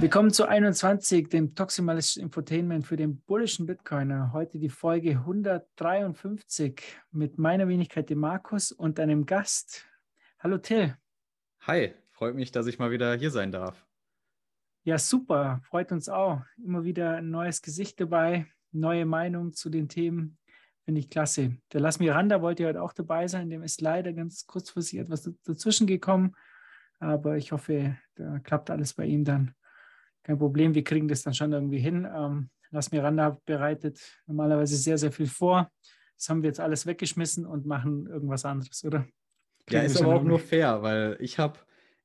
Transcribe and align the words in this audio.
Willkommen 0.00 0.32
zu 0.32 0.48
21, 0.48 1.28
dem 1.28 1.54
toximalistischen 1.54 2.22
Infotainment 2.22 2.86
für 2.86 2.96
den 2.96 3.20
bullischen 3.20 3.66
Bitcoiner. 3.66 4.32
Heute 4.32 4.58
die 4.58 4.70
Folge 4.70 5.10
153 5.10 6.80
mit 7.10 7.36
meiner 7.36 7.68
Wenigkeit, 7.68 8.08
dem 8.08 8.20
Markus, 8.20 8.72
und 8.72 8.98
einem 8.98 9.26
Gast. 9.26 9.84
Hallo 10.38 10.56
Till. 10.56 10.96
Hi, 11.66 11.92
freut 12.12 12.34
mich, 12.34 12.50
dass 12.50 12.66
ich 12.66 12.78
mal 12.78 12.90
wieder 12.90 13.14
hier 13.14 13.30
sein 13.30 13.52
darf. 13.52 13.86
Ja, 14.84 14.96
super, 14.96 15.60
freut 15.64 15.92
uns 15.92 16.08
auch. 16.08 16.40
Immer 16.64 16.82
wieder 16.84 17.16
ein 17.16 17.30
neues 17.30 17.60
Gesicht 17.60 18.00
dabei, 18.00 18.46
neue 18.72 19.04
Meinung 19.04 19.52
zu 19.52 19.68
den 19.68 19.90
Themen. 19.90 20.38
Finde 20.86 21.00
ich 21.00 21.10
klasse. 21.10 21.58
Der 21.74 21.80
Lass 21.82 22.00
Miranda 22.00 22.40
wollte 22.40 22.66
heute 22.66 22.80
auch 22.80 22.94
dabei 22.94 23.28
sein, 23.28 23.50
dem 23.50 23.62
ist 23.62 23.82
leider 23.82 24.14
ganz 24.14 24.46
kurzfristig 24.46 24.98
etwas 24.98 25.30
dazwischen 25.44 25.86
gekommen. 25.86 26.34
Aber 27.00 27.36
ich 27.36 27.52
hoffe, 27.52 27.98
da 28.14 28.38
klappt 28.38 28.70
alles 28.70 28.94
bei 28.94 29.04
ihm 29.04 29.26
dann. 29.26 29.54
Kein 30.22 30.38
Problem, 30.38 30.74
wir 30.74 30.84
kriegen 30.84 31.08
das 31.08 31.22
dann 31.22 31.34
schon 31.34 31.52
irgendwie 31.52 31.78
hin. 31.78 32.06
Ähm, 32.12 32.50
Lass 32.72 32.92
Miranda 32.92 33.36
bereitet 33.46 34.00
normalerweise 34.26 34.76
sehr, 34.76 34.96
sehr 34.96 35.10
viel 35.10 35.26
vor. 35.26 35.70
Das 36.16 36.28
haben 36.28 36.42
wir 36.42 36.48
jetzt 36.48 36.60
alles 36.60 36.86
weggeschmissen 36.86 37.44
und 37.44 37.66
machen 37.66 38.06
irgendwas 38.06 38.44
anderes, 38.44 38.84
oder? 38.84 39.06
Ja, 39.68 39.82
ist 39.82 40.00
aber 40.00 40.14
auch 40.14 40.22
nur 40.22 40.38
fair, 40.38 40.82
weil 40.82 41.16
ich 41.20 41.38
habe 41.38 41.58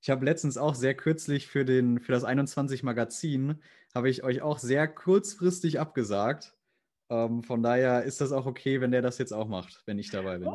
ich 0.06 0.12
habe 0.12 0.24
letztens 0.24 0.58
auch 0.58 0.76
sehr 0.76 0.94
kürzlich 0.94 1.48
für, 1.48 1.66
den, 1.66 2.00
für 2.00 2.12
das 2.12 2.24
21 2.24 2.84
Magazin, 2.84 3.60
habe 3.96 4.08
ich 4.08 4.24
euch 4.24 4.44
auch 4.44 4.60
sehr 4.60 4.88
kurzfristig 4.88 5.80
abgesagt. 5.80 6.56
Ähm, 7.10 7.42
von 7.42 7.64
daher 7.64 8.04
ist 8.04 8.22
das 8.22 8.32
auch 8.32 8.46
okay, 8.46 8.82
wenn 8.82 8.92
der 8.92 9.02
das 9.02 9.18
jetzt 9.18 9.34
auch 9.34 9.48
macht, 9.48 9.82
wenn 9.88 9.98
ich 9.98 10.12
dabei 10.12 10.38
bin. 10.38 10.50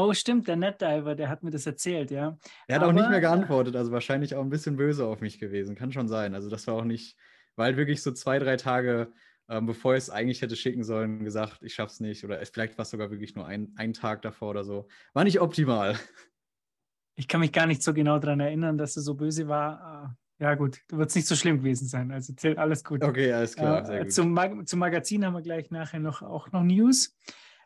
Oh, 0.00 0.14
stimmt, 0.14 0.46
der 0.46 0.54
NetDiver, 0.54 1.16
der 1.16 1.28
hat 1.28 1.42
mir 1.42 1.50
das 1.50 1.66
erzählt, 1.66 2.12
ja. 2.12 2.38
Er 2.68 2.76
hat 2.76 2.82
Aber, 2.82 2.92
auch 2.92 2.94
nicht 2.94 3.10
mehr 3.10 3.20
geantwortet, 3.20 3.74
also 3.74 3.90
wahrscheinlich 3.90 4.36
auch 4.36 4.42
ein 4.42 4.48
bisschen 4.48 4.76
böse 4.76 5.04
auf 5.04 5.20
mich 5.20 5.40
gewesen. 5.40 5.74
Kann 5.74 5.90
schon 5.90 6.06
sein. 6.06 6.36
Also 6.36 6.48
das 6.48 6.68
war 6.68 6.74
auch 6.74 6.84
nicht, 6.84 7.16
war 7.56 7.64
halt 7.64 7.76
wirklich 7.76 8.00
so 8.00 8.12
zwei, 8.12 8.38
drei 8.38 8.56
Tage, 8.56 9.12
ähm, 9.48 9.66
bevor 9.66 9.96
ich 9.96 10.04
es 10.04 10.10
eigentlich 10.10 10.40
hätte 10.40 10.54
schicken 10.54 10.84
sollen, 10.84 11.24
gesagt, 11.24 11.64
ich 11.64 11.74
schaff's 11.74 11.98
nicht. 11.98 12.22
Oder 12.24 12.38
vielleicht 12.46 12.78
war 12.78 12.84
es 12.84 12.90
sogar 12.90 13.10
wirklich 13.10 13.34
nur 13.34 13.48
ein, 13.48 13.72
ein 13.74 13.92
Tag 13.92 14.22
davor 14.22 14.50
oder 14.50 14.62
so. 14.62 14.86
War 15.14 15.24
nicht 15.24 15.40
optimal. 15.40 15.98
Ich 17.16 17.26
kann 17.26 17.40
mich 17.40 17.50
gar 17.50 17.66
nicht 17.66 17.82
so 17.82 17.92
genau 17.92 18.20
daran 18.20 18.38
erinnern, 18.38 18.78
dass 18.78 18.94
er 18.94 19.02
so 19.02 19.14
böse 19.14 19.48
war. 19.48 19.80
Ah, 19.80 20.16
ja, 20.38 20.54
gut, 20.54 20.78
da 20.86 20.98
wird 20.98 21.08
es 21.08 21.16
nicht 21.16 21.26
so 21.26 21.34
schlimm 21.34 21.58
gewesen 21.58 21.88
sein. 21.88 22.12
Also 22.12 22.32
zählt 22.34 22.58
alles 22.58 22.84
gut. 22.84 23.02
Okay, 23.02 23.32
alles 23.32 23.56
klar. 23.56 23.90
Äh, 23.90 24.06
zum, 24.06 24.32
Mag 24.32 24.68
zum 24.68 24.78
Magazin 24.78 25.24
haben 25.24 25.34
wir 25.34 25.42
gleich 25.42 25.72
nachher 25.72 25.98
noch 25.98 26.22
auch 26.22 26.52
noch 26.52 26.62
News. 26.62 27.16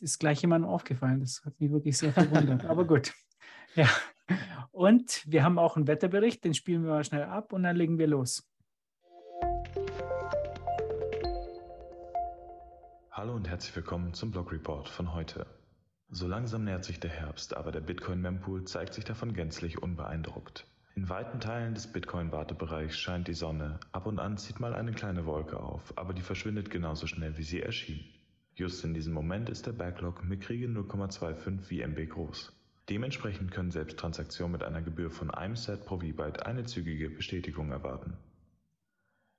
ist 0.00 0.18
gleich 0.18 0.40
jemandem 0.42 0.70
aufgefallen. 0.70 1.20
Das 1.20 1.44
hat 1.44 1.60
mich 1.60 1.70
wirklich 1.72 1.98
sehr 1.98 2.12
verwundert. 2.12 2.64
Aber 2.66 2.86
gut. 2.86 3.12
Ja. 3.74 3.88
Und 4.72 5.22
wir 5.26 5.44
haben 5.44 5.58
auch 5.58 5.76
einen 5.76 5.86
Wetterbericht, 5.86 6.44
den 6.44 6.54
spielen 6.54 6.84
wir 6.84 6.90
mal 6.90 7.04
schnell 7.04 7.24
ab 7.24 7.52
und 7.52 7.62
dann 7.62 7.76
legen 7.76 7.98
wir 7.98 8.06
los. 8.06 8.42
Hallo 13.10 13.34
und 13.34 13.48
herzlich 13.48 13.74
willkommen 13.76 14.12
zum 14.12 14.30
Blog 14.30 14.52
Report 14.52 14.88
von 14.88 15.14
heute. 15.14 15.46
So 16.08 16.26
langsam 16.26 16.64
nähert 16.64 16.84
sich 16.84 17.00
der 17.00 17.10
Herbst, 17.10 17.56
aber 17.56 17.72
der 17.72 17.80
Bitcoin-Mempool 17.80 18.64
zeigt 18.64 18.94
sich 18.94 19.04
davon 19.04 19.32
gänzlich 19.32 19.82
unbeeindruckt. 19.82 20.66
In 20.96 21.08
weiten 21.08 21.40
Teilen 21.40 21.74
des 21.74 21.86
Bitcoin-Wartebereichs 21.92 22.98
scheint 22.98 23.26
die 23.26 23.34
Sonne, 23.34 23.80
ab 23.92 24.06
und 24.06 24.18
an 24.18 24.36
zieht 24.36 24.60
mal 24.60 24.74
eine 24.74 24.92
kleine 24.92 25.26
Wolke 25.26 25.58
auf, 25.58 25.96
aber 25.96 26.12
die 26.12 26.22
verschwindet 26.22 26.70
genauso 26.70 27.06
schnell 27.06 27.36
wie 27.36 27.42
sie 27.42 27.60
erschien. 27.60 28.04
Just 28.54 28.84
in 28.84 28.94
diesem 28.94 29.12
Moment 29.12 29.48
ist 29.48 29.66
der 29.66 29.72
Backlog 29.72 30.24
mickrige 30.24 30.68
0,25 30.68 31.60
VMB 31.60 32.08
groß. 32.10 32.52
Dementsprechend 32.90 33.50
können 33.50 33.70
selbst 33.70 33.98
Transaktionen 33.98 34.52
mit 34.52 34.62
einer 34.62 34.82
Gebühr 34.82 35.10
von 35.10 35.30
einem 35.30 35.56
Set 35.56 35.86
pro 35.86 36.00
V-Byte 36.00 36.44
eine 36.44 36.64
zügige 36.64 37.08
Bestätigung 37.08 37.70
erwarten. 37.70 38.18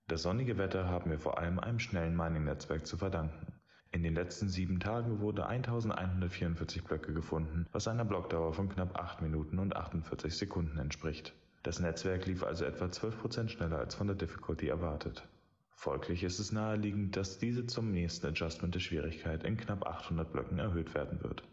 Das 0.08 0.24
sonnige 0.24 0.58
Wetter 0.58 0.88
haben 0.88 1.12
wir 1.12 1.20
vor 1.20 1.38
allem 1.38 1.60
einem 1.60 1.80
schnellen 1.80 2.16
Mining-Netzwerk 2.16 2.88
zu 2.88 2.98
verdanken. 2.98 3.54
In 3.92 4.04
den 4.04 4.16
letzten 4.16 4.50
sieben 4.50 4.80
Tagen 4.80 5.20
wurde 5.20 5.46
1144 5.46 6.84
Blöcke 6.84 7.14
gefunden, 7.14 7.66
was 7.72 7.88
einer 7.88 8.04
Blockdauer 8.04 8.54
von 8.54 8.68
knapp 8.68 9.00
8 9.00 9.22
Minuten 9.22 9.60
und 9.60 9.76
48 9.76 10.36
Sekunden 10.36 10.80
entspricht. 10.80 11.34
Das 11.64 11.80
Netzwerk 11.80 12.26
lief 12.26 12.44
also 12.44 12.66
etwa 12.66 12.86
12% 12.86 13.50
schneller 13.50 13.78
als 13.80 13.96
von 13.96 14.08
der 14.08 14.16
Difficulty 14.16 14.68
erwartet. 14.68 15.28
Folglich 15.72 16.24
ist 16.24 16.40
es 16.40 16.52
naheliegend, 16.52 17.16
dass 17.16 17.38
diese 17.38 17.68
zum 17.68 17.92
nächsten 17.92 18.28
Adjustment 18.28 18.76
der 18.76 18.80
Schwierigkeit 18.80 19.44
in 19.44 19.58
knapp 19.58 19.86
800 19.86 20.32
Blöcken 20.32 20.58
erhöht 20.58 20.94
werden 20.94 21.24
wird. 21.24 21.44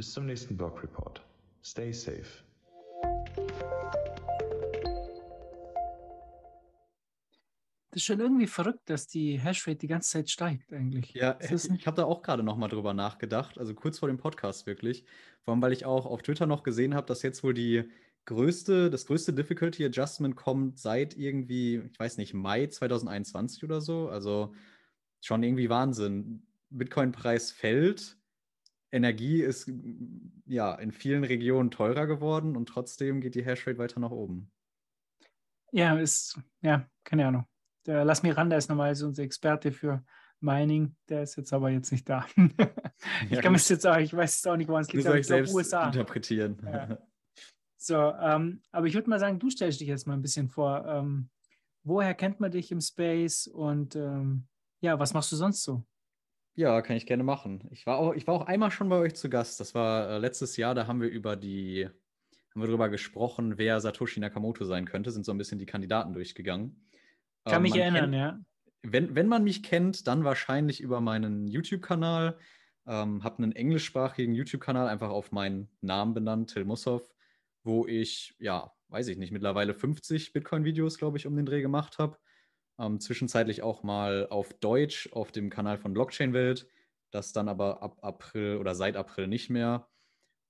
Bis 0.00 0.14
zum 0.14 0.24
nächsten 0.24 0.56
Block 0.56 0.82
Report. 0.82 1.20
Stay 1.62 1.92
safe. 1.92 2.24
Das 7.90 7.96
ist 7.96 8.04
schon 8.04 8.18
irgendwie 8.18 8.46
verrückt, 8.46 8.88
dass 8.88 9.08
die 9.08 9.38
Hashrate 9.38 9.76
die 9.76 9.88
ganze 9.88 10.08
Zeit 10.08 10.30
steigt 10.30 10.72
eigentlich. 10.72 11.12
Ja, 11.12 11.36
ich 11.38 11.86
habe 11.86 11.98
da 11.98 12.04
auch 12.04 12.22
gerade 12.22 12.42
noch 12.42 12.56
mal 12.56 12.68
drüber 12.68 12.94
nachgedacht, 12.94 13.58
also 13.58 13.74
kurz 13.74 13.98
vor 13.98 14.08
dem 14.08 14.16
Podcast 14.16 14.66
wirklich. 14.66 15.04
Vor 15.42 15.52
allem, 15.52 15.60
weil 15.60 15.74
ich 15.74 15.84
auch 15.84 16.06
auf 16.06 16.22
Twitter 16.22 16.46
noch 16.46 16.62
gesehen 16.62 16.94
habe, 16.94 17.06
dass 17.06 17.20
jetzt 17.20 17.44
wohl 17.44 17.52
die 17.52 17.84
größte, 18.24 18.88
das 18.88 19.04
größte 19.04 19.34
Difficulty 19.34 19.84
Adjustment 19.84 20.34
kommt 20.34 20.78
seit 20.78 21.14
irgendwie, 21.14 21.82
ich 21.92 21.98
weiß 22.00 22.16
nicht, 22.16 22.32
Mai 22.32 22.68
2021 22.68 23.64
oder 23.64 23.82
so. 23.82 24.08
Also 24.08 24.54
schon 25.20 25.42
irgendwie 25.42 25.68
Wahnsinn. 25.68 26.46
Bitcoin-Preis 26.70 27.52
fällt, 27.52 28.16
Energie 28.92 29.42
ist 29.42 29.70
ja 30.46 30.74
in 30.74 30.92
vielen 30.92 31.24
Regionen 31.24 31.70
teurer 31.70 32.06
geworden 32.06 32.56
und 32.56 32.68
trotzdem 32.68 33.20
geht 33.20 33.34
die 33.34 33.44
Hashrate 33.44 33.78
weiter 33.78 34.00
nach 34.00 34.10
oben. 34.10 34.50
Ja, 35.72 35.96
ist, 35.96 36.40
ja, 36.62 36.88
keine 37.04 37.26
Ahnung. 37.26 37.44
Der 37.86 38.04
Las 38.04 38.22
Miranda 38.22 38.56
ist 38.56 38.68
normalerweise 38.68 39.06
unser 39.06 39.22
Experte 39.22 39.72
für 39.72 40.04
Mining, 40.40 40.96
der 41.08 41.22
ist 41.22 41.36
jetzt 41.36 41.52
aber 41.52 41.70
jetzt 41.70 41.92
nicht 41.92 42.08
da. 42.08 42.26
ich 42.36 43.30
ja, 43.30 43.40
kann 43.40 43.54
es 43.54 43.68
jetzt 43.68 43.86
auch, 43.86 43.96
ich 43.98 44.14
weiß 44.14 44.38
es 44.38 44.46
auch 44.46 44.56
nicht, 44.56 44.68
woran 44.68 44.82
es 44.82 44.92
liegt, 44.92 45.06
aber 45.06 45.18
ich 45.18 45.26
glaube 45.26 45.48
USA. 45.50 45.86
interpretieren. 45.86 46.58
Ja. 46.64 46.98
So, 47.76 47.96
ähm, 47.96 48.60
aber 48.72 48.86
ich 48.86 48.94
würde 48.94 49.08
mal 49.08 49.20
sagen, 49.20 49.38
du 49.38 49.48
stellst 49.48 49.80
dich 49.80 49.88
jetzt 49.88 50.06
mal 50.06 50.14
ein 50.14 50.22
bisschen 50.22 50.48
vor. 50.48 50.84
Ähm, 50.86 51.30
woher 51.82 52.14
kennt 52.14 52.40
man 52.40 52.50
dich 52.50 52.70
im 52.72 52.80
Space 52.80 53.46
und 53.46 53.96
ähm, 53.96 54.46
ja, 54.80 54.98
was 54.98 55.14
machst 55.14 55.32
du 55.32 55.36
sonst 55.36 55.62
so? 55.62 55.84
Ja, 56.54 56.82
kann 56.82 56.96
ich 56.96 57.06
gerne 57.06 57.22
machen. 57.22 57.68
Ich 57.70 57.86
war 57.86 57.98
auch, 57.98 58.14
ich 58.14 58.26
war 58.26 58.34
auch 58.34 58.46
einmal 58.46 58.70
schon 58.70 58.88
bei 58.88 58.96
euch 58.96 59.14
zu 59.14 59.30
Gast. 59.30 59.60
Das 59.60 59.74
war 59.74 60.10
äh, 60.10 60.18
letztes 60.18 60.56
Jahr, 60.56 60.74
da 60.74 60.86
haben 60.86 61.00
wir 61.00 61.08
über 61.08 61.36
die, 61.36 61.86
haben 61.86 62.60
wir 62.60 62.66
darüber 62.66 62.88
gesprochen, 62.88 63.56
wer 63.56 63.80
Satoshi 63.80 64.20
Nakamoto 64.20 64.64
sein 64.64 64.84
könnte, 64.84 65.10
sind 65.10 65.24
so 65.24 65.32
ein 65.32 65.38
bisschen 65.38 65.58
die 65.58 65.66
Kandidaten 65.66 66.12
durchgegangen. 66.12 66.88
Kann 67.44 67.56
ähm, 67.56 67.62
mich 67.62 67.76
erinnern, 67.76 68.10
kennt, 68.10 68.14
ja. 68.14 68.40
Wenn, 68.82 69.14
wenn 69.14 69.28
man 69.28 69.44
mich 69.44 69.62
kennt, 69.62 70.06
dann 70.06 70.24
wahrscheinlich 70.24 70.80
über 70.80 71.00
meinen 71.00 71.48
YouTube-Kanal. 71.48 72.38
Ähm, 72.86 73.22
habe 73.22 73.42
einen 73.42 73.52
englischsprachigen 73.52 74.34
YouTube-Kanal 74.34 74.88
einfach 74.88 75.10
auf 75.10 75.32
meinen 75.32 75.68
Namen 75.80 76.14
benannt, 76.14 76.50
Till 76.52 76.64
Mussow 76.64 77.02
wo 77.62 77.86
ich, 77.86 78.34
ja, 78.38 78.72
weiß 78.88 79.08
ich 79.08 79.18
nicht, 79.18 79.32
mittlerweile 79.32 79.74
50 79.74 80.32
Bitcoin-Videos, 80.32 80.98
glaube 80.98 81.18
ich, 81.18 81.26
um 81.26 81.36
den 81.36 81.46
Dreh 81.46 81.62
gemacht 81.62 81.98
habe. 81.98 82.18
Ähm, 82.80 82.98
zwischenzeitlich 82.98 83.62
auch 83.62 83.82
mal 83.82 84.26
auf 84.30 84.54
Deutsch 84.54 85.10
auf 85.12 85.32
dem 85.32 85.50
Kanal 85.50 85.76
von 85.78 85.92
Blockchain 85.92 86.32
Welt, 86.32 86.66
das 87.10 87.32
dann 87.32 87.48
aber 87.48 87.82
ab 87.82 87.98
April 88.02 88.56
oder 88.56 88.74
seit 88.74 88.96
April 88.96 89.26
nicht 89.26 89.50
mehr. 89.50 89.88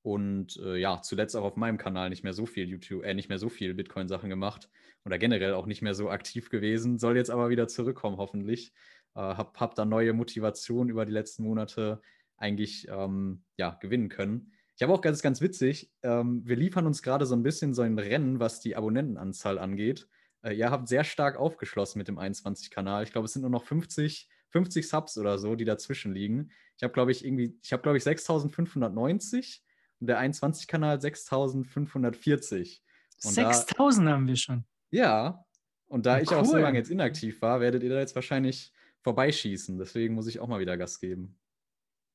Und 0.02 0.56
äh, 0.58 0.76
ja, 0.76 1.02
zuletzt 1.02 1.36
auch 1.36 1.44
auf 1.44 1.56
meinem 1.56 1.76
Kanal 1.76 2.08
nicht 2.08 2.22
mehr 2.22 2.32
so 2.32 2.46
viel 2.46 2.68
YouTube, 2.68 3.04
äh, 3.04 3.14
nicht 3.14 3.28
mehr 3.28 3.38
so 3.38 3.48
viel 3.48 3.74
Bitcoin-Sachen 3.74 4.30
gemacht 4.30 4.70
oder 5.04 5.18
generell 5.18 5.54
auch 5.54 5.66
nicht 5.66 5.82
mehr 5.82 5.94
so 5.94 6.08
aktiv 6.08 6.50
gewesen. 6.50 6.98
Soll 6.98 7.16
jetzt 7.16 7.30
aber 7.30 7.50
wieder 7.50 7.68
zurückkommen, 7.68 8.16
hoffentlich. 8.16 8.72
Äh, 9.14 9.20
hab, 9.20 9.58
hab 9.60 9.74
da 9.74 9.84
neue 9.84 10.12
Motivation 10.12 10.88
über 10.88 11.04
die 11.04 11.12
letzten 11.12 11.42
Monate 11.42 12.00
eigentlich 12.36 12.88
ähm, 12.88 13.42
ja, 13.56 13.76
gewinnen 13.80 14.08
können. 14.08 14.52
Ich 14.76 14.82
habe 14.82 14.94
auch 14.94 15.02
ganz, 15.02 15.20
ganz 15.20 15.42
witzig, 15.42 15.92
ähm, 16.02 16.42
wir 16.46 16.56
liefern 16.56 16.86
uns 16.86 17.02
gerade 17.02 17.26
so 17.26 17.34
ein 17.34 17.42
bisschen 17.42 17.74
so 17.74 17.82
ein 17.82 17.98
Rennen, 17.98 18.40
was 18.40 18.60
die 18.60 18.76
Abonnentenanzahl 18.76 19.58
angeht. 19.58 20.08
Äh, 20.42 20.54
ihr 20.54 20.70
habt 20.70 20.88
sehr 20.88 21.04
stark 21.04 21.36
aufgeschlossen 21.36 21.98
mit 21.98 22.08
dem 22.08 22.18
21-Kanal. 22.18 23.04
Ich 23.04 23.12
glaube, 23.12 23.26
es 23.26 23.32
sind 23.32 23.42
nur 23.42 23.50
noch 23.50 23.64
50, 23.64 24.28
50 24.50 24.88
Subs 24.88 25.18
oder 25.18 25.38
so, 25.38 25.54
die 25.54 25.64
dazwischen 25.64 26.12
liegen. 26.12 26.50
Ich 26.76 26.82
habe, 26.82 26.92
glaube 26.92 27.12
ich, 27.12 27.24
irgendwie, 27.24 27.58
ich 27.62 27.72
habe, 27.72 27.82
glaube 27.82 27.98
ich, 27.98 28.04
6590 28.04 29.62
und 30.00 30.06
der 30.06 30.20
21-Kanal 30.20 31.00
6540. 31.00 32.82
6000 33.18 34.08
haben 34.08 34.26
wir 34.26 34.36
schon. 34.36 34.64
Ja, 34.90 35.44
und 35.86 36.06
da 36.06 36.16
oh, 36.16 36.20
ich 36.22 36.30
auch 36.30 36.44
so 36.44 36.56
lange 36.56 36.78
jetzt 36.78 36.90
inaktiv 36.90 37.42
war, 37.42 37.60
werdet 37.60 37.82
ihr 37.82 37.90
da 37.90 37.98
jetzt 37.98 38.14
wahrscheinlich 38.14 38.72
vorbeischießen. 39.02 39.78
Deswegen 39.78 40.14
muss 40.14 40.26
ich 40.26 40.40
auch 40.40 40.48
mal 40.48 40.60
wieder 40.60 40.76
Gas 40.76 41.00
geben. 41.00 41.38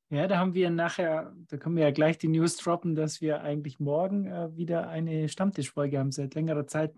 Ja, 0.10 0.28
da 0.28 0.38
haben 0.38 0.54
wir 0.54 0.70
nachher, 0.70 1.36
da 1.48 1.58
können 1.58 1.76
wir 1.76 1.84
ja 1.84 1.92
gleich 1.92 2.18
die 2.18 2.28
News 2.28 2.58
droppen, 2.58 2.96
dass 2.96 3.22
wir 3.22 3.42
eigentlich 3.42 3.80
morgen 3.80 4.28
äh, 4.28 4.56
wieder 4.56 4.88
eine 4.88 5.30
Stammtischfolge 5.30 5.98
haben. 5.98 6.12
Seit 6.12 6.36
längerer 6.36 6.68
Zeit 6.68 6.94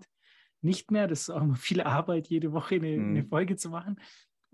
nicht 0.61 0.91
mehr. 0.91 1.07
Das 1.07 1.21
ist 1.21 1.29
auch 1.29 1.41
immer 1.41 1.55
viel 1.55 1.81
Arbeit, 1.81 2.27
jede 2.27 2.51
Woche 2.53 2.75
eine, 2.75 2.97
mhm. 2.97 3.09
eine 3.09 3.23
Folge 3.23 3.55
zu 3.55 3.69
machen. 3.69 3.99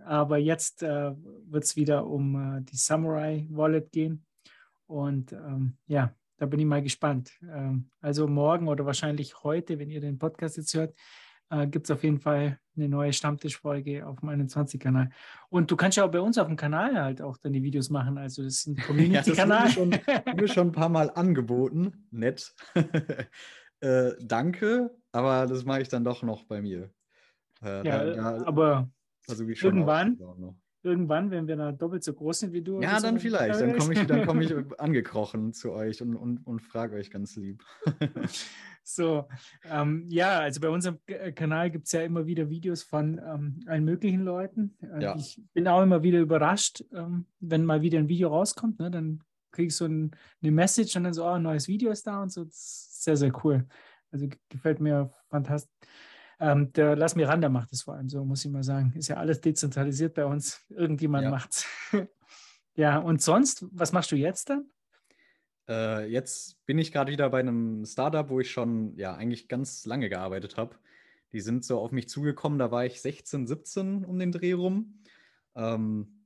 Aber 0.04 0.38
jetzt 0.38 0.84
äh, 0.84 1.14
wird 1.46 1.64
es 1.64 1.76
wieder 1.76 2.08
um 2.08 2.58
äh, 2.58 2.62
die 2.62 2.76
Samurai 2.76 3.48
Wallet 3.50 3.92
gehen. 3.92 4.26
Und 4.88 5.32
ähm, 5.34 5.78
ja, 5.88 6.14
da 6.38 6.46
bin 6.46 6.60
ich 6.60 6.66
mal 6.66 6.82
gespannt. 6.82 7.32
Ähm, 7.42 7.90
also 8.02 8.28
morgen 8.28 8.68
oder 8.68 8.86
wahrscheinlich 8.86 9.44
heute, 9.44 9.80
wenn 9.80 9.90
ihr 9.90 10.02
den 10.02 10.18
Podcast 10.18 10.58
jetzt 10.58 10.74
hört, 10.74 10.94
äh, 11.50 11.68
gibt 11.68 11.86
es 11.86 11.92
auf 11.92 12.04
jeden 12.04 12.20
Fall 12.20 12.60
eine 12.76 12.90
neue 12.90 13.14
Stammtischfolge 13.14 14.06
auf 14.06 14.20
dem 14.20 14.30
21-Kanal. 14.30 15.10
Und 15.50 15.70
du 15.70 15.76
kannst 15.76 15.98
ja 15.98 16.06
auch 16.06 16.12
bei 16.12 16.20
uns 16.20 16.38
auf 16.38 16.48
dem 16.48 16.56
Kanal 16.56 17.02
halt 17.02 17.22
auch 17.22 17.38
deine 17.38 17.62
Videos 17.62 17.90
machen. 17.90 18.18
Also 18.18 18.44
das 18.44 18.56
ist 18.56 18.68
ein 18.68 18.78
Community-Kanal. 18.78 19.70
ja, 19.70 19.86
das 19.86 20.26
wurde 20.26 20.42
mir 20.42 20.48
schon 20.48 20.68
ein 20.70 20.72
paar 20.72 20.90
Mal 20.90 21.12
angeboten. 21.16 22.08
Nett. 22.10 22.56
äh, 23.80 24.12
danke, 24.20 24.92
aber 25.14 25.48
das 25.48 25.64
mache 25.64 25.82
ich 25.82 25.88
dann 25.88 26.04
doch 26.04 26.24
noch 26.24 26.44
bei 26.44 26.62
mir. 26.62 26.90
Äh, 27.64 27.88
ja, 27.88 28.04
da, 28.04 28.14
da, 28.14 28.46
aber 28.46 28.90
irgendwann, 29.28 30.20
irgendwann, 30.82 31.32
wenn 31.32 31.48
wir 31.48 31.56
dann 31.56 31.78
doppelt 31.78 32.04
so 32.04 32.14
groß 32.14 32.40
sind 32.40 32.54
wie 32.54 32.62
du. 32.62 32.82
Ja, 32.82 33.00
dann 33.00 33.16
so, 33.16 33.22
vielleicht. 33.22 33.62
Dann 33.62 33.78
komme 33.78 33.94
ich, 33.94 34.08
komm 34.26 34.42
ich 34.42 34.80
angekrochen 34.80 35.54
zu 35.54 35.72
euch 35.72 36.02
und, 36.02 36.16
und, 36.16 36.46
und 36.46 36.62
frage 36.62 36.98
euch 36.98 37.10
ganz 37.10 37.36
lieb. 37.36 37.64
so, 38.84 39.28
ähm, 39.70 40.06
ja, 40.10 40.40
also 40.40 40.60
bei 40.60 40.70
unserem 40.70 40.98
äh, 41.06 41.32
Kanal 41.32 41.72
gibt 41.72 41.86
es 41.86 41.94
ja 41.94 42.02
immer 42.02 42.26
wieder 42.26 42.50
Videos 42.50 42.84
von 42.84 43.22
ähm, 43.26 43.60
allen 43.68 43.86
möglichen 43.86 44.24
Leuten. 44.24 44.76
Äh, 44.82 45.04
ja. 45.04 45.16
Ich 45.16 45.42
bin 45.54 45.68
auch 45.68 45.82
immer 45.82 46.04
wieder 46.04 46.20
überrascht, 46.20 46.84
ähm, 46.94 47.28
wenn 47.40 47.66
mal 47.66 47.82
wieder 47.82 48.00
ein 48.00 48.10
Video 48.10 48.30
rauskommt, 48.30 48.80
ne, 48.80 48.92
dann 48.92 49.24
kriege 49.52 49.68
ich 49.68 49.76
so 49.76 49.86
ein, 49.86 50.12
eine 50.42 50.52
Message 50.52 50.96
und 50.98 51.06
dann 51.06 51.14
so, 51.14 51.24
oh, 51.24 51.34
ein 51.34 51.44
neues 51.44 51.68
Video 51.68 51.92
ist 51.92 52.08
da 52.08 52.22
und 52.22 52.32
so. 52.32 52.44
Das 52.44 52.56
ist 52.56 53.04
sehr, 53.04 53.16
sehr 53.16 53.46
cool. 53.46 53.68
Also 54.14 54.28
gefällt 54.50 54.80
mir 54.80 55.12
fantastisch. 55.30 55.74
Ähm, 56.40 56.72
der 56.74 56.96
Lass 56.96 57.16
Miranda 57.16 57.50
macht 57.50 57.74
es 57.74 57.82
vor 57.82 57.96
allem 57.96 58.10
so, 58.10 58.24
muss 58.24 58.46
ich 58.46 58.52
mal 58.52 58.64
sagen. 58.64 58.94
Ist 58.96 59.08
ja 59.08 59.18
alles 59.18 59.42
dezentralisiert 59.42 60.14
bei 60.14 60.26
uns. 60.26 60.62
Irgendjemand 60.70 61.24
ja. 61.24 61.30
macht's. 61.32 61.66
ja, 62.76 63.00
und 63.00 63.22
sonst, 63.22 63.66
was 63.72 63.92
machst 63.92 64.12
du 64.12 64.16
jetzt 64.16 64.50
dann? 64.50 64.70
Äh, 65.68 66.08
jetzt 66.12 66.64
bin 66.66 66.78
ich 66.78 66.92
gerade 66.92 67.12
wieder 67.12 67.30
bei 67.30 67.40
einem 67.40 67.86
Startup, 67.86 68.30
wo 68.30 68.40
ich 68.40 68.52
schon 68.52 68.96
ja 68.98 69.16
eigentlich 69.16 69.48
ganz 69.48 69.86
lange 69.86 70.10
gearbeitet 70.10 70.58
habe. 70.58 70.76
Die 71.32 71.42
sind 71.42 71.66
so 71.66 71.80
auf 71.80 71.92
mich 71.92 72.08
zugekommen, 72.08 72.60
da 72.60 72.70
war 72.70 72.86
ich 72.86 73.02
16, 73.02 73.48
17 73.48 74.06
um 74.06 74.20
den 74.20 74.32
Dreh 74.32 74.54
rum. 74.54 75.00
Ähm, 75.56 76.23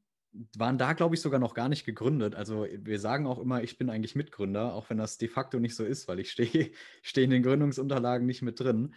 waren 0.58 0.78
da, 0.78 0.94
glaube 0.94 1.16
ich, 1.16 1.22
sogar 1.22 1.40
noch 1.40 1.54
gar 1.54 1.70
nicht 1.70 1.86
gegründet. 1.86 2.36
Also 2.36 2.66
wir 2.72 3.00
sagen 3.00 3.28
auch 3.28 3.40
immer, 3.40 3.64
ich 3.64 3.78
bin 3.78 3.90
eigentlich 3.90 4.16
Mitgründer, 4.16 4.74
auch 4.74 4.90
wenn 4.90 4.98
das 4.98 5.18
de 5.18 5.28
facto 5.28 5.60
nicht 5.60 5.76
so 5.76 5.84
ist, 5.84 6.08
weil 6.08 6.20
ich 6.20 6.32
stehe 6.32 6.72
steh 7.02 7.24
in 7.24 7.30
den 7.30 7.44
Gründungsunterlagen 7.44 8.26
nicht 8.26 8.42
mit 8.42 8.60
drin. 8.60 8.94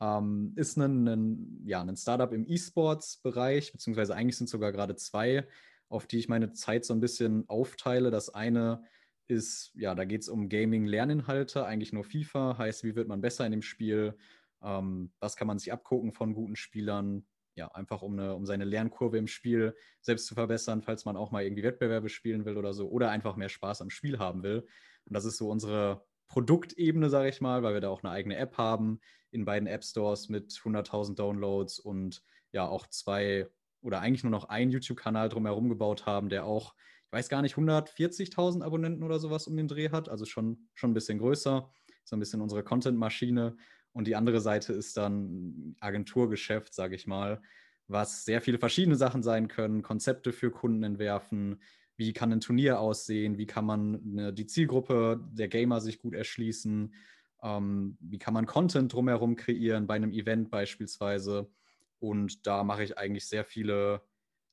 Ähm, 0.00 0.52
ist 0.56 0.76
ein, 0.76 1.06
ein, 1.06 1.62
ja, 1.66 1.82
ein 1.82 1.96
Startup 1.96 2.32
im 2.32 2.46
E-Sports-Bereich, 2.48 3.72
beziehungsweise 3.72 4.14
eigentlich 4.14 4.38
sind 4.38 4.48
sogar 4.48 4.72
gerade 4.72 4.96
zwei, 4.96 5.46
auf 5.88 6.06
die 6.06 6.18
ich 6.18 6.28
meine 6.28 6.52
Zeit 6.52 6.84
so 6.84 6.94
ein 6.94 7.00
bisschen 7.00 7.48
aufteile. 7.48 8.10
Das 8.10 8.32
eine 8.32 8.84
ist, 9.26 9.72
ja, 9.74 9.94
da 9.94 10.04
geht 10.04 10.22
es 10.22 10.28
um 10.28 10.48
Gaming-Lerninhalte, 10.48 11.64
eigentlich 11.66 11.92
nur 11.92 12.04
FIFA, 12.04 12.58
heißt, 12.58 12.84
wie 12.84 12.96
wird 12.96 13.08
man 13.08 13.20
besser 13.20 13.44
in 13.44 13.52
dem 13.52 13.62
Spiel, 13.62 14.16
ähm, 14.62 15.12
was 15.20 15.36
kann 15.36 15.46
man 15.46 15.58
sich 15.58 15.72
abgucken 15.72 16.12
von 16.12 16.34
guten 16.34 16.56
Spielern, 16.56 17.26
ja, 17.54 17.68
einfach 17.68 18.02
um, 18.02 18.18
eine, 18.18 18.34
um 18.34 18.46
seine 18.46 18.64
Lernkurve 18.64 19.18
im 19.18 19.26
Spiel 19.26 19.74
selbst 20.00 20.26
zu 20.26 20.34
verbessern, 20.34 20.82
falls 20.82 21.04
man 21.04 21.16
auch 21.16 21.30
mal 21.30 21.42
irgendwie 21.42 21.62
Wettbewerbe 21.62 22.08
spielen 22.08 22.44
will 22.44 22.56
oder 22.56 22.72
so, 22.72 22.88
oder 22.88 23.10
einfach 23.10 23.36
mehr 23.36 23.48
Spaß 23.48 23.82
am 23.82 23.90
Spiel 23.90 24.18
haben 24.18 24.42
will. 24.42 24.66
Und 25.06 25.14
das 25.14 25.24
ist 25.24 25.36
so 25.36 25.48
unsere 25.48 26.04
Produktebene, 26.28 27.10
sage 27.10 27.28
ich 27.28 27.40
mal, 27.40 27.62
weil 27.62 27.74
wir 27.74 27.80
da 27.80 27.88
auch 27.88 28.02
eine 28.02 28.12
eigene 28.12 28.36
App 28.36 28.56
haben 28.56 29.00
in 29.32 29.44
beiden 29.44 29.66
App 29.66 29.84
Stores 29.84 30.28
mit 30.28 30.52
100.000 30.52 31.16
Downloads 31.16 31.78
und 31.78 32.22
ja 32.52 32.66
auch 32.66 32.86
zwei 32.86 33.48
oder 33.82 34.00
eigentlich 34.00 34.24
nur 34.24 34.30
noch 34.30 34.44
einen 34.44 34.70
YouTube-Kanal 34.70 35.28
drumherum 35.28 35.68
gebaut 35.68 36.06
haben, 36.06 36.28
der 36.28 36.44
auch, 36.44 36.74
ich 37.06 37.12
weiß 37.12 37.28
gar 37.28 37.42
nicht, 37.42 37.56
140.000 37.56 38.62
Abonnenten 38.62 39.02
oder 39.02 39.18
sowas 39.18 39.46
um 39.46 39.56
den 39.56 39.68
Dreh 39.68 39.90
hat, 39.90 40.08
also 40.08 40.24
schon, 40.24 40.68
schon 40.74 40.90
ein 40.90 40.94
bisschen 40.94 41.18
größer, 41.18 41.70
so 42.04 42.16
ein 42.16 42.20
bisschen 42.20 42.40
unsere 42.40 42.62
Content-Maschine. 42.62 43.56
Und 43.92 44.06
die 44.06 44.16
andere 44.16 44.40
Seite 44.40 44.72
ist 44.72 44.96
dann 44.96 45.76
Agenturgeschäft, 45.80 46.74
sage 46.74 46.94
ich 46.94 47.06
mal, 47.06 47.42
was 47.88 48.24
sehr 48.24 48.40
viele 48.40 48.58
verschiedene 48.58 48.96
Sachen 48.96 49.22
sein 49.22 49.48
können, 49.48 49.82
Konzepte 49.82 50.32
für 50.32 50.50
Kunden 50.50 50.84
entwerfen, 50.84 51.60
wie 51.96 52.12
kann 52.12 52.32
ein 52.32 52.40
Turnier 52.40 52.80
aussehen, 52.80 53.36
wie 53.36 53.46
kann 53.46 53.66
man 53.66 54.00
eine, 54.02 54.32
die 54.32 54.46
Zielgruppe 54.46 55.20
der 55.32 55.48
Gamer 55.48 55.80
sich 55.80 55.98
gut 55.98 56.14
erschließen, 56.14 56.94
ähm, 57.42 57.98
wie 58.00 58.18
kann 58.18 58.32
man 58.32 58.46
Content 58.46 58.92
drumherum 58.92 59.36
kreieren 59.36 59.86
bei 59.86 59.96
einem 59.96 60.12
Event 60.12 60.50
beispielsweise. 60.50 61.50
Und 61.98 62.46
da 62.46 62.64
mache 62.64 62.84
ich 62.84 62.96
eigentlich 62.96 63.28
sehr 63.28 63.44
viele, 63.44 64.02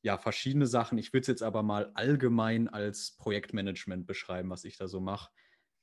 ja, 0.02 0.18
verschiedene 0.18 0.68
Sachen. 0.68 0.98
Ich 0.98 1.14
würde 1.14 1.22
es 1.22 1.28
jetzt 1.28 1.44
aber 1.44 1.64
mal 1.64 1.92
allgemein 1.94 2.68
als 2.68 3.16
Projektmanagement 3.18 4.06
beschreiben, 4.08 4.50
was 4.50 4.66
ich 4.66 4.78
da 4.78 4.88
so 4.88 5.00
mache. 5.00 5.30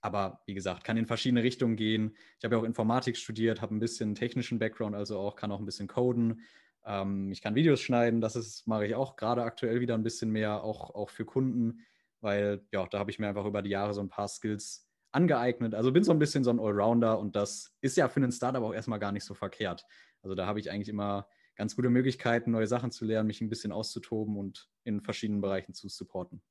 Aber 0.04 0.42
wie 0.44 0.52
gesagt, 0.52 0.84
kann 0.84 0.98
in 0.98 1.06
verschiedene 1.06 1.42
Richtungen 1.42 1.76
gehen. 1.76 2.14
Ich 2.38 2.44
habe 2.44 2.54
ja 2.54 2.60
auch 2.60 2.66
Informatik 2.66 3.16
studiert, 3.16 3.62
habe 3.62 3.74
ein 3.74 3.80
bisschen 3.80 4.14
technischen 4.14 4.58
Background, 4.58 4.94
also 4.94 5.18
auch 5.18 5.34
kann 5.34 5.50
auch 5.50 5.60
ein 5.60 5.64
bisschen 5.64 5.88
coden, 5.88 6.42
ähm, 6.84 7.32
ich 7.32 7.40
kann 7.40 7.54
Videos 7.54 7.80
schneiden, 7.80 8.20
das 8.20 8.36
ist, 8.36 8.66
mache 8.66 8.86
ich 8.86 8.94
auch 8.94 9.16
gerade 9.16 9.42
aktuell 9.42 9.80
wieder 9.80 9.94
ein 9.94 10.02
bisschen 10.02 10.30
mehr, 10.30 10.62
auch, 10.62 10.94
auch 10.94 11.08
für 11.08 11.24
Kunden, 11.24 11.80
weil 12.20 12.66
ja, 12.70 12.86
da 12.86 12.98
habe 12.98 13.10
ich 13.10 13.18
mir 13.18 13.28
einfach 13.28 13.46
über 13.46 13.62
die 13.62 13.70
Jahre 13.70 13.94
so 13.94 14.02
ein 14.02 14.10
paar 14.10 14.28
Skills 14.28 14.86
angeeignet. 15.10 15.74
Also 15.74 15.90
bin 15.90 16.04
so 16.04 16.12
ein 16.12 16.18
bisschen 16.18 16.44
so 16.44 16.50
ein 16.50 16.60
Allrounder 16.60 17.18
und 17.18 17.34
das 17.34 17.74
ist 17.80 17.96
ja 17.96 18.08
für 18.10 18.20
einen 18.20 18.32
Startup 18.32 18.62
auch 18.62 18.74
erstmal 18.74 18.98
gar 18.98 19.12
nicht 19.12 19.24
so 19.24 19.32
verkehrt. 19.32 19.86
Also 20.20 20.34
da 20.34 20.44
habe 20.44 20.60
ich 20.60 20.70
eigentlich 20.70 20.90
immer 20.90 21.28
ganz 21.56 21.76
gute 21.76 21.88
Möglichkeiten, 21.88 22.50
neue 22.50 22.66
Sachen 22.66 22.90
zu 22.90 23.06
lernen, 23.06 23.28
mich 23.28 23.40
ein 23.40 23.48
bisschen 23.48 23.72
auszutoben 23.72 24.36
und 24.36 24.68
in 24.82 25.00
verschiedenen 25.00 25.40
Bereichen 25.40 25.72
zu 25.72 25.88
supporten. 25.88 26.43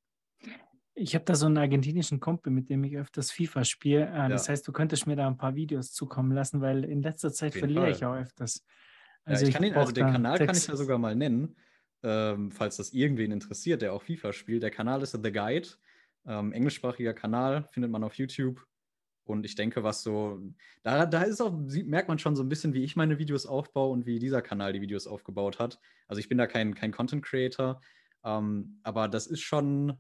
Ich 0.96 1.16
habe 1.16 1.26
da 1.26 1.34
so 1.34 1.48
einen 1.48 1.58
argentinischen 1.58 2.20
Kumpel, 2.20 2.52
mit 2.52 2.70
dem 2.70 2.84
ich 2.84 2.98
öfters 2.98 3.32
FIFA 3.32 3.64
spiele. 3.64 4.08
Äh, 4.08 4.30
das 4.30 4.48
heißt, 4.48 4.68
du 4.68 4.72
könntest 4.72 5.08
mir 5.08 5.16
da 5.16 5.28
ein 5.28 5.38
paar 5.38 5.56
Videos 5.56 5.92
zukommen 5.92 6.32
lassen, 6.32 6.62
weil 6.62 6.84
in 6.84 7.02
letzter 7.02 7.32
Zeit 7.34 7.54
verliere 7.54 7.84
Fall. 7.84 7.92
ich 7.92 8.06
auch 8.06 8.16
öfters. 8.16 8.64
Also, 9.26 9.44
ja, 9.44 9.50
ich 9.50 9.56
kann 9.56 9.64
ihn, 9.64 9.74
also 9.74 9.92
den 9.92 10.12
Kanal 10.12 10.38
Text. 10.38 10.48
kann 10.48 10.58
ich 10.58 10.68
ja 10.68 10.76
sogar 10.76 10.98
mal 10.98 11.16
nennen, 11.16 11.56
ähm, 12.04 12.52
falls 12.52 12.78
das 12.78 12.94
irgendwen 12.94 13.32
interessiert, 13.32 13.82
der 13.82 13.94
auch 13.94 14.04
FIFA 14.04 14.34
spielt. 14.34 14.64
Der 14.64 14.72
Kanal 14.72 15.02
ist 15.02 15.12
The 15.12 15.32
Guide, 15.32 15.70
ähm, 16.26 16.52
englischsprachiger 16.52 17.14
Kanal, 17.14 17.68
findet 17.72 17.90
man 17.90 18.04
auf 18.04 18.16
YouTube. 18.16 18.64
Und 19.26 19.46
ich 19.46 19.56
denke, 19.56 19.84
was 19.84 20.04
so, 20.04 20.42
da, 20.84 21.06
da 21.06 21.24
ist 21.24 21.42
auch, 21.42 21.58
merkt 21.86 22.10
man 22.10 22.20
schon 22.20 22.36
so 22.36 22.44
ein 22.44 22.50
bisschen, 22.50 22.74
wie 22.74 22.84
ich 22.84 22.98
meine 22.98 23.20
Videos 23.20 23.46
aufbaue 23.46 23.94
und 23.94 24.06
wie 24.06 24.20
dieser 24.20 24.42
Kanal 24.42 24.74
die 24.74 24.82
Videos 24.82 25.08
aufgebaut 25.08 25.60
hat. 25.60 25.80
Also 26.08 26.20
ich 26.20 26.28
bin 26.28 26.38
da 26.38 26.46
kein, 26.46 26.76
kein 26.76 26.92
Content 26.92 27.24
Creator, 27.24 27.82
ähm, 28.26 28.80
aber 28.84 29.08
das 29.08 29.28
ist 29.28 29.42
schon 29.42 29.98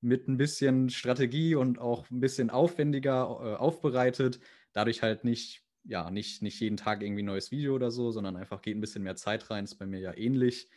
mit 0.00 0.28
ein 0.28 0.36
bisschen 0.36 0.88
Strategie 0.90 1.54
und 1.54 1.78
auch 1.78 2.10
ein 2.10 2.20
bisschen 2.20 2.50
aufwendiger 2.50 3.22
äh, 3.22 3.54
aufbereitet. 3.56 4.40
Dadurch 4.72 5.02
halt 5.02 5.24
nicht 5.24 5.64
ja, 5.84 6.10
nicht, 6.10 6.42
nicht 6.42 6.60
jeden 6.60 6.76
Tag 6.76 7.02
irgendwie 7.02 7.22
ein 7.22 7.26
neues 7.26 7.50
Video 7.50 7.74
oder 7.74 7.90
so, 7.90 8.10
sondern 8.10 8.36
einfach 8.36 8.62
geht 8.62 8.76
ein 8.76 8.80
bisschen 8.80 9.02
mehr 9.02 9.16
Zeit 9.16 9.50
rein. 9.50 9.64
Ist 9.64 9.76
bei 9.76 9.86
mir 9.86 10.00
ja 10.00 10.16
ähnlich. 10.16 10.68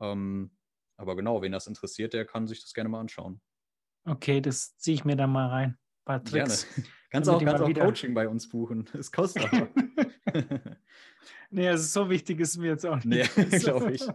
Ähm, 0.00 0.50
aber 0.96 1.16
genau, 1.16 1.42
wen 1.42 1.52
das 1.52 1.66
interessiert, 1.66 2.12
der 2.12 2.24
kann 2.24 2.46
sich 2.46 2.60
das 2.60 2.74
gerne 2.74 2.88
mal 2.88 3.00
anschauen. 3.00 3.40
Okay, 4.04 4.40
das 4.40 4.76
ziehe 4.78 4.94
ich 4.94 5.04
mir 5.04 5.16
dann 5.16 5.30
mal 5.30 5.48
rein. 5.48 5.70
Ein 5.70 6.04
paar 6.04 6.24
Tricks. 6.24 6.66
Gerne. 6.74 6.88
Kannst 7.10 7.30
auch, 7.30 7.42
kannst 7.42 7.62
auch 7.62 7.72
Coaching 7.72 8.12
bei 8.12 8.28
uns 8.28 8.50
buchen. 8.50 8.84
Es 8.92 9.10
kostet 9.10 9.50
aber. 9.50 9.70
nee, 11.50 11.66
also 11.66 12.02
so 12.02 12.10
wichtig 12.10 12.38
ist 12.38 12.58
mir 12.58 12.66
jetzt 12.66 12.84
auch 12.84 13.02
nicht. 13.02 13.34
Nee, 13.34 13.58
glaube 13.60 13.92
ich. 13.92 14.06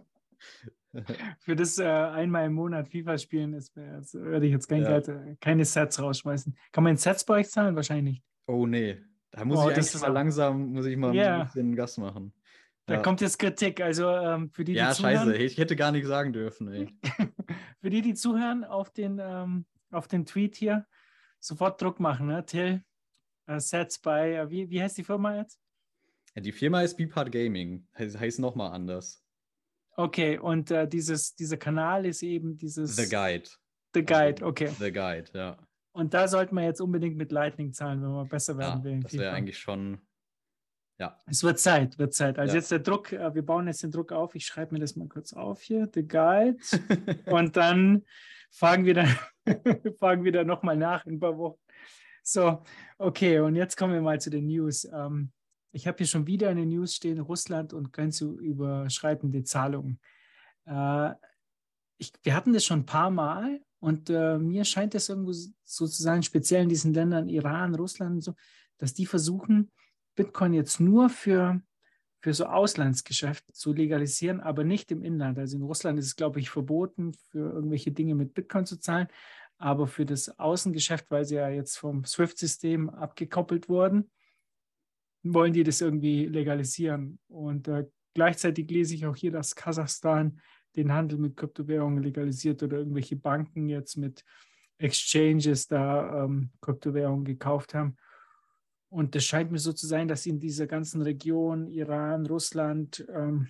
Für 1.40 1.56
das 1.56 1.80
äh, 1.80 1.86
einmal 1.86 2.46
im 2.46 2.54
Monat 2.54 2.88
FIFA 2.90 3.18
spielen 3.18 3.54
ist, 3.54 3.76
das 3.76 4.14
würde 4.14 4.46
ich 4.46 4.52
jetzt 4.52 4.68
kein 4.68 4.84
ja. 4.84 5.00
Geld, 5.00 5.08
äh, 5.08 5.36
keine 5.40 5.66
Sets 5.66 6.02
rausschmeißen. 6.02 6.56
Kann 6.72 6.84
man 6.84 6.98
Sets 6.98 7.26
bei 7.26 7.36
euch 7.36 7.50
zahlen? 7.50 7.76
Wahrscheinlich 7.76 8.16
nicht. 8.16 8.24
Oh 8.46 8.68
nee, 8.68 9.02
da 9.32 9.46
muss 9.46 9.60
oh, 9.60 9.70
ich 9.70 9.78
eigentlich 9.78 10.02
mal 10.02 10.08
langsam, 10.10 10.74
muss 10.74 10.86
ich 10.86 10.98
mal 10.98 11.14
yeah. 11.14 11.40
ein 11.40 11.46
bisschen 11.46 11.76
Gas 11.76 11.98
machen. 11.98 12.34
Da 12.86 12.96
ja. 12.96 13.02
kommt 13.02 13.22
jetzt 13.22 13.40
Kritik. 13.40 13.82
Also 13.82 14.10
ähm, 14.10 14.52
für 14.52 14.64
die, 14.64 14.74
die 14.74 14.80
ja, 14.80 14.92
zuhören. 14.92 15.14
Ja, 15.14 15.26
scheiße, 15.26 15.38
ich 15.38 15.58
hätte 15.58 15.76
gar 15.76 15.92
nichts 15.92 16.08
sagen 16.08 16.34
dürfen. 16.34 17.00
für 17.82 17.90
die, 17.90 18.02
die 18.02 18.14
zuhören, 18.14 18.64
auf 18.64 18.92
den, 18.92 19.20
ähm, 19.22 19.66
auf 19.92 20.08
den 20.08 20.26
Tweet 20.26 20.56
hier 20.56 20.86
sofort 21.40 21.82
Druck 21.82 22.00
machen. 22.00 22.28
Ne? 22.28 22.46
Till, 22.46 22.84
äh, 23.48 23.60
Sets 23.60 24.00
bei, 24.00 24.34
äh, 24.34 24.50
wie, 24.50 24.70
wie 24.70 24.82
heißt 24.82 24.98
die 24.98 25.04
Firma 25.04 25.38
jetzt? 25.38 25.60
Ja, 26.36 26.42
die 26.42 26.52
Firma 26.52 26.82
ist 26.82 26.98
Beepart 26.98 27.32
Gaming. 27.32 27.88
Heißt, 27.98 28.20
heißt 28.20 28.40
nochmal 28.40 28.72
anders. 28.72 29.23
Okay, 29.96 30.38
und 30.38 30.72
äh, 30.72 30.88
dieses, 30.88 31.36
dieser 31.36 31.58
Kanal 31.58 32.06
ist 32.06 32.24
eben 32.24 32.58
dieses. 32.58 32.96
The 32.96 33.10
Guide. 33.10 33.50
The 33.94 34.04
Guide, 34.04 34.36
also, 34.36 34.46
okay. 34.48 34.70
The 34.80 34.92
Guide, 34.92 35.26
ja. 35.34 35.58
Und 35.92 36.14
da 36.14 36.28
sollte 36.28 36.56
man 36.56 36.64
jetzt 36.64 36.82
unbedingt 36.82 37.16
mit 37.16 37.32
Lightning 37.32 37.72
zahlen, 37.72 38.02
wenn 38.02 38.12
man 38.12 38.28
besser 38.28 38.58
werden 38.58 38.80
ja, 38.80 38.84
will. 38.84 39.00
Das 39.02 39.14
wäre 39.14 39.32
eigentlich 39.32 39.60
schon, 39.60 40.00
Ja. 41.00 41.20
Es 41.28 41.44
wird 41.44 41.60
Zeit, 41.60 42.00
wird 42.00 42.14
Zeit. 42.16 42.40
Also 42.40 42.54
Ja. 42.54 42.60
jetzt 42.60 42.72
der 42.72 42.80
Druck, 42.80 43.12
äh, 43.12 43.36
wir 43.36 43.44
bauen 43.44 43.68
jetzt 43.68 43.84
den 43.84 43.92
Druck 43.92 44.12
auf. 44.12 44.34
Ich 44.34 44.46
schreibe 44.46 44.74
mir 44.74 44.80
das 44.80 44.96
mal 44.96 45.08
kurz 45.08 45.34
auf 45.34 45.62
hier, 45.62 45.88
The 45.94 46.08
Guide. 46.08 46.58
Und 47.28 47.56
dann 47.56 48.04
fragen 48.50 48.86
wir 48.86 48.96
dann, 48.96 49.16
fragen 50.00 50.24
wir 50.24 50.32
dann 50.32 50.48
nochmal 50.48 50.78
nach 50.78 51.06
in 51.06 51.16
ein 51.16 51.20
paar 51.20 51.38
Wochen. 51.38 51.60
So, 52.26 52.64
okay, 52.98 53.40
und 53.40 53.58
jetzt 53.58 53.76
kommen 53.76 53.94
wir 53.94 54.02
mal 54.02 54.22
zu 54.22 54.30
den 54.30 54.48
News. 54.48 54.86
Ähm, 54.86 55.34
ich 55.74 55.88
habe 55.88 55.98
hier 55.98 56.08
schon 56.08 56.28
wieder 56.28 56.50
in 56.52 56.58
den 56.58 56.70
News 56.70 56.96
stehen, 56.96 57.20
Russland 57.20 57.74
und 57.74 57.92
grenzüberschreitende 57.92 59.44
Zahlungen. 59.44 60.00
Äh, 60.66 61.12
ich, 61.98 62.14
wir 62.22 62.36
hatten 62.36 62.54
das 62.54 62.64
schon 62.64 62.82
ein 62.82 62.86
paar 62.86 63.10
Mal 63.10 63.60
und 63.80 64.10
äh, 64.10 64.38
mir 64.38 64.66
scheint 64.66 64.96
es 64.96 65.10
irgendwo 65.10 65.34
sozusagen 65.64 66.24
speziell 66.24 66.64
in 66.64 66.70
diesen 66.70 66.94
Ländern, 66.94 67.28
Iran, 67.28 67.76
Russland 67.76 68.16
und 68.16 68.22
so, 68.22 68.36
dass 68.78 68.94
die 68.94 69.06
versuchen, 69.06 69.72
Bitcoin 70.16 70.54
jetzt 70.54 70.80
nur 70.80 71.10
für, 71.10 71.60
für 72.22 72.34
so 72.36 72.46
Auslandsgeschäfte 72.46 73.52
zu 73.52 73.74
legalisieren, 73.74 74.42
aber 74.42 74.64
nicht 74.64 74.92
im 74.92 75.02
Inland. 75.04 75.40
Also 75.40 75.58
in 75.58 75.64
Russland 75.64 75.98
ist 75.98 76.06
es, 76.06 76.16
glaube 76.16 76.40
ich, 76.40 76.52
verboten, 76.52 77.14
für 77.32 77.52
irgendwelche 77.52 77.92
Dinge 77.92 78.14
mit 78.14 78.36
Bitcoin 78.36 78.68
zu 78.68 78.80
zahlen. 78.80 79.08
Aber 79.58 79.88
für 79.88 80.06
das 80.06 80.38
Außengeschäft, 80.40 81.10
weil 81.10 81.26
sie 81.26 81.36
ja 81.36 81.50
jetzt 81.50 81.78
vom 81.78 82.06
SWIFT-System 82.06 82.90
abgekoppelt 82.90 83.70
wurden, 83.70 84.12
wollen 85.24 85.54
die 85.54 85.64
das 85.64 85.82
irgendwie 85.82 86.26
legalisieren. 86.26 87.20
Und 87.28 87.68
äh, 87.68 87.86
gleichzeitig 88.14 88.70
lese 88.70 88.96
ich 88.96 89.06
auch 89.06 89.16
hier, 89.16 89.32
dass 89.32 89.56
Kasachstan 89.56 90.40
den 90.76 90.92
Handel 90.92 91.18
mit 91.18 91.38
Kryptowährungen 91.38 92.04
legalisiert 92.04 92.62
oder 92.64 92.78
irgendwelche 92.78 93.16
Banken 93.16 93.70
jetzt 93.70 93.96
mit 93.98 94.24
Exchanges 94.78 95.68
da 95.68 96.24
ähm, 96.24 96.52
Kryptowährungen 96.62 97.26
gekauft 97.26 97.74
haben. 97.74 97.96
Und 98.90 99.16
das 99.16 99.24
scheint 99.24 99.52
mir 99.52 99.60
so 99.60 99.74
zu 99.74 99.88
sein, 99.88 100.08
dass 100.08 100.26
in 100.26 100.40
dieser 100.40 100.68
ganzen 100.68 101.02
Region, 101.02 101.68
Iran, 101.68 102.26
Russland, 102.26 103.06
ähm, 103.10 103.48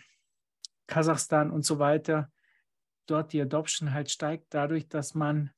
Kasachstan 0.88 1.51
und 1.51 1.65
so 1.65 1.80
weiter, 1.80 2.32
dort 3.08 3.34
die 3.34 3.42
Adoption 3.42 3.94
halt 3.94 4.10
steigt, 4.10 4.53
dadurch, 4.53 4.88
dass 4.88 5.15
man 5.15 5.51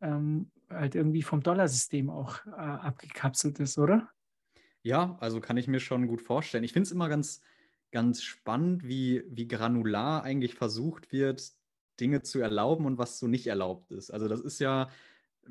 ähm, 0.00 0.50
halt 0.68 0.94
irgendwie 0.94 1.22
vom 1.22 1.42
Dollarsystem 1.42 2.10
auch 2.10 2.44
äh, 2.46 2.50
abgekapselt 2.50 3.60
ist, 3.60 3.78
oder? 3.78 4.08
Ja, 4.82 5.16
also 5.20 5.40
kann 5.40 5.56
ich 5.56 5.68
mir 5.68 5.80
schon 5.80 6.06
gut 6.08 6.20
vorstellen. 6.20 6.64
Ich 6.64 6.72
finde 6.72 6.86
es 6.86 6.92
immer 6.92 7.08
ganz, 7.08 7.40
ganz 7.92 8.22
spannend, 8.22 8.86
wie, 8.86 9.22
wie 9.28 9.46
granular 9.46 10.24
eigentlich 10.24 10.54
versucht 10.54 11.12
wird, 11.12 11.52
Dinge 12.00 12.22
zu 12.22 12.40
erlauben 12.40 12.86
und 12.86 12.98
was 12.98 13.18
so 13.18 13.28
nicht 13.28 13.46
erlaubt 13.46 13.92
ist. 13.92 14.10
Also 14.10 14.28
das 14.28 14.40
ist 14.40 14.58
ja, 14.58 14.88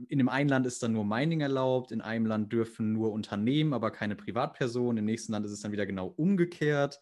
in 0.09 0.17
dem 0.17 0.29
einen 0.29 0.49
Land 0.49 0.65
ist 0.65 0.83
dann 0.83 0.93
nur 0.93 1.05
Mining 1.05 1.41
erlaubt, 1.41 1.91
in 1.91 2.01
einem 2.01 2.25
Land 2.25 2.51
dürfen 2.51 2.93
nur 2.93 3.11
Unternehmen, 3.11 3.73
aber 3.73 3.91
keine 3.91 4.15
Privatpersonen, 4.15 4.97
im 4.97 5.05
nächsten 5.05 5.31
Land 5.31 5.45
ist 5.45 5.51
es 5.51 5.61
dann 5.61 5.71
wieder 5.71 5.85
genau 5.85 6.07
umgekehrt. 6.07 6.99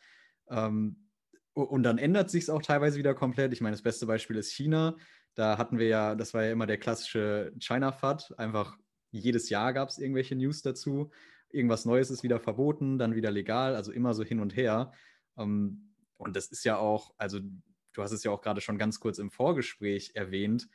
Ähm, 0.50 1.10
und 1.54 1.84
dann 1.84 1.98
ändert 1.98 2.30
sich 2.30 2.44
es 2.44 2.50
auch 2.50 2.62
teilweise 2.62 2.98
wieder 2.98 3.14
komplett. 3.14 3.54
Ich 3.54 3.62
meine, 3.62 3.74
das 3.74 3.82
beste 3.82 4.06
Beispiel 4.06 4.38
ist 4.38 4.54
China. 4.54 4.96
Da 5.36 5.58
hatten 5.58 5.78
wir 5.78 5.88
ja, 5.88 6.16
das 6.16 6.34
war 6.34 6.44
ja 6.44 6.52
immer 6.52 6.68
der 6.68 6.78
klassische 6.78 7.54
China-FAT. 7.60 8.38
Einfach 8.38 8.78
jedes 9.12 9.50
Jahr 9.50 9.74
gab 9.74 9.90
es 9.90 9.98
irgendwelche 9.98 10.36
News 10.36 10.62
dazu. 10.62 11.12
Irgendwas 11.51 11.86
Neues 11.86 12.10
ist 12.12 12.24
wieder 12.24 12.39
verboten, 12.39 12.98
dann 12.98 13.15
wieder 13.15 13.32
legal, 13.32 13.75
also 13.75 13.91
immer 13.91 14.13
so 14.13 14.24
hin 14.24 14.39
und 14.39 14.56
her. 14.56 14.91
Ähm, 15.38 15.94
und 16.18 16.36
das 16.36 16.48
ist 16.48 16.63
ja 16.63 16.77
auch, 16.77 17.13
also 17.18 17.39
du 17.94 18.01
hast 18.01 18.12
es 18.12 18.24
ja 18.24 18.32
auch 18.32 18.41
gerade 18.41 18.62
schon 18.62 18.77
ganz 18.77 19.00
kurz 19.00 19.18
im 19.20 19.32
Vorgespräch 19.32 20.12
erwähnt, 20.15 20.68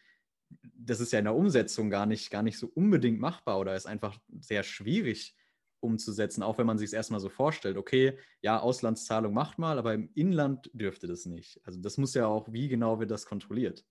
das 0.76 1.00
ist 1.00 1.12
ja 1.12 1.18
in 1.18 1.24
der 1.24 1.34
Umsetzung 1.34 1.90
gar 1.90 2.06
nicht, 2.06 2.30
gar 2.30 2.42
nicht 2.42 2.58
so 2.58 2.68
unbedingt 2.74 3.20
machbar 3.20 3.58
oder 3.58 3.74
ist 3.74 3.86
einfach 3.86 4.18
sehr 4.40 4.62
schwierig 4.62 5.36
umzusetzen, 5.80 6.42
auch 6.42 6.58
wenn 6.58 6.66
man 6.66 6.78
sich 6.78 6.86
es 6.88 6.92
erstmal 6.92 7.20
so 7.20 7.28
vorstellt, 7.28 7.76
okay, 7.76 8.18
ja, 8.40 8.58
Auslandszahlung 8.58 9.34
macht 9.34 9.58
mal, 9.58 9.78
aber 9.78 9.94
im 9.94 10.10
Inland 10.14 10.70
dürfte 10.72 11.06
das 11.06 11.26
nicht. 11.26 11.60
Also 11.64 11.80
das 11.80 11.98
muss 11.98 12.14
ja 12.14 12.26
auch, 12.26 12.52
wie 12.52 12.68
genau 12.68 13.00
wird 13.00 13.10
das 13.10 13.26
kontrolliert? 13.26 13.84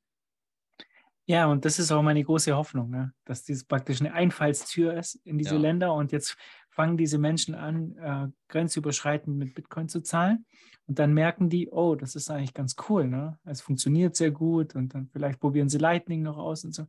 Ja, 1.26 1.46
und 1.48 1.64
das 1.64 1.80
ist 1.80 1.92
auch 1.92 2.02
meine 2.02 2.24
große 2.24 2.54
Hoffnung, 2.56 2.90
ne? 2.90 3.14
dass 3.24 3.44
dies 3.44 3.64
praktisch 3.64 4.02
eine 4.02 4.14
Einfallstür 4.14 4.98
ist 4.98 5.16
in 5.24 5.38
diese 5.38 5.56
Ja. 5.56 5.62
Länder 5.62 5.94
und 5.94 6.12
jetzt 6.12 6.36
fangen 6.74 6.98
diese 6.98 7.20
Menschen 7.20 7.54
an, 7.54 7.96
äh, 7.98 8.28
grenzüberschreitend 8.48 9.38
mit 9.38 9.54
Bitcoin 9.54 9.90
zu 9.90 10.02
zahlen 10.02 10.46
und 10.88 10.98
dann 10.98 11.14
merken 11.14 11.50
die, 11.50 11.70
oh, 11.70 11.96
das 11.96 12.16
ist 12.16 12.32
eigentlich 12.32 12.54
ganz 12.54 12.76
cool, 12.90 13.08
ne? 13.08 13.40
Es 13.46 13.62
funktioniert 13.62 14.16
sehr 14.16 14.32
gut 14.32 14.76
und 14.76 14.94
dann 14.96 15.08
vielleicht 15.08 15.40
probieren 15.40 15.70
sie 15.70 15.78
Lightning 15.78 16.24
noch 16.24 16.38
aus 16.38 16.66
und 16.66 16.74
so. 16.74 16.88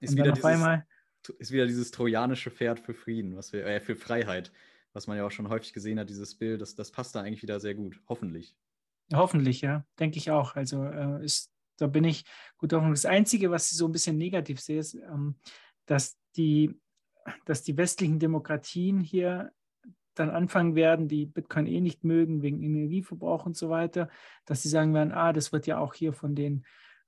Ist 0.00 0.10
und 0.10 0.18
wieder 0.18 0.32
dieses, 0.32 0.44
einmal, 0.44 0.86
ist 1.38 1.50
wieder 1.50 1.66
dieses 1.66 1.90
trojanische 1.90 2.50
Pferd 2.50 2.78
für 2.78 2.94
Frieden, 2.94 3.36
was 3.36 3.52
wir, 3.52 3.66
äh, 3.66 3.80
für 3.80 3.96
Freiheit, 3.96 4.52
was 4.92 5.08
man 5.08 5.16
ja 5.16 5.26
auch 5.26 5.32
schon 5.32 5.48
häufig 5.48 5.72
gesehen 5.72 5.98
hat, 5.98 6.08
dieses 6.08 6.36
Bild, 6.36 6.60
das, 6.60 6.76
das 6.76 6.92
passt 6.92 7.16
da 7.16 7.22
eigentlich 7.22 7.42
wieder 7.42 7.58
sehr 7.58 7.74
gut, 7.74 8.00
hoffentlich. 8.08 8.56
hoffentlich, 9.12 9.62
ja, 9.62 9.84
denke 9.98 10.18
ich 10.18 10.30
auch. 10.30 10.54
Also 10.54 10.84
äh, 10.84 11.24
ist, 11.24 11.50
da 11.78 11.88
bin 11.88 12.04
ich 12.04 12.24
gut 12.56 12.72
Hoffnung. 12.72 12.92
Das 12.92 13.04
Einzige, 13.04 13.50
was 13.50 13.72
ich 13.72 13.78
so 13.78 13.86
ein 13.86 13.92
bisschen 13.92 14.16
negativ 14.16 14.60
sehe, 14.60 14.78
ist, 14.78 14.94
ähm, 14.94 15.34
dass 15.86 16.16
die, 16.36 16.80
dass 17.44 17.62
die 17.62 17.76
westlichen 17.76 18.18
Demokratien 18.18 19.00
hier 19.00 19.52
dann 20.14 20.30
anfangen 20.30 20.74
werden, 20.74 21.08
die 21.08 21.26
Bitcoin 21.26 21.66
eh 21.66 21.80
nicht 21.80 22.04
mögen, 22.04 22.42
wegen 22.42 22.62
Energieverbrauch 22.62 23.46
und 23.46 23.56
so 23.56 23.68
weiter, 23.68 24.08
dass 24.44 24.62
sie 24.62 24.68
sagen 24.68 24.94
werden, 24.94 25.12
ah, 25.12 25.32
das 25.32 25.52
wird 25.52 25.66
ja 25.66 25.78
auch 25.78 25.94
hier 25.94 26.12
von 26.12 26.34
den 26.34 26.64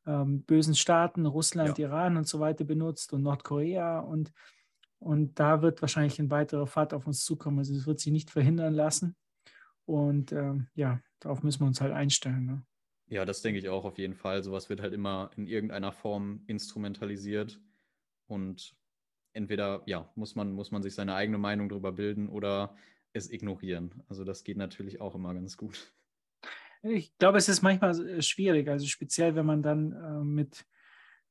ähm, 0.06 0.42
bösen 0.42 0.74
Staaten, 0.74 1.26
Russland, 1.26 1.78
Ja. 1.78 1.88
Iran 1.88 2.16
und 2.16 2.26
so 2.26 2.40
weiter 2.40 2.64
benutzt 2.64 3.12
und 3.12 3.22
Nordkorea 3.22 4.00
und, 4.00 4.32
und 4.98 5.38
da 5.38 5.62
wird 5.62 5.82
wahrscheinlich 5.82 6.18
ein 6.18 6.30
weiterer 6.30 6.66
Pfad 6.66 6.94
auf 6.94 7.06
uns 7.06 7.24
zukommen. 7.24 7.58
Also 7.58 7.74
es 7.74 7.86
wird 7.86 8.00
sich 8.00 8.12
nicht 8.12 8.30
verhindern 8.30 8.74
lassen. 8.74 9.16
Und 9.84 10.32
ähm, 10.32 10.66
ja, 10.74 11.00
darauf 11.20 11.42
müssen 11.42 11.60
wir 11.60 11.66
uns 11.66 11.80
halt 11.80 11.92
einstellen. 11.92 12.44
Ne? 12.44 12.62
Ja, 13.08 13.24
das 13.24 13.40
denke 13.40 13.58
ich 13.60 13.68
auch 13.68 13.84
auf 13.84 13.98
jeden 13.98 14.14
Fall. 14.14 14.42
Sowas 14.42 14.68
wird 14.68 14.80
halt 14.80 14.92
immer 14.92 15.30
in 15.36 15.46
irgendeiner 15.46 15.92
Form 15.92 16.42
instrumentalisiert. 16.46 17.60
Und 18.26 18.74
entweder, 19.36 19.82
ja, 19.86 20.10
muss 20.16 20.34
man, 20.34 20.52
muss 20.52 20.70
man 20.70 20.82
sich 20.82 20.94
seine 20.94 21.14
eigene 21.14 21.38
Meinung 21.38 21.68
darüber 21.68 21.92
bilden 21.92 22.28
oder 22.28 22.74
es 23.12 23.30
ignorieren. 23.30 24.02
Also 24.08 24.24
das 24.24 24.42
geht 24.44 24.56
natürlich 24.56 25.00
auch 25.00 25.14
immer 25.14 25.32
ganz 25.34 25.56
gut. 25.56 25.92
Ich 26.82 27.16
glaube, 27.18 27.38
es 27.38 27.48
ist 27.48 27.62
manchmal 27.62 28.08
äh, 28.08 28.22
schwierig, 28.22 28.68
also 28.68 28.86
speziell, 28.86 29.34
wenn 29.34 29.46
man 29.46 29.62
dann 29.62 29.92
äh, 29.92 30.24
mit 30.24 30.66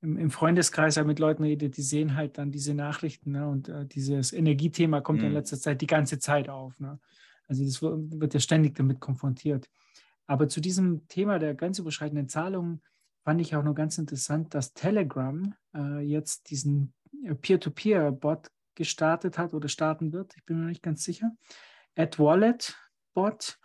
im, 0.01 0.17
im 0.17 0.29
Freundeskreis 0.29 0.97
halt 0.97 1.07
mit 1.07 1.19
Leuten 1.19 1.43
redet, 1.43 1.77
die 1.77 1.81
sehen 1.81 2.15
halt 2.15 2.38
dann 2.38 2.51
diese 2.51 2.74
Nachrichten 2.74 3.31
ne? 3.31 3.47
und 3.47 3.69
äh, 3.69 3.85
dieses 3.85 4.33
Energiethema 4.33 5.01
kommt 5.01 5.21
ja 5.21 5.27
in 5.27 5.31
Mhm. 5.31 5.38
letzter 5.38 5.57
Zeit 5.59 5.81
die 5.81 5.88
ganze 5.88 6.19
Zeit 6.19 6.50
auf. 6.50 6.79
Ne? 6.79 7.00
Also 7.47 7.63
das 7.63 7.81
wird 7.81 8.33
ja 8.33 8.39
ständig 8.39 8.75
damit 8.75 9.00
konfrontiert. 9.00 9.69
Aber 10.27 10.47
zu 10.47 10.59
diesem 10.59 11.07
Thema 11.07 11.39
der 11.39 11.55
grenzüberschreitenden 11.55 12.27
Zahlungen 12.27 12.81
fand 13.24 13.41
ich 13.41 13.55
auch 13.55 13.63
noch 13.63 13.75
ganz 13.75 13.97
interessant, 13.97 14.53
dass 14.53 14.74
Telegram 14.74 15.53
äh, 15.74 16.00
jetzt 16.01 16.50
diesen 16.50 16.93
Peer-to-Peer-Bot 17.41 18.51
gestartet 18.75 19.38
hat 19.38 19.53
oder 19.53 19.69
starten 19.69 20.12
wird. 20.12 20.36
Ich 20.36 20.45
bin 20.45 20.60
mir 20.60 20.67
nicht 20.67 20.84
ganz 20.84 21.03
sicher. 21.03 21.31
AdWallet-Bot. 21.95 23.60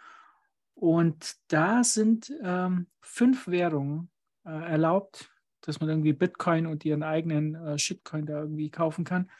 Und 0.75 1.37
da 1.49 1.85
sind 1.85 2.33
ähm, 2.42 2.87
fünf 3.00 3.49
Währungen 3.49 4.11
äh, 4.45 4.50
erlaubt, 4.50 5.30
dass 5.61 5.80
man 5.80 5.90
irgendwie 5.90 6.14
Bitcoin 6.14 6.66
und 6.66 6.85
ihren 6.85 7.02
eigenen 7.02 7.54
äh, 7.54 7.78
Shitcoin 7.78 8.25
da 8.25 8.40
irgendwie 8.40 8.71
kaufen 8.71 9.04
kann. 9.04 9.30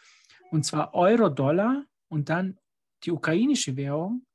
Und 0.51 0.65
zwar 0.65 0.95
Euro, 0.95 1.29
Dollar 1.29 1.85
und 2.09 2.29
dann 2.29 2.59
die 3.05 3.13
ukrainische 3.13 3.77
Währung, 3.77 4.27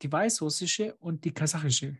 die 0.00 0.10
weißrussische 0.10 0.94
und 0.96 1.24
die 1.24 1.34
kasachische. 1.34 1.98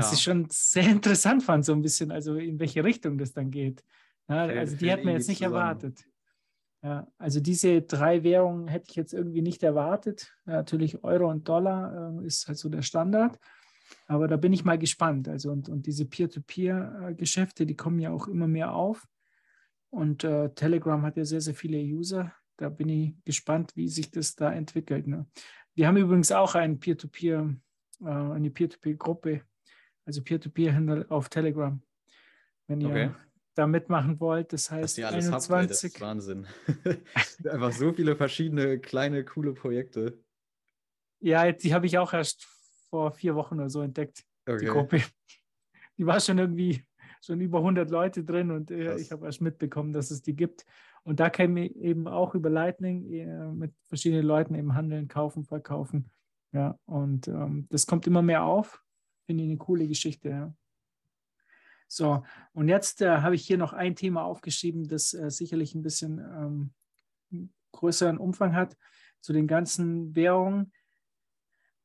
Was 0.00 0.12
ich 0.12 0.22
schon 0.22 0.48
sehr 0.50 0.88
interessant 0.88 1.44
fand, 1.44 1.64
so 1.64 1.72
ein 1.72 1.82
bisschen, 1.82 2.10
also 2.10 2.34
in 2.36 2.58
welche 2.58 2.82
Richtung 2.82 3.18
das 3.18 3.32
dann 3.32 3.52
geht. 3.52 3.84
Ja, 4.28 4.44
also 4.44 4.76
die 4.76 4.90
hätten 4.90 5.06
wir 5.06 5.12
jetzt 5.12 5.28
nicht 5.28 5.38
zusammen. 5.38 5.54
erwartet. 5.54 6.04
Ja, 6.82 7.06
also 7.18 7.40
diese 7.40 7.82
drei 7.82 8.22
Währungen 8.22 8.68
hätte 8.68 8.86
ich 8.90 8.96
jetzt 8.96 9.12
irgendwie 9.12 9.42
nicht 9.42 9.62
erwartet. 9.62 10.32
Ja, 10.46 10.54
natürlich 10.54 11.02
Euro 11.04 11.30
und 11.30 11.48
Dollar 11.48 12.20
äh, 12.22 12.26
ist 12.26 12.46
halt 12.46 12.58
so 12.58 12.68
der 12.68 12.82
Standard. 12.82 13.38
Aber 14.06 14.28
da 14.28 14.36
bin 14.36 14.52
ich 14.52 14.64
mal 14.64 14.78
gespannt. 14.78 15.28
Also 15.28 15.50
und, 15.50 15.68
und 15.68 15.86
diese 15.86 16.04
Peer-to-Peer-Geschäfte, 16.04 17.66
die 17.66 17.76
kommen 17.76 17.98
ja 17.98 18.10
auch 18.10 18.28
immer 18.28 18.48
mehr 18.48 18.74
auf. 18.74 19.06
Und 19.90 20.24
äh, 20.24 20.50
Telegram 20.50 21.02
hat 21.02 21.16
ja 21.16 21.24
sehr, 21.24 21.40
sehr 21.40 21.54
viele 21.54 21.78
User. 21.78 22.32
Da 22.56 22.68
bin 22.68 22.88
ich 22.88 23.14
gespannt, 23.24 23.72
wie 23.76 23.88
sich 23.88 24.10
das 24.10 24.34
da 24.34 24.52
entwickelt. 24.52 25.06
Ne? 25.06 25.26
Wir 25.74 25.86
haben 25.86 25.96
übrigens 25.96 26.32
auch 26.32 26.54
ein 26.54 26.78
Peer-to-Peer, 26.78 27.54
äh, 28.02 28.08
eine 28.08 28.50
Peer-to-Peer-Gruppe, 28.50 29.42
also 30.04 30.22
Peer-to-Peer-Händler 30.22 31.06
auf 31.08 31.28
Telegram. 31.28 31.80
Wenn 32.66 32.80
ihr 32.80 32.88
Okay. 32.88 33.10
Da 33.56 33.66
mitmachen 33.66 34.20
wollt, 34.20 34.52
das 34.52 34.70
heißt 34.70 34.98
ihr 34.98 35.08
alles 35.08 35.30
habt, 35.32 35.50
ey, 35.50 35.66
das 35.66 35.84
21. 35.84 35.94
ist 35.94 36.00
Wahnsinn. 36.00 36.46
Einfach 37.44 37.72
so 37.72 37.92
viele 37.92 38.14
verschiedene 38.14 38.78
kleine, 38.78 39.24
coole 39.24 39.54
Projekte. 39.54 40.22
Ja, 41.20 41.50
die 41.50 41.74
habe 41.74 41.86
ich 41.86 41.98
auch 41.98 42.12
erst 42.12 42.44
vor 42.90 43.12
vier 43.12 43.34
Wochen 43.34 43.54
oder 43.54 43.70
so 43.70 43.80
entdeckt, 43.80 44.24
die 44.46 44.52
Okay. 44.52 44.66
Gruppe. 44.66 45.02
Die 45.98 46.06
war 46.06 46.20
schon 46.20 46.38
irgendwie 46.38 46.84
schon 47.22 47.40
über 47.40 47.58
100 47.58 47.90
Leute 47.90 48.22
drin 48.22 48.50
und 48.50 48.70
äh, 48.70 48.96
ich 48.96 49.10
habe 49.10 49.26
erst 49.26 49.40
mitbekommen, 49.40 49.92
dass 49.92 50.10
es 50.10 50.22
die 50.22 50.36
gibt. 50.36 50.64
Und 51.02 51.18
da 51.18 51.30
kann 51.30 51.56
ich 51.56 51.74
eben 51.76 52.06
auch 52.08 52.34
über 52.34 52.50
Lightning 52.50 53.10
äh, 53.10 53.52
mit 53.52 53.72
verschiedenen 53.88 54.26
Leuten 54.26 54.54
eben 54.54 54.74
handeln, 54.74 55.08
kaufen, 55.08 55.44
verkaufen. 55.44 56.10
Ja, 56.52 56.78
und 56.84 57.26
ähm, 57.28 57.66
das 57.70 57.86
kommt 57.86 58.06
immer 58.06 58.22
mehr 58.22 58.44
auf. 58.44 58.82
Finde 59.26 59.44
ich 59.44 59.50
eine 59.50 59.58
coole 59.58 59.88
Geschichte, 59.88 60.28
ja. 60.28 60.54
So, 61.88 62.24
und 62.52 62.68
jetzt 62.68 63.00
äh, 63.00 63.18
habe 63.18 63.34
ich 63.34 63.46
hier 63.46 63.58
noch 63.58 63.72
ein 63.72 63.94
Thema 63.94 64.24
aufgeschrieben, 64.24 64.88
das 64.88 65.14
äh, 65.14 65.30
sicherlich 65.30 65.74
ein 65.74 65.82
bisschen 65.82 66.18
ähm, 66.18 67.50
größeren 67.72 68.18
Umfang 68.18 68.54
hat 68.54 68.76
zu 69.20 69.32
den 69.32 69.46
ganzen 69.46 70.14
Währungen. 70.14 70.72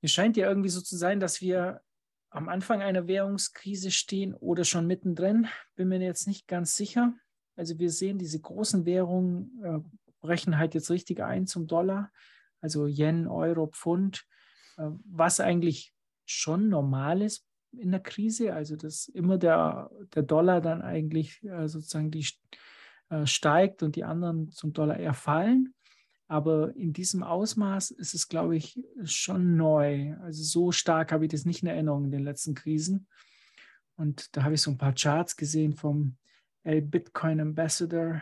Es 0.02 0.12
scheint 0.12 0.38
ja 0.38 0.48
irgendwie 0.48 0.70
so 0.70 0.82
zu 0.82 0.98
sein, 0.98 1.20
dass 1.20 1.42
wir 1.42 1.82
am 2.32 2.50
Anfang 2.50 2.82
einer 2.82 3.08
Währungskrise 3.08 3.92
stehen 3.92 4.34
oder 4.34 4.64
schon 4.64 4.88
mittendrin. 4.88 5.48
Bin 5.76 5.90
mir 5.90 6.00
jetzt 6.00 6.28
nicht 6.28 6.48
ganz 6.48 6.76
sicher. 6.76 7.14
Also 7.56 7.78
wir 7.78 7.92
sehen, 7.92 8.18
diese 8.18 8.40
großen 8.40 8.86
Währungen 8.86 9.62
äh, 9.64 9.80
brechen 10.22 10.58
halt 10.58 10.74
jetzt 10.74 10.90
richtig 10.90 11.22
ein 11.22 11.46
zum 11.46 11.68
Dollar, 11.68 12.12
also 12.62 12.88
Yen, 12.88 13.28
Euro, 13.28 13.68
Pfund, 13.68 14.26
äh, 14.78 14.90
was 15.06 15.40
eigentlich 15.40 15.94
schon 16.26 16.70
normal 16.70 17.22
ist 17.22 17.46
in 17.72 17.92
der 17.92 18.00
Krise, 18.00 18.54
also 18.54 18.76
dass 18.76 19.08
immer 19.08 19.38
der, 19.38 19.90
der 20.14 20.24
Dollar 20.24 20.62
dann 20.62 20.82
eigentlich 20.82 21.44
äh, 21.44 21.68
sozusagen 21.68 22.12
die 22.12 22.26
äh, 23.10 23.26
steigt 23.26 23.84
und 23.84 23.96
die 23.96 24.04
anderen 24.04 24.52
zum 24.52 24.74
Dollar 24.74 24.98
eher 24.98 25.14
fallen. 25.14 25.74
Aber 26.28 26.74
in 26.78 26.94
diesem 26.94 27.24
Ausmaß 27.24 27.92
ist 27.92 28.14
es, 28.14 28.30
glaube 28.30 28.56
ich, 28.56 28.82
schon 29.04 29.58
neu. 29.58 30.16
Also 30.22 30.44
so 30.44 30.72
stark 30.72 31.12
habe 31.12 31.26
ich 31.26 31.32
das 31.32 31.44
nicht 31.44 31.62
in 31.62 31.68
Erinnerung 31.68 32.06
in 32.06 32.12
den 32.12 32.24
letzten 32.24 32.56
Krisen. 32.56 33.08
Und 33.98 34.36
da 34.36 34.44
habe 34.44 34.54
ich 34.54 34.62
so 34.62 34.72
ein 34.72 34.78
paar 34.78 34.96
Charts 34.96 35.36
gesehen 35.36 35.74
vom 35.74 36.16
Bitcoin 36.64 37.42
Ambassador. 37.42 38.22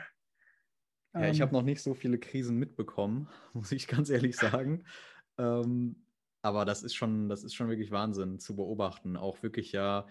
Ja, 1.14 1.30
ich 1.30 1.42
habe 1.42 1.52
ähm, 1.52 1.58
noch 1.58 1.64
nicht 1.64 1.82
so 1.82 1.94
viele 1.94 2.18
Krisen 2.18 2.58
mitbekommen, 2.58 3.28
muss 3.54 3.72
ich 3.72 3.88
ganz 3.88 4.10
ehrlich 4.10 4.36
sagen. 4.36 4.86
ähm, 5.38 5.96
aber 6.42 6.66
das 6.66 6.84
ist 6.84 6.96
schon, 6.96 7.30
das 7.30 7.44
ist 7.44 7.56
schon 7.56 7.70
wirklich 7.70 7.92
Wahnsinn 7.92 8.40
zu 8.40 8.56
beobachten. 8.56 9.18
Auch 9.18 9.44
wirklich 9.44 9.72
ja, 9.72 10.08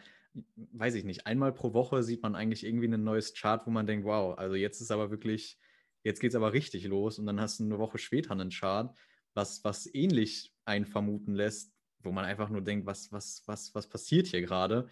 weiß 0.56 0.94
ich 0.94 1.04
nicht, 1.04 1.26
einmal 1.26 1.52
pro 1.52 1.72
Woche 1.72 2.02
sieht 2.02 2.22
man 2.22 2.34
eigentlich 2.34 2.64
irgendwie 2.64 2.88
ein 2.88 3.04
neues 3.04 3.34
Chart, 3.34 3.66
wo 3.66 3.70
man 3.70 3.86
denkt, 3.86 4.04
wow, 4.04 4.36
also 4.38 4.54
jetzt 4.54 4.80
ist 4.80 4.90
aber 4.90 5.10
wirklich, 5.10 5.58
jetzt 6.02 6.20
geht 6.20 6.30
es 6.32 6.36
aber 6.36 6.52
richtig 6.52 6.84
los 6.84 7.18
und 7.18 7.26
dann 7.26 7.40
hast 7.40 7.60
du 7.60 7.64
eine 7.64 7.78
Woche 7.78 7.98
später 7.98 8.32
einen 8.32 8.50
Chart, 8.50 8.94
was, 9.34 9.64
was 9.64 9.92
ähnlich 9.94 10.54
einen 10.64 10.86
vermuten 10.86 11.34
lässt, 11.34 11.72
wo 12.00 12.12
man 12.12 12.24
einfach 12.24 12.50
nur 12.50 12.62
denkt, 12.62 12.86
was, 12.86 13.10
was, 13.12 13.42
was, 13.46 13.74
was 13.74 13.88
passiert 13.88 14.26
hier 14.26 14.42
gerade? 14.42 14.88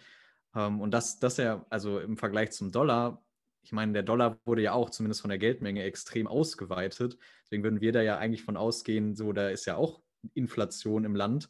Ähm, 0.55 0.81
und 0.81 0.91
das, 0.91 1.19
das 1.19 1.37
ja, 1.37 1.65
also 1.69 1.99
im 1.99 2.17
Vergleich 2.17 2.51
zum 2.51 2.71
Dollar, 2.71 3.23
ich 3.61 3.71
meine, 3.71 3.93
der 3.93 4.03
Dollar 4.03 4.39
wurde 4.45 4.61
ja 4.61 4.73
auch 4.73 4.89
zumindest 4.89 5.21
von 5.21 5.29
der 5.29 5.37
Geldmenge 5.39 5.83
extrem 5.83 6.25
ausgeweitet. 6.25 7.17
Deswegen 7.43 7.63
würden 7.63 7.81
wir 7.81 7.91
da 7.91 8.01
ja 8.01 8.17
eigentlich 8.17 8.43
von 8.43 8.55
ausgehen, 8.55 9.15
so 9.15 9.33
da 9.33 9.49
ist 9.49 9.65
ja 9.65 9.75
auch 9.75 10.01
Inflation 10.33 11.05
im 11.05 11.15
Land. 11.15 11.49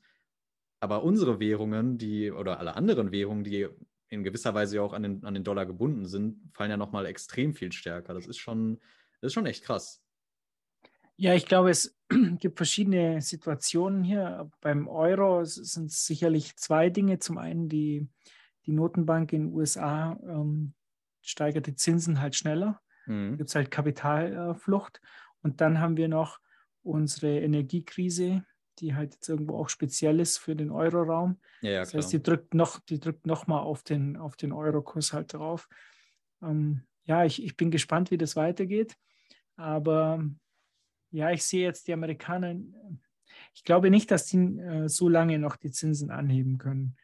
Aber 0.80 1.04
unsere 1.04 1.40
Währungen, 1.40 1.98
die 1.98 2.32
oder 2.32 2.60
alle 2.60 2.76
anderen 2.76 3.12
Währungen, 3.12 3.44
die 3.44 3.68
in 4.10 4.24
gewisser 4.24 4.54
Weise 4.54 4.78
ja 4.78 4.82
auch 4.84 4.94
an 4.94 5.04
den, 5.04 5.26
an 5.26 5.34
den 5.34 5.44
Dollar 5.44 5.66
gebunden 5.66 6.06
sind, 6.06 6.40
fallen 6.54 6.72
ja 6.72 6.78
nochmal 6.78 7.06
extrem 7.06 7.54
viel 7.54 7.72
stärker. 7.72 8.14
Das 8.14 8.28
ist 8.28 8.38
schon, 8.38 8.80
das 9.22 9.30
ist 9.30 9.34
schon 9.34 9.46
echt 9.46 9.64
krass. 9.64 10.02
Ja, 11.18 11.34
ich 11.34 11.48
glaube, 11.48 11.72
es 11.72 11.98
gibt 12.40 12.58
verschiedene 12.58 13.22
Situationen 13.22 14.04
hier. 14.04 14.50
Beim 14.62 14.88
Euro 14.88 15.44
sind 15.44 15.88
es 15.88 16.06
sicherlich 16.06 16.56
zwei 16.58 16.90
Dinge. 16.90 17.20
Zum 17.20 17.38
einen 17.40 17.70
die, 17.70 18.08
die 18.66 18.72
Notenbank 18.72 19.34
in 19.34 19.48
den 19.48 19.54
USA 19.54 20.18
ähm, 20.24 20.74
steigert 21.22 21.66
die 21.66 21.76
Zinsen 21.76 22.22
halt 22.22 22.36
schneller. 22.36 22.82
Mhm. 23.08 23.38
Gibt 23.38 23.50
es 23.50 23.56
halt 23.56 23.72
Kapitalflucht. 23.72 25.02
Und 25.42 25.60
dann 25.60 25.80
haben 25.80 25.98
wir 25.98 26.08
noch 26.08 26.40
unsere 26.84 27.40
Energiekrise, 27.40 28.46
die 28.80 28.96
halt 28.96 29.14
jetzt 29.14 29.30
irgendwo 29.30 29.58
auch 29.58 29.70
speziell 29.70 30.20
ist 30.20 30.38
für 30.38 30.56
den 30.56 30.72
Euroraum. 30.72 31.40
Ja, 31.62 31.72
ja, 31.72 31.80
das 31.82 31.94
heißt, 31.94 32.14
die 32.14 32.22
drückt 32.22 32.54
noch, 32.54 32.80
die 32.80 33.00
drückt 33.00 33.26
noch 33.26 33.48
mal 33.48 33.60
auf 33.60 33.84
den, 33.84 34.18
auf 34.18 34.36
den 34.36 34.52
Eurokurs 34.52 35.14
halt 35.14 35.34
drauf. 35.34 35.68
Ähm, 36.42 36.84
ja, 37.06 37.26
ich, 37.26 37.44
ich 37.44 37.56
bin 37.56 37.72
gespannt, 37.72 38.12
wie 38.12 38.18
das 38.18 38.36
weitergeht. 38.36 38.96
Aber 39.56 40.24
ja, 41.12 41.32
ich 41.32 41.44
sehe 41.44 41.64
jetzt 41.64 41.88
die 41.88 41.94
Amerikaner, 41.94 42.56
ich 43.54 43.64
glaube 43.64 43.90
nicht, 43.90 44.12
dass 44.12 44.26
die 44.26 44.38
äh, 44.38 44.88
so 44.88 45.10
lange 45.10 45.40
noch 45.40 45.56
die 45.56 45.72
Zinsen 45.72 46.12
anheben 46.12 46.58
können. 46.58 46.96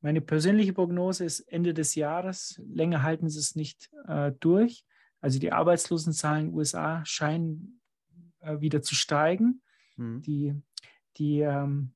Meine 0.00 0.20
persönliche 0.20 0.72
Prognose 0.72 1.24
ist 1.24 1.40
Ende 1.40 1.74
des 1.74 1.94
Jahres. 1.94 2.60
Länger 2.66 3.02
halten 3.02 3.28
sie 3.28 3.38
es 3.38 3.54
nicht 3.54 3.90
äh, 4.08 4.32
durch. 4.40 4.84
Also 5.20 5.38
die 5.38 5.52
Arbeitslosenzahlen 5.52 6.46
in 6.46 6.50
den 6.50 6.56
USA 6.56 7.04
scheinen 7.04 7.80
äh, 8.40 8.60
wieder 8.60 8.80
zu 8.80 8.94
steigen. 8.94 9.62
Mhm. 9.96 10.22
Die 10.22 10.54
die, 11.20 11.40
ähm, 11.40 11.92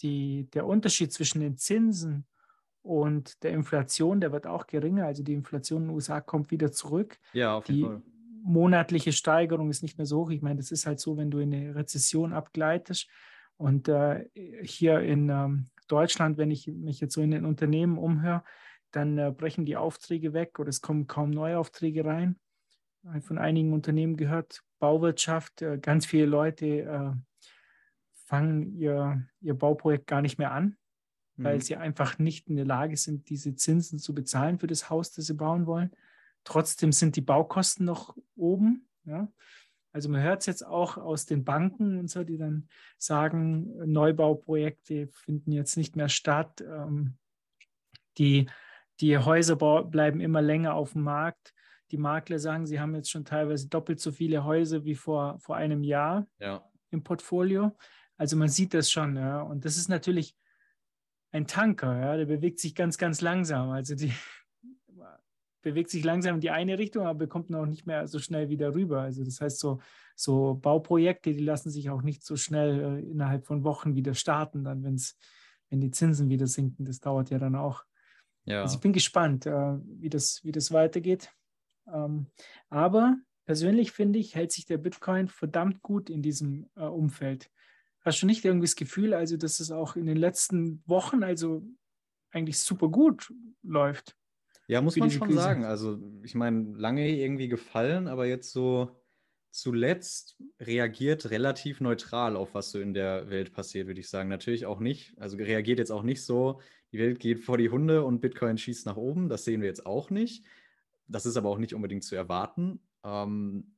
die, 0.00 0.48
der 0.54 0.66
Unterschied 0.66 1.12
zwischen 1.12 1.40
den 1.40 1.58
Zinsen 1.58 2.26
und 2.82 3.42
der 3.42 3.50
Inflation, 3.50 4.20
der 4.20 4.32
wird 4.32 4.46
auch 4.46 4.66
geringer. 4.66 5.06
Also 5.06 5.22
die 5.22 5.34
Inflation 5.34 5.82
in 5.82 5.88
den 5.88 5.94
USA 5.94 6.20
kommt 6.20 6.50
wieder 6.50 6.72
zurück. 6.72 7.18
Ja, 7.32 7.56
auf 7.56 7.68
jeden 7.68 7.78
die 7.78 7.84
Fall. 7.84 8.02
monatliche 8.42 9.12
Steigerung 9.12 9.70
ist 9.70 9.82
nicht 9.82 9.98
mehr 9.98 10.06
so 10.06 10.20
hoch. 10.22 10.30
Ich 10.30 10.40
meine, 10.40 10.56
das 10.56 10.70
ist 10.70 10.86
halt 10.86 11.00
so, 11.00 11.16
wenn 11.16 11.30
du 11.30 11.38
in 11.38 11.52
eine 11.52 11.74
Rezession 11.74 12.32
abgleitest. 12.32 13.08
Und 13.56 13.88
äh, 13.88 14.24
hier 14.62 15.00
in 15.00 15.28
ähm, 15.28 15.66
Deutschland, 15.88 16.38
wenn 16.38 16.50
ich 16.50 16.66
mich 16.66 17.00
jetzt 17.00 17.14
so 17.14 17.20
in 17.20 17.30
den 17.30 17.44
Unternehmen 17.44 17.98
umhöre, 17.98 18.42
dann 18.92 19.18
äh, 19.18 19.32
brechen 19.36 19.64
die 19.64 19.76
Aufträge 19.76 20.32
weg 20.32 20.58
oder 20.58 20.68
es 20.68 20.80
kommen 20.80 21.06
kaum 21.06 21.30
neue 21.30 21.58
Aufträge 21.58 22.04
rein. 22.04 22.38
Von 23.20 23.38
einigen 23.38 23.72
Unternehmen 23.72 24.16
gehört, 24.16 24.62
Bauwirtschaft, 24.78 25.62
äh, 25.62 25.78
ganz 25.78 26.06
viele 26.06 26.26
Leute 26.26 26.66
äh, 26.66 27.12
fangen 28.32 28.72
ihr, 28.78 29.28
ihr 29.42 29.52
Bauprojekt 29.52 30.06
gar 30.06 30.22
nicht 30.22 30.38
mehr 30.38 30.52
an, 30.52 30.78
mhm. 31.36 31.44
weil 31.44 31.60
sie 31.60 31.76
einfach 31.76 32.18
nicht 32.18 32.48
in 32.48 32.56
der 32.56 32.64
Lage 32.64 32.96
sind, 32.96 33.28
diese 33.28 33.54
Zinsen 33.56 33.98
zu 33.98 34.14
bezahlen 34.14 34.58
für 34.58 34.66
das 34.66 34.88
Haus, 34.88 35.12
das 35.12 35.26
sie 35.26 35.34
bauen 35.34 35.66
wollen. 35.66 35.90
Trotzdem 36.42 36.92
sind 36.92 37.16
die 37.16 37.20
Baukosten 37.20 37.84
noch 37.84 38.16
oben. 38.34 38.88
Ja? 39.04 39.30
Also 39.92 40.08
man 40.08 40.22
hört 40.22 40.40
es 40.40 40.46
jetzt 40.46 40.66
auch 40.66 40.96
aus 40.96 41.26
den 41.26 41.44
Banken 41.44 41.98
und 41.98 42.08
so, 42.08 42.24
die 42.24 42.38
dann 42.38 42.70
sagen, 42.96 43.70
Neubauprojekte 43.84 45.08
finden 45.08 45.52
jetzt 45.52 45.76
nicht 45.76 45.94
mehr 45.94 46.08
statt. 46.08 46.62
Ähm, 46.62 47.18
die, 48.16 48.48
die 49.00 49.18
Häuser 49.18 49.56
bleiben 49.56 50.20
immer 50.20 50.40
länger 50.40 50.72
auf 50.72 50.92
dem 50.92 51.02
Markt. 51.02 51.52
Die 51.90 51.98
Makler 51.98 52.38
sagen, 52.38 52.64
sie 52.64 52.80
haben 52.80 52.94
jetzt 52.94 53.10
schon 53.10 53.26
teilweise 53.26 53.68
doppelt 53.68 54.00
so 54.00 54.10
viele 54.10 54.42
Häuser 54.44 54.86
wie 54.86 54.94
vor, 54.94 55.38
vor 55.38 55.56
einem 55.56 55.84
Jahr 55.84 56.26
ja. 56.38 56.64
im 56.88 57.04
Portfolio. 57.04 57.76
Also 58.22 58.36
man 58.36 58.48
sieht 58.48 58.72
das 58.72 58.88
schon, 58.88 59.16
ja. 59.16 59.42
Und 59.42 59.64
das 59.64 59.76
ist 59.76 59.88
natürlich 59.88 60.36
ein 61.32 61.48
Tanker, 61.48 61.98
ja, 61.98 62.16
der 62.16 62.26
bewegt 62.26 62.60
sich 62.60 62.76
ganz, 62.76 62.96
ganz 62.96 63.20
langsam. 63.20 63.70
Also 63.70 63.96
die 63.96 64.12
bewegt 65.62 65.90
sich 65.90 66.04
langsam 66.04 66.36
in 66.36 66.40
die 66.40 66.50
eine 66.50 66.78
Richtung, 66.78 67.04
aber 67.04 67.26
kommt 67.26 67.50
noch 67.50 67.66
nicht 67.66 67.84
mehr 67.84 68.06
so 68.06 68.20
schnell 68.20 68.48
wieder 68.48 68.76
rüber. 68.76 69.00
Also 69.00 69.24
das 69.24 69.40
heißt, 69.40 69.58
so, 69.58 69.80
so 70.14 70.54
Bauprojekte, 70.54 71.32
die 71.32 71.42
lassen 71.42 71.68
sich 71.68 71.90
auch 71.90 72.02
nicht 72.02 72.24
so 72.24 72.36
schnell 72.36 72.78
äh, 72.78 73.10
innerhalb 73.10 73.44
von 73.44 73.64
Wochen 73.64 73.96
wieder 73.96 74.14
starten, 74.14 74.62
dann 74.62 74.84
wenn's, 74.84 75.18
wenn 75.70 75.80
die 75.80 75.90
Zinsen 75.90 76.28
wieder 76.28 76.46
sinken. 76.46 76.84
Das 76.84 77.00
dauert 77.00 77.30
ja 77.30 77.40
dann 77.40 77.56
auch. 77.56 77.82
Ja. 78.44 78.62
Also 78.62 78.76
ich 78.76 78.80
bin 78.80 78.92
gespannt, 78.92 79.46
äh, 79.46 79.78
wie, 79.98 80.10
das, 80.10 80.44
wie 80.44 80.52
das 80.52 80.70
weitergeht. 80.70 81.32
Ähm, 81.92 82.28
aber 82.68 83.16
persönlich 83.46 83.90
finde 83.90 84.20
ich, 84.20 84.36
hält 84.36 84.52
sich 84.52 84.64
der 84.64 84.78
Bitcoin 84.78 85.26
verdammt 85.26 85.82
gut 85.82 86.08
in 86.08 86.22
diesem 86.22 86.70
äh, 86.76 86.82
Umfeld. 86.82 87.50
Hast 88.04 88.22
du 88.22 88.26
nicht 88.26 88.44
irgendwie 88.44 88.66
das 88.66 88.76
Gefühl, 88.76 89.14
also 89.14 89.36
dass 89.36 89.60
es 89.60 89.70
auch 89.70 89.96
in 89.96 90.06
den 90.06 90.16
letzten 90.16 90.82
Wochen 90.86 91.22
also 91.22 91.62
eigentlich 92.30 92.58
super 92.58 92.88
gut 92.88 93.32
läuft? 93.62 94.16
Ja, 94.66 94.80
muss 94.80 94.96
man 94.96 95.10
schon 95.10 95.28
Krise? 95.28 95.40
sagen. 95.40 95.64
Also 95.64 95.98
ich 96.22 96.34
meine, 96.34 96.76
lange 96.76 97.08
irgendwie 97.08 97.48
gefallen, 97.48 98.08
aber 98.08 98.26
jetzt 98.26 98.52
so 98.52 98.96
zuletzt 99.50 100.36
reagiert 100.60 101.30
relativ 101.30 101.80
neutral 101.80 102.36
auf 102.36 102.54
was 102.54 102.70
so 102.70 102.80
in 102.80 102.94
der 102.94 103.28
Welt 103.28 103.52
passiert, 103.52 103.86
würde 103.86 104.00
ich 104.00 104.08
sagen. 104.08 104.28
Natürlich 104.28 104.66
auch 104.66 104.80
nicht. 104.80 105.14
Also 105.18 105.36
reagiert 105.36 105.78
jetzt 105.78 105.92
auch 105.92 106.02
nicht 106.02 106.24
so, 106.24 106.60
die 106.92 106.98
Welt 106.98 107.20
geht 107.20 107.40
vor 107.40 107.58
die 107.58 107.70
Hunde 107.70 108.04
und 108.04 108.20
Bitcoin 108.20 108.58
schießt 108.58 108.86
nach 108.86 108.96
oben. 108.96 109.28
Das 109.28 109.44
sehen 109.44 109.60
wir 109.60 109.68
jetzt 109.68 109.86
auch 109.86 110.10
nicht. 110.10 110.44
Das 111.06 111.26
ist 111.26 111.36
aber 111.36 111.50
auch 111.50 111.58
nicht 111.58 111.74
unbedingt 111.74 112.04
zu 112.04 112.16
erwarten. 112.16 112.80
Ähm, 113.04 113.76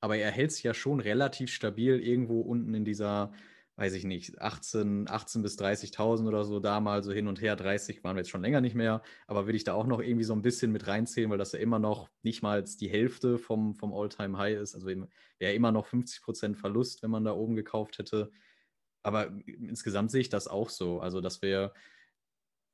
aber 0.00 0.16
er 0.16 0.30
hält 0.30 0.52
sich 0.52 0.62
ja 0.62 0.74
schon 0.74 1.00
relativ 1.00 1.50
stabil 1.52 1.98
irgendwo 1.98 2.40
unten 2.40 2.74
in 2.74 2.84
dieser 2.84 3.32
weiß 3.78 3.92
ich 3.92 4.02
nicht, 4.02 4.40
18, 4.40 5.08
18 5.08 5.40
bis 5.42 5.56
30.000 5.56 6.26
oder 6.26 6.44
so 6.44 6.58
da 6.58 6.80
mal 6.80 7.04
so 7.04 7.12
hin 7.12 7.28
und 7.28 7.40
her. 7.40 7.54
30 7.54 8.02
waren 8.02 8.16
wir 8.16 8.22
jetzt 8.22 8.30
schon 8.30 8.42
länger 8.42 8.60
nicht 8.60 8.74
mehr, 8.74 9.02
aber 9.28 9.46
will 9.46 9.54
ich 9.54 9.62
da 9.62 9.74
auch 9.74 9.86
noch 9.86 10.00
irgendwie 10.00 10.24
so 10.24 10.32
ein 10.32 10.42
bisschen 10.42 10.72
mit 10.72 10.88
reinzählen, 10.88 11.30
weil 11.30 11.38
das 11.38 11.52
ja 11.52 11.60
immer 11.60 11.78
noch 11.78 12.10
nicht 12.22 12.42
mal 12.42 12.64
die 12.64 12.90
Hälfte 12.90 13.38
vom, 13.38 13.76
vom 13.76 13.94
All-Time-High 13.94 14.58
ist. 14.58 14.74
Also 14.74 14.88
wäre 14.88 15.54
immer 15.54 15.70
noch 15.70 15.86
50 15.86 16.22
Prozent 16.22 16.56
Verlust, 16.56 17.04
wenn 17.04 17.12
man 17.12 17.22
da 17.22 17.32
oben 17.32 17.54
gekauft 17.54 17.98
hätte. 17.98 18.32
Aber 19.04 19.30
insgesamt 19.46 20.10
sehe 20.10 20.22
ich 20.22 20.28
das 20.28 20.48
auch 20.48 20.70
so. 20.70 20.98
Also, 20.98 21.20
dass 21.20 21.40
wir 21.40 21.72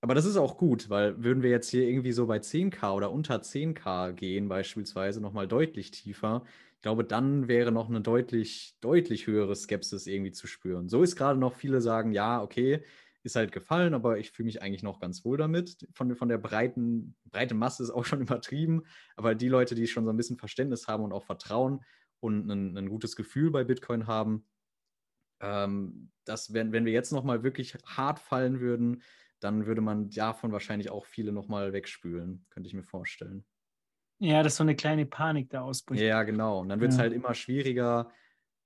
aber 0.01 0.15
das 0.15 0.27
ist 0.27 0.37
auch 0.37 0.59
gut, 0.59 0.91
weil 0.91 1.23
würden 1.25 1.43
wir 1.43 1.49
jetzt 1.49 1.71
hier 1.71 1.89
irgendwie 1.89 2.13
so 2.13 2.27
bei 2.27 2.37
10k 2.37 2.93
oder 2.93 3.11
unter 3.11 3.37
10k 3.37 4.13
gehen, 4.13 4.49
beispielsweise 4.49 5.19
nochmal 5.23 5.49
deutlich 5.49 5.93
tiefer, 5.93 6.45
glaube, 6.85 7.03
dann 7.03 7.49
wäre 7.49 7.73
noch 7.73 7.89
eine 7.89 8.03
deutlich, 8.03 8.77
deutlich 8.83 9.27
höhere 9.27 9.57
Skepsis 9.57 10.07
irgendwie 10.07 10.33
zu 10.33 10.47
spüren. 10.47 10.91
So 10.91 11.03
ist 11.03 11.17
gerade 11.17 11.39
noch 11.41 11.55
viele 11.55 11.81
sagen, 11.81 12.13
ja, 12.13 12.43
okay, 12.43 12.85
ist 13.23 13.37
halt 13.37 13.53
gefallen, 13.53 13.95
aber 13.95 14.19
ich 14.19 14.33
fühle 14.33 14.45
mich 14.45 14.61
eigentlich 14.61 14.83
noch 14.83 15.01
ganz 15.01 15.25
wohl 15.25 15.39
damit. 15.39 15.89
Von, 15.95 16.15
von 16.15 16.29
der 16.29 16.37
breiten, 16.37 17.17
breite 17.25 17.55
Masse 17.55 17.83
ist 17.83 17.91
auch 17.91 18.05
schon 18.05 18.21
übertrieben, 18.21 18.83
aber 19.17 19.35
die 19.35 19.49
Leute, 19.49 19.75
die 19.75 19.87
schon 19.87 20.05
so 20.05 20.11
ein 20.11 20.17
bisschen 20.19 20.37
Verständnis 20.37 20.87
haben 20.87 21.03
und 21.03 21.13
auch 21.15 21.25
Vertrauen 21.25 21.81
und 22.21 22.51
ein, 22.51 22.77
ein 22.77 22.91
gutes 22.91 23.17
Gefühl 23.17 23.51
bei 23.51 23.65
Bitcoin 23.65 24.07
haben, 24.07 24.45
ähm, 25.41 26.11
dass 26.27 26.53
wenn, 26.53 26.73
wenn 26.73 26.85
wir 26.85 26.93
jetzt 26.93 27.13
nochmal 27.13 27.43
wirklich 27.43 27.77
hart 27.87 28.19
fallen 28.19 28.61
würden, 28.61 29.03
dann 29.41 29.65
würde 29.65 29.81
man 29.81 30.11
davon 30.11 30.53
wahrscheinlich 30.53 30.91
auch 30.91 31.07
viele 31.07 31.33
nochmal 31.33 31.73
wegspülen, 31.73 32.45
könnte 32.51 32.69
ich 32.69 32.75
mir 32.75 32.85
vorstellen. 32.85 33.47
Ja, 34.19 34.43
dass 34.43 34.57
so 34.57 34.63
eine 34.63 34.77
kleine 34.77 35.07
Panik 35.07 35.51
da 35.51 35.63
ausbricht. 35.63 36.03
Ja, 36.03 36.23
genau. 36.23 36.61
Und 36.61 36.69
dann 36.69 36.81
wird 36.81 36.93
es 36.93 36.97
Ja. 36.97 37.03
halt 37.03 37.13
immer 37.13 37.35
schwieriger, 37.35 38.11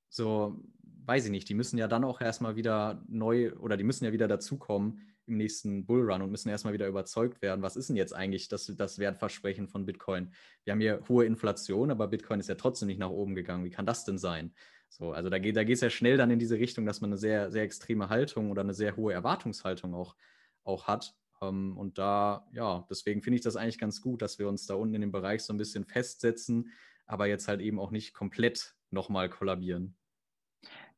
so, 0.09 0.63
weiß 1.05 1.25
ich 1.27 1.31
nicht, 1.31 1.49
die 1.49 1.55
müssen 1.55 1.79
ja 1.79 1.89
dann 1.89 2.05
auch 2.05 2.21
erstmal 2.21 2.57
wieder 2.57 3.03
neu 3.09 3.53
oder 3.55 3.77
die 3.77 3.85
müssen 3.85 4.05
ja 4.05 4.13
wieder 4.13 4.29
dazukommen 4.29 5.03
im 5.27 5.37
nächsten 5.37 5.85
Bullrun 5.85 6.23
und 6.23 6.31
müssen 6.31 6.49
erstmal 6.49 6.73
wieder 6.73 6.87
überzeugt 6.89 7.43
werden, 7.43 7.63
was 7.63 7.77
ist 7.77 7.89
denn 7.89 7.97
jetzt 7.97 8.15
eigentlich 8.15 8.49
das, 8.49 8.67
das 8.77 8.99
Wertversprechen 8.99 9.69
von 9.69 9.85
Bitcoin? 9.85 10.33
Wir 10.65 10.73
haben 10.73 10.81
hier 10.81 11.03
hohe 11.09 11.27
Inflation, 11.27 11.91
aber 11.91 12.09
Bitcoin 12.09 12.41
ist 12.41 12.49
ja 12.49 12.55
trotzdem 12.55 12.89
nicht 12.89 12.99
nach 12.99 13.11
oben 13.11 13.35
gegangen. 13.35 13.65
Wie 13.65 13.71
kann 13.71 13.85
das 13.87 14.05
denn 14.05 14.19
sein? 14.19 14.55
So, 14.89 15.13
also 15.13 15.29
da 15.29 15.39
geht 15.39 15.57
da 15.57 15.63
es 15.63 15.81
ja 15.83 15.91
schnell 15.91 16.17
dann 16.17 16.31
in 16.31 16.39
diese 16.39 16.57
Richtung, 16.57 16.87
dass 16.87 17.03
man 17.03 17.11
eine 17.11 17.19
sehr, 17.19 17.51
sehr 17.51 17.63
extreme 17.63 18.09
Haltung 18.09 18.51
oder 18.51 18.63
eine 18.63 18.73
sehr 18.73 18.97
hohe 18.97 19.13
Erwartungshaltung 19.13 19.95
auch, 19.95 20.17
auch 20.65 20.87
hat. 20.87 21.15
Ähm, 21.41 21.77
und 21.77 21.99
da, 21.99 22.47
ja, 22.53 22.87
deswegen 22.91 23.23
finde 23.23 23.37
ich 23.37 23.43
das 23.43 23.57
eigentlich 23.57 23.79
ganz 23.79 24.01
gut, 24.01 24.23
dass 24.23 24.39
wir 24.39 24.49
uns 24.49 24.67
da 24.67 24.75
unten 24.75 24.95
in 24.95 25.01
dem 25.03 25.13
Bereich 25.13 25.43
so 25.43 25.53
ein 25.53 25.59
bisschen 25.59 25.85
festsetzen, 25.85 26.73
aber 27.07 27.27
jetzt 27.27 27.49
halt 27.49 27.61
eben 27.61 27.79
auch 27.79 27.91
nicht 27.91 28.15
komplett 28.15 28.75
nochmal 28.91 29.29
kollabieren. 29.29 29.97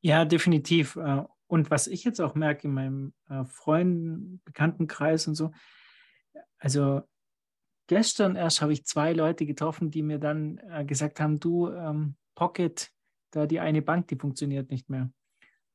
Ja, 0.00 0.24
definitiv. 0.24 0.96
Äh, 0.96 1.24
Und 1.46 1.70
was 1.70 1.86
ich 1.86 2.04
jetzt 2.04 2.20
auch 2.20 2.34
merke 2.34 2.68
in 2.68 2.74
meinem 2.74 3.12
äh, 3.28 3.44
Freunden, 3.44 4.40
Bekanntenkreis 4.44 5.26
und 5.26 5.34
so, 5.34 5.50
also 6.58 7.02
gestern 7.86 8.36
erst 8.36 8.62
habe 8.62 8.72
ich 8.72 8.86
zwei 8.86 9.12
Leute 9.12 9.46
getroffen, 9.46 9.90
die 9.90 10.02
mir 10.02 10.18
dann 10.18 10.58
äh, 10.70 10.84
gesagt 10.84 11.20
haben, 11.20 11.40
du, 11.40 11.70
ähm, 11.70 12.16
Pocket, 12.34 12.90
da 13.32 13.46
die 13.46 13.60
eine 13.60 13.82
Bank, 13.82 14.08
die 14.08 14.16
funktioniert 14.16 14.70
nicht 14.70 14.88
mehr. 14.88 15.10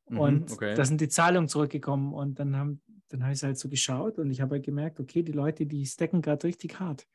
Mhm, 0.10 0.20
Und 0.20 0.52
okay. 0.52 0.76
da 0.76 0.86
sind 0.86 1.02
die 1.02 1.10
Zahlungen 1.10 1.50
zurückgekommen 1.50 2.14
und 2.14 2.40
dann 2.40 2.56
haben, 2.56 2.82
dann 3.10 3.24
habe 3.24 3.34
ich 3.34 3.44
halt 3.44 3.58
so 3.58 3.70
geschaut 3.70 4.20
und 4.20 4.32
ich 4.32 4.42
habe 4.42 4.56
halt 4.56 4.66
gemerkt, 4.66 5.00
okay, 5.00 5.24
die 5.24 5.32
Leute, 5.32 5.66
die 5.66 5.86
stacken 5.86 6.22
gerade 6.22 6.44
richtig 6.46 6.80
hart. 6.80 7.08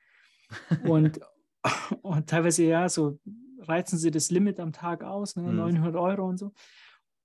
Und, 0.82 1.20
und 2.02 2.28
teilweise 2.28 2.64
ja, 2.64 2.88
so 2.88 3.18
reizen 3.60 3.98
sie 3.98 4.10
das 4.10 4.30
Limit 4.30 4.60
am 4.60 4.72
Tag 4.72 5.02
aus, 5.04 5.36
ne, 5.36 5.42
Mhm. 5.42 5.56
900 5.56 5.96
Euro 5.96 6.28
und 6.28 6.38
so. 6.38 6.52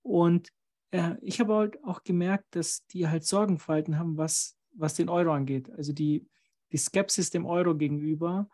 Und 0.02 0.50
äh, 0.92 1.16
ich 1.22 1.40
habe 1.40 1.54
halt 1.56 1.84
auch 1.84 2.04
gemerkt, 2.04 2.56
dass 2.56 2.86
die 2.88 3.08
halt 3.08 3.24
Sorgenfalten 3.26 3.98
haben, 3.98 4.18
was, 4.18 4.58
was 4.74 4.96
den 4.96 5.10
Euro 5.10 5.32
angeht. 5.34 5.70
Also 5.72 5.94
die, 5.94 6.28
die 6.72 6.78
Skepsis 6.78 7.30
dem 7.30 7.46
Euro 7.46 7.76
gegenüber 7.76 8.50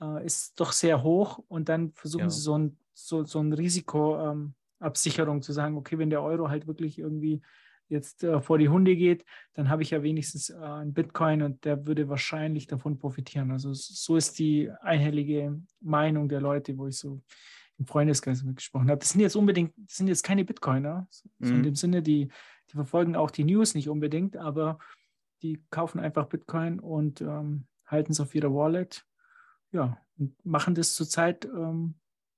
äh, 0.00 0.24
ist 0.24 0.58
doch 0.60 0.72
sehr 0.72 1.02
hoch 1.02 1.38
und 1.48 1.68
dann 1.68 1.92
versuchen 1.92 2.24
Ja. 2.24 2.30
sie 2.30 2.40
so 2.40 2.58
ein, 2.58 2.78
so, 2.92 3.24
so 3.24 3.40
ein 3.40 3.52
Risikoabsicherung 3.52 4.38
ähm, 4.42 4.54
Absicherung 4.78 5.42
zu 5.42 5.52
sagen, 5.52 5.76
okay, 5.76 5.98
wenn 5.98 6.10
der 6.10 6.22
Euro 6.22 6.48
halt 6.48 6.66
wirklich 6.66 6.98
irgendwie 6.98 7.42
jetzt 7.90 8.24
äh, 8.24 8.40
vor 8.40 8.58
die 8.58 8.68
Hunde 8.68 8.96
geht, 8.96 9.24
dann 9.52 9.68
habe 9.68 9.82
ich 9.82 9.90
ja 9.90 10.02
wenigstens 10.02 10.48
äh, 10.50 10.54
einen 10.56 10.94
Bitcoin 10.94 11.42
und 11.42 11.64
der 11.64 11.86
würde 11.86 12.08
wahrscheinlich 12.08 12.66
davon 12.66 12.98
profitieren. 12.98 13.50
Also 13.50 13.72
so 13.74 14.16
ist 14.16 14.38
die 14.38 14.70
einhellige 14.80 15.60
Meinung 15.80 16.28
der 16.28 16.40
Leute, 16.40 16.78
wo 16.78 16.86
ich 16.86 16.96
so 16.96 17.20
im 17.78 17.86
Freundeskreis 17.86 18.42
mit 18.42 18.56
gesprochen 18.56 18.88
habe. 18.90 18.98
Das 19.00 19.10
sind 19.10 19.20
jetzt 19.20 19.36
unbedingt, 19.36 19.72
das 19.76 19.96
sind 19.96 20.08
jetzt 20.08 20.22
keine 20.22 20.44
Bitcoiner, 20.44 21.06
so 21.10 21.54
in 21.54 21.58
Mhm. 21.58 21.62
dem 21.64 21.74
Sinne, 21.74 22.02
die, 22.02 22.28
die 22.70 22.74
verfolgen 22.74 23.16
auch 23.16 23.30
die 23.30 23.44
News 23.44 23.74
nicht 23.74 23.88
unbedingt, 23.88 24.36
aber 24.36 24.78
die 25.42 25.62
kaufen 25.70 25.98
einfach 25.98 26.26
Bitcoin 26.26 26.78
und 26.78 27.20
ähm, 27.22 27.66
halten 27.86 28.12
es 28.12 28.20
auf 28.20 28.34
ihrer 28.34 28.54
Wallet. 28.54 29.04
Ja, 29.72 29.98
und 30.18 30.34
machen 30.44 30.74
das 30.74 30.94
zurzeit 30.94 31.44
ähm, 31.46 31.94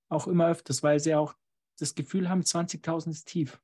auch 0.09 0.27
immer 0.29 0.49
öfters, 0.49 0.83
weil 0.83 1.01
sie 1.01 1.15
auch 1.15 1.35
das 1.79 1.95
Gefühl 1.95 2.29
haben, 2.29 2.43
20.000 2.43 3.11
ist 3.11 3.27
tief. 3.27 3.61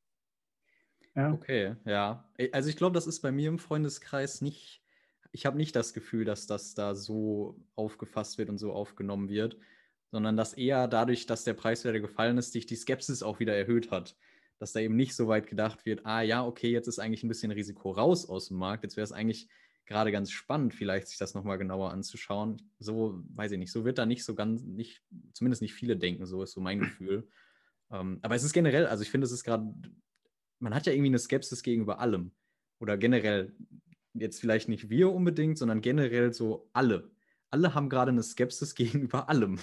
Ja. 1.18 1.32
Okay, 1.32 1.74
ja. 1.84 2.24
Also 2.52 2.68
ich 2.68 2.76
glaube, 2.76 2.94
das 2.94 3.08
ist 3.08 3.20
bei 3.22 3.32
mir 3.32 3.48
im 3.48 3.58
Freundeskreis 3.58 4.40
nicht, 4.40 4.80
ich 5.32 5.46
habe 5.46 5.56
nicht 5.56 5.74
das 5.74 5.92
Gefühl, 5.92 6.24
dass 6.24 6.46
das 6.46 6.74
da 6.74 6.94
so 6.94 7.60
aufgefasst 7.74 8.38
wird 8.38 8.48
und 8.50 8.58
so 8.58 8.72
aufgenommen 8.72 9.28
wird, 9.28 9.56
sondern 10.12 10.36
dass 10.36 10.54
eher 10.54 10.86
dadurch, 10.86 11.26
dass 11.26 11.42
der 11.42 11.54
Preiswert 11.54 12.00
gefallen 12.00 12.38
ist, 12.38 12.52
sich 12.52 12.66
die 12.66 12.76
Skepsis 12.76 13.24
auch 13.24 13.40
wieder 13.40 13.56
erhöht 13.56 13.90
hat. 13.90 14.16
Dass 14.60 14.72
da 14.72 14.80
eben 14.80 14.94
nicht 14.94 15.16
so 15.16 15.26
weit 15.26 15.48
gedacht 15.48 15.86
wird, 15.86 16.06
ah 16.06 16.22
ja, 16.22 16.44
okay, 16.44 16.70
jetzt 16.70 16.86
ist 16.86 17.00
eigentlich 17.00 17.24
ein 17.24 17.28
bisschen 17.28 17.50
Risiko 17.50 17.90
raus 17.90 18.28
aus 18.28 18.48
dem 18.48 18.58
Markt. 18.58 18.84
Jetzt 18.84 18.96
wäre 18.96 19.04
es 19.04 19.12
eigentlich 19.12 19.48
gerade 19.86 20.12
ganz 20.12 20.30
spannend, 20.30 20.72
vielleicht 20.72 21.08
sich 21.08 21.18
das 21.18 21.34
nochmal 21.34 21.58
genauer 21.58 21.90
anzuschauen. 21.90 22.62
So, 22.78 23.24
weiß 23.34 23.52
ich 23.52 23.58
nicht, 23.58 23.72
so 23.72 23.84
wird 23.84 23.98
da 23.98 24.06
nicht 24.06 24.24
so 24.24 24.36
ganz, 24.36 24.62
nicht, 24.62 25.02
zumindest 25.32 25.62
nicht 25.62 25.74
viele 25.74 25.96
denken, 25.96 26.26
so 26.26 26.44
ist 26.44 26.52
so 26.52 26.60
mein 26.60 26.78
Gefühl. 26.80 27.28
Ähm, 27.90 28.20
aber 28.22 28.36
es 28.36 28.44
ist 28.44 28.52
generell, 28.52 28.86
also 28.86 29.02
ich 29.02 29.10
finde, 29.10 29.24
es 29.24 29.32
ist 29.32 29.42
gerade, 29.42 29.72
man 30.60 30.74
hat 30.74 30.86
ja 30.86 30.92
irgendwie 30.92 31.10
eine 31.10 31.18
Skepsis 31.18 31.62
gegenüber 31.62 32.00
allem. 32.00 32.32
Oder 32.80 32.96
generell, 32.96 33.54
jetzt 34.14 34.40
vielleicht 34.40 34.68
nicht 34.68 34.88
wir 34.88 35.12
unbedingt, 35.12 35.58
sondern 35.58 35.80
generell 35.80 36.32
so 36.32 36.68
alle. 36.72 37.10
Alle 37.50 37.74
haben 37.74 37.88
gerade 37.88 38.10
eine 38.10 38.22
Skepsis 38.22 38.74
gegenüber 38.74 39.28
allem. 39.28 39.58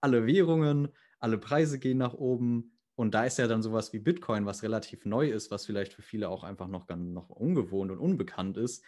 alle 0.00 0.26
Währungen, 0.26 0.88
alle 1.18 1.38
Preise 1.38 1.78
gehen 1.78 1.98
nach 1.98 2.14
oben. 2.14 2.72
Und 2.94 3.14
da 3.14 3.24
ist 3.24 3.38
ja 3.38 3.46
dann 3.46 3.62
sowas 3.62 3.92
wie 3.92 4.00
Bitcoin, 4.00 4.44
was 4.44 4.62
relativ 4.62 5.04
neu 5.04 5.30
ist, 5.30 5.50
was 5.50 5.66
vielleicht 5.66 5.92
für 5.92 6.02
viele 6.02 6.28
auch 6.28 6.42
einfach 6.42 6.66
noch, 6.66 6.88
noch 6.88 7.30
ungewohnt 7.30 7.92
und 7.92 7.98
unbekannt 7.98 8.56
ist. 8.56 8.82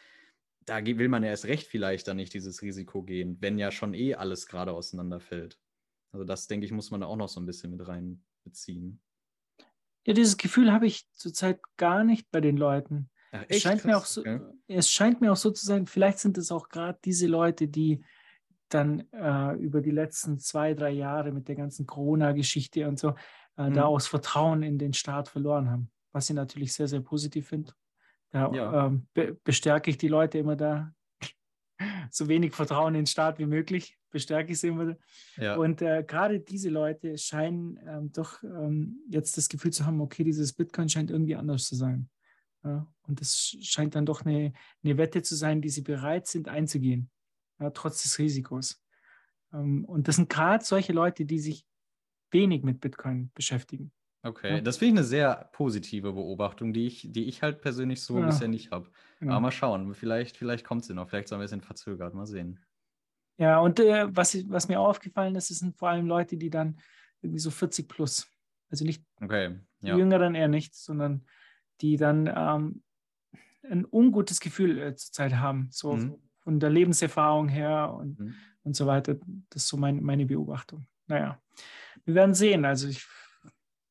Da 0.66 0.84
will 0.84 1.08
man 1.08 1.22
ja 1.22 1.30
erst 1.30 1.46
recht 1.46 1.68
vielleicht 1.68 2.08
dann 2.08 2.16
nicht 2.16 2.34
dieses 2.34 2.60
Risiko 2.60 3.02
gehen, 3.02 3.36
wenn 3.40 3.58
ja 3.58 3.70
schon 3.70 3.94
eh 3.94 4.14
alles 4.14 4.46
gerade 4.46 4.72
auseinanderfällt. 4.72 5.58
Also 6.12 6.24
das, 6.24 6.48
denke 6.48 6.66
ich, 6.66 6.72
muss 6.72 6.90
man 6.90 7.00
da 7.00 7.06
auch 7.06 7.16
noch 7.16 7.28
so 7.28 7.40
ein 7.40 7.46
bisschen 7.46 7.70
mit 7.70 7.86
reinbeziehen. 7.86 9.00
Ja, 10.10 10.14
dieses 10.14 10.36
Gefühl 10.36 10.72
habe 10.72 10.86
ich 10.86 11.08
zurzeit 11.12 11.60
gar 11.76 12.04
nicht 12.04 12.30
bei 12.30 12.40
den 12.40 12.56
Leuten. 12.56 13.10
Ach, 13.32 13.44
Es 13.48 13.62
scheint, 13.62 13.84
mir 13.84 13.96
auch 13.96 14.04
so, 14.06 14.22
okay. 14.22 14.40
es 14.66 14.90
scheint 14.90 15.20
mir 15.20 15.30
auch 15.32 15.36
so 15.36 15.50
zu 15.50 15.64
sein, 15.64 15.86
vielleicht 15.86 16.18
sind 16.18 16.36
es 16.36 16.50
auch 16.50 16.68
gerade 16.68 16.98
diese 17.04 17.26
Leute, 17.28 17.68
die 17.68 18.04
dann 18.68 19.00
äh, 19.12 19.54
über 19.56 19.80
die 19.80 19.90
letzten 19.90 20.38
zwei, 20.38 20.74
drei 20.74 20.90
Jahre 20.90 21.32
mit 21.32 21.48
der 21.48 21.56
ganzen 21.56 21.86
Corona-Geschichte 21.86 22.88
und 22.88 22.98
so 22.98 23.14
äh, 23.56 23.68
Mhm. 23.68 23.74
da 23.74 23.84
aus 23.84 24.06
Vertrauen 24.06 24.62
in 24.62 24.78
den 24.78 24.92
Staat 24.92 25.28
verloren 25.28 25.70
haben, 25.70 25.90
was 26.12 26.28
ich 26.30 26.36
natürlich 26.36 26.72
sehr, 26.72 26.88
sehr 26.88 27.00
positiv 27.00 27.48
finde. 27.48 27.72
Da 28.30 28.50
Ja. 28.52 28.86
ähm, 28.86 29.06
be 29.14 29.36
bestärke 29.44 29.90
ich 29.90 29.98
die 29.98 30.08
Leute 30.08 30.38
immer 30.38 30.56
da, 30.56 30.92
so 32.10 32.26
wenig 32.28 32.52
Vertrauen 32.54 32.94
in 32.94 33.00
den 33.02 33.06
Staat 33.06 33.38
wie 33.38 33.46
möglich, 33.46 33.96
bestärke 34.10 34.52
ich 34.52 34.60
sie 34.60 34.68
immer. 34.68 34.96
Ja. 35.36 35.56
Und 35.56 35.82
äh, 35.82 36.04
gerade 36.06 36.40
diese 36.40 36.68
Leute 36.70 37.16
scheinen 37.18 37.78
ähm, 37.86 38.12
doch 38.12 38.42
ähm, 38.42 39.00
jetzt 39.08 39.36
das 39.36 39.48
Gefühl 39.48 39.72
zu 39.72 39.86
haben, 39.86 40.00
okay, 40.00 40.24
dieses 40.24 40.52
Bitcoin 40.52 40.88
scheint 40.88 41.10
irgendwie 41.10 41.36
anders 41.36 41.66
zu 41.66 41.74
sein. 41.76 42.08
Ja, 42.62 42.86
und 43.08 43.20
das 43.20 43.56
scheint 43.62 43.94
dann 43.94 44.04
doch 44.04 44.24
eine, 44.26 44.52
eine 44.84 44.98
Wette 44.98 45.22
zu 45.22 45.34
sein, 45.34 45.62
die 45.62 45.70
sie 45.70 45.80
bereit 45.82 46.26
sind 46.26 46.46
einzugehen, 46.48 47.10
ja, 47.58 47.70
trotz 47.70 48.02
des 48.02 48.18
Risikos. 48.18 48.82
Ähm, 49.52 49.84
und 49.86 50.08
das 50.08 50.16
sind 50.16 50.28
gerade 50.28 50.62
solche 50.64 50.92
Leute, 50.92 51.24
die 51.24 51.38
sich 51.38 51.64
wenig 52.30 52.62
mit 52.62 52.80
Bitcoin 52.80 53.30
beschäftigen. 53.34 53.92
Okay, 54.22 54.56
Ja. 54.56 54.60
das 54.60 54.76
finde 54.76 54.92
ich 54.92 54.98
eine 54.98 55.06
sehr 55.06 55.48
positive 55.54 56.12
Beobachtung, 56.12 56.74
die 56.74 56.86
ich, 56.86 57.08
die 57.10 57.24
ich 57.24 57.42
halt 57.42 57.62
persönlich 57.62 58.02
so 58.02 58.18
Ja. 58.18 58.26
bisher 58.26 58.48
nicht 58.48 58.70
habe. 58.70 58.90
Genau. 59.18 59.32
Aber 59.32 59.40
mal 59.40 59.50
schauen, 59.50 59.94
vielleicht, 59.94 60.36
vielleicht 60.36 60.66
kommt 60.66 60.84
sie 60.84 60.92
noch, 60.92 61.08
vielleicht 61.08 61.28
so 61.28 61.36
ein 61.36 61.40
bisschen 61.40 61.62
verzögert, 61.62 62.12
mal 62.12 62.26
sehen. 62.26 62.60
Ja, 63.40 63.58
und 63.60 63.80
äh, 63.80 64.06
was, 64.14 64.36
was 64.50 64.68
mir 64.68 64.78
auch 64.78 64.88
aufgefallen 64.90 65.34
ist, 65.34 65.48
sind 65.48 65.74
vor 65.78 65.88
allem 65.88 66.06
Leute, 66.06 66.36
die 66.36 66.50
dann 66.50 66.78
irgendwie 67.22 67.38
so 67.40 67.50
40 67.50 67.88
plus, 67.88 68.28
also 68.70 68.84
nicht 68.84 69.02
Okay, 69.20 69.58
Die 69.80 69.86
ja. 69.86 69.96
Jüngeren 69.96 70.34
eher 70.34 70.48
nicht, 70.48 70.74
sondern 70.74 71.24
die 71.80 71.96
dann 71.96 72.26
ähm, 72.26 72.82
ein 73.62 73.86
ungutes 73.90 74.40
Gefühl 74.40 74.78
äh, 74.78 74.94
zurzeit 74.94 75.36
haben, 75.36 75.68
so 75.70 75.92
Mhm. 75.92 76.16
von 76.40 76.60
der 76.60 76.68
Lebenserfahrung 76.68 77.48
her 77.48 77.94
und, 77.94 78.20
Mhm. 78.20 78.34
und 78.62 78.76
so 78.76 78.86
weiter. 78.86 79.14
Das 79.48 79.62
ist 79.62 79.68
so 79.68 79.78
mein, 79.78 80.02
meine 80.02 80.26
Beobachtung. 80.26 80.86
Naja, 81.06 81.40
wir 82.04 82.14
werden 82.14 82.34
sehen. 82.34 82.66
Also 82.66 82.88
ich 82.88 83.06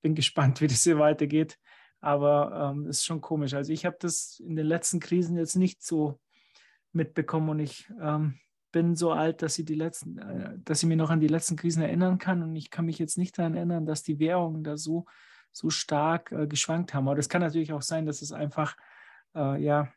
bin 0.03 0.13
gespannt, 0.13 0.61
wie 0.61 0.67
das 0.67 0.83
hier 0.83 0.99
weitergeht. 0.99 1.57
Aber 2.01 2.71
ähm, 2.71 2.85
es 2.85 2.99
ist 2.99 3.05
schon 3.05 3.19
komisch. 3.19 3.55
Also 3.55 3.73
ich 3.73 3.83
habe 3.83 3.97
das 3.99 4.39
in 4.39 4.55
den 4.55 4.67
letzten 4.67 4.99
Krisen 4.99 5.37
jetzt 5.37 5.55
nicht 5.55 5.81
so 5.83 6.19
mitbekommen 6.93 7.49
und 7.49 7.59
ich 7.59 7.89
ähm, 7.99 8.39
bin 8.71 8.95
so 8.95 9.11
alt, 9.11 9.41
dass 9.41 9.57
ich 9.59 9.65
die 9.65 9.75
letzten, 9.75 10.17
äh, 10.19 10.57
dass 10.63 10.81
ich 10.83 10.87
mich 10.89 10.97
noch 10.97 11.09
an 11.09 11.19
die 11.19 11.27
letzten 11.27 11.55
Krisen 11.55 11.81
erinnern 11.83 12.17
kann 12.17 12.43
und 12.43 12.55
ich 12.55 12.69
kann 12.69 12.85
mich 12.85 12.99
jetzt 12.99 13.17
nicht 13.17 13.37
daran 13.37 13.55
erinnern, 13.55 13.85
dass 13.85 14.03
die 14.03 14.19
Währungen 14.19 14.63
da 14.63 14.77
so 14.77 15.05
so 15.51 15.69
stark 15.71 16.31
äh, 16.31 16.45
geschwankt 16.47 16.93
haben. 16.93 17.07
Aber 17.07 17.15
das 17.15 17.27
kann 17.29 17.41
natürlich 17.41 17.73
auch 17.73 17.81
sein, 17.81 18.05
dass 18.05 18.21
es 18.21 18.31
einfach 18.31 18.77
äh, 19.35 19.61
ja 19.61 19.91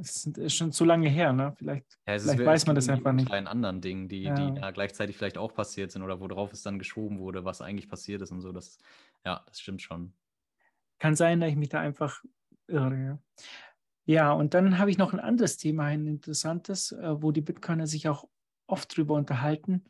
es 0.00 0.26
ist 0.26 0.54
schon 0.54 0.72
zu 0.72 0.84
lange 0.84 1.08
her, 1.08 1.32
ne? 1.32 1.54
Vielleicht, 1.56 1.98
Ja, 2.06 2.18
vielleicht 2.18 2.38
weiß 2.44 2.66
man 2.66 2.74
das 2.74 2.88
einfach 2.88 3.12
nicht. 3.12 3.28
kleinen 3.28 3.46
anderen 3.46 3.80
Dingen, 3.80 4.08
die, 4.08 4.22
Ja. 4.24 4.34
die 4.34 4.60
da 4.60 4.70
gleichzeitig 4.70 5.16
vielleicht 5.16 5.38
auch 5.38 5.54
passiert 5.54 5.92
sind 5.92 6.02
oder 6.02 6.20
worauf 6.20 6.52
es 6.52 6.62
dann 6.62 6.78
geschoben 6.78 7.18
wurde, 7.18 7.44
was 7.44 7.60
eigentlich 7.60 7.88
passiert 7.88 8.22
ist 8.22 8.32
und 8.32 8.40
so. 8.40 8.52
Das, 8.52 8.78
ja, 9.24 9.42
das 9.46 9.60
stimmt 9.60 9.82
schon. 9.82 10.12
Kann 10.98 11.14
sein, 11.16 11.40
dass 11.40 11.50
ich 11.50 11.56
mich 11.56 11.68
da 11.68 11.80
einfach 11.80 12.24
irre. 12.66 12.96
Ja, 12.96 13.18
ja 14.04 14.32
und 14.32 14.54
dann 14.54 14.78
habe 14.78 14.90
ich 14.90 14.98
noch 14.98 15.12
ein 15.12 15.20
anderes 15.20 15.56
Thema, 15.56 15.84
ein 15.84 16.06
interessantes, 16.06 16.92
äh, 16.92 17.22
wo 17.22 17.32
die 17.32 17.40
Bitcoiner 17.40 17.86
sich 17.86 18.08
auch 18.08 18.28
oft 18.66 18.96
drüber 18.96 19.14
unterhalten. 19.14 19.84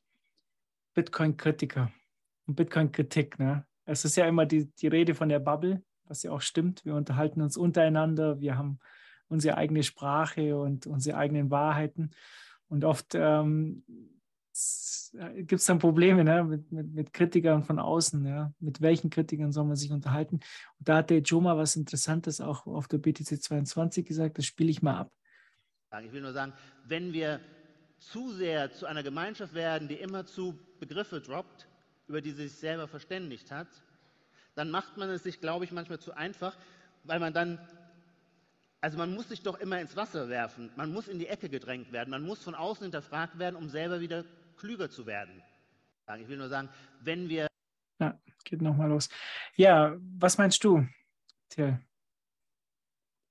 Bitcoin-Kritiker 0.95 1.91
und 2.47 2.55
Bitcoin-Kritik. 2.55 3.39
Ne? 3.39 3.67
Es 3.85 4.05
ist 4.05 4.17
ja 4.17 4.27
immer 4.27 4.47
die, 4.47 4.67
die 4.75 4.89
Rede 4.89 5.15
von 5.15 5.29
der 5.29 5.41
Bubble, 5.41 5.83
was 6.07 6.23
ja 6.23 6.31
auch 6.31 6.41
stimmt. 6.41 6.85
Wir 6.85 6.95
unterhalten 6.95 7.43
uns 7.43 7.57
untereinander, 7.57 8.41
wir 8.41 8.57
haben 8.57 8.79
unsere 9.29 9.57
eigene 9.57 9.83
Sprache 9.83 10.57
und 10.57 10.87
unsere 10.87 11.17
eigenen 11.17 11.51
Wahrheiten. 11.51 12.11
Und 12.69 12.85
oft 12.85 13.15
ähm, 13.15 13.85
gibt 15.37 15.61
es 15.61 15.67
dann 15.67 15.79
Probleme 15.79 16.25
ne? 16.25 16.45
mit, 16.45 16.73
mit, 16.73 16.95
mit 16.95 17.13
Kritikern 17.13 17.65
von 17.65 17.79
außen. 17.79 18.25
Ja? 18.27 18.53
Mit 18.61 18.81
welchen 18.81 19.11
Kritikern 19.11 19.53
soll 19.53 19.65
man 19.65 19.77
sich 19.77 19.91
unterhalten? 19.91 20.37
Und 20.79 20.89
da 20.89 20.99
hat 20.99 21.11
der 21.11 21.21
Joma 21.21 21.57
was 21.57 21.77
Interessantes 21.77 22.41
auch 22.41 22.67
auf 22.67 22.89
der 22.89 22.99
BTC 22.99 23.43
22 23.43 24.07
gesagt, 24.07 24.39
das 24.39 24.47
spiele 24.47 24.71
ich 24.71 24.83
mal 24.83 24.99
ab. 24.99 25.13
Ich 26.03 26.13
will 26.13 26.23
nur 26.23 26.33
sagen, 26.33 26.53
wenn 26.87 27.13
wir 27.13 27.41
zu 27.99 28.33
sehr 28.33 28.73
zu 28.73 28.87
einer 28.87 29.05
Gemeinschaft 29.05 29.55
werden, 29.55 29.87
die 29.87 29.95
immer 29.95 30.27
zu 30.27 30.59
Begriffe 30.81 31.21
droppt, 31.21 31.69
über 32.09 32.21
die 32.21 32.33
sie 32.33 32.49
sich 32.49 32.59
selber 32.59 32.89
verständigt 32.89 33.53
hat, 33.53 33.69
dann 34.57 34.71
macht 34.71 34.97
man 34.97 35.09
es 35.11 35.23
sich, 35.23 35.41
glaube 35.41 35.65
ich, 35.65 35.73
manchmal 35.73 36.01
zu 36.01 36.13
einfach, 36.13 36.57
weil 37.05 37.21
man 37.21 37.33
dann, 37.33 37.59
also 38.81 38.99
man 38.99 39.15
muss 39.15 39.29
sich 39.29 39.43
doch 39.43 39.59
immer 39.61 39.81
ins 39.81 39.97
Wasser 39.97 40.29
werfen, 40.29 40.71
man 40.77 40.93
muss 40.93 41.07
in 41.07 41.21
die 41.21 41.29
Ecke 41.29 41.49
gedrängt 41.49 41.93
werden, 41.93 42.11
man 42.11 42.23
muss 42.23 42.43
von 42.43 42.57
außen 42.57 42.85
hinterfragt 42.85 43.39
werden, 43.39 43.57
um 43.57 43.69
selber 43.69 44.01
wieder 44.01 44.25
klüger 44.65 44.89
zu 44.89 45.05
werden. 45.07 45.43
Ich 46.19 46.29
will 46.29 46.39
nur 46.39 46.49
sagen, 46.49 46.69
wenn 47.03 47.29
wir. 47.29 47.47
Ja, 48.01 48.19
geht 48.45 48.63
nochmal 48.63 48.89
los. 48.89 49.09
Ja, 49.57 49.97
was 50.19 50.39
meinst 50.39 50.65
du, 50.65 50.87
Till? 51.51 51.79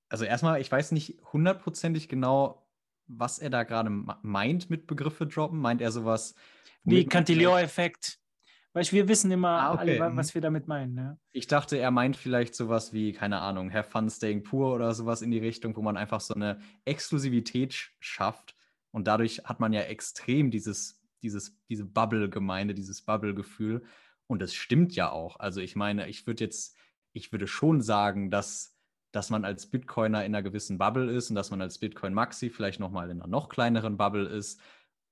Also 0.10 0.26
erstmal, 0.26 0.62
ich 0.62 0.72
weiß 0.72 0.92
nicht 0.92 1.20
hundertprozentig 1.34 2.08
genau, 2.08 2.68
was 3.08 3.40
er 3.40 3.50
da 3.50 3.64
gerade 3.64 3.90
meint 3.90 4.70
mit 4.70 4.86
Begriffe 4.86 5.26
droppen. 5.26 5.60
Meint 5.60 5.82
er 5.82 5.92
sowas 5.92 6.36
wie 6.84 7.06
Cantillon-Effekt? 7.06 8.20
Weißt 8.74 8.92
du, 8.92 8.96
wir 8.96 9.08
wissen 9.08 9.32
immer 9.32 9.50
Ah, 9.50 9.74
okay. 9.74 10.00
alle, 10.00 10.16
was 10.16 10.34
wir 10.34 10.42
damit 10.42 10.68
meinen. 10.68 10.94
Ne? 10.94 11.20
Ich 11.32 11.48
dachte, 11.48 11.78
er 11.78 11.92
meint 11.92 12.16
vielleicht 12.16 12.56
sowas 12.56 12.92
wie, 12.94 13.12
keine 13.14 13.40
Ahnung, 13.40 13.72
Have 13.74 13.90
Fun 13.90 14.10
Staying 14.10 14.44
Poor 14.44 14.74
oder 14.74 14.94
sowas 14.94 15.22
in 15.24 15.30
die 15.32 15.38
Richtung, 15.40 15.76
wo 15.76 15.82
man 15.82 15.98
einfach 15.98 16.22
so 16.22 16.34
eine 16.34 16.60
Exklusivität 16.86 17.74
sch- 17.74 17.90
schafft. 18.00 18.56
Und 18.92 19.08
dadurch 19.08 19.44
hat 19.46 19.60
man 19.60 19.74
ja 19.74 19.82
extrem 19.82 20.50
dieses, 20.50 21.03
dieses, 21.24 21.58
diese 21.70 21.86
Bubble-Gemeinde, 21.86 22.74
dieses 22.74 23.02
Bubble-Gefühl. 23.02 23.84
Und 24.28 24.42
das 24.42 24.54
stimmt 24.54 24.96
ja 24.96 25.12
auch. 25.12 25.40
Also 25.40 25.62
ich 25.62 25.76
meine, 25.76 26.08
ich 26.08 26.28
würde 26.28 26.44
jetzt, 26.44 26.76
ich 27.14 27.32
würde 27.32 27.48
schon 27.48 27.82
sagen, 27.82 28.30
dass, 28.30 28.78
dass 29.12 29.30
man 29.30 29.46
als 29.46 29.70
Bitcoiner 29.70 30.26
in 30.26 30.36
einer 30.36 30.44
gewissen 30.44 30.78
Bubble 30.78 31.12
ist 31.12 31.30
und 31.30 31.36
dass 31.36 31.52
man 31.52 31.62
als 31.62 31.80
Bitcoin-Maxi 31.80 32.50
vielleicht 32.50 32.80
nochmal 32.80 33.10
in 33.10 33.22
einer 33.22 33.28
noch 33.28 33.50
kleineren 33.50 33.98
Bubble 33.98 34.28
ist. 34.28 34.60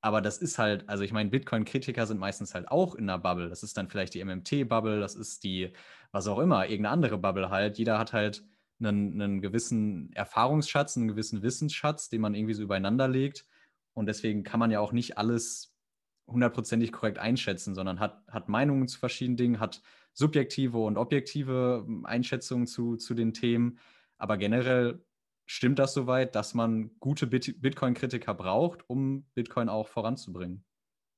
Aber 0.01 0.21
das 0.21 0.39
ist 0.39 0.57
halt, 0.57 0.89
also 0.89 1.03
ich 1.03 1.13
meine, 1.13 1.29
Bitcoin-Kritiker 1.29 2.07
sind 2.07 2.19
meistens 2.19 2.55
halt 2.55 2.67
auch 2.69 2.95
in 2.95 3.09
einer 3.09 3.19
Bubble. 3.19 3.49
Das 3.49 3.61
ist 3.61 3.77
dann 3.77 3.87
vielleicht 3.87 4.15
die 4.15 4.23
MMT-Bubble, 4.23 4.99
das 4.99 5.15
ist 5.15 5.43
die, 5.43 5.73
was 6.11 6.27
auch 6.27 6.39
immer, 6.39 6.63
irgendeine 6.65 6.89
andere 6.89 7.17
Bubble 7.19 7.49
halt. 7.51 7.77
Jeder 7.77 7.99
hat 7.99 8.11
halt 8.13 8.43
einen, 8.79 9.21
einen 9.21 9.41
gewissen 9.41 10.11
Erfahrungsschatz, 10.13 10.97
einen 10.97 11.07
gewissen 11.07 11.43
Wissensschatz, 11.43 12.09
den 12.09 12.21
man 12.21 12.33
irgendwie 12.33 12.55
so 12.55 12.63
übereinander 12.63 13.07
legt. 13.07 13.45
Und 13.93 14.07
deswegen 14.07 14.43
kann 14.43 14.59
man 14.59 14.71
ja 14.71 14.79
auch 14.79 14.91
nicht 14.91 15.17
alles 15.17 15.70
hundertprozentig 16.27 16.91
korrekt 16.91 17.19
einschätzen, 17.19 17.75
sondern 17.75 17.99
hat, 17.99 18.23
hat 18.27 18.49
Meinungen 18.49 18.87
zu 18.87 18.99
verschiedenen 18.99 19.37
Dingen, 19.37 19.59
hat 19.59 19.81
subjektive 20.13 20.77
und 20.77 20.97
objektive 20.97 21.85
Einschätzungen 22.03 22.67
zu, 22.67 22.95
zu 22.95 23.13
den 23.13 23.33
Themen. 23.33 23.79
Aber 24.17 24.37
generell 24.37 25.03
stimmt 25.45 25.79
das 25.79 25.93
soweit, 25.93 26.35
dass 26.35 26.53
man 26.53 26.91
gute 26.99 27.27
Bit 27.27 27.61
Bitcoin-Kritiker 27.61 28.33
braucht, 28.33 28.89
um 28.89 29.25
Bitcoin 29.33 29.69
auch 29.69 29.87
voranzubringen? 29.87 30.63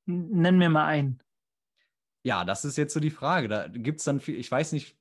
Nenn 0.05 0.57
mir 0.57 0.69
mal 0.69 0.85
einen. 0.85 1.19
Ja, 2.23 2.45
das 2.45 2.65
ist 2.65 2.77
jetzt 2.77 2.93
so 2.93 2.99
die 2.99 3.09
Frage. 3.09 3.47
Da 3.47 3.67
gibt 3.67 3.99
es 3.99 4.05
dann 4.05 4.19
viel, 4.19 4.37
ich 4.37 4.49
weiß 4.49 4.71
nicht, 4.71 4.97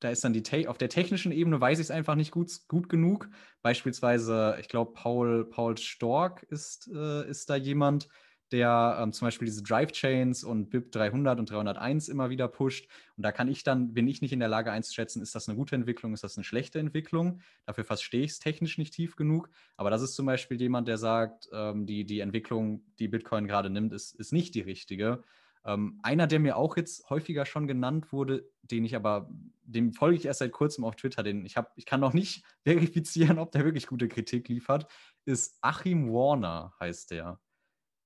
da 0.00 0.10
ist 0.10 0.22
dann 0.22 0.32
die 0.32 0.68
auf 0.68 0.78
der 0.78 0.88
technischen 0.88 1.32
Ebene 1.32 1.60
weiß 1.60 1.78
ich 1.78 1.86
es 1.86 1.90
einfach 1.90 2.14
nicht 2.14 2.30
gut, 2.30 2.52
gut 2.68 2.88
genug. 2.88 3.28
Beispielsweise, 3.62 4.56
ich 4.60 4.68
glaube, 4.68 4.92
Paul, 4.92 5.48
Paul 5.48 5.76
Stork 5.76 6.44
ist, 6.44 6.88
äh, 6.94 7.28
ist 7.28 7.50
da 7.50 7.56
jemand, 7.56 8.08
der 8.52 8.98
ähm, 9.00 9.12
zum 9.12 9.26
Beispiel 9.26 9.46
diese 9.46 9.62
Drive-Chains 9.62 10.44
und 10.44 10.70
BIP 10.70 10.92
300 10.92 11.38
und 11.38 11.50
301 11.50 12.08
immer 12.08 12.30
wieder 12.30 12.48
pusht. 12.48 12.88
Und 13.16 13.22
da 13.22 13.32
kann 13.32 13.48
ich 13.48 13.62
dann, 13.62 13.94
bin 13.94 14.08
ich 14.08 14.22
nicht 14.22 14.32
in 14.32 14.40
der 14.40 14.48
Lage 14.48 14.70
einzuschätzen, 14.70 15.22
ist 15.22 15.34
das 15.34 15.48
eine 15.48 15.56
gute 15.56 15.74
Entwicklung, 15.74 16.14
ist 16.14 16.24
das 16.24 16.36
eine 16.36 16.44
schlechte 16.44 16.78
Entwicklung. 16.78 17.40
Dafür 17.66 17.84
verstehe 17.84 18.22
ich 18.22 18.32
es 18.32 18.38
technisch 18.38 18.78
nicht 18.78 18.94
tief 18.94 19.16
genug. 19.16 19.50
Aber 19.76 19.90
das 19.90 20.02
ist 20.02 20.14
zum 20.14 20.26
Beispiel 20.26 20.60
jemand, 20.60 20.88
der 20.88 20.98
sagt, 20.98 21.48
ähm, 21.52 21.86
die, 21.86 22.04
die 22.04 22.20
Entwicklung, 22.20 22.82
die 22.98 23.08
Bitcoin 23.08 23.46
gerade 23.46 23.70
nimmt, 23.70 23.92
ist, 23.92 24.14
ist 24.14 24.32
nicht 24.32 24.54
die 24.54 24.60
richtige. 24.60 25.22
Ähm, 25.64 25.98
einer, 26.02 26.26
der 26.26 26.40
mir 26.40 26.56
auch 26.56 26.76
jetzt 26.76 27.10
häufiger 27.10 27.44
schon 27.44 27.66
genannt 27.66 28.12
wurde, 28.12 28.48
den 28.62 28.84
ich 28.84 28.96
aber, 28.96 29.28
dem 29.64 29.92
folge 29.92 30.16
ich 30.16 30.24
erst 30.24 30.38
seit 30.38 30.52
kurzem 30.52 30.84
auf 30.84 30.96
Twitter, 30.96 31.22
den 31.22 31.44
ich 31.44 31.56
habe, 31.58 31.68
ich 31.76 31.84
kann 31.84 32.00
noch 32.00 32.14
nicht 32.14 32.42
verifizieren, 32.64 33.38
ob 33.38 33.52
der 33.52 33.64
wirklich 33.64 33.86
gute 33.86 34.08
Kritik 34.08 34.48
liefert, 34.48 34.86
ist 35.26 35.58
Achim 35.60 36.10
Warner, 36.10 36.72
heißt 36.80 37.10
der. 37.10 37.38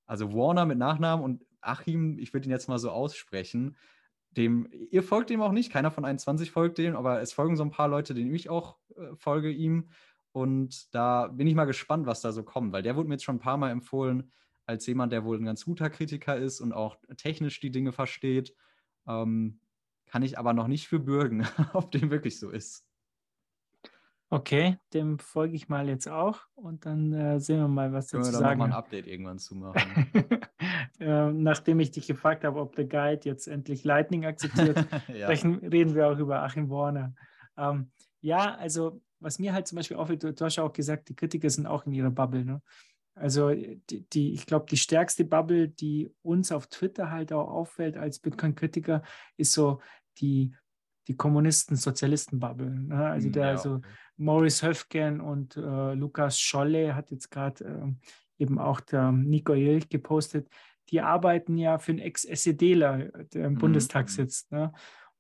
Also 0.07 0.33
Warner 0.33 0.67
mit 0.67 0.79
Nachnamen 0.79 1.25
und 1.25 1.45
Achim, 1.61 2.19
ich 2.19 2.33
würde 2.33 2.49
ihn 2.49 2.51
jetzt 2.51 2.69
mal 2.69 2.79
so 2.79 2.91
aussprechen. 2.91 3.77
Dem, 4.31 4.69
ihr 4.91 5.03
folgt 5.03 5.31
dem 5.31 5.43
auch 5.43 5.53
nicht, 5.53 5.71
keiner 5.71 5.91
von 5.91 6.05
21 6.05 6.51
folgt 6.51 6.79
dem, 6.79 6.97
aber 6.97 7.21
es 7.21 7.33
folgen 7.33 7.57
so 7.57 7.63
ein 7.63 7.71
paar 7.71 7.89
Leute, 7.89 8.15
denen 8.15 8.35
ich 8.35 8.49
auch 8.49 8.79
äh, 8.97 9.15
folge 9.15 9.51
ihm. 9.51 9.91
Und 10.33 10.95
da 10.95 11.29
bin 11.29 11.47
ich 11.47 11.55
mal 11.55 11.67
gespannt, 11.67 12.07
was 12.07 12.23
da 12.23 12.33
so 12.33 12.43
kommt, 12.43 12.73
weil 12.73 12.83
der 12.83 12.97
wurde 12.97 13.09
mir 13.09 13.15
jetzt 13.15 13.25
schon 13.25 13.37
ein 13.37 13.41
paar 13.41 13.59
Mal 13.59 13.71
empfohlen, 13.71 14.33
als 14.65 14.87
jemand, 14.87 15.13
der 15.13 15.25
wohl 15.25 15.39
ein 15.39 15.45
ganz 15.45 15.65
guter 15.65 15.91
Kritiker 15.91 16.37
ist 16.37 16.61
und 16.61 16.73
auch 16.73 16.97
technisch 17.17 17.61
die 17.61 17.71
Dinge 17.71 17.93
versteht. 17.93 18.55
Ähm, 19.07 19.61
kann 20.07 20.23
ich 20.23 20.39
aber 20.39 20.53
noch 20.53 20.69
nicht 20.69 20.89
für 20.89 20.99
bürgen, 20.99 21.47
ob 21.75 21.91
dem 21.93 22.11
wirklich 22.11 22.39
so 22.39 22.51
ist. 22.51 22.87
Okay, 24.33 24.79
dem 24.95 25.19
folge 25.19 25.55
ich 25.55 25.69
mal 25.69 25.91
jetzt 25.91 26.09
auch 26.09 26.41
und 26.55 26.87
dann 26.87 27.13
äh, 27.13 27.39
sehen 27.39 27.59
wir 27.59 27.69
mal, 27.69 27.93
was 27.93 28.11
Können 28.11 28.23
dazu 28.23 28.33
wir 28.33 28.41
dann 28.41 28.49
sagen. 28.49 28.61
nochmal 28.61 28.73
ein. 28.73 28.79
Update 28.79 29.07
irgendwann 29.07 29.39
zu 29.39 29.55
machen. 29.57 30.11
äh, 31.01 31.31
nachdem 31.33 31.81
ich 31.81 31.91
dich 31.91 32.07
gefragt 32.07 32.43
habe, 32.45 32.59
ob 32.59 32.75
der 32.75 32.87
Guide 32.87 33.21
jetzt 33.25 33.47
endlich 33.47 33.85
Lightning 33.85 34.25
akzeptiert, 34.25 34.87
ja. 35.09 35.27
sprechen, 35.27 35.57
reden 35.57 35.95
wir 35.95 36.09
auch 36.09 36.17
über 36.17 36.43
Achim 36.43 36.71
Warner. 36.71 37.15
Ähm, 37.59 37.91
ja, 38.23 38.55
also 38.55 39.03
was 39.21 39.39
mir 39.39 39.53
halt 39.53 39.67
zum 39.67 39.77
Beispiel 39.77 39.99
auffällt, 39.99 40.23
du, 40.23 40.33
du 40.33 40.45
hast 40.47 40.57
ja 40.57 40.65
auch 40.65 40.73
gesagt, 40.73 41.11
die 41.11 41.15
Kritiker 41.15 41.51
sind 41.51 41.67
auch 41.67 41.85
in 41.85 41.93
ihrer 41.93 42.11
Bubble. 42.11 42.47
Ne? 42.47 42.63
Also 43.15 43.51
die, 43.51 44.09
die 44.15 44.33
ich 44.33 44.47
glaube, 44.47 44.65
die 44.71 44.79
stärkste 44.79 45.27
Bubble, 45.27 45.69
die 45.69 46.11
uns 46.23 46.53
auf 46.53 46.69
Twitter 46.69 47.11
halt 47.11 47.35
auch 47.35 47.51
auffällt 47.51 47.99
als 47.99 48.19
Bitcoin-Kritiker, 48.19 49.03
ist 49.37 49.53
so 49.53 49.83
die, 50.19 50.55
die 51.09 51.17
Kommunisten-Sozialisten-Bubble. 51.17 52.71
Ne? 52.71 53.07
Also 53.11 53.27
Hm, 53.27 53.33
der 53.33 53.47
ja, 53.47 53.57
so 53.57 53.75
okay. 53.75 53.89
Maurice 54.17 54.67
Höfgen 54.67 55.21
und 55.21 55.57
äh, 55.57 55.95
Lukas 55.95 56.39
Scholle 56.39 56.95
hat 56.95 57.11
jetzt 57.11 57.31
gerade 57.31 57.65
ähm, 57.65 58.01
eben 58.39 58.59
auch 58.59 58.81
der 58.81 59.13
Nico 59.13 59.55
Jelch 59.55 59.89
gepostet. 59.89 60.49
Die 60.91 61.01
arbeiten 61.01 61.57
ja 61.59 61.79
für 61.79 61.93
einen 61.93 62.01
Ex-SEDler, 62.01 63.09
der 63.33 63.47
im 63.47 63.55
Mhm, 63.55 63.59
Bundestag 63.59 64.07
mhm. 64.07 64.11
sitzt. 64.11 64.53
Ne? 64.53 64.73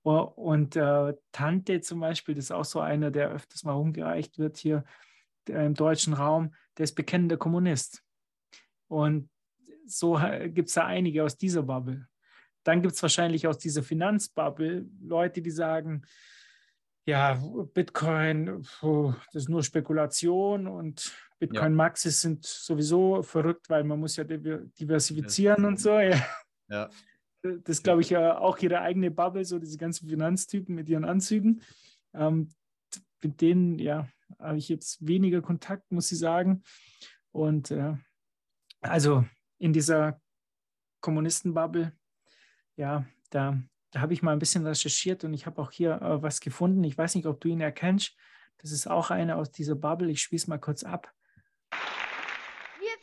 Und 0.03 0.77
äh, 0.77 1.15
Tante 1.31 1.81
zum 1.81 2.01
Beispiel, 2.01 2.35
das 2.35 2.47
ist 2.47 2.51
auch 2.53 2.65
so 2.65 2.81
einer, 2.81 3.11
der 3.11 3.31
öfters 3.31 3.63
mal 3.65 3.73
rumgereicht 3.73 4.39
wird 4.39 4.57
hier 4.57 4.85
im 5.47 5.75
deutschen 5.75 6.15
Raum, 6.15 6.55
der 6.77 6.85
ist 6.85 6.95
bekennender 6.95 7.37
Kommunist. 7.37 8.03
Und 8.89 9.31
so 9.87 10.19
gibt 10.49 10.69
es 10.69 10.75
da 10.75 10.87
einige 10.87 11.25
aus 11.25 11.37
dieser 11.37 11.63
Bubble. 11.63 12.07
Dann 12.65 12.83
gibt 12.83 12.95
es 12.95 13.03
wahrscheinlich 13.03 13.47
aus 13.47 13.59
dieser 13.59 13.83
Finanzbubble 13.83 14.87
Leute, 15.03 15.43
die 15.43 15.51
sagen, 15.51 16.03
ja, 17.05 17.35
Bitcoin, 17.75 18.65
das 18.81 19.43
ist 19.43 19.49
nur 19.49 19.63
Spekulation 19.65 20.69
und 20.69 21.13
Bitcoin 21.41 21.75
Maxis 21.75 22.21
sind 22.21 22.47
sowieso 22.47 23.23
verrückt, 23.23 23.69
weil 23.69 23.83
man 23.83 23.99
muss 23.99 24.15
ja 24.17 24.23
diver- 24.25 24.65
diversifizieren 24.79 25.65
und 25.65 25.81
so. 25.81 25.99
Ja. 25.99 26.21
Ja. 26.69 26.91
Das 27.65 27.83
glaube 27.83 28.03
ich 28.03 28.11
ja 28.11 28.39
auch 28.39 28.57
ihre 28.59 28.81
eigene 28.81 29.11
Bubble, 29.11 29.45
so 29.45 29.59
diese 29.59 29.77
ganzen 29.77 30.09
Finanztypen 30.09 30.77
mit 30.77 30.89
ihren 30.89 31.05
Anzügen. 31.05 31.61
Ähm, 32.15 32.49
mit 33.21 33.41
denen, 33.41 33.81
ja, 33.81 34.09
habe 34.39 34.59
ich 34.59 34.69
jetzt 34.69 35.05
weniger 35.05 35.43
Kontakt, 35.43 35.91
muss 35.91 36.13
ich 36.13 36.19
sagen. 36.21 36.63
Und 37.33 37.73
äh, 37.73 37.95
also 38.81 39.25
in 39.59 39.73
dieser 39.73 40.21
Kommunistenbubble, 41.01 41.93
ja, 42.77 43.05
da, 43.31 43.59
da 43.91 44.01
habe 44.01 44.13
ich 44.13 44.23
mal 44.23 44.33
ein 44.33 44.39
bisschen 44.39 44.67
recherchiert 44.67 45.25
und 45.25 45.35
ich 45.35 45.47
habe 45.47 45.61
auch 45.61 45.71
hier 45.71 46.01
äh, 46.03 46.23
was 46.23 46.41
gefunden. 46.41 46.83
Ich 46.85 46.97
weiß 46.97 47.15
nicht, 47.15 47.27
ob 47.27 47.41
du 47.41 47.49
ihn 47.49 47.61
erkennst. 47.61 48.17
Das 48.59 48.71
ist 48.71 48.87
auch 48.87 49.11
einer 49.11 49.37
aus 49.37 49.51
dieser 49.51 49.75
Bubble. 49.75 50.11
Ich 50.11 50.33
es 50.33 50.47
mal 50.47 50.59
kurz 50.59 50.85
ab. 50.85 51.13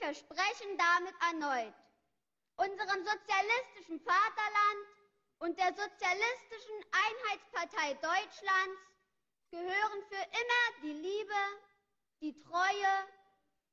versprechen 0.09 0.75
damit 0.75 1.13
erneut, 1.29 1.73
unserem 2.55 3.05
sozialistischen 3.05 3.99
Vaterland 4.01 4.85
und 5.37 5.57
der 5.57 5.69
Sozialistischen 5.69 6.79
Einheitspartei 6.89 7.93
Deutschlands 8.01 8.81
gehören 9.51 10.01
für 10.09 10.25
immer 10.33 10.63
die 10.81 10.93
Liebe, 10.93 11.41
die 12.21 12.39
Treue 12.39 12.91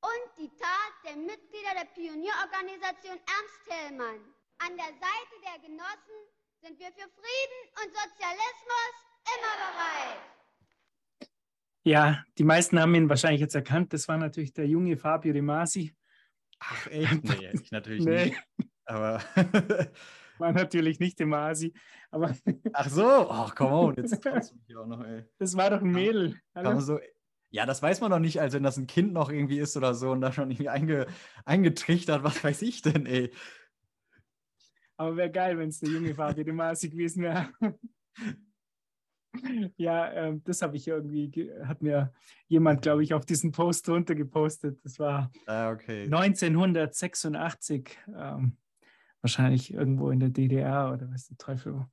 und 0.01 0.37
die 0.37 0.55
Tat 0.57 0.93
der 1.05 1.15
Mitglieder 1.15 1.73
der 1.73 1.85
Pionierorganisation 1.85 3.17
Ernst 3.17 3.59
Thälmann. 3.67 4.36
An 4.59 4.75
der 4.75 4.85
Seite 4.85 5.35
der 5.43 5.59
Genossen 5.67 6.17
sind 6.61 6.79
wir 6.79 6.87
für 6.87 7.09
Frieden 7.09 7.59
und 7.83 7.93
Sozialismus 7.93 8.93
immer 9.25 9.53
bereit. 9.61 11.29
Ja, 11.83 12.23
die 12.37 12.43
meisten 12.43 12.79
haben 12.79 12.95
ihn 12.95 13.09
wahrscheinlich 13.09 13.41
jetzt 13.41 13.55
erkannt. 13.55 13.93
Das 13.93 14.07
war 14.07 14.17
natürlich 14.17 14.53
der 14.53 14.67
junge 14.67 14.97
Fabio 14.97 15.31
De 15.33 15.41
Masi. 15.41 15.95
Ach, 16.59 16.87
echt? 16.87 17.23
Nee, 17.23 17.49
ich 17.53 17.71
natürlich 17.71 18.03
Nee. 18.03 18.25
nicht. 18.25 18.43
Aber. 18.85 19.21
War 20.39 20.51
natürlich 20.51 20.99
nicht 20.99 21.17
De 21.19 21.25
Masi, 21.25 21.73
aber 22.11 22.35
Ach 22.73 22.89
so, 22.89 23.27
ach, 23.27 23.55
come 23.55 23.71
on, 23.71 23.95
jetzt 23.95 24.23
du 24.23 24.31
mich 24.31 24.77
auch 24.77 24.85
noch, 24.85 25.03
ey. 25.03 25.23
das 25.39 25.57
war 25.57 25.71
doch 25.71 25.81
ein 25.81 25.89
Mädel. 25.89 26.39
So, 26.77 26.99
ja, 27.49 27.65
das 27.65 27.81
weiß 27.81 28.01
man 28.01 28.11
doch 28.11 28.19
nicht, 28.19 28.39
als 28.39 28.53
wenn 28.53 28.61
das 28.61 28.77
ein 28.77 28.85
Kind 28.85 29.13
noch 29.13 29.31
irgendwie 29.31 29.57
ist 29.57 29.75
oder 29.77 29.95
so 29.95 30.11
und 30.11 30.21
da 30.21 30.31
schon 30.31 30.51
irgendwie 30.51 30.69
einge, 30.69 31.07
eingetrichtert, 31.43 32.23
was 32.23 32.43
weiß 32.43 32.61
ich 32.61 32.83
denn, 32.83 33.07
ey. 33.07 33.31
Aber 34.97 35.15
wäre 35.15 35.31
geil, 35.31 35.57
wenn 35.57 35.69
es 35.69 35.79
der 35.79 35.89
junge 35.89 36.13
Fabio 36.15 36.43
De 36.43 36.53
Masi 36.53 36.89
gewesen 36.89 37.23
wäre. 37.23 37.49
Ja, 39.75 40.11
ähm, 40.13 40.43
das 40.45 40.61
habe 40.63 40.77
ich 40.77 40.87
irgendwie, 40.87 41.29
ge- 41.29 41.63
hat 41.63 41.83
mir 41.83 42.11
jemand, 42.47 42.81
glaube 42.81 43.03
ich, 43.03 43.13
auf 43.13 43.25
diesen 43.25 43.51
Post 43.51 43.87
drunter 43.87 44.15
gepostet. 44.15 44.79
Das 44.83 44.97
war 44.97 45.31
Ah, 45.45 45.69
okay. 45.71 46.05
1986, 46.05 47.97
ähm, 48.15 48.57
wahrscheinlich 49.21 49.71
irgendwo 49.73 50.09
in 50.09 50.19
der 50.19 50.29
DDR 50.29 50.91
oder 50.93 51.11
was 51.11 51.27
der 51.27 51.37
Teufel. 51.37 51.85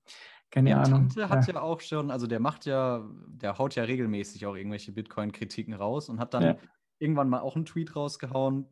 Keine 0.51 0.71
Der 0.71 0.79
Ahnung. 0.81 1.09
Tante 1.11 1.29
hat 1.29 1.47
ja 1.47 1.61
auch 1.61 1.81
schon, 1.81 2.11
also 2.11 2.27
der 2.27 2.41
macht 2.41 2.65
ja, 2.65 3.07
der 3.27 3.59
haut 3.59 3.75
ja 3.75 3.83
regelmäßig 3.85 4.47
auch 4.47 4.55
irgendwelche 4.55 4.93
Bitcoin-Kritiken 4.93 5.75
raus 5.75 6.09
und 6.09 6.21
hat 6.21 6.33
dann 6.33 6.43
Ja. 6.43 6.57
irgendwann 6.99 7.29
mal 7.29 7.41
auch 7.41 7.57
einen 7.57 7.67
Tweet 7.67 7.95
rausgehauen, 7.97 8.67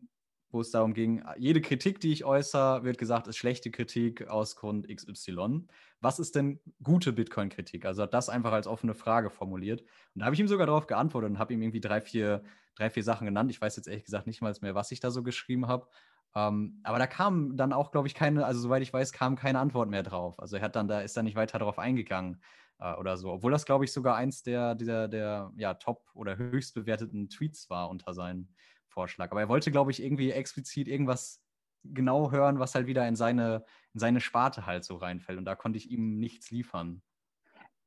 wo 0.53 0.61
es 0.61 0.71
darum 0.71 0.93
ging, 0.93 1.25
jede 1.37 1.61
Kritik, 1.61 2.01
die 2.01 2.13
ich 2.13 2.25
äußere, 2.25 2.85
wird 2.85 2.99
gesagt, 2.99 3.27
ist 3.27 3.37
schlechte 3.37 3.71
Kritik 3.71 4.29
aus 4.29 4.57
Grund 4.57 4.87
XY. 4.89 5.67
Was 6.01 6.19
ist 6.19 6.35
denn 6.35 6.61
gute 6.83 7.13
Bitcoin-Kritik? 7.13 7.87
Also 7.87 8.03
hat 8.03 8.15
das 8.15 8.29
einfach 8.29 8.53
als 8.53 8.67
offene 8.67 8.95
Frage 8.95 9.31
formuliert. 9.31 9.81
Und 10.15 10.21
da 10.21 10.27
habe 10.27 10.35
ich 10.35 10.41
ihm 10.41 10.49
sogar 10.49 10.67
darauf 10.67 10.87
geantwortet 10.87 11.31
und 11.31 11.39
habe 11.39 11.55
ihm 11.55 11.63
irgendwie 11.63 11.81
drei 11.81 12.01
vier, 12.01 12.43
drei, 12.75 12.91
vier 12.91 13.03
Sachen 13.03 13.25
genannt. 13.25 13.51
Ich 13.51 13.61
weiß 13.61 13.77
jetzt 13.77 13.89
ehrlich 13.89 14.05
gesagt 14.05 14.27
nicht 14.27 14.43
mal 14.43 14.55
mehr, 14.61 14.75
was 14.75 14.93
ich 14.93 15.01
da 15.01 15.11
so 15.11 15.23
geschrieben 15.23 15.69
habe. 15.69 15.89
Ähm, 16.35 16.81
aber 16.83 16.99
da 16.99 17.07
kam 17.07 17.57
dann 17.57 17.73
auch, 17.73 17.91
glaube 17.91 18.09
ich, 18.09 18.15
keine, 18.15 18.45
also 18.45 18.61
soweit 18.61 18.83
ich 18.83 18.93
weiß, 18.93 19.13
kam 19.13 19.37
keine 19.37 19.59
Antwort 19.59 19.89
mehr 19.89 20.03
drauf. 20.03 20.39
Also 20.39 20.57
er 20.57 20.63
hat 20.63 20.77
dann 20.77 20.89
da, 20.89 21.01
ist 21.01 21.17
da 21.17 21.23
nicht 21.23 21.37
weiter 21.37 21.59
drauf 21.59 21.79
eingegangen 21.79 22.43
äh, 22.79 22.95
oder 22.95 23.17
so. 23.17 23.31
Obwohl 23.31 23.53
das, 23.53 23.65
glaube 23.65 23.85
ich, 23.85 23.93
sogar 23.93 24.17
eins 24.17 24.43
der, 24.43 24.75
dieser, 24.75 25.09
der 25.09 25.53
ja, 25.57 25.75
top 25.75 26.11
oder 26.15 26.37
höchst 26.37 26.75
bewerteten 26.75 27.29
Tweets 27.29 27.71
war 27.71 27.89
unter 27.89 28.13
seinem 28.15 28.49
Vorschlag. 28.93 29.31
Aber 29.31 29.41
er 29.41 29.49
wollte, 29.49 29.71
glaube 29.71 29.91
ich, 29.91 30.03
irgendwie 30.03 30.31
explizit 30.31 30.89
irgendwas 30.89 31.43
genau 31.85 32.31
hören, 32.31 32.59
was 32.59 32.75
halt 32.75 32.87
wieder 32.87 33.07
in 33.09 33.17
seine, 33.17 33.65
in 33.93 34.01
seine 34.01 34.21
Sparte 34.21 34.67
halt 34.67 34.85
so 34.85 34.97
reinfällt. 34.97 35.39
Und 35.39 35.45
da 35.45 35.57
konnte 35.57 35.79
ich 35.79 35.91
ihm 35.91 36.19
nichts 36.19 36.51
liefern. 36.51 37.03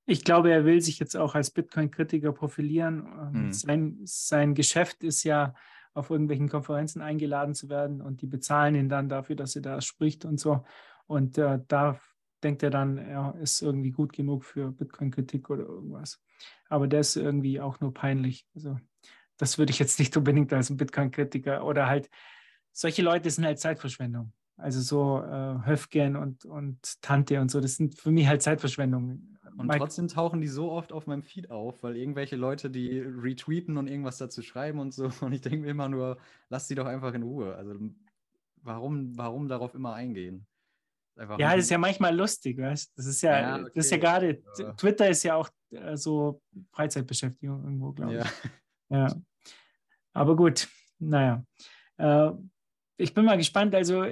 Ich 0.06 0.24
glaube, 0.24 0.52
er 0.52 0.66
will 0.66 0.82
sich 0.82 1.00
jetzt 1.00 1.16
auch 1.16 1.34
als 1.34 1.52
Bitcoin-Kritiker 1.52 2.32
profilieren. 2.32 3.06
Ähm, 3.06 3.34
Hm. 3.34 3.54
Sein, 3.54 4.00
sein 4.04 4.54
Geschäft 4.54 5.04
ist 5.04 5.24
ja, 5.24 5.54
auf 5.96 6.10
irgendwelchen 6.10 6.50
Konferenzen 6.50 7.02
eingeladen 7.02 7.56
zu 7.56 7.70
werden 7.70 8.02
und 8.02 8.22
die 8.22 8.28
bezahlen 8.28 8.76
ihn 8.76 8.90
dann 8.90 9.10
dafür, 9.10 9.36
dass 9.36 9.56
er 9.56 9.62
da 9.62 9.80
spricht 9.82 10.26
und 10.26 10.40
so. 10.40 10.64
Und 11.08 11.38
äh, 11.38 11.60
da 11.68 11.98
denkt 12.44 12.64
er 12.64 12.70
dann, 12.70 12.98
er 12.98 13.36
ist 13.42 13.62
irgendwie 13.62 13.92
gut 13.92 14.12
genug 14.12 14.44
für 14.44 14.72
Bitcoin-Kritik 14.72 15.50
oder 15.50 15.64
irgendwas. 15.64 16.22
Aber 16.68 16.88
der 16.88 17.00
ist 17.00 17.16
irgendwie 17.16 17.62
auch 17.62 17.80
nur 17.80 17.94
peinlich. 17.94 18.46
Also 18.54 18.78
das 19.38 19.58
würde 19.58 19.72
ich 19.72 19.80
jetzt 19.80 20.00
nicht 20.00 20.16
unbedingt 20.18 20.52
als 20.54 20.70
ein 20.70 20.78
Bitcoin-Kritiker 20.78 21.66
oder 21.66 21.88
halt, 21.88 22.10
solche 22.72 23.02
Leute 23.02 23.30
sind 23.30 23.46
halt 23.46 23.60
Zeitverschwendung. 23.60 24.34
Also 24.58 24.80
so 24.80 25.22
äh, 25.22 25.66
Höfgen 25.66 26.16
und, 26.16 26.46
und 26.46 27.02
Tante 27.02 27.42
und 27.42 27.52
so, 27.52 27.60
das 27.60 27.76
sind 27.76 28.00
für 28.00 28.12
mich 28.12 28.26
halt 28.28 28.42
Zeitverschwendung. 28.42 29.38
Und 29.58 29.68
Mike- 29.68 29.80
trotzdem 29.80 30.08
tauchen 30.08 30.40
die 30.42 30.48
so 30.48 30.72
oft 30.72 30.94
auf 30.94 31.08
meinem 31.08 31.24
Feed 31.24 31.52
auf, 31.52 31.84
weil 31.84 31.98
irgendwelche 31.98 32.38
Leute 32.38 32.70
die 32.70 33.00
retweeten 33.00 33.78
und 33.78 33.88
irgendwas 33.88 34.18
dazu 34.18 34.42
schreiben 34.42 34.80
und 34.80 34.94
so. 34.94 35.10
Und 35.22 35.34
ich 35.34 35.42
denke 35.42 35.60
mir 35.60 35.72
immer 35.72 35.90
nur, 35.90 36.18
lass 36.50 36.68
die 36.68 36.76
doch 36.76 36.86
einfach 36.86 37.14
in 37.14 37.24
Ruhe. 37.24 37.56
Also 37.56 37.78
warum, 38.62 39.18
warum 39.18 39.48
darauf 39.50 39.74
immer 39.76 39.94
eingehen? 39.94 40.46
Einfach 41.18 41.38
Ja, 41.40 41.56
das 41.56 41.66
ist 41.66 41.70
ja 41.72 41.78
manchmal 41.78 42.16
lustig, 42.16 42.58
weißt 42.58 42.98
Das 42.98 43.06
ist 43.06 43.22
ja, 43.22 43.40
Ja, 43.40 43.58
das 43.60 43.86
ist 43.86 43.92
ja 43.92 43.98
okay. 43.98 44.06
gerade, 44.06 44.44
Ja. 44.58 44.74
Twitter 44.74 45.10
ist 45.10 45.24
ja 45.24 45.36
auch 45.36 45.50
äh, 45.72 45.96
so 45.98 46.42
Freizeitbeschäftigung 46.72 47.64
irgendwo, 47.64 47.92
glaube 47.92 48.14
ich. 48.20 48.20
Ja. 48.24 48.26
Aber 50.14 50.36
gut, 50.36 50.68
naja. 51.00 51.44
Äh, 51.98 52.32
ich 52.98 53.14
bin 53.14 53.26
mal 53.26 53.38
gespannt. 53.38 53.76
Also, 53.76 54.06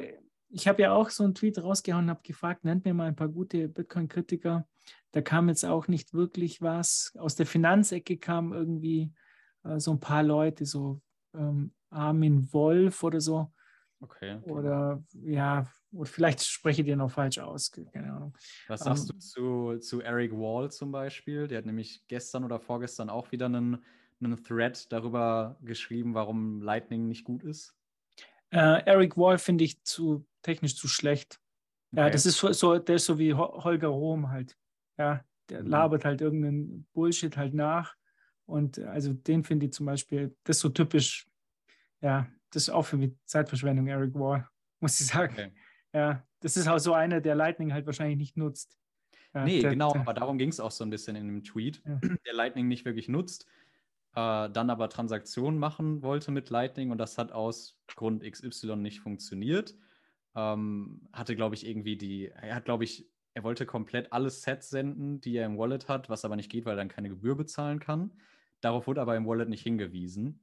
ich 0.49 0.67
habe 0.67 0.81
ja 0.83 0.93
auch 0.93 1.09
so 1.09 1.23
einen 1.23 1.33
Tweet 1.33 1.61
rausgehauen, 1.61 2.09
habe 2.09 2.21
gefragt, 2.23 2.63
nennt 2.63 2.85
mir 2.85 2.93
mal 2.93 3.07
ein 3.07 3.15
paar 3.15 3.29
gute 3.29 3.67
Bitcoin-Kritiker. 3.67 4.67
Da 5.11 5.21
kam 5.21 5.49
jetzt 5.49 5.65
auch 5.65 5.87
nicht 5.87 6.13
wirklich 6.13 6.61
was. 6.61 7.13
Aus 7.17 7.35
der 7.35 7.45
Finanzecke 7.45 8.17
kam 8.17 8.53
irgendwie 8.53 9.11
äh, 9.63 9.79
so 9.79 9.91
ein 9.91 9.99
paar 9.99 10.23
Leute, 10.23 10.65
so 10.65 11.01
ähm, 11.33 11.73
Armin 11.89 12.51
Wolf 12.53 13.03
oder 13.03 13.21
so. 13.21 13.51
Okay. 13.99 14.35
okay. 14.35 14.51
Oder 14.51 15.03
ja, 15.23 15.65
oder 15.93 16.09
vielleicht 16.09 16.43
spreche 16.43 16.81
ich 16.81 16.87
den 16.87 16.97
noch 16.97 17.11
falsch 17.11 17.37
aus, 17.37 17.71
keine 17.71 18.11
Ahnung. 18.11 18.37
Was 18.67 18.81
sagst 18.81 19.09
ähm, 19.09 19.15
du 19.15 19.19
zu, 19.19 19.77
zu 19.79 20.01
Eric 20.01 20.33
Wall 20.33 20.69
zum 20.71 20.91
Beispiel? 20.91 21.47
Der 21.47 21.59
hat 21.59 21.65
nämlich 21.65 22.03
gestern 22.07 22.43
oder 22.43 22.59
vorgestern 22.59 23.09
auch 23.09 23.31
wieder 23.31 23.45
einen, 23.45 23.83
einen 24.25 24.43
Thread 24.43 24.91
darüber 24.91 25.57
geschrieben, 25.61 26.13
warum 26.13 26.61
Lightning 26.61 27.07
nicht 27.07 27.23
gut 27.23 27.43
ist. 27.43 27.75
Äh, 28.51 28.83
Eric 28.85 29.17
Wall 29.17 29.37
finde 29.37 29.63
ich 29.63 29.81
zu 29.83 30.25
technisch 30.41 30.75
zu 30.75 30.87
schlecht. 30.87 31.39
Ja, 31.91 32.03
Okay. 32.03 32.11
das 32.11 32.25
ist 32.25 32.37
so, 32.37 32.51
so, 32.51 32.77
der 32.79 32.95
ist 32.95 33.05
so 33.05 33.17
wie 33.19 33.33
Ho- 33.33 33.63
Holger 33.63 33.87
Rohm 33.87 34.29
halt. 34.29 34.57
Ja, 34.97 35.23
der 35.49 35.63
Mhm. 35.63 35.69
labert 35.69 36.05
halt 36.05 36.21
irgendeinen 36.21 36.85
Bullshit 36.93 37.35
halt 37.37 37.53
nach. 37.53 37.95
Und 38.45 38.79
also 38.79 39.13
den 39.13 39.43
finde 39.43 39.67
ich 39.67 39.73
zum 39.73 39.85
Beispiel, 39.85 40.35
das 40.43 40.57
ist 40.57 40.61
so 40.61 40.69
typisch, 40.69 41.27
ja, 42.01 42.27
das 42.51 42.63
ist 42.63 42.69
auch 42.69 42.83
für 42.85 42.97
mich 42.97 43.13
Zeitverschwendung, 43.25 43.87
Eric 43.87 44.13
Wall, 44.15 44.47
muss 44.81 44.99
ich 44.99 45.07
sagen. 45.07 45.33
Okay. 45.33 45.51
Ja, 45.93 46.25
das 46.41 46.57
ist 46.57 46.67
auch 46.67 46.79
so 46.79 46.93
einer, 46.93 47.21
der 47.21 47.35
Lightning 47.35 47.71
halt 47.73 47.85
wahrscheinlich 47.85 48.17
nicht 48.17 48.37
nutzt. 48.37 48.77
Ja, 49.33 49.45
Nee, 49.45 49.61
der, 49.61 49.71
genau, 49.71 49.93
Der, 49.93 50.01
aber 50.01 50.13
darum 50.13 50.37
ging 50.37 50.49
es 50.49 50.59
auch 50.59 50.69
so 50.71 50.83
ein 50.83 50.89
bisschen 50.91 51.15
in 51.15 51.27
dem 51.27 51.43
Tweet, 51.43 51.81
Ja. 51.85 51.99
der 52.25 52.33
Lightning 52.33 52.67
nicht 52.67 52.85
wirklich 52.85 53.07
nutzt, 53.09 53.47
äh, 54.15 54.49
dann 54.49 54.69
aber 54.69 54.89
Transaktionen 54.89 55.59
machen 55.59 56.01
wollte 56.01 56.31
mit 56.31 56.49
Lightning 56.49 56.91
und 56.91 56.97
das 56.97 57.17
hat 57.17 57.31
aus 57.31 57.79
Grund 57.87 58.23
XY 58.23 58.77
nicht 58.77 58.99
funktioniert. 58.99 59.75
Ähm, 60.35 61.07
hatte, 61.11 61.35
glaube 61.35 61.55
ich, 61.55 61.67
irgendwie 61.67 61.97
die, 61.97 62.27
er 62.27 62.55
hat, 62.55 62.65
glaube 62.65 62.83
ich, 62.83 63.09
er 63.33 63.43
wollte 63.43 63.65
komplett 63.65 64.11
alle 64.13 64.29
Sets 64.29 64.69
senden, 64.69 65.19
die 65.19 65.35
er 65.35 65.45
im 65.45 65.57
Wallet 65.57 65.87
hat, 65.87 66.09
was 66.09 66.25
aber 66.25 66.35
nicht 66.35 66.51
geht, 66.51 66.65
weil 66.65 66.73
er 66.73 66.77
dann 66.77 66.89
keine 66.89 67.09
Gebühr 67.09 67.35
bezahlen 67.35 67.79
kann. 67.79 68.11
Darauf 68.61 68.87
wurde 68.87 69.01
aber 69.01 69.15
im 69.15 69.25
Wallet 69.25 69.49
nicht 69.49 69.63
hingewiesen. 69.63 70.39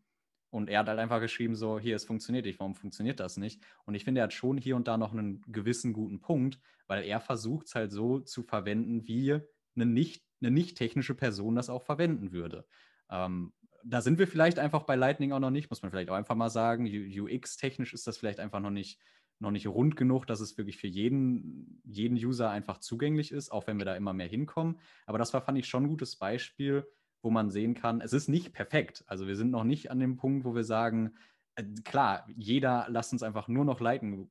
Und 0.51 0.69
er 0.69 0.81
hat 0.81 0.89
halt 0.89 0.99
einfach 0.99 1.21
geschrieben, 1.21 1.55
so, 1.55 1.79
hier, 1.79 1.95
es 1.95 2.05
funktioniert 2.05 2.45
nicht, 2.45 2.59
warum 2.59 2.75
funktioniert 2.75 3.21
das 3.21 3.37
nicht? 3.37 3.63
Und 3.85 3.95
ich 3.95 4.03
finde, 4.03 4.21
er 4.21 4.25
hat 4.25 4.33
schon 4.33 4.59
hier 4.59 4.75
und 4.75 4.89
da 4.89 4.97
noch 4.97 5.13
einen 5.13 5.43
gewissen 5.47 5.93
guten 5.93 6.21
Punkt, 6.21 6.59
weil 6.89 7.05
er 7.05 7.21
versucht 7.21 7.69
es 7.69 7.77
halt 7.77 7.93
so 7.93 8.19
zu 8.19 8.43
verwenden, 8.43 9.07
wie 9.07 9.39
eine 9.77 9.87
nicht, 9.87 10.25
eine 10.41 10.51
nicht 10.51 10.77
technische 10.77 11.15
Person 11.15 11.55
das 11.55 11.71
auch 11.71 11.85
verwenden 11.85 12.33
würde. 12.33 12.67
Ähm, 13.11 13.53
da 13.85 14.01
sind 14.01 14.19
wir 14.19 14.27
vielleicht 14.27 14.59
einfach 14.59 14.83
bei 14.83 14.97
Lightning 14.97 15.33
auch 15.33 15.41
noch 15.41 15.51
nicht, 15.51 15.71
muss 15.71 15.83
man 15.83 15.91
vielleicht 15.91 16.11
auch 16.11 16.15
einfach 16.15 16.35
mal 16.35 16.51
sagen. 16.51 16.87
UX-technisch 16.87 17.93
ist 17.93 18.07
das 18.07 18.19
vielleicht 18.19 18.41
einfach 18.41 18.61
noch 18.61 18.71
nicht, 18.71 19.01
noch 19.39 19.51
nicht 19.51 19.67
rund 19.67 19.97
genug, 19.97 20.27
dass 20.27 20.41
es 20.41 20.59
wirklich 20.59 20.77
für 20.77 20.87
jeden, 20.87 21.81
jeden 21.85 22.17
User 22.17 22.51
einfach 22.51 22.79
zugänglich 22.79 23.33
ist, 23.33 23.51
auch 23.51 23.67
wenn 23.67 23.79
wir 23.79 23.85
da 23.85 23.97
immer 23.97 24.13
mehr 24.13 24.29
hinkommen. 24.29 24.81
Aber 25.07 25.19
das 25.19 25.33
war, 25.33 25.41
fand 25.43 25.59
ich, 25.59 25.67
schon 25.67 25.85
ein 25.85 25.89
gutes 25.89 26.17
Beispiel, 26.17 26.87
wo 27.23 27.31
man 27.31 27.51
sehen 27.51 27.75
kann, 27.75 28.01
es 28.01 28.13
ist 28.13 28.29
nicht 28.29 28.53
perfekt. 28.53 29.05
Also 29.07 29.27
wir 29.27 29.37
sind 29.37 29.51
noch 29.51 29.65
nicht 29.65 29.91
an 29.91 30.01
dem 30.01 30.17
Punkt, 30.17 30.45
wo 30.45 30.55
wir 30.55 30.65
sagen, 30.65 31.15
äh, 31.55 31.65
klar, 31.85 32.27
jeder 32.37 32.87
lasst 32.89 33.13
uns 33.13 33.23
einfach 33.23 33.49
nur 33.49 33.65
noch 33.65 33.81
Lightning, 33.81 34.31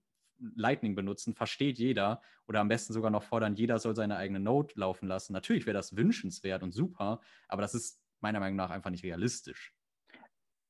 Lightning 0.56 0.96
benutzen, 0.96 1.36
versteht 1.36 1.78
jeder 1.78 2.22
oder 2.48 2.62
am 2.62 2.68
besten 2.68 2.94
sogar 2.94 3.12
noch 3.12 3.24
fordern, 3.24 3.56
jeder 3.56 3.78
soll 3.80 3.96
seine 3.96 4.16
eigene 4.16 4.40
Node 4.40 4.74
laufen 4.76 5.08
lassen. 5.08 5.34
Natürlich 5.34 5.66
wäre 5.66 5.76
das 5.76 5.96
wünschenswert 5.96 6.64
und 6.64 6.72
super, 6.72 7.20
aber 7.48 7.62
das 7.62 7.76
ist 7.76 7.99
meiner 8.22 8.40
Meinung 8.40 8.58
nach 8.58 8.70
einfach 8.70 8.90
nicht 8.90 9.04
realistisch. 9.04 9.74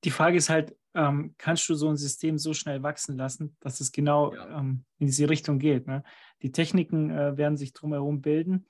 die 0.05 0.11
Frage 0.11 0.37
ist 0.37 0.49
halt, 0.49 0.75
ähm, 0.93 1.35
kannst 1.37 1.67
du 1.67 1.75
so 1.75 1.89
ein 1.89 1.97
System 1.97 2.37
so 2.37 2.53
schnell 2.53 2.81
wachsen 2.83 3.17
lassen, 3.17 3.57
dass 3.59 3.79
es 3.81 3.91
genau 3.91 4.33
Ja. 4.33 4.59
ähm, 4.59 4.85
in 4.97 5.07
diese 5.07 5.29
Richtung 5.29 5.59
geht? 5.59 5.87
Ne? 5.87 6.03
Die 6.41 6.51
Techniken 6.51 7.09
äh, 7.09 7.35
werden 7.37 7.57
sich 7.57 7.73
drumherum 7.73 8.21
bilden 8.21 8.65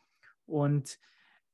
und 0.45 0.97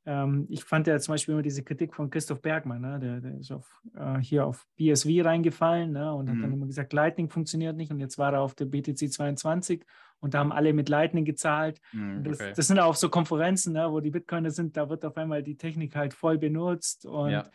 ähm, 0.08 0.46
ich 0.50 0.64
fand 0.64 0.88
ja 0.88 0.98
zum 1.00 1.14
Beispiel 1.14 1.34
immer 1.34 1.42
diese 1.42 1.64
Kritik 1.64 1.94
von 1.96 2.10
Christoph 2.10 2.42
Bergmann, 2.42 2.82
ne? 2.82 3.00
der, 3.00 3.22
der, 3.22 3.38
ist 3.40 3.52
auf, 3.52 3.82
äh, 3.96 4.20
hier 4.20 4.46
auf 4.46 4.66
BSV 4.78 5.26
reingefallen 5.26 5.92
ne? 5.92 6.14
und 6.14 6.30
hat 6.30 6.38
dann 6.38 6.50
Mhm. 6.52 6.54
immer 6.58 6.68
gesagt, 6.68 6.94
Lightning 6.94 7.30
funktioniert 7.30 7.76
nicht 7.76 7.92
und 7.92 8.00
jetzt 8.00 8.18
war 8.18 8.32
er 8.34 8.42
auf 8.42 8.56
der 8.56 8.66
BTC 8.66 9.12
22 9.12 9.84
und 10.26 10.34
da 10.34 10.40
haben 10.40 10.52
alle 10.52 10.74
mit 10.74 10.90
Lightning 10.90 11.24
gezahlt. 11.24 11.80
Und 11.94 12.24
das, 12.26 12.42
okay. 12.42 12.54
das 12.56 12.68
sind 12.68 12.80
auch 12.80 12.96
so 12.96 13.10
Konferenzen, 13.10 13.74
ne, 13.74 13.90
wo 13.92 14.00
die 14.02 14.10
Bitcoiner 14.12 14.52
sind, 14.52 14.76
da 14.76 14.90
wird 14.90 15.06
auf 15.06 15.16
einmal 15.16 15.44
die 15.44 15.56
Technik 15.56 15.96
halt 15.96 16.14
voll 16.14 16.38
benutzt 16.38 17.06
und 17.06 17.30
Ja. 17.30 17.50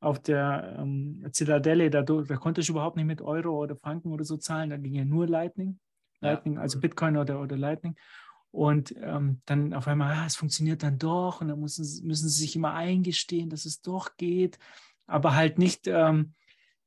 auf 0.00 0.20
der 0.20 0.76
ähm, 0.78 1.26
Zitadelle, 1.32 1.90
da, 1.90 2.02
du- 2.02 2.22
da 2.22 2.36
konnte 2.36 2.60
ich 2.60 2.68
überhaupt 2.68 2.96
nicht 2.96 3.06
mit 3.06 3.22
Euro 3.22 3.58
oder 3.62 3.74
Franken 3.74 4.12
oder 4.12 4.24
so 4.24 4.36
zahlen, 4.36 4.70
da 4.70 4.76
ging 4.76 4.94
ja 4.94 5.04
nur 5.04 5.26
Lightning, 5.26 5.80
Ja, 6.20 6.32
Lightning, 6.32 6.58
also 6.58 6.76
cool. 6.76 6.82
Bitcoin 6.82 7.16
oder, 7.16 7.40
oder 7.40 7.56
Lightning. 7.56 7.96
Und 8.52 8.94
ähm, 9.00 9.40
dann 9.46 9.72
auf 9.74 9.86
einmal, 9.88 10.12
ah, 10.14 10.26
es 10.26 10.36
funktioniert 10.36 10.82
dann 10.82 10.98
doch 10.98 11.40
und 11.40 11.48
dann 11.48 11.58
müssen, 11.60 11.84
sie- 11.84 12.04
müssen 12.04 12.28
sie 12.28 12.40
sich 12.42 12.54
immer 12.56 12.74
eingestehen, 12.74 13.48
dass 13.48 13.64
es 13.64 13.80
doch 13.80 14.16
geht, 14.16 14.58
aber 15.06 15.34
halt 15.34 15.58
nicht, 15.58 15.86
ähm, 15.86 16.34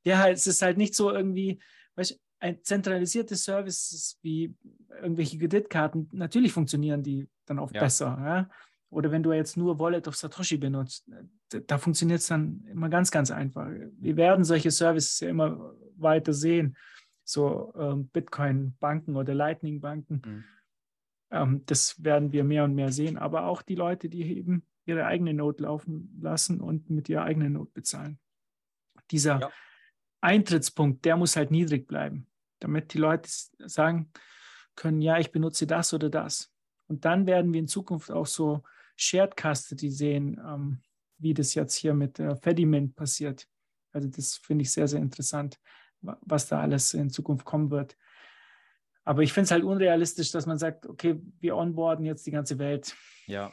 ja, 0.04 0.28
es 0.28 0.46
ist 0.46 0.62
halt 0.62 0.76
nicht 0.76 0.94
so 0.94 1.10
irgendwie, 1.10 1.58
weißt, 1.96 2.20
zentralisiertes 2.62 3.44
Services 3.44 4.18
wie 4.22 4.54
irgendwelche 5.02 5.38
Kreditkarten, 5.38 6.08
natürlich 6.12 6.52
funktionieren 6.52 7.02
die 7.02 7.28
dann 7.46 7.58
oft 7.58 7.74
Ja. 7.74 7.80
besser. 7.82 8.18
Ja? 8.20 8.50
Oder 8.90 9.10
wenn 9.10 9.22
du 9.22 9.32
jetzt 9.32 9.56
nur 9.56 9.78
Wallet 9.78 10.06
of 10.08 10.16
Satoshi 10.16 10.56
benutzt, 10.56 11.08
da, 11.50 11.58
da 11.60 11.78
funktioniert 11.78 12.20
es 12.20 12.28
dann 12.28 12.64
immer 12.70 12.88
ganz, 12.88 13.10
ganz 13.10 13.30
einfach. 13.30 13.68
Wir 13.98 14.16
werden 14.16 14.44
solche 14.44 14.70
Services 14.70 15.20
ja 15.20 15.28
immer 15.30 15.74
weiter 15.96 16.32
sehen, 16.32 16.76
so 17.24 17.72
ähm, 17.76 18.08
Bitcoin-Banken 18.08 19.16
oder 19.16 19.34
Lightning-Banken. 19.34 20.22
Mhm. 20.24 20.44
Ähm, 21.30 21.62
das 21.66 22.02
werden 22.04 22.32
wir 22.32 22.44
mehr 22.44 22.64
und 22.64 22.74
mehr 22.74 22.92
sehen. 22.92 23.16
Aber 23.18 23.46
auch 23.46 23.62
die 23.62 23.74
Leute, 23.74 24.08
die 24.08 24.22
eben 24.36 24.64
ihre 24.86 25.06
eigene 25.06 25.32
Note 25.34 25.62
laufen 25.62 26.18
lassen 26.20 26.60
und 26.60 26.90
mit 26.90 27.08
ihrer 27.08 27.24
eigenen 27.24 27.54
Note 27.54 27.72
bezahlen. 27.72 28.18
Dieser 29.10 29.40
Ja. 29.40 29.50
Eintrittspunkt, 30.20 31.04
der 31.04 31.16
muss 31.16 31.36
halt 31.36 31.50
niedrig 31.50 31.86
bleiben, 31.86 32.26
damit 32.64 32.94
die 32.94 32.98
Leute 32.98 33.28
sagen 33.66 34.10
können, 34.74 35.02
ja, 35.02 35.18
ich 35.18 35.30
benutze 35.30 35.66
das 35.66 35.92
oder 35.92 36.08
das. 36.08 36.50
Und 36.88 37.04
dann 37.04 37.26
werden 37.26 37.52
wir 37.52 37.60
in 37.60 37.68
Zukunft 37.68 38.10
auch 38.10 38.26
so 38.26 38.62
Shared 38.96 39.36
Custody 39.36 39.90
sehen, 39.90 40.40
ähm, 40.42 40.80
wie 41.18 41.34
das 41.34 41.54
jetzt 41.54 41.74
hier 41.74 41.92
mit 41.92 42.18
äh, 42.18 42.36
Fedimint 42.36 42.96
passiert. 42.96 43.46
Also 43.92 44.08
das 44.08 44.36
finde 44.36 44.62
ich 44.62 44.72
sehr, 44.72 44.88
sehr 44.88 45.00
interessant, 45.00 45.60
wa- 46.00 46.18
was 46.22 46.48
da 46.48 46.60
alles 46.60 46.94
in 46.94 47.10
Zukunft 47.10 47.44
kommen 47.44 47.70
wird. 47.70 47.96
Aber 49.04 49.22
ich 49.22 49.34
finde 49.34 49.44
es 49.44 49.50
halt 49.50 49.64
unrealistisch, 49.64 50.30
dass 50.30 50.46
man 50.46 50.56
sagt, 50.56 50.86
okay, 50.86 51.20
wir 51.40 51.56
onboarden 51.56 52.06
jetzt 52.06 52.26
die 52.26 52.30
ganze 52.30 52.58
Welt. 52.58 52.96
Ja. 53.26 53.52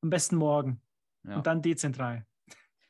Am 0.00 0.10
besten 0.10 0.36
morgen 0.36 0.80
ja. 1.24 1.36
und 1.36 1.46
dann 1.46 1.60
dezentral. 1.60 2.24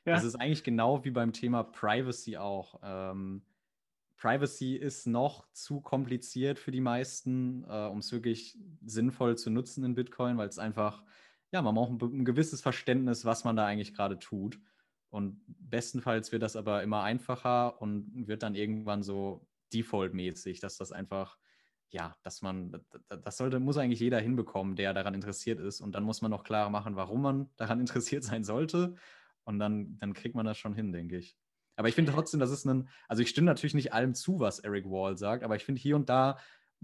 Ja. 0.05 0.15
Das 0.15 0.25
ist 0.25 0.35
eigentlich 0.35 0.63
genau 0.63 1.03
wie 1.05 1.11
beim 1.11 1.33
Thema 1.33 1.63
Privacy 1.65 2.37
auch. 2.37 2.81
Ähm, 2.83 3.47
Privacy 4.17 4.77
ist 4.77 5.07
noch 5.07 5.51
zu 5.53 5.81
kompliziert 5.81 6.59
für 6.59 6.71
die 6.71 6.81
meisten, 6.81 7.65
äh, 7.65 7.87
um 7.87 7.99
es 7.99 8.13
wirklich 8.13 8.59
sinnvoll 8.85 9.37
zu 9.37 9.51
nutzen 9.51 9.85
in 9.85 9.95
Bitcoin, 9.95 10.39
weil 10.39 10.49
es 10.49 10.59
einfach, 10.59 11.05
ja, 11.53 11.63
man 11.63 11.75
braucht 11.75 11.91
ein, 12.03 12.21
ein 12.21 12.25
gewisses 12.25 12.61
Verständnis, 12.61 13.25
was 13.25 13.45
man 13.45 13.57
da 13.57 13.67
eigentlich 13.67 13.95
gerade 13.95 14.19
tut. 14.19 14.61
Und 15.11 15.43
bestenfalls 15.47 16.33
wird 16.33 16.43
das 16.43 16.57
aber 16.57 16.83
immer 16.83 17.03
einfacher 17.03 17.81
und 17.81 18.27
wird 18.27 18.43
dann 18.43 18.55
irgendwann 18.55 19.03
so 19.03 19.49
default-mäßig, 19.73 20.61
dass 20.61 20.77
das 20.77 20.93
einfach, 20.93 21.39
ja, 21.91 22.17
dass 22.23 22.43
man, 22.43 22.73
das- 23.09 23.21
das 23.23 23.37
sollte, 23.37 23.61
muss 23.61 23.77
eigentlich 23.77 24.01
jeder 24.01 24.21
hinbekommen, 24.21 24.75
der 24.77 24.95
daran 24.95 25.15
interessiert 25.15 25.61
ist. 25.61 25.81
Und 25.81 25.95
dann 25.95 26.05
muss 26.05 26.23
man 26.23 26.31
noch 26.31 26.43
klar 26.45 26.71
machen, 26.71 26.97
warum 26.97 27.23
man 27.23 27.51
daran 27.57 27.81
interessiert 27.81 28.25
sein 28.25 28.45
sollte. 28.45 28.95
Und 29.45 29.59
dann, 29.59 29.99
dann 29.99 30.15
kriegt 30.15 30.35
man 30.35 30.47
das 30.47 30.59
schon 30.59 30.75
hin, 30.75 30.93
denke 30.93 31.19
ich. 31.19 31.37
Aber 31.77 31.89
ich 31.89 31.95
finde 31.95 32.13
trotzdem, 32.13 32.41
das 32.41 32.51
ist 32.51 32.65
ein, 32.65 32.89
also 33.09 33.23
ich 33.23 33.29
stimme 33.29 33.47
natürlich 33.47 33.75
nicht 33.75 33.93
allem 33.93 34.15
zu, 34.15 34.41
was 34.41 34.61
Eric 34.61 34.87
Wall 34.87 35.17
sagt, 35.17 35.43
aber 35.43 35.57
ich 35.57 35.65
finde 35.65 35.81
hier 35.81 35.97
und 35.97 36.09
da 36.09 36.39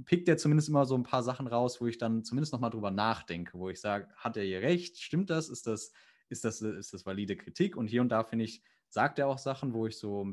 pickt 0.05 0.28
er 0.28 0.36
zumindest 0.36 0.68
immer 0.68 0.86
so 0.86 0.97
ein 0.97 1.03
paar 1.03 1.22
Sachen 1.22 1.47
raus, 1.47 1.80
wo 1.80 1.86
ich 1.86 1.99
dann 1.99 2.24
zumindest 2.24 2.53
nochmal 2.53 2.70
drüber 2.70 2.91
nachdenke, 2.91 3.59
wo 3.59 3.68
ich 3.68 3.80
sage, 3.80 4.09
hat 4.16 4.36
er 4.36 4.45
hier 4.45 4.62
recht? 4.62 4.99
Stimmt 4.99 5.30
das? 5.30 5.49
Ist 5.49 5.66
das, 5.66 5.93
ist 6.28 6.45
das, 6.45 6.61
ist 6.62 6.93
das 6.93 7.07
valide 7.07 7.36
Kritik? 7.36 7.76
Und 7.76 7.88
hier 7.88 8.01
und 8.01 8.09
da 8.09 8.24
finde 8.24 8.45
ich, 8.45 8.62
sagt 8.88 9.18
er 9.18 9.28
auch 9.28 9.38
Sachen, 9.38 9.72
wo 9.72 9.86
ich 9.86 9.99
so, 9.99 10.32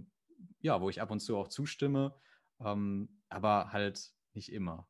ja, 0.62 0.82
wo 0.82 0.90
ich 0.90 1.02
ab 1.02 1.12
und 1.12 1.20
zu 1.20 1.38
auch 1.38 1.48
zustimme, 1.48 2.16
ähm, 2.60 3.22
aber 3.30 3.72
halt 3.72 4.12
nicht 4.34 4.52
immer. 4.52 4.88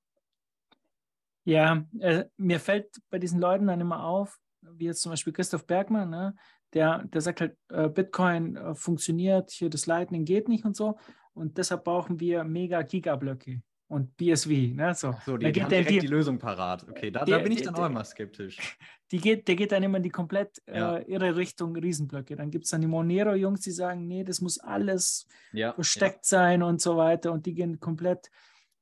Ja, 1.44 1.86
äh, 2.00 2.26
mir 2.38 2.60
fällt 2.60 3.02
bei 3.10 3.20
diesen 3.20 3.40
Leuten 3.40 3.68
dann 3.68 3.82
immer 3.82 4.04
auf, 4.04 4.40
wie 4.62 4.86
jetzt 4.86 5.02
zum 5.02 5.12
Beispiel 5.12 5.34
Christoph 5.34 5.66
Bergmann, 5.66 6.10
ne, 6.10 6.36
der, 6.74 7.04
der 7.06 7.22
sagt 7.22 7.42
halt, 7.42 7.58
äh, 7.70 7.90
Bitcoin 7.90 8.56
äh, 8.58 8.76
funktioniert, 8.76 9.52
hier 9.52 9.70
das 9.70 9.86
Lightning 9.86 10.26
geht 10.26 10.48
nicht 10.50 10.66
und 10.66 10.76
so. 10.76 10.98
Und 11.34 11.58
deshalb 11.58 11.84
brauchen 11.84 12.20
wir 12.20 12.44
mega 12.44 12.82
Gigablöcke 12.82 13.62
und 13.88 14.18
BSV. 14.18 14.50
Ne, 14.74 14.94
so. 14.96 15.14
So, 15.26 15.38
die, 15.38 15.46
Da 15.46 15.52
geht 15.52 15.72
der- 15.72 15.84
die- 15.84 16.00
die 16.00 16.08
Lösung 16.08 16.40
parat. 16.40 16.84
Okay, 16.90 17.10
da, 17.12 17.20
da 17.20 17.26
Der- 17.26 17.40
bin 17.40 17.52
ich 17.52 17.60
der- 17.60 17.68
dann 17.68 17.76
auch 17.76 17.80
der- 17.80 17.90
immer 17.90 18.04
skeptisch. 18.04 18.58
die 19.12 19.18
geht, 19.20 19.48
der 19.48 19.56
geht 19.56 19.72
dann 19.72 19.84
immer 19.84 19.98
in 19.98 20.04
die 20.04 20.10
komplett 20.10 20.62
Ja. 20.68 20.98
äh, 20.98 21.04
irre 21.12 21.36
Richtung 21.38 21.76
Riesenblöcke. 21.76 22.36
Dann 22.36 22.50
gibt 22.52 22.66
es 22.66 22.72
dann 22.72 22.82
die 22.82 22.88
Monero-Jungs, 22.88 23.62
die 23.62 23.72
sagen, 23.72 24.08
nee, 24.08 24.24
das 24.24 24.42
muss 24.42 24.58
alles 24.60 25.28
Ja, 25.54 25.74
versteckt 25.74 26.26
sein 26.26 26.64
und 26.64 26.82
so 26.82 26.98
weiter. 26.98 27.32
Und 27.32 27.46
die 27.46 27.54
gehen 27.54 27.80
komplett 27.80 28.30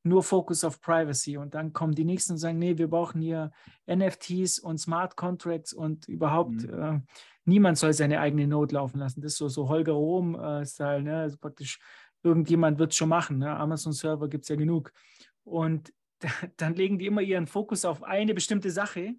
nur 0.03 0.23
Fokus 0.23 0.63
auf 0.63 0.81
Privacy. 0.81 1.35
Und 1.37 1.53
dann 1.55 1.73
kommen 1.73 1.93
die 1.93 2.05
nächsten 2.05 2.33
und 2.33 2.37
sagen, 2.37 2.57
nee, 2.59 2.77
wir 2.77 2.87
brauchen 2.87 3.21
hier 3.21 3.51
NFTs 3.87 4.59
und 4.59 4.77
Smart 4.79 5.15
Contracts 5.17 5.73
und 5.73 6.07
überhaupt 6.07 6.63
Mhm. 6.63 6.73
äh, 6.73 6.99
niemand 7.45 7.77
soll 7.77 7.93
seine 7.93 8.19
eigene 8.19 8.47
Node 8.47 8.75
laufen 8.75 8.99
lassen. 8.99 9.21
Das 9.21 9.33
ist 9.33 9.37
so, 9.37 9.47
so 9.47 9.69
Holger 9.69 9.93
Rom-Style, 9.93 11.03
ne? 11.03 11.17
Also 11.19 11.37
praktisch 11.37 11.79
irgendjemand 12.23 12.79
wird 12.79 12.91
es 12.91 12.97
schon 12.97 13.09
machen. 13.09 13.37
Ne? 13.37 13.55
Amazon-Server 13.55 14.27
gibt 14.27 14.43
es 14.43 14.49
ja 14.49 14.55
genug. 14.55 14.91
Und 15.43 15.93
dann 16.57 16.73
legen 16.73 16.97
die 16.97 17.05
immer 17.05 17.21
ihren 17.21 17.47
Fokus 17.47 17.85
auf 17.85 18.03
eine 18.03 18.33
bestimmte 18.33 18.71
Sache. 18.71 19.13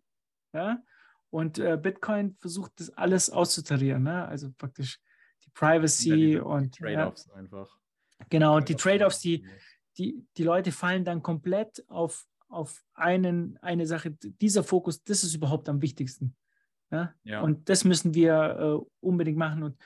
Ja? 0.53 0.83
Und 1.31 1.59
äh, 1.59 1.79
Bitcoin 1.81 2.37
versucht 2.41 2.73
das 2.77 2.91
alles 2.91 3.31
auszutarieren. 3.31 4.03
Ne? 4.03 4.27
Also 4.27 4.51
praktisch 4.59 4.99
die 5.45 5.51
Privacy 5.51 6.09
Ja, 6.09 6.17
diese- 6.17 6.45
und 6.45 6.79
die 6.79 6.83
ja, 6.83 6.95
Trade-offs 6.95 7.31
einfach. 7.31 7.79
genau, 8.29 8.57
und 8.57 8.69
die 8.69 8.75
Trade-offs 8.75 9.21
Trade-offs, 9.21 9.21
die, 9.21 9.47
die, 9.99 10.27
die 10.37 10.43
Leute 10.43 10.73
fallen 10.73 11.05
dann 11.05 11.23
komplett 11.23 11.85
auf, 11.89 12.27
auf 12.49 12.83
einen, 12.95 13.57
eine 13.59 13.87
Sache. 13.87 14.11
Dieser 14.11 14.65
Fokus, 14.65 15.03
das 15.05 15.23
ist 15.23 15.35
überhaupt 15.35 15.69
am 15.69 15.81
wichtigsten. 15.81 16.35
Ja? 16.91 17.15
Ja. 17.25 17.41
Und 17.41 17.69
das 17.69 17.85
müssen 17.85 18.15
wir 18.15 18.35
äh, 18.83 18.87
unbedingt 19.01 19.39
machen 19.39 19.63
und 19.63 19.77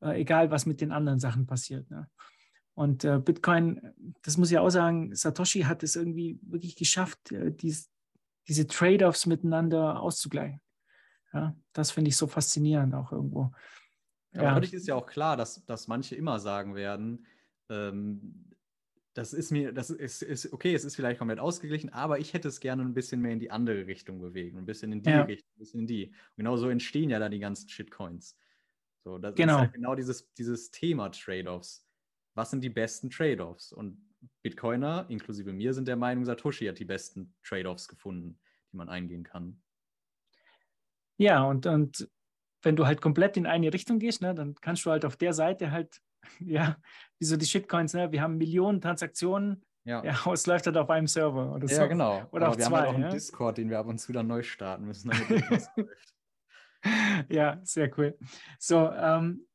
äh, 0.00 0.20
egal, 0.20 0.50
was 0.50 0.66
mit 0.66 0.80
den 0.80 0.92
anderen 0.92 1.18
Sachen 1.18 1.46
passiert. 1.46 1.88
Ne? 1.90 2.08
Und 2.74 3.04
äh, 3.04 3.18
Bitcoin, 3.18 3.80
das 4.22 4.36
muss 4.36 4.50
ich 4.50 4.58
auch 4.58 4.70
sagen, 4.70 5.14
Satoshi 5.14 5.62
hat 5.62 5.82
es 5.82 5.96
irgendwie 5.96 6.38
wirklich 6.42 6.76
geschafft, 6.76 7.32
äh, 7.32 7.52
dies, 7.52 7.90
diese 8.48 8.66
Trade-offs 8.66 9.26
miteinander 9.26 10.00
auszugleichen. 10.00 10.60
Ja? 11.32 11.56
Das 11.72 11.90
finde 11.90 12.08
ich 12.08 12.16
so 12.16 12.26
faszinierend 12.26 12.94
auch 12.94 13.12
irgendwo. 13.12 13.52
Aber 14.34 14.42
Ja. 14.44 14.54
dadurch 14.54 14.72
ist 14.72 14.88
ja 14.88 14.96
auch 14.96 15.06
klar, 15.06 15.36
dass, 15.36 15.64
dass 15.64 15.86
manche 15.86 16.16
immer 16.16 16.40
sagen 16.40 16.74
werden, 16.74 17.26
ähm, 17.70 18.50
das 19.14 19.32
ist 19.32 19.50
mir, 19.52 19.72
das 19.72 19.90
ist, 19.90 20.22
ist 20.22 20.52
okay, 20.52 20.74
es 20.74 20.84
ist 20.84 20.96
vielleicht 20.96 21.18
komplett 21.18 21.38
ausgeglichen, 21.38 21.90
aber 21.90 22.18
ich 22.18 22.34
hätte 22.34 22.48
es 22.48 22.60
gerne 22.60 22.82
ein 22.82 22.94
bisschen 22.94 23.20
mehr 23.20 23.32
in 23.32 23.38
die 23.40 23.50
andere 23.50 23.86
Richtung 23.86 24.20
bewegen, 24.20 24.58
ein 24.58 24.66
bisschen 24.66 24.92
in 24.92 25.02
die 25.02 25.10
Ja. 25.10 25.22
Richtung, 25.22 25.48
ein 25.56 25.58
bisschen 25.58 25.80
in 25.80 25.86
die. 25.86 26.06
Und 26.08 26.14
genau 26.38 26.56
so 26.56 26.68
entstehen 26.68 27.10
ja 27.10 27.18
da 27.18 27.28
die 27.28 27.38
ganzen 27.38 27.68
Shitcoins. 27.68 28.36
So, 29.04 29.18
das 29.18 29.34
Genau. 29.34 29.54
ist 29.54 29.58
halt 29.60 29.72
genau 29.72 29.94
dieses, 29.94 30.32
dieses 30.34 30.70
Thema 30.70 31.10
Trade-offs. 31.10 31.86
Was 32.34 32.50
sind 32.50 32.62
die 32.62 32.70
besten 32.70 33.10
Trade-offs? 33.10 33.72
Und 33.72 34.04
Bitcoiner, 34.42 35.06
inklusive 35.08 35.52
mir, 35.52 35.74
sind 35.74 35.86
der 35.86 35.96
Meinung, 35.96 36.24
Satoshi 36.24 36.66
hat 36.66 36.78
die 36.78 36.84
besten 36.84 37.34
Trade-offs 37.42 37.86
gefunden, 37.86 38.40
die 38.72 38.76
man 38.76 38.88
eingehen 38.88 39.22
kann. 39.22 39.62
Ja, 41.18 41.44
und, 41.44 41.66
und 41.66 42.10
wenn 42.62 42.76
du 42.76 42.86
halt 42.86 43.00
komplett 43.00 43.36
in 43.36 43.46
eine 43.46 43.72
Richtung 43.72 43.98
gehst, 43.98 44.22
ne, 44.22 44.34
dann 44.34 44.54
kannst 44.56 44.84
du 44.84 44.90
halt 44.90 45.04
auf 45.04 45.16
der 45.16 45.32
Seite 45.32 45.70
halt, 45.70 46.00
ja, 46.40 46.76
wie 47.18 47.24
so 47.24 47.36
die 47.36 47.46
Shitcoins, 47.46 47.94
ne, 47.94 48.10
wir 48.12 48.22
haben 48.22 48.36
Millionen 48.36 48.80
Transaktionen, 48.80 49.64
Ja, 49.84 50.04
ja, 50.04 50.14
es 50.32 50.46
läuft 50.46 50.66
halt 50.66 50.76
auf 50.76 50.90
einem 50.90 51.06
Server 51.06 51.54
oder 51.54 51.68
so. 51.68 51.74
ja 51.74 51.86
genau. 51.86 52.26
Oder 52.32 52.46
Aber 52.46 52.52
auf 52.52 52.58
wir 52.58 52.64
haben 52.66 52.74
halt 52.74 52.84
zwei, 52.84 52.88
auch 52.90 52.94
einen 52.94 53.02
ja? 53.04 53.10
Discord, 53.10 53.58
den 53.58 53.70
wir 53.70 53.78
ab 53.78 53.86
und 53.86 53.98
zu 53.98 54.12
dann 54.12 54.26
neu 54.26 54.42
starten 54.42 54.84
müssen. 54.84 55.10
Ja, 57.30 57.60
sehr 57.62 57.90
cool. 57.98 58.18
So, 58.58 58.90
ähm, 58.90 59.46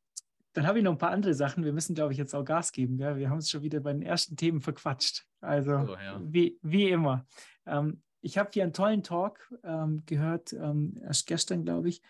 dann 0.53 0.65
habe 0.65 0.79
ich 0.79 0.83
noch 0.83 0.93
ein 0.93 0.97
paar 0.97 1.11
andere 1.11 1.33
Sachen. 1.35 1.63
Wir 1.63 1.73
müssen, 1.73 1.93
glaube 1.93 2.11
ich, 2.11 2.17
jetzt 2.17 2.33
auch 2.33 2.43
Gas 2.43 2.71
geben. 2.71 2.97
Gell? 2.97 3.17
Wir 3.17 3.29
haben 3.29 3.37
uns 3.37 3.49
schon 3.49 3.61
wieder 3.61 3.79
bei 3.81 3.93
den 3.93 4.01
ersten 4.01 4.35
Themen 4.35 4.61
verquatscht. 4.61 5.27
Also, 5.39 5.85
So, 5.85 5.93
ja. 5.93 6.19
wie, 6.23 6.57
wie 6.63 6.89
immer. 6.89 7.27
Ähm, 7.67 8.01
ich 8.21 8.37
habe 8.37 8.49
hier 8.51 8.63
einen 8.63 8.73
tollen 8.73 9.03
Talk 9.03 9.53
ähm, 9.63 10.03
gehört, 10.05 10.53
ähm, 10.53 10.99
erst 11.03 11.27
gestern, 11.27 11.63
glaube 11.63 11.89
ich, 11.89 12.01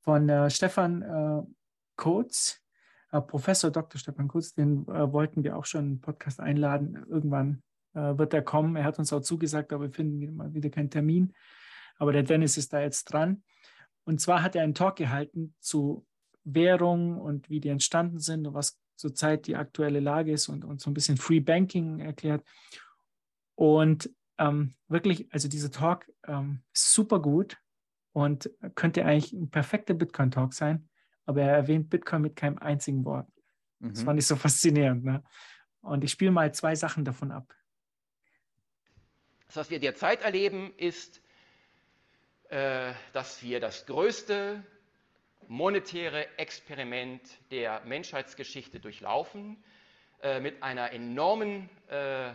von 0.00 0.28
äh, 0.28 0.48
Stefan 0.48 1.02
äh, 1.02 1.42
Kotz, 1.96 2.62
Professor 3.10 3.70
Dr. 3.70 3.98
Stefan 3.98 4.28
Kotz. 4.28 4.54
Den 4.54 4.86
äh, 4.88 5.12
wollten 5.12 5.44
wir 5.44 5.56
auch 5.56 5.64
schon 5.64 5.84
einen 5.84 6.00
Podcast 6.00 6.40
einladen. 6.40 7.04
Irgendwann 7.08 7.62
äh, 7.94 8.18
wird 8.18 8.34
er 8.34 8.42
kommen. 8.42 8.76
Er 8.76 8.84
hat 8.84 8.98
uns 8.98 9.12
auch 9.12 9.20
zugesagt, 9.20 9.72
aber 9.72 9.84
wir 9.84 9.92
finden 9.92 10.36
mal 10.36 10.52
wieder 10.54 10.70
keinen 10.70 10.90
Termin. 10.90 11.32
Aber 11.96 12.12
der 12.12 12.22
Dennis 12.22 12.56
ist 12.56 12.72
da 12.72 12.80
jetzt 12.80 13.04
dran. 13.04 13.42
Und 14.04 14.20
zwar 14.20 14.42
hat 14.42 14.56
er 14.56 14.62
einen 14.62 14.74
Talk 14.74 14.96
gehalten 14.96 15.54
zu 15.60 16.06
Währungen 16.44 17.18
und 17.18 17.50
wie 17.50 17.60
die 17.60 17.68
entstanden 17.68 18.20
sind 18.20 18.46
und 18.46 18.54
was 18.54 18.78
zurzeit 18.96 19.46
die 19.46 19.56
aktuelle 19.56 20.00
Lage 20.00 20.32
ist 20.32 20.48
und, 20.48 20.64
und 20.64 20.80
so 20.80 20.90
ein 20.90 20.94
bisschen 20.94 21.16
Free 21.16 21.40
Banking 21.40 22.00
erklärt. 22.00 22.42
Und 23.54 24.10
ähm, 24.38 24.74
wirklich, 24.88 25.32
also 25.32 25.48
dieser 25.48 25.70
Talk 25.70 26.10
ähm, 26.26 26.62
super 26.72 27.20
gut 27.20 27.58
und 28.12 28.50
könnte 28.74 29.04
eigentlich 29.04 29.32
ein 29.32 29.50
perfekter 29.50 29.94
Bitcoin-Talk 29.94 30.54
sein, 30.54 30.87
aber 31.28 31.42
er 31.42 31.52
erwähnt 31.52 31.90
Bitcoin 31.90 32.22
mit 32.22 32.36
keinem 32.36 32.58
einzigen 32.58 33.04
Wort. 33.04 33.28
Mhm. 33.80 33.90
Das 33.90 34.02
fand 34.02 34.18
ich 34.18 34.26
so 34.26 34.34
faszinierend. 34.46 35.04
Ne? 35.04 35.22
Und 35.82 36.02
ich 36.02 36.10
spiele 36.10 36.30
mal 36.30 36.52
zwei 36.54 36.74
Sachen 36.74 37.04
davon 37.04 37.30
ab. 37.30 37.54
Das, 39.46 39.56
was 39.56 39.70
wir 39.70 39.78
derzeit 39.78 40.22
erleben, 40.22 40.72
ist, 40.78 41.20
äh, 42.48 42.92
dass 43.12 43.42
wir 43.42 43.60
das 43.60 43.84
größte 43.84 44.64
monetäre 45.48 46.38
Experiment 46.38 47.20
der 47.50 47.82
Menschheitsgeschichte 47.84 48.80
durchlaufen, 48.80 49.62
äh, 50.22 50.40
mit 50.40 50.62
einer 50.62 50.92
enormen 50.92 51.68
äh, 51.88 52.32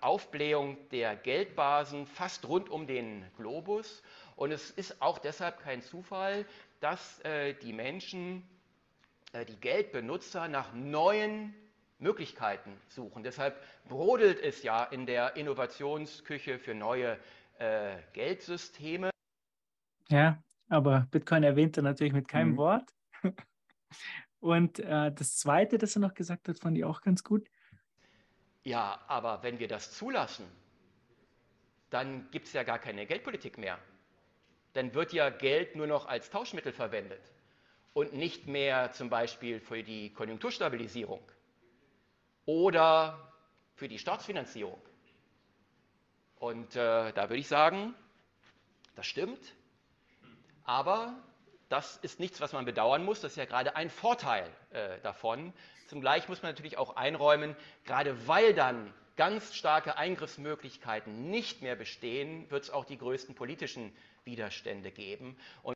Aufblähung 0.00 0.76
der 0.90 1.16
Geldbasen 1.16 2.06
fast 2.06 2.46
rund 2.48 2.68
um 2.68 2.86
den 2.86 3.24
Globus. 3.36 4.02
Und 4.36 4.52
es 4.52 4.70
ist 4.70 5.02
auch 5.02 5.18
deshalb 5.18 5.60
kein 5.60 5.82
Zufall, 5.82 6.46
dass 6.80 7.20
äh, 7.20 7.54
die 7.54 7.72
Menschen, 7.72 8.48
äh, 9.32 9.44
die 9.44 9.56
Geldbenutzer 9.56 10.48
nach 10.48 10.72
neuen 10.74 11.54
Möglichkeiten 11.98 12.80
suchen. 12.88 13.22
Deshalb 13.22 13.60
brodelt 13.88 14.40
es 14.40 14.62
ja 14.62 14.84
in 14.84 15.06
der 15.06 15.36
Innovationsküche 15.36 16.58
für 16.58 16.74
neue 16.74 17.18
äh, 17.58 17.96
Geldsysteme. 18.12 19.10
Ja, 20.08 20.42
aber 20.68 21.06
Bitcoin 21.10 21.42
erwähnt 21.42 21.76
er 21.76 21.82
natürlich 21.82 22.12
mit 22.12 22.28
keinem 22.28 22.52
mhm. 22.52 22.56
Wort. 22.56 22.90
Und 24.40 24.78
äh, 24.78 25.12
das 25.12 25.36
Zweite, 25.36 25.78
das 25.78 25.96
er 25.96 26.00
noch 26.00 26.14
gesagt 26.14 26.48
hat, 26.48 26.58
fand 26.58 26.78
ich 26.78 26.84
auch 26.84 27.00
ganz 27.02 27.24
gut. 27.24 27.48
Ja, 28.62 29.00
aber 29.08 29.42
wenn 29.42 29.58
wir 29.58 29.66
das 29.66 29.92
zulassen, 29.92 30.46
dann 31.90 32.30
gibt 32.30 32.46
es 32.46 32.52
ja 32.52 32.62
gar 32.62 32.78
keine 32.78 33.06
Geldpolitik 33.06 33.58
mehr. 33.58 33.78
Dann 34.74 34.94
wird 34.94 35.12
ja 35.12 35.30
Geld 35.30 35.76
nur 35.76 35.86
noch 35.86 36.06
als 36.06 36.30
Tauschmittel 36.30 36.72
verwendet 36.72 37.22
und 37.94 38.12
nicht 38.12 38.46
mehr 38.46 38.92
zum 38.92 39.10
Beispiel 39.10 39.60
für 39.60 39.82
die 39.82 40.12
Konjunkturstabilisierung 40.12 41.22
oder 42.44 43.32
für 43.74 43.88
die 43.88 43.98
Staatsfinanzierung. 43.98 44.80
Und 46.36 46.76
äh, 46.76 47.12
da 47.12 47.28
würde 47.28 47.36
ich 47.36 47.48
sagen, 47.48 47.94
das 48.94 49.06
stimmt, 49.06 49.54
aber 50.64 51.14
das 51.68 51.96
ist 51.98 52.20
nichts, 52.20 52.40
was 52.40 52.52
man 52.52 52.64
bedauern 52.64 53.04
muss. 53.04 53.20
Das 53.20 53.32
ist 53.32 53.36
ja 53.36 53.44
gerade 53.44 53.76
ein 53.76 53.90
Vorteil 53.90 54.48
äh, 54.70 54.98
davon. 55.00 55.52
Zugleich 55.88 56.28
muss 56.28 56.42
man 56.42 56.52
natürlich 56.52 56.78
auch 56.78 56.96
einräumen, 56.96 57.56
gerade 57.84 58.26
weil 58.28 58.54
dann 58.54 58.92
ganz 59.16 59.54
starke 59.54 59.96
Eingriffsmöglichkeiten 59.96 61.30
nicht 61.30 61.60
mehr 61.60 61.74
bestehen, 61.74 62.50
wird 62.50 62.64
es 62.64 62.70
auch 62.70 62.84
die 62.84 62.96
größten 62.96 63.34
politischen 63.34 63.92
Widerstände 64.24 64.90
geben. 64.90 65.36
Und, 65.62 65.74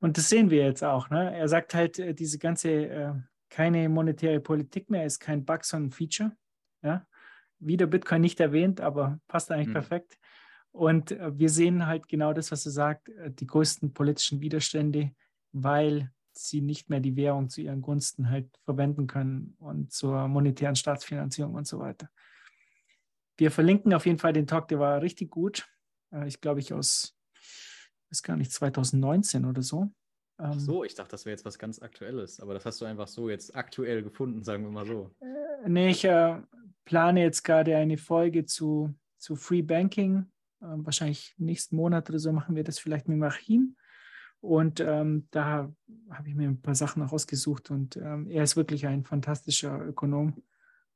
Und 0.00 0.18
das 0.18 0.28
sehen 0.28 0.50
wir 0.50 0.64
jetzt 0.64 0.84
auch. 0.84 1.10
Ne? 1.10 1.36
Er 1.36 1.48
sagt 1.48 1.74
halt, 1.74 1.98
äh, 1.98 2.14
diese 2.14 2.38
ganze 2.38 2.70
äh, 2.70 3.12
keine 3.50 3.88
monetäre 3.88 4.40
Politik 4.40 4.90
mehr 4.90 5.06
ist 5.06 5.20
kein 5.20 5.44
Bug, 5.44 5.64
sondern 5.64 5.88
ein 5.88 5.92
Feature. 5.92 6.36
Ja? 6.82 7.06
Wieder 7.60 7.86
Bitcoin 7.86 8.20
nicht 8.20 8.40
erwähnt, 8.40 8.80
aber 8.80 9.20
passt 9.28 9.50
eigentlich 9.50 9.68
mhm. 9.68 9.74
perfekt. 9.74 10.18
Und 10.72 11.12
äh, 11.12 11.38
wir 11.38 11.48
sehen 11.48 11.86
halt 11.86 12.08
genau 12.08 12.32
das, 12.32 12.50
was 12.50 12.66
er 12.66 12.72
sagt, 12.72 13.08
äh, 13.10 13.30
die 13.30 13.46
größten 13.46 13.94
politischen 13.94 14.40
Widerstände, 14.40 15.12
weil 15.52 16.10
sie 16.32 16.60
nicht 16.60 16.90
mehr 16.90 16.98
die 16.98 17.14
Währung 17.14 17.48
zu 17.48 17.60
ihren 17.60 17.80
Gunsten 17.80 18.28
halt 18.28 18.50
verwenden 18.64 19.06
können 19.06 19.54
und 19.60 19.92
zur 19.92 20.26
monetären 20.26 20.74
Staatsfinanzierung 20.74 21.54
und 21.54 21.66
so 21.66 21.78
weiter. 21.78 22.10
Wir 23.36 23.50
verlinken 23.50 23.94
auf 23.94 24.06
jeden 24.06 24.18
Fall 24.18 24.32
den 24.32 24.48
Talk, 24.48 24.68
der 24.68 24.80
war 24.80 25.00
richtig 25.00 25.30
gut. 25.30 25.68
Äh, 26.12 26.26
ich 26.26 26.40
glaube, 26.40 26.60
ich 26.60 26.72
aus, 26.72 27.13
weiß 28.14 28.22
gar 28.22 28.36
nicht, 28.36 28.52
2019 28.52 29.44
oder 29.44 29.62
so. 29.62 29.90
Ach 30.38 30.52
ähm, 30.52 30.60
so, 30.60 30.84
ich 30.84 30.94
dachte, 30.94 31.10
das 31.12 31.24
wäre 31.24 31.32
jetzt 31.32 31.44
was 31.44 31.58
ganz 31.58 31.80
Aktuelles, 31.80 32.40
aber 32.40 32.54
das 32.54 32.64
hast 32.64 32.80
du 32.80 32.84
einfach 32.84 33.08
so 33.08 33.28
jetzt 33.28 33.54
aktuell 33.54 34.02
gefunden, 34.02 34.42
sagen 34.42 34.64
wir 34.64 34.70
mal 34.70 34.86
so. 34.86 35.10
Nee, 35.66 35.90
ich 35.90 36.04
äh, 36.04 36.40
plane 36.84 37.22
jetzt 37.22 37.42
gerade 37.42 37.76
eine 37.76 37.98
Folge 37.98 38.44
zu, 38.44 38.94
zu 39.18 39.36
Free 39.36 39.62
Banking 39.62 40.26
ähm, 40.64 40.84
wahrscheinlich 40.86 41.34
nächsten 41.38 41.76
Monat 41.76 42.08
oder 42.08 42.18
so 42.18 42.32
machen 42.32 42.56
wir 42.56 42.64
das 42.64 42.78
vielleicht 42.78 43.08
mit 43.08 43.18
Machim. 43.18 43.76
Und 44.40 44.80
ähm, 44.80 45.26
da 45.30 45.72
habe 46.10 46.28
ich 46.28 46.34
mir 46.34 46.48
ein 46.48 46.60
paar 46.60 46.74
Sachen 46.74 47.02
rausgesucht 47.02 47.70
und 47.70 47.96
ähm, 47.96 48.28
er 48.28 48.42
ist 48.42 48.56
wirklich 48.56 48.86
ein 48.86 49.04
fantastischer 49.04 49.80
Ökonom. 49.80 50.42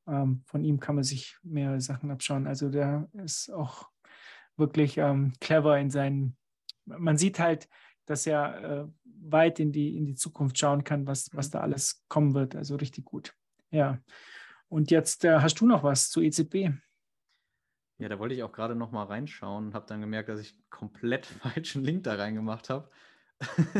Ähm, 0.06 0.42
von 0.44 0.64
ihm 0.64 0.80
kann 0.80 0.96
man 0.96 1.04
sich 1.04 1.36
mehrere 1.42 1.80
Sachen 1.80 2.10
abschauen. 2.10 2.46
Also 2.46 2.68
der 2.68 3.08
ist 3.24 3.50
auch 3.50 3.88
wirklich 4.56 4.98
ähm, 4.98 5.32
clever 5.40 5.78
in 5.78 5.90
seinen, 5.90 6.36
man 6.88 7.16
sieht 7.16 7.38
halt, 7.38 7.68
dass 8.06 8.26
er 8.26 8.62
äh, 8.62 8.88
weit 9.04 9.60
in 9.60 9.72
die, 9.72 9.96
in 9.96 10.06
die 10.06 10.14
Zukunft 10.14 10.58
schauen 10.58 10.84
kann, 10.84 11.06
was, 11.06 11.30
was 11.34 11.50
da 11.50 11.60
alles 11.60 12.04
kommen 12.08 12.34
wird. 12.34 12.56
Also 12.56 12.76
richtig 12.76 13.04
gut. 13.04 13.34
Ja. 13.70 14.00
Und 14.68 14.90
jetzt 14.90 15.24
äh, 15.24 15.38
hast 15.40 15.60
du 15.60 15.66
noch 15.66 15.82
was 15.82 16.10
zu 16.10 16.20
EZB? 16.20 16.70
Ja, 17.98 18.08
da 18.08 18.18
wollte 18.18 18.34
ich 18.34 18.42
auch 18.42 18.52
gerade 18.52 18.74
noch 18.74 18.92
mal 18.92 19.04
reinschauen 19.04 19.66
und 19.66 19.74
habe 19.74 19.86
dann 19.86 20.00
gemerkt, 20.00 20.28
dass 20.28 20.40
ich 20.40 20.56
komplett 20.70 21.26
falschen 21.42 21.84
Link 21.84 22.04
da 22.04 22.14
reingemacht 22.14 22.70
habe. 22.70 22.90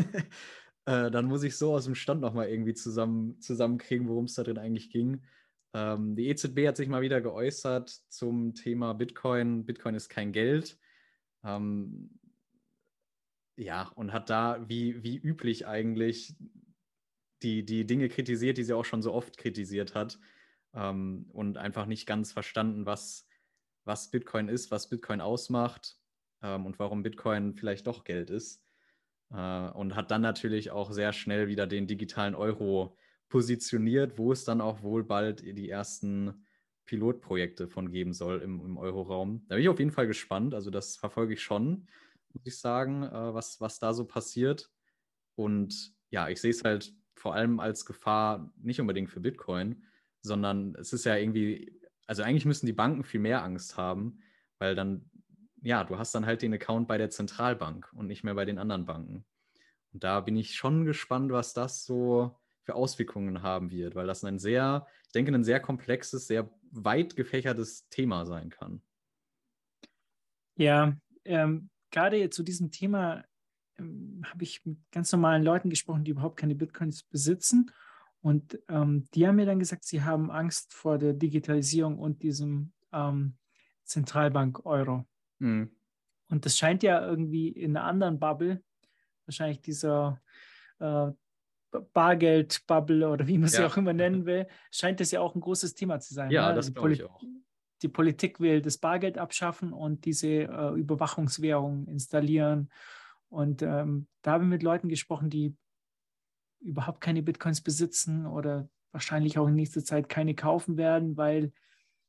äh, 0.85 1.09
dann 1.09 1.25
muss 1.25 1.43
ich 1.43 1.57
so 1.57 1.73
aus 1.73 1.85
dem 1.85 1.95
Stand 1.95 2.21
noch 2.21 2.33
mal 2.33 2.47
irgendwie 2.47 2.73
zusammen, 2.73 3.39
zusammenkriegen, 3.39 4.07
worum 4.07 4.25
es 4.25 4.35
da 4.35 4.43
drin 4.43 4.57
eigentlich 4.57 4.91
ging. 4.91 5.23
Ähm, 5.73 6.15
die 6.15 6.27
EZB 6.27 6.67
hat 6.67 6.77
sich 6.77 6.89
mal 6.89 7.01
wieder 7.01 7.21
geäußert 7.21 7.89
zum 8.09 8.53
Thema 8.55 8.93
Bitcoin. 8.93 9.65
Bitcoin 9.65 9.95
ist 9.95 10.09
kein 10.09 10.31
Geld. 10.31 10.77
Ähm, 11.43 12.18
ja, 13.59 13.91
und 13.95 14.13
hat 14.13 14.29
da 14.29 14.67
wie, 14.67 15.03
wie 15.03 15.17
üblich 15.17 15.67
eigentlich 15.67 16.35
die, 17.43 17.63
die 17.63 17.85
Dinge 17.85 18.09
kritisiert, 18.09 18.57
die 18.57 18.63
sie 18.63 18.73
auch 18.73 18.85
schon 18.85 19.01
so 19.01 19.13
oft 19.13 19.37
kritisiert 19.37 19.95
hat. 19.95 20.19
Ähm, 20.73 21.29
und 21.33 21.57
einfach 21.57 21.85
nicht 21.85 22.05
ganz 22.05 22.31
verstanden, 22.31 22.85
was 22.85 23.29
was 23.89 24.11
Bitcoin 24.11 24.47
ist, 24.47 24.71
was 24.71 24.87
Bitcoin 24.87 25.19
ausmacht 25.19 25.97
ähm, 26.41 26.65
und 26.65 26.79
warum 26.79 27.03
Bitcoin 27.03 27.55
vielleicht 27.55 27.87
doch 27.87 28.05
Geld 28.05 28.29
ist. 28.29 28.63
Äh, 29.31 29.69
und 29.71 29.95
hat 29.95 30.11
dann 30.11 30.21
natürlich 30.21 30.71
auch 30.71 30.91
sehr 30.91 31.11
schnell 31.11 31.47
wieder 31.47 31.67
den 31.67 31.87
digitalen 31.87 32.35
Euro 32.35 32.95
positioniert, 33.27 34.17
wo 34.17 34.31
es 34.31 34.45
dann 34.45 34.61
auch 34.61 34.81
wohl 34.81 35.03
bald 35.03 35.41
die 35.41 35.69
ersten 35.69 36.45
Pilotprojekte 36.85 37.67
von 37.67 37.91
geben 37.91 38.13
soll 38.13 38.41
im, 38.41 38.63
im 38.63 38.77
Euroraum. 38.77 39.45
Da 39.47 39.55
bin 39.55 39.63
ich 39.63 39.69
auf 39.69 39.79
jeden 39.79 39.91
Fall 39.91 40.07
gespannt. 40.07 40.53
Also 40.53 40.71
das 40.71 40.95
verfolge 40.95 41.33
ich 41.33 41.41
schon, 41.41 41.87
muss 42.33 42.45
ich 42.45 42.59
sagen, 42.59 43.03
äh, 43.03 43.33
was, 43.33 43.59
was 43.61 43.79
da 43.79 43.93
so 43.93 44.05
passiert. 44.05 44.69
Und 45.35 45.93
ja, 46.09 46.29
ich 46.29 46.41
sehe 46.41 46.51
es 46.51 46.63
halt 46.63 46.93
vor 47.15 47.35
allem 47.35 47.59
als 47.59 47.85
Gefahr 47.85 48.51
nicht 48.57 48.79
unbedingt 48.79 49.09
für 49.09 49.19
Bitcoin, 49.19 49.83
sondern 50.21 50.75
es 50.75 50.93
ist 50.93 51.05
ja 51.05 51.15
irgendwie 51.15 51.79
also 52.09 52.23
eigentlich 52.23 52.45
müssen 52.45 52.65
die 52.65 52.73
Banken 52.73 53.03
viel 53.03 53.19
mehr 53.19 53.43
Angst 53.43 53.77
haben, 53.77 54.23
weil 54.57 54.73
dann, 54.73 55.07
ja, 55.61 55.83
du 55.83 55.99
hast 55.99 56.15
dann 56.15 56.25
halt 56.25 56.41
den 56.41 56.55
Account 56.55 56.87
bei 56.87 56.97
der 56.97 57.11
Zentralbank 57.11 57.87
und 57.93 58.07
nicht 58.07 58.23
mehr 58.23 58.33
bei 58.33 58.45
den 58.45 58.57
anderen 58.57 58.85
Banken. 58.85 59.25
Und 59.93 60.03
da 60.03 60.19
bin 60.19 60.35
ich 60.35 60.55
schon 60.55 60.85
gespannt, 60.85 61.31
was 61.31 61.53
das 61.53 61.85
so 61.85 62.35
für 62.63 62.73
Auswirkungen 62.73 63.43
haben 63.43 63.69
wird, 63.69 63.93
weil 63.93 64.07
das 64.07 64.23
ein 64.23 64.39
sehr, 64.39 64.87
ich 65.05 65.11
denke, 65.11 65.31
ein 65.31 65.43
sehr 65.43 65.59
komplexes, 65.59 66.25
sehr 66.25 66.49
weit 66.71 67.15
gefächertes 67.15 67.87
Thema 67.89 68.25
sein 68.25 68.49
kann. 68.49 68.81
Ja, 70.55 70.97
ähm, 71.25 71.69
gerade 71.91 72.29
zu 72.29 72.43
diesem 72.43 72.71
Thema 72.71 73.23
ähm, 73.77 74.21
habe 74.25 74.43
ich 74.43 74.65
mit 74.65 74.77
ganz 74.91 75.11
normalen 75.11 75.43
Leuten 75.43 75.69
gesprochen, 75.69 76.03
die 76.03 76.11
überhaupt 76.11 76.37
keine 76.37 76.55
Bitcoins 76.55 77.03
besitzen 77.03 77.71
und 78.21 78.59
ähm, 78.67 79.05
die 79.13 79.27
haben 79.27 79.37
mir 79.37 79.45
dann 79.45 79.59
gesagt, 79.59 79.85
sie 79.85 80.03
haben 80.03 80.29
Angst 80.29 80.73
vor 80.73 80.97
der 80.97 81.13
Digitalisierung 81.13 81.97
und 81.97 82.21
diesem 82.21 82.73
ähm, 82.91 83.37
Zentralbank-Euro. 83.85 85.05
Mhm. 85.39 85.71
Und 86.29 86.45
das 86.45 86.57
scheint 86.57 86.83
ja 86.83 87.05
irgendwie 87.05 87.49
in 87.49 87.75
einer 87.75 87.85
anderen 87.85 88.19
Bubble, 88.19 88.61
wahrscheinlich 89.25 89.61
dieser 89.61 90.21
äh, 90.79 91.11
Bargeld-Bubble 91.93 93.07
oder 93.09 93.27
wie 93.27 93.37
man 93.37 93.49
sie 93.49 93.61
ja. 93.61 93.67
auch 93.67 93.77
immer 93.77 93.93
nennen 93.93 94.25
will, 94.25 94.47
scheint 94.71 94.99
das 94.99 95.11
ja 95.11 95.21
auch 95.21 95.35
ein 95.35 95.41
großes 95.41 95.75
Thema 95.75 95.99
zu 95.99 96.13
sein. 96.13 96.29
Ja, 96.31 96.49
ne? 96.49 96.55
das 96.55 96.73
glaube 96.73 96.93
ich 96.93 97.03
auch. 97.03 97.21
Die 97.81 97.87
Politik 97.87 98.39
will 98.39 98.61
das 98.61 98.77
Bargeld 98.77 99.17
abschaffen 99.17 99.73
und 99.73 100.05
diese 100.05 100.27
äh, 100.27 100.73
Überwachungswährung 100.75 101.87
installieren. 101.87 102.69
Und 103.29 103.61
ähm, 103.61 104.07
da 104.21 104.33
habe 104.33 104.43
ich 104.43 104.49
mit 104.49 104.63
Leuten 104.63 104.89
gesprochen, 104.89 105.29
die 105.29 105.55
überhaupt 106.59 106.99
keine 107.01 107.23
Bitcoins 107.23 107.61
besitzen 107.61 108.25
oder 108.25 108.69
wahrscheinlich 108.91 109.37
auch 109.37 109.47
in 109.47 109.55
nächster 109.55 109.83
Zeit 109.83 110.09
keine 110.09 110.35
kaufen 110.35 110.77
werden, 110.77 111.15
weil 111.15 111.53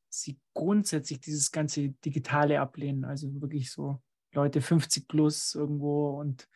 sie 0.08 0.40
grundsätzlich 0.54 1.20
dieses 1.20 1.52
ganze 1.52 1.90
Digitale 1.90 2.60
ablehnen. 2.60 3.04
Also 3.04 3.40
wirklich 3.40 3.70
so 3.70 4.02
Leute 4.32 4.60
50 4.60 5.06
plus 5.06 5.54
irgendwo 5.54 6.18
und 6.18 6.48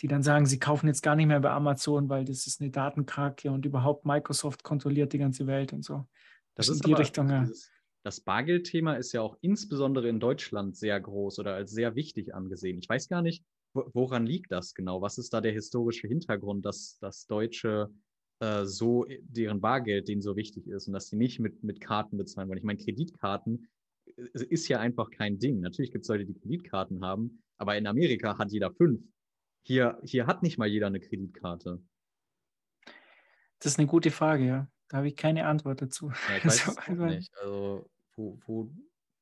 die 0.00 0.08
dann 0.08 0.22
sagen, 0.22 0.46
sie 0.46 0.58
kaufen 0.58 0.88
jetzt 0.88 1.02
gar 1.02 1.14
nicht 1.16 1.26
mehr 1.26 1.40
bei 1.40 1.50
Amazon, 1.50 2.08
weil 2.08 2.24
das 2.24 2.46
ist 2.46 2.60
eine 2.60 2.70
Datenkrake 2.70 3.50
und 3.50 3.64
überhaupt 3.64 4.04
Microsoft 4.04 4.62
kontrolliert 4.64 5.12
die 5.12 5.18
ganze 5.18 5.46
Welt 5.46 5.72
und 5.72 5.84
so. 5.84 6.06
Das 6.54 6.68
in 6.68 6.74
ist 6.74 6.86
die 6.86 6.92
Richtung, 6.92 7.28
ja. 7.30 7.40
dieses- 7.40 7.70
Das 8.04 8.20
Bargeldthema 8.20 8.94
ist 8.94 9.12
ja 9.12 9.20
auch 9.22 9.36
insbesondere 9.42 10.08
in 10.08 10.18
Deutschland 10.18 10.76
sehr 10.76 11.00
groß 11.00 11.38
oder 11.38 11.54
als 11.54 11.70
sehr 11.70 11.94
wichtig 11.94 12.34
angesehen. 12.34 12.78
Ich 12.78 12.88
weiß 12.88 13.08
gar 13.08 13.22
nicht, 13.22 13.44
wo- 13.74 13.88
woran 13.94 14.26
liegt 14.26 14.50
das 14.50 14.74
genau? 14.74 15.00
Was 15.02 15.18
ist 15.18 15.32
da 15.32 15.40
der 15.40 15.52
historische 15.52 16.08
Hintergrund, 16.08 16.66
dass, 16.66 16.98
dass 16.98 17.26
Deutsche 17.26 17.90
äh, 18.40 18.64
so 18.64 19.06
deren 19.20 19.60
Bargeld 19.60 20.08
denen 20.08 20.20
so 20.20 20.34
wichtig 20.36 20.66
ist 20.66 20.88
und 20.88 20.94
dass 20.94 21.08
sie 21.08 21.16
nicht 21.16 21.38
mit, 21.38 21.62
mit 21.62 21.80
Karten 21.80 22.16
bezahlen 22.16 22.48
wollen? 22.48 22.58
Ich 22.58 22.64
meine, 22.64 22.82
Kreditkarten 22.82 23.68
äh, 24.06 24.44
ist 24.48 24.66
ja 24.66 24.80
einfach 24.80 25.10
kein 25.10 25.38
Ding. 25.38 25.60
Natürlich 25.60 25.92
gibt 25.92 26.04
es 26.04 26.08
Leute, 26.08 26.26
die 26.26 26.34
Kreditkarten 26.34 27.02
haben, 27.02 27.42
aber 27.56 27.76
in 27.76 27.86
Amerika 27.86 28.36
hat 28.36 28.50
jeder 28.50 28.72
fünf. 28.72 29.00
Hier, 29.64 30.00
hier 30.02 30.26
hat 30.26 30.42
nicht 30.42 30.58
mal 30.58 30.66
jeder 30.66 30.88
eine 30.88 30.98
Kreditkarte. 30.98 31.80
Das 33.60 33.72
ist 33.72 33.78
eine 33.78 33.86
gute 33.86 34.10
Frage, 34.10 34.44
ja. 34.44 34.71
Da 34.92 34.98
habe 34.98 35.08
ich 35.08 35.16
keine 35.16 35.46
Antwort 35.46 35.80
dazu. 35.80 36.12
Ja, 36.28 36.36
ich 36.36 36.44
weiß 36.44 36.76
also- 36.76 37.06
nicht. 37.06 37.32
Also, 37.38 37.90
wo, 38.14 38.38
wo, 38.44 38.70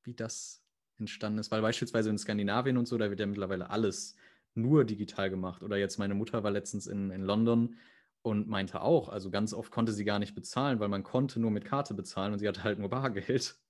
wie 0.02 0.14
das 0.14 0.64
entstanden 0.98 1.38
ist. 1.38 1.52
Weil 1.52 1.62
beispielsweise 1.62 2.10
in 2.10 2.18
Skandinavien 2.18 2.76
und 2.76 2.86
so, 2.86 2.98
da 2.98 3.08
wird 3.08 3.20
ja 3.20 3.26
mittlerweile 3.26 3.70
alles 3.70 4.16
nur 4.54 4.84
digital 4.84 5.30
gemacht. 5.30 5.62
Oder 5.62 5.76
jetzt 5.76 5.96
meine 5.98 6.14
Mutter 6.14 6.42
war 6.42 6.50
letztens 6.50 6.88
in, 6.88 7.10
in 7.10 7.22
London 7.22 7.76
und 8.22 8.48
meinte 8.48 8.80
auch, 8.80 9.10
also 9.10 9.30
ganz 9.30 9.54
oft 9.54 9.70
konnte 9.70 9.92
sie 9.92 10.04
gar 10.04 10.18
nicht 10.18 10.34
bezahlen, 10.34 10.80
weil 10.80 10.88
man 10.88 11.04
konnte 11.04 11.38
nur 11.38 11.52
mit 11.52 11.64
Karte 11.64 11.94
bezahlen 11.94 12.32
und 12.32 12.40
sie 12.40 12.48
hatte 12.48 12.64
halt 12.64 12.78
nur 12.78 12.90
Bargeld. 12.90 13.56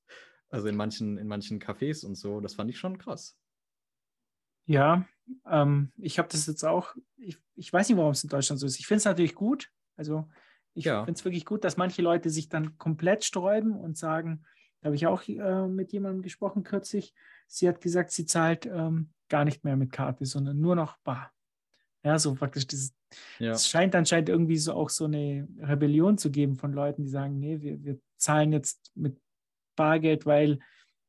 Also 0.52 0.66
in 0.66 0.74
manchen, 0.74 1.16
in 1.16 1.28
manchen 1.28 1.60
Cafés 1.60 2.04
und 2.04 2.16
so. 2.16 2.40
Das 2.40 2.54
fand 2.54 2.68
ich 2.70 2.76
schon 2.76 2.98
krass. 2.98 3.38
Ja, 4.66 5.06
ähm, 5.46 5.92
ich 5.96 6.18
habe 6.18 6.26
das 6.28 6.44
jetzt 6.48 6.64
auch, 6.64 6.96
ich, 7.18 7.38
ich 7.54 7.72
weiß 7.72 7.88
nicht, 7.88 7.96
warum 7.96 8.10
es 8.10 8.24
in 8.24 8.30
Deutschland 8.30 8.58
so 8.58 8.66
ist. 8.66 8.80
Ich 8.80 8.88
finde 8.88 8.98
es 8.98 9.04
natürlich 9.04 9.36
gut. 9.36 9.70
Also 9.94 10.28
ich 10.74 10.84
Ja. 10.84 11.04
finde 11.04 11.18
es 11.18 11.24
wirklich 11.24 11.44
gut, 11.44 11.64
dass 11.64 11.76
manche 11.76 12.02
Leute 12.02 12.30
sich 12.30 12.48
dann 12.48 12.78
komplett 12.78 13.24
sträuben 13.24 13.72
und 13.72 13.96
sagen, 13.96 14.44
da 14.80 14.86
habe 14.86 14.96
ich 14.96 15.06
auch 15.06 15.22
äh, 15.28 15.66
mit 15.68 15.92
jemandem 15.92 16.22
gesprochen 16.22 16.62
kürzlich. 16.62 17.14
Sie 17.46 17.68
hat 17.68 17.80
gesagt, 17.80 18.10
sie 18.12 18.24
zahlt 18.26 18.66
ähm, 18.66 19.10
gar 19.28 19.44
nicht 19.44 19.64
mehr 19.64 19.76
mit 19.76 19.92
Karte, 19.92 20.24
sondern 20.24 20.60
nur 20.60 20.76
noch 20.76 20.96
bar. 20.98 21.32
Ja, 22.02 22.18
so 22.18 22.34
praktisch 22.34 22.66
dieses, 22.66 22.94
Ja. 23.38 23.50
es 23.52 23.68
scheint 23.68 23.94
anscheinend 23.94 24.28
irgendwie 24.30 24.56
so 24.56 24.72
auch 24.72 24.88
so 24.88 25.04
eine 25.04 25.46
Rebellion 25.58 26.16
zu 26.16 26.30
geben 26.30 26.56
von 26.56 26.72
Leuten, 26.72 27.02
die 27.04 27.10
sagen, 27.10 27.38
nee, 27.38 27.60
wir, 27.60 27.82
wir 27.84 27.98
zahlen 28.16 28.52
jetzt 28.52 28.90
mit 28.94 29.20
Bargeld, 29.76 30.24
weil 30.26 30.60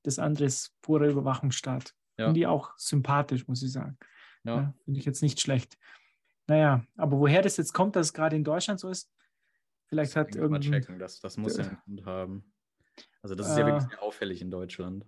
das 0.03 0.19
andere 0.19 0.45
ist 0.45 0.73
purer 0.81 1.07
Überwachungsstaat. 1.07 1.93
Ja. 2.17 2.25
Finde 2.25 2.39
ich 2.41 2.47
auch 2.47 2.73
sympathisch, 2.77 3.47
muss 3.47 3.63
ich 3.63 3.71
sagen. 3.71 3.97
Ja. 4.43 4.55
Ja, 4.55 4.73
Finde 4.83 4.99
ich 4.99 5.05
jetzt 5.05 5.21
nicht 5.21 5.39
schlecht. 5.39 5.77
Naja, 6.47 6.83
aber 6.97 7.19
woher 7.19 7.41
das 7.41 7.57
jetzt 7.57 7.73
kommt, 7.73 7.95
dass 7.95 8.07
es 8.07 8.13
gerade 8.13 8.35
in 8.35 8.43
Deutschland 8.43 8.79
so 8.79 8.89
ist, 8.89 9.09
vielleicht 9.91 10.15
hat 10.15 10.33
Muss 10.35 10.43
ich 10.45 10.49
mal 10.49 10.59
checken. 10.59 10.99
Das, 10.99 11.19
das 11.19 11.37
muss 11.37 11.57
ja 11.57 11.65
einen 11.65 11.77
Grund 11.85 12.05
haben. 12.05 12.53
Also 13.21 13.35
das 13.35 13.49
ist 13.49 13.57
Äh. 13.57 13.59
ja 13.59 13.65
wirklich 13.67 13.89
sehr 13.89 14.01
auffällig 14.01 14.41
in 14.41 14.49
Deutschland. 14.51 15.05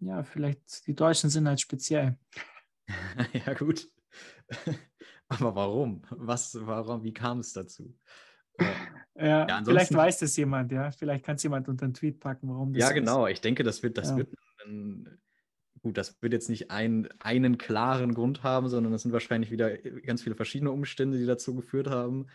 ja, 0.00 0.22
vielleicht 0.24 0.86
die 0.86 0.94
Deutschen 0.94 1.30
sind 1.30 1.46
halt 1.46 1.60
speziell. 1.60 2.18
ja, 3.46 3.54
gut. 3.54 3.86
Aber 5.28 5.54
warum? 5.54 6.02
Was, 6.10 6.54
warum, 6.60 7.02
wie 7.04 7.12
kam 7.14 7.38
es 7.38 7.52
dazu? 7.52 7.96
Äh, 8.58 8.66
Ja, 9.28 9.42
ansonsten- 9.44 9.64
vielleicht 9.70 9.94
weiß 9.94 10.18
das 10.20 10.36
jemand, 10.36 10.72
ja. 10.72 10.90
Vielleicht 10.90 11.24
kann 11.24 11.36
es 11.36 11.42
jemand 11.42 11.68
unter 11.68 11.84
einen 11.84 11.94
Tweet 11.94 12.20
packen, 12.20 12.48
warum 12.48 12.72
das 12.72 12.80
Ja, 12.80 12.92
genau. 12.92 13.26
Ich 13.26 13.40
denke, 13.40 13.62
das 13.62 13.82
wird, 13.82 13.96
das 13.96 14.10
Ja. 14.10 14.16
wird 14.18 14.34
ein, 14.66 15.18
gut, 15.80 15.96
das 15.96 16.20
wird 16.20 16.32
jetzt 16.32 16.50
nicht 16.50 16.70
ein, 16.70 17.08
einen 17.20 17.56
klaren 17.58 18.12
Grund 18.14 18.42
haben, 18.42 18.68
sondern 18.68 18.92
das 18.92 19.02
sind 19.02 19.12
wahrscheinlich 19.12 19.50
wieder 19.50 19.76
ganz 19.78 20.22
viele 20.22 20.34
verschiedene 20.34 20.70
Umstände, 20.70 21.18
die 21.18 21.26
dazu 21.26 21.54
geführt 21.54 21.86
haben. 21.88 22.26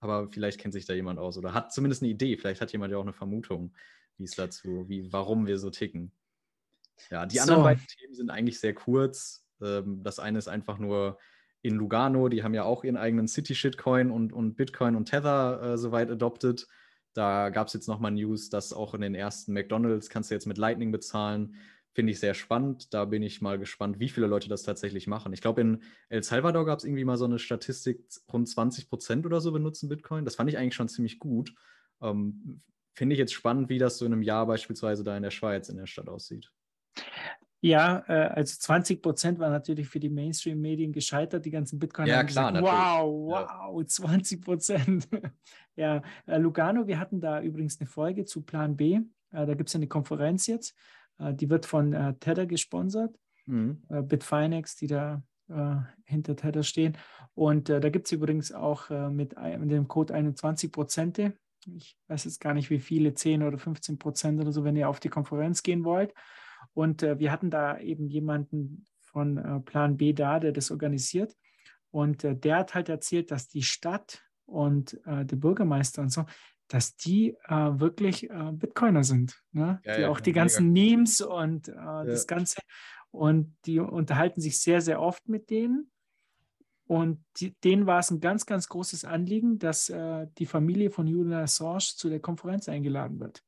Aber 0.00 0.28
vielleicht 0.30 0.60
kennt 0.60 0.74
sich 0.74 0.86
da 0.86 0.94
jemand 0.94 1.18
aus 1.18 1.38
oder 1.38 1.54
hat 1.54 1.72
zumindest 1.72 2.02
eine 2.02 2.10
Idee. 2.10 2.36
Vielleicht 2.36 2.60
hat 2.60 2.72
jemand 2.72 2.92
ja 2.92 2.98
auch 2.98 3.02
eine 3.02 3.12
Vermutung, 3.12 3.74
wie 4.18 4.24
es 4.24 4.32
dazu, 4.32 4.88
wie, 4.88 5.12
warum 5.12 5.46
wir 5.46 5.58
so 5.58 5.70
ticken. 5.70 6.12
Ja, 7.10 7.26
die 7.26 7.40
anderen 7.40 7.60
So. 7.60 7.64
beiden 7.64 7.86
Themen 7.86 8.14
sind 8.14 8.30
eigentlich 8.30 8.60
sehr 8.60 8.74
kurz. 8.74 9.44
Ähm, 9.60 10.02
das 10.02 10.18
eine 10.18 10.38
ist 10.38 10.48
einfach 10.48 10.78
nur 10.78 11.18
in 11.62 11.74
Lugano, 11.74 12.28
die 12.28 12.42
haben 12.42 12.54
ja 12.54 12.64
auch 12.64 12.84
ihren 12.84 12.96
eigenen 12.96 13.26
City-Shitcoin 13.26 14.10
und, 14.10 14.32
und 14.32 14.54
Bitcoin 14.54 14.94
und 14.94 15.06
Tether 15.06 15.60
äh, 15.62 15.78
soweit 15.78 16.10
adopted. 16.10 16.66
Da 17.12 17.48
gab 17.48 17.66
es 17.66 17.72
jetzt 17.72 17.88
nochmal 17.88 18.12
News, 18.12 18.50
dass 18.50 18.72
auch 18.72 18.94
in 18.94 19.00
den 19.00 19.14
ersten 19.14 19.52
McDonalds 19.52 20.10
kannst 20.10 20.30
du 20.30 20.34
jetzt 20.34 20.46
mit 20.46 20.58
Lightning 20.58 20.92
bezahlen. 20.92 21.56
Finde 21.96 22.12
ich 22.12 22.20
sehr 22.20 22.34
spannend. 22.34 22.92
Da 22.92 23.06
bin 23.06 23.22
ich 23.22 23.40
mal 23.40 23.58
gespannt, 23.58 23.98
wie 23.98 24.10
viele 24.10 24.26
Leute 24.26 24.50
das 24.50 24.62
tatsächlich 24.62 25.06
machen. 25.06 25.32
Ich 25.32 25.40
glaube, 25.40 25.62
in 25.62 25.82
El 26.10 26.22
Salvador 26.22 26.66
gab 26.66 26.78
es 26.78 26.84
irgendwie 26.84 27.06
mal 27.06 27.16
so 27.16 27.24
eine 27.24 27.38
Statistik, 27.38 28.04
rund 28.30 28.46
20 28.46 28.90
Prozent 28.90 29.24
oder 29.24 29.40
so 29.40 29.50
benutzen 29.50 29.88
Bitcoin. 29.88 30.26
Das 30.26 30.36
fand 30.36 30.50
ich 30.50 30.58
eigentlich 30.58 30.74
schon 30.74 30.90
ziemlich 30.90 31.18
gut. 31.18 31.54
Ähm, 32.02 32.60
Finde 32.92 33.14
ich 33.14 33.18
jetzt 33.18 33.32
spannend, 33.32 33.70
wie 33.70 33.78
das 33.78 33.96
so 33.96 34.04
in 34.04 34.12
einem 34.12 34.20
Jahr 34.20 34.44
beispielsweise 34.44 35.04
da 35.04 35.16
in 35.16 35.22
der 35.22 35.30
Schweiz 35.30 35.70
in 35.70 35.78
der 35.78 35.86
Stadt 35.86 36.10
aussieht. 36.10 36.52
Ja, 37.62 38.04
äh, 38.08 38.28
also 38.28 38.58
20 38.58 39.00
Prozent 39.00 39.38
war 39.38 39.48
natürlich 39.48 39.88
für 39.88 39.98
die 39.98 40.10
Mainstream-Medien 40.10 40.92
gescheitert. 40.92 41.46
Die 41.46 41.50
ganzen 41.50 41.78
Bitcoiner 41.78 42.08
Ja, 42.10 42.18
haben 42.18 42.26
klar, 42.26 42.52
gesagt, 42.52 42.66
wow, 42.66 43.72
wow, 43.72 43.86
20 43.86 44.44
Prozent. 44.44 45.08
ja, 45.76 46.02
äh, 46.26 46.36
Lugano, 46.36 46.86
wir 46.86 46.98
hatten 46.98 47.22
da 47.22 47.40
übrigens 47.40 47.80
eine 47.80 47.88
Folge 47.88 48.26
zu 48.26 48.42
Plan 48.42 48.76
B. 48.76 49.00
Äh, 49.30 49.46
da 49.46 49.54
gibt 49.54 49.70
es 49.70 49.74
eine 49.74 49.86
Konferenz 49.86 50.46
jetzt. 50.46 50.76
Äh, 51.18 51.34
die 51.34 51.50
wird 51.50 51.66
von 51.66 51.92
äh, 51.92 52.14
Tether 52.14 52.46
gesponsert. 52.46 53.16
Mhm. 53.46 53.82
äh, 53.88 54.02
Bitfinex, 54.02 54.76
die 54.76 54.86
da 54.86 55.22
hinter 56.06 56.34
Tether 56.34 56.64
stehen. 56.64 56.98
Und 57.34 57.68
da 57.68 57.88
gibt 57.88 58.06
es 58.06 58.12
übrigens 58.12 58.50
auch 58.50 58.90
mit, 58.90 59.36
mit 59.60 59.70
dem 59.70 59.86
Code 59.86 60.12
21 60.12 60.72
Prozente. 60.72 61.34
Ich 61.66 61.96
weiß 62.08 62.24
jetzt 62.24 62.40
gar 62.40 62.52
nicht, 62.52 62.68
wie 62.68 62.80
viele, 62.80 63.14
10 63.14 63.44
oder 63.44 63.56
15 63.56 63.96
Prozent 63.96 64.40
oder 64.40 64.50
so, 64.50 64.64
wenn 64.64 64.74
ihr 64.74 64.88
auf 64.88 64.98
die 64.98 65.08
Konferenz 65.08 65.62
gehen 65.62 65.84
wollt. 65.84 66.12
Und 66.74 67.02
wir 67.02 67.30
hatten 67.30 67.48
da 67.48 67.78
eben 67.78 68.08
jemanden 68.08 68.86
von 69.02 69.62
Plan 69.64 69.96
B 69.96 70.14
da, 70.14 70.40
der 70.40 70.50
das 70.50 70.72
organisiert. 70.72 71.36
Und 71.92 72.24
der 72.24 72.56
hat 72.56 72.74
halt 72.74 72.88
erzählt, 72.88 73.30
dass 73.30 73.46
die 73.46 73.62
Stadt 73.62 74.26
und 74.46 74.94
äh, 75.06 75.24
der 75.24 75.36
Bürgermeister 75.36 76.02
und 76.02 76.10
so, 76.10 76.24
dass 76.68 76.96
die 76.96 77.36
äh, 77.48 77.54
wirklich 77.80 78.28
äh, 78.30 78.52
Bitcoiner 78.52 79.04
sind. 79.04 79.40
Ne? 79.52 79.80
Ja, 79.84 79.96
die 79.96 80.02
ja, 80.02 80.08
auch 80.08 80.20
die 80.20 80.30
mega 80.30 80.42
ganzen 80.42 80.72
Memes 80.72 81.20
und 81.20 81.68
äh, 81.68 81.74
das 81.74 82.26
Ganze. 82.26 82.60
Und 83.10 83.56
die 83.64 83.78
unterhalten 83.80 84.40
sich 84.40 84.60
sehr, 84.60 84.80
sehr 84.80 85.00
oft 85.00 85.28
mit 85.28 85.50
denen. 85.50 85.90
Und 86.86 87.24
die, 87.38 87.54
denen 87.60 87.86
war 87.86 87.98
es 87.98 88.10
ein 88.10 88.20
ganz, 88.20 88.46
ganz 88.46 88.68
großes 88.68 89.04
Anliegen, 89.04 89.58
dass 89.58 89.88
äh, 89.88 90.26
die 90.38 90.46
Familie 90.46 90.90
von 90.90 91.06
Julian 91.06 91.42
Assange 91.42 91.94
zu 91.96 92.08
der 92.08 92.20
Konferenz 92.20 92.68
eingeladen 92.68 93.18
wird. 93.18 93.42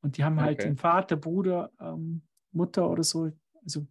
Und 0.00 0.16
die 0.16 0.24
haben 0.24 0.40
halt 0.40 0.60
Okay. 0.60 0.68
den 0.68 0.76
Vater, 0.76 1.16
Bruder, 1.16 1.72
ähm, 1.80 2.22
Mutter 2.52 2.88
oder 2.88 3.02
so, 3.02 3.30
also 3.64 3.86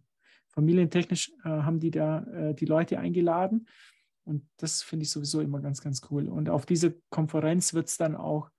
familientechnisch 0.48 1.30
äh, 1.44 1.48
haben 1.48 1.80
die 1.80 1.90
da 1.90 2.22
äh, 2.24 2.54
die 2.54 2.64
Leute 2.64 2.98
eingeladen. 2.98 3.68
Und 4.24 4.48
das 4.56 4.82
finde 4.82 5.04
ich 5.04 5.10
sowieso 5.10 5.40
immer 5.40 5.60
ganz, 5.60 5.82
ganz 5.82 6.00
cool. 6.10 6.28
Und 6.28 6.48
auf 6.48 6.66
dieser 6.66 6.90
Konferenz 7.10 7.74
wird 7.74 7.88
es 7.88 7.96
dann 7.96 8.14
auch 8.14 8.50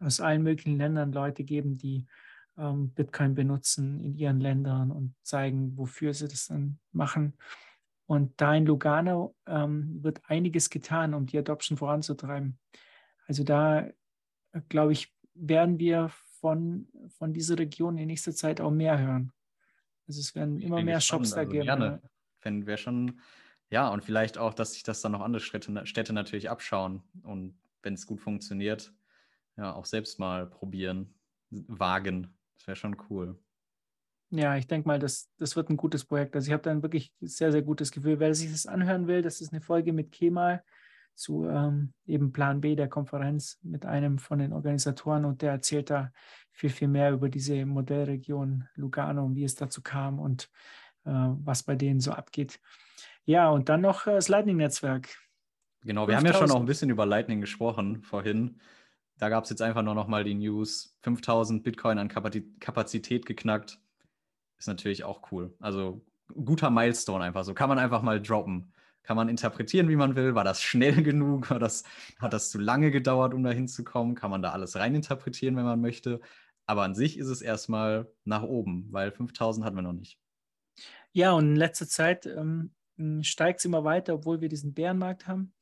aus 0.00 0.20
allen 0.20 0.42
möglichen 0.42 0.76
Ländern 0.76 1.12
Leute 1.12 1.44
geben, 1.44 1.76
die 1.76 2.06
ähm, 2.58 2.90
Bitcoin 2.90 3.34
benutzen 3.34 4.00
in 4.00 4.14
ihren 4.14 4.40
Ländern 4.40 4.90
und 4.90 5.14
zeigen, 5.22 5.76
wofür 5.76 6.14
sie 6.14 6.28
das 6.28 6.46
dann 6.46 6.78
machen. 6.92 7.36
Und 8.06 8.40
da 8.40 8.54
in 8.54 8.66
Lugano 8.66 9.34
ähm, 9.46 10.02
wird 10.02 10.20
einiges 10.28 10.70
getan, 10.70 11.12
um 11.12 11.26
die 11.26 11.38
Adoption 11.38 11.76
voranzutreiben. 11.76 12.58
Also 13.26 13.42
da, 13.42 13.80
äh, 13.80 13.92
glaube 14.68 14.92
ich, 14.92 15.12
werden 15.34 15.78
wir 15.78 16.10
von, 16.40 16.88
von 17.18 17.32
dieser 17.32 17.58
Region 17.58 17.98
in 17.98 18.06
nächster 18.06 18.32
Zeit 18.32 18.60
auch 18.60 18.70
mehr 18.70 18.98
hören. 18.98 19.32
Also 20.06 20.20
es 20.20 20.34
werden 20.34 20.60
immer 20.60 20.82
mehr 20.82 21.00
Shops 21.00 21.30
da 21.30 21.38
also 21.38 21.50
geben. 21.50 21.64
Gerne. 21.64 22.00
Wenn 22.42 22.66
wir 22.66 22.76
schon, 22.76 23.20
ja, 23.70 23.88
und 23.88 24.04
vielleicht 24.04 24.38
auch, 24.38 24.54
dass 24.54 24.74
sich 24.74 24.84
das 24.84 25.00
dann 25.00 25.12
noch 25.12 25.20
andere 25.20 25.40
Städte, 25.40 25.84
Städte 25.84 26.12
natürlich 26.12 26.48
abschauen 26.48 27.02
und 27.22 27.58
wenn 27.82 27.94
es 27.94 28.06
gut 28.06 28.20
funktioniert, 28.20 28.92
ja, 29.56 29.74
auch 29.74 29.84
selbst 29.84 30.18
mal 30.18 30.46
probieren, 30.46 31.14
wagen. 31.50 32.34
Das 32.54 32.66
wäre 32.66 32.76
schon 32.76 32.96
cool. 33.10 33.38
Ja, 34.30 34.56
ich 34.56 34.66
denke 34.66 34.88
mal, 34.88 34.98
das, 34.98 35.30
das 35.38 35.54
wird 35.54 35.70
ein 35.70 35.76
gutes 35.76 36.04
Projekt. 36.04 36.34
Also 36.34 36.48
ich 36.48 36.52
habe 36.52 36.62
da 36.62 36.70
ein 36.70 36.82
wirklich 36.82 37.12
sehr, 37.20 37.52
sehr 37.52 37.62
gutes 37.62 37.92
Gefühl. 37.92 38.18
Wer 38.18 38.34
sich 38.34 38.50
das 38.50 38.66
anhören 38.66 39.06
will, 39.06 39.22
das 39.22 39.40
ist 39.40 39.52
eine 39.52 39.60
Folge 39.60 39.92
mit 39.92 40.10
Kemal 40.10 40.64
zu 41.14 41.46
ähm, 41.48 41.94
eben 42.06 42.32
Plan 42.32 42.60
B 42.60 42.76
der 42.76 42.88
Konferenz 42.88 43.58
mit 43.62 43.86
einem 43.86 44.18
von 44.18 44.38
den 44.38 44.52
Organisatoren 44.52 45.24
und 45.24 45.42
der 45.42 45.52
erzählt 45.52 45.90
da 45.90 46.12
viel, 46.52 46.70
viel 46.70 46.88
mehr 46.88 47.12
über 47.12 47.28
diese 47.28 47.64
Modellregion 47.64 48.68
Lugano 48.74 49.24
und 49.24 49.34
wie 49.34 49.44
es 49.44 49.54
dazu 49.54 49.82
kam 49.82 50.18
und 50.18 50.50
äh, 51.04 51.10
was 51.10 51.62
bei 51.62 51.74
denen 51.74 52.00
so 52.00 52.12
abgeht. 52.12 52.60
Ja, 53.24 53.48
und 53.48 53.68
dann 53.68 53.80
noch 53.80 54.06
äh, 54.06 54.12
das 54.12 54.28
Lightning-Netzwerk. 54.28 55.16
Genau, 55.82 56.06
wir 56.06 56.16
haben 56.16 56.26
ja 56.26 56.32
schon 56.32 56.48
5000. 56.48 56.56
auch 56.56 56.62
ein 56.62 56.66
bisschen 56.66 56.90
über 56.90 57.06
Lightning 57.06 57.40
gesprochen 57.40 58.02
vorhin. 58.02 58.60
Da 59.18 59.28
gab 59.28 59.44
es 59.44 59.50
jetzt 59.50 59.62
einfach 59.62 59.82
nur 59.82 59.94
noch 59.94 60.08
mal 60.08 60.24
die 60.24 60.34
News. 60.34 60.96
5000 61.02 61.62
Bitcoin 61.62 61.98
an 61.98 62.08
Kapazität 62.08 63.26
geknackt. 63.26 63.78
Ist 64.58 64.68
natürlich 64.68 65.04
auch 65.04 65.32
cool. 65.32 65.54
Also 65.60 66.04
guter 66.28 66.70
Milestone 66.70 67.24
einfach 67.24 67.44
so. 67.44 67.54
Kann 67.54 67.68
man 67.68 67.78
einfach 67.78 68.02
mal 68.02 68.20
droppen. 68.20 68.72
kann 69.02 69.16
man 69.16 69.28
interpretieren, 69.28 69.88
wie 69.88 69.96
man 69.96 70.16
will. 70.16 70.34
War 70.34 70.44
das 70.44 70.60
schnell 70.62 71.02
genug? 71.02 71.50
War 71.50 71.58
das, 71.58 71.84
hat 72.18 72.32
das 72.32 72.50
zu 72.50 72.58
lange 72.58 72.90
gedauert, 72.90 73.34
um 73.34 73.42
da 73.42 73.50
hinzukommen? 73.50 74.14
Kann 74.14 74.30
man 74.30 74.42
da 74.42 74.50
alles 74.50 74.76
reininterpretieren, 74.76 75.56
wenn 75.56 75.64
man 75.64 75.80
möchte? 75.80 76.20
Aber 76.66 76.82
an 76.82 76.94
sich 76.94 77.16
ist 77.16 77.28
es 77.28 77.42
erstmal 77.42 78.10
nach 78.24 78.42
oben, 78.42 78.88
weil 78.90 79.12
5000 79.12 79.64
hatten 79.64 79.76
wir 79.76 79.82
noch 79.82 79.92
nicht. 79.92 80.18
Ja, 81.12 81.32
und 81.32 81.50
in 81.50 81.56
letzter 81.56 81.86
Zeit 81.86 82.26
ähm, 82.26 82.72
steigt 83.22 83.60
es 83.60 83.64
immer 83.64 83.84
weiter, 83.84 84.14
obwohl 84.14 84.40
wir 84.40 84.48
diesen 84.48 84.74
Bärenmarkt 84.74 85.28
haben. 85.28 85.54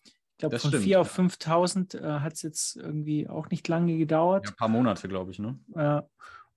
Glaube, 0.50 0.58
von 0.58 0.72
4 0.72 1.00
auf 1.00 1.10
5000 1.10 1.94
äh, 1.94 2.02
hat 2.20 2.34
es 2.34 2.42
jetzt 2.42 2.76
irgendwie 2.76 3.28
auch 3.28 3.50
nicht 3.50 3.66
lange 3.68 3.96
gedauert. 3.96 4.44
Ja, 4.46 4.52
ein 4.52 4.56
paar 4.56 4.68
Monate, 4.68 5.08
glaube 5.08 5.30
ich. 5.30 5.38
Ne? 5.38 5.58
Äh, 5.74 6.02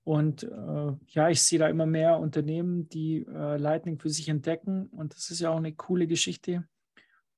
und 0.04 0.44
äh, 0.44 0.92
ja, 1.08 1.28
ich 1.28 1.42
sehe 1.42 1.58
da 1.58 1.68
immer 1.68 1.84
mehr 1.84 2.18
Unternehmen, 2.18 2.88
die 2.88 3.26
äh, 3.26 3.58
Lightning 3.58 3.98
für 3.98 4.08
sich 4.08 4.28
entdecken. 4.28 4.86
Und 4.86 5.14
das 5.14 5.30
ist 5.30 5.40
ja 5.40 5.50
auch 5.50 5.58
eine 5.58 5.74
coole 5.74 6.06
Geschichte. 6.06 6.66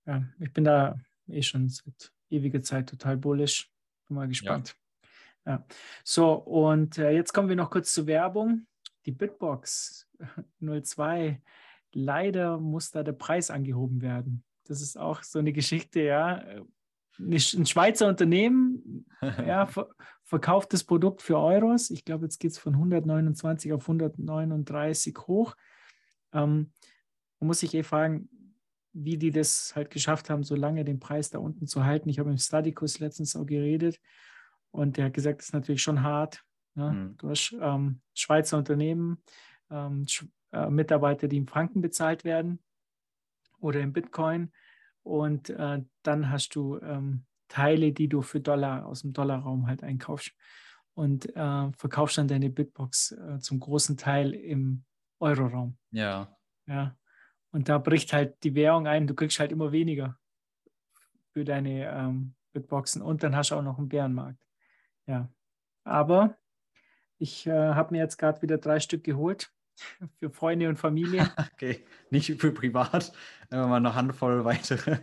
Ja, 0.07 0.23
ich 0.39 0.53
bin 0.53 0.65
da 0.65 0.97
eh 1.27 1.43
schon 1.43 1.69
seit 1.69 2.13
ewiger 2.31 2.63
Zeit 2.63 2.89
total 2.89 3.17
bullish. 3.17 3.71
Bin 4.07 4.17
mal 4.17 4.29
gespannt. 4.29 4.77
Ja. 5.45 5.53
ja. 5.53 5.67
So, 6.05 6.33
und 6.33 6.97
äh, 6.99 7.11
jetzt 7.11 7.33
kommen 7.33 7.49
wir 7.49 7.57
noch 7.57 7.71
kurz 7.71 7.93
zur 7.93 8.07
Werbung. 8.07 8.67
Die 9.05 9.13
Bitbox 9.13 10.09
02. 10.61 11.43
Leider 11.93 12.59
muss 12.59 12.91
da 12.91 13.03
der 13.03 13.13
Preis 13.13 13.51
angehoben 13.51 14.01
werden. 14.01 14.45
Das 14.65 14.81
ist 14.81 14.99
auch 14.99 15.23
so 15.23 15.39
eine 15.39 15.53
Geschichte, 15.53 16.01
ja. 16.01 16.43
Ein 17.19 17.67
Schweizer 17.67 18.09
Unternehmen 18.09 19.07
ja, 19.47 19.67
ver 19.67 19.89
verkauft 20.25 20.73
das 20.73 20.85
Produkt 20.85 21.23
für 21.23 21.39
Euros. 21.39 21.91
Ich 21.91 22.05
glaube, 22.05 22.27
jetzt 22.27 22.39
geht 22.39 22.53
es 22.53 22.59
von 22.59 22.75
129 22.75 23.73
auf 23.73 23.83
139 23.83 25.17
hoch. 25.27 25.57
Ähm, 26.33 26.71
man 27.41 27.49
muss 27.49 27.61
sich 27.61 27.75
eh 27.75 27.83
fragen, 27.83 28.29
wie 28.93 29.19
die 29.19 29.33
das 29.33 29.75
halt 29.75 29.91
geschafft 29.91 30.31
haben, 30.31 30.45
so 30.45 30.55
lange 30.55 30.85
den 30.85 31.01
Preis 31.01 31.31
da 31.31 31.41
unten 31.41 31.67
zu 31.67 31.85
halten. 31.85 32.09
Ich 32.09 32.21
habe 32.21 32.31
mit 32.31 32.41
Stadicus 32.41 33.01
letztens 33.01 33.35
auch 33.35 33.45
geredet 33.45 34.01
und 34.71 34.97
der 34.97 35.07
hat 35.07 35.15
gesagt, 35.15 35.41
das 35.41 35.47
ist 35.47 35.53
natürlich 35.53 35.83
schon 35.83 36.03
hart. 36.05 36.45
Ne? 36.75 36.93
Mhm. 36.93 37.17
Du 37.17 37.29
hast 37.29 37.57
ähm, 37.61 38.01
Schweizer 38.15 38.57
Unternehmen, 38.59 39.23
ähm, 39.69 40.07
äh, 40.53 40.71
Mitarbeiter, 40.71 41.27
die 41.27 41.39
in 41.39 41.49
Franken 41.49 41.81
bezahlt 41.81 42.25
werden 42.25 42.61
oder 43.61 43.81
in 43.81 43.93
Bitcoin 43.93 44.53
und 45.03 45.51
äh, 45.51 45.83
dann 46.03 46.31
hast 46.31 46.55
du 46.55 46.79
ähm, 46.81 47.25
Teile, 47.49 47.93
die 47.93 48.09
du 48.09 48.23
für 48.23 48.41
Dollar 48.41 48.87
aus 48.87 49.03
dem 49.03 49.13
Dollarraum 49.13 49.67
halt 49.67 49.83
einkaufst 49.83 50.33
und 50.95 51.35
äh, 51.37 51.73
verkaufst 51.73 52.19
dann 52.19 52.29
deine 52.29 52.51
Bitbox 52.51 53.13
äh, 53.13 53.39
zum 53.41 53.61
großen 53.61 53.97
Teil 53.97 54.35
im 54.35 54.85
Euroraum. 55.19 55.77
Ja. 55.91 56.37
Ja. 56.67 56.97
Und 57.53 57.69
da 57.69 57.79
bricht 57.79 58.13
halt 58.13 58.43
die 58.45 58.55
Währung 58.55 58.87
ein, 58.87 59.07
du 59.07 59.15
kriegst 59.15 59.41
halt 59.41 59.53
immer 59.53 59.73
weniger 59.73 60.17
für 61.33 61.45
deine 61.45 61.91
ähm, 61.91 62.35
Bitboxen 62.53 63.03
und 63.03 63.23
dann 63.23 63.35
hast 63.35 63.51
du 63.51 63.57
auch 63.57 63.63
noch 63.63 63.79
einen 63.79 63.89
Bärenmarkt. 63.89 64.39
Ja. 65.07 65.29
Aber 65.85 66.37
ich 67.19 67.47
äh, 67.47 67.53
habe 67.53 67.95
mir 67.95 67.99
jetzt 67.99 68.17
gerade 68.17 68.41
wieder 68.43 68.59
drei 68.59 68.81
Stück 68.81 69.05
geholt 69.05 69.53
für 70.19 70.31
Freunde 70.31 70.69
und 70.69 70.79
Familie. 70.79 71.31
okay, 71.55 71.85
nicht 72.11 72.41
für 72.41 72.53
privat, 72.53 73.13
aber 73.51 73.67
mal 73.67 73.77
eine 73.77 73.95
Handvoll 73.95 74.45
weitere. 74.45 74.99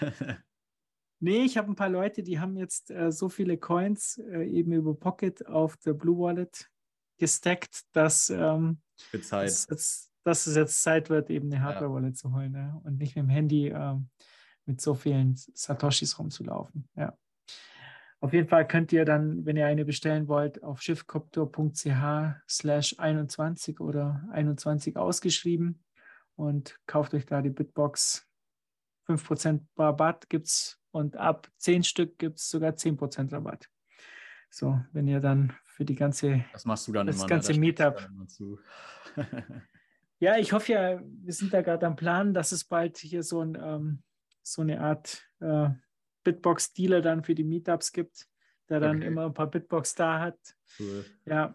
nee, 1.20 1.44
ich 1.44 1.56
habe 1.56 1.70
ein 1.70 1.76
paar 1.76 1.88
Leute, 1.88 2.22
die 2.22 2.38
haben 2.38 2.56
jetzt 2.56 2.90
äh, 2.90 3.10
so 3.10 3.28
viele 3.28 3.58
Coins 3.58 4.18
äh, 4.18 4.44
eben 4.44 4.72
über 4.72 4.94
Pocket 4.94 5.46
auf 5.46 5.76
der 5.78 5.94
Blue 5.94 6.18
Wallet 6.18 6.68
gestackt, 7.18 7.82
dass 7.92 8.30
ähm, 8.30 8.80
Zeit. 9.22 9.70
Dass, 9.70 10.10
dass 10.24 10.46
es 10.46 10.56
jetzt 10.56 10.82
Zeit 10.82 11.10
wird, 11.10 11.30
eben 11.30 11.52
eine 11.52 11.62
Hardware-Wallet 11.62 12.10
ja. 12.10 12.14
zu 12.14 12.32
holen 12.32 12.52
ne? 12.52 12.80
und 12.84 12.98
nicht 12.98 13.16
mit 13.16 13.24
dem 13.24 13.28
Handy 13.28 13.68
ähm, 13.68 14.08
mit 14.66 14.80
so 14.80 14.94
vielen 14.94 15.34
Satoshis 15.36 16.18
rumzulaufen. 16.18 16.88
Ja. 16.96 17.16
Auf 18.22 18.32
jeden 18.32 18.46
Fall 18.46 18.68
könnt 18.68 18.92
ihr 18.92 19.04
dann, 19.04 19.44
wenn 19.46 19.56
ihr 19.56 19.66
eine 19.66 19.84
bestellen 19.84 20.28
wollt, 20.28 20.62
auf 20.62 20.80
schiffcopter.ch 20.80 22.46
slash 22.48 22.94
21 22.96 23.80
oder 23.80 24.24
21 24.30 24.96
ausgeschrieben 24.96 25.82
und 26.36 26.78
kauft 26.86 27.14
euch 27.14 27.26
da 27.26 27.42
die 27.42 27.50
Bitbox. 27.50 28.24
5% 29.08 29.66
Rabatt 29.76 30.30
gibt 30.30 30.46
es 30.46 30.80
und 30.92 31.16
ab 31.16 31.48
10 31.56 31.82
Stück 31.82 32.16
gibt 32.16 32.38
es 32.38 32.48
sogar 32.48 32.74
10% 32.74 33.32
Rabatt. 33.32 33.68
So, 34.50 34.80
wenn 34.92 35.08
ihr 35.08 35.18
dann 35.18 35.52
für 35.64 35.84
die 35.84 35.96
ganze, 35.96 36.44
das 36.52 36.64
machst 36.64 36.86
du 36.86 36.92
dann 36.92 37.08
das 37.08 37.16
immer, 37.16 37.24
ne? 37.24 37.28
ganze 37.28 37.52
ne? 37.54 37.58
Meetup. 37.58 38.08
ja, 40.20 40.38
ich 40.38 40.52
hoffe 40.52 40.72
ja, 40.72 41.02
wir 41.02 41.32
sind 41.32 41.52
da 41.52 41.60
gerade 41.60 41.84
am 41.88 41.96
Plan, 41.96 42.32
dass 42.34 42.52
es 42.52 42.62
bald 42.62 42.98
hier 42.98 43.24
so, 43.24 43.40
ein, 43.40 43.58
ähm, 43.60 44.02
so 44.44 44.62
eine 44.62 44.80
Art 44.80 45.28
äh, 45.40 45.70
Bitbox-Dealer 46.24 47.00
dann 47.00 47.24
für 47.24 47.34
die 47.34 47.44
Meetups 47.44 47.92
gibt, 47.92 48.28
der 48.68 48.80
dann 48.80 48.98
okay. 48.98 49.06
immer 49.06 49.26
ein 49.26 49.34
paar 49.34 49.48
Bitbox 49.48 49.94
da 49.94 50.20
hat. 50.20 50.38
Cool. 50.78 51.04
Ja, 51.26 51.54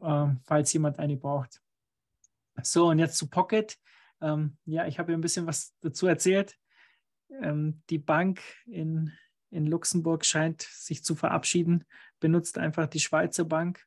ähm, 0.00 0.40
falls 0.44 0.72
jemand 0.72 0.98
eine 0.98 1.16
braucht. 1.16 1.60
So, 2.62 2.88
und 2.88 2.98
jetzt 2.98 3.18
zu 3.18 3.28
Pocket. 3.28 3.76
Ähm, 4.20 4.56
ja, 4.64 4.86
ich 4.86 4.98
habe 4.98 5.12
ja 5.12 5.18
ein 5.18 5.20
bisschen 5.20 5.46
was 5.46 5.74
dazu 5.80 6.06
erzählt. 6.06 6.56
Ähm, 7.30 7.82
die 7.90 7.98
Bank 7.98 8.40
in, 8.66 9.12
in 9.50 9.66
Luxemburg 9.66 10.24
scheint 10.24 10.62
sich 10.62 11.04
zu 11.04 11.14
verabschieden, 11.14 11.84
benutzt 12.20 12.58
einfach 12.58 12.86
die 12.86 13.00
Schweizer 13.00 13.44
Bank. 13.44 13.84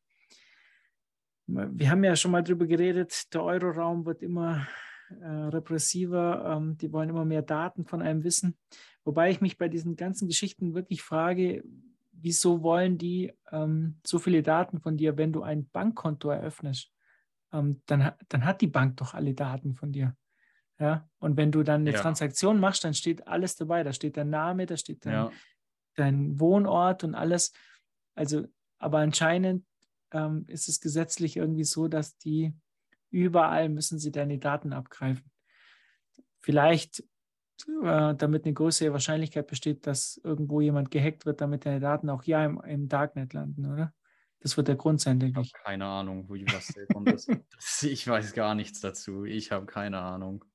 Wir 1.48 1.90
haben 1.90 2.04
ja 2.04 2.16
schon 2.16 2.32
mal 2.32 2.44
darüber 2.44 2.68
geredet, 2.68 3.34
der 3.34 3.44
Euroraum 3.44 4.06
wird 4.06 4.22
immer 4.22 4.68
äh, 5.22 5.26
repressiver, 5.26 6.56
ähm, 6.58 6.78
die 6.78 6.92
wollen 6.92 7.10
immer 7.10 7.26
mehr 7.26 7.42
Daten 7.42 7.86
von 7.86 8.02
einem 8.02 8.24
wissen. 8.24 8.58
Wobei 9.04 9.32
ich 9.32 9.42
mich 9.42 9.58
bei 9.58 9.68
diesen 9.68 9.96
ganzen 9.96 10.28
Geschichten 10.28 10.74
wirklich 10.74 11.02
frage, 11.02 11.64
wieso 12.12 12.64
wollen 12.64 12.98
die 12.98 13.34
ähm, 13.52 14.00
so 14.06 14.20
viele 14.20 14.44
Daten 14.44 14.80
von 14.80 14.98
dir, 14.98 15.18
wenn 15.18 15.34
du 15.34 15.44
ein 15.44 15.70
Bankkonto 15.70 16.30
eröffnest? 16.30 16.92
Ähm, 17.52 17.82
dann, 17.86 18.12
dann 18.28 18.46
hat 18.46 18.62
die 18.62 18.68
Bank 18.68 18.98
doch 18.98 19.14
alle 19.14 19.34
Daten 19.34 19.76
von 19.76 19.92
dir. 19.92 20.16
Ja, 20.80 21.10
und 21.18 21.36
wenn 21.36 21.52
du 21.52 21.64
dann 21.64 21.82
eine 21.82 21.92
ja. 21.92 22.00
Transaktion 22.00 22.60
machst, 22.60 22.84
dann 22.86 22.94
steht 22.94 23.28
alles 23.28 23.56
dabei. 23.56 23.84
Da 23.84 23.92
steht 23.92 24.16
dein 24.16 24.30
Name, 24.30 24.66
da 24.66 24.78
steht 24.78 25.06
dein, 25.06 25.14
ja. 25.14 25.32
dein 25.96 26.40
Wohnort 26.40 27.04
und 27.04 27.16
alles. 27.16 27.52
Also, 28.16 28.46
aber 28.78 29.00
anscheinend 29.00 29.66
ähm, 30.12 30.46
ist 30.48 30.70
es 30.70 30.80
gesetzlich 30.80 31.36
irgendwie 31.36 31.66
so, 31.66 31.90
dass 31.90 32.18
die 32.18 32.54
überall 33.10 33.70
müssen 33.70 34.00
sie 34.00 34.12
deine 34.12 34.38
Daten 34.38 34.74
abgreifen. 34.74 35.30
Vielleicht 36.42 37.04
äh, 37.84 38.16
damit 38.16 38.46
eine 38.46 38.54
größere 38.54 38.94
Wahrscheinlichkeit 38.94 39.48
besteht, 39.48 39.86
dass 39.86 40.20
irgendwo 40.24 40.62
jemand 40.62 40.92
gehackt 40.92 41.26
wird, 41.26 41.42
damit 41.42 41.66
deine 41.66 41.80
Daten 41.80 42.10
auch 42.10 42.24
ja 42.24 42.46
im, 42.46 42.62
im 42.62 42.88
Darknet 42.88 43.34
landen, 43.34 43.66
oder? 43.66 43.94
Das 44.42 44.56
wird 44.56 44.70
der 44.70 44.76
Grund 44.76 45.02
sein, 45.02 45.20
denke 45.20 45.42
ich. 45.42 45.48
Ich 45.48 45.54
habe 45.54 45.64
keine 45.66 45.86
Ahnung, 45.86 46.30
wie 46.30 46.46
was 46.46 46.74
kommt. 46.94 47.28
ich 47.84 48.08
weiß 48.08 48.34
gar 48.34 48.56
nichts 48.56 48.80
dazu. 48.80 49.26
Ich 49.26 49.52
habe 49.52 49.66
keine 49.66 50.00
Ahnung. 50.00 50.46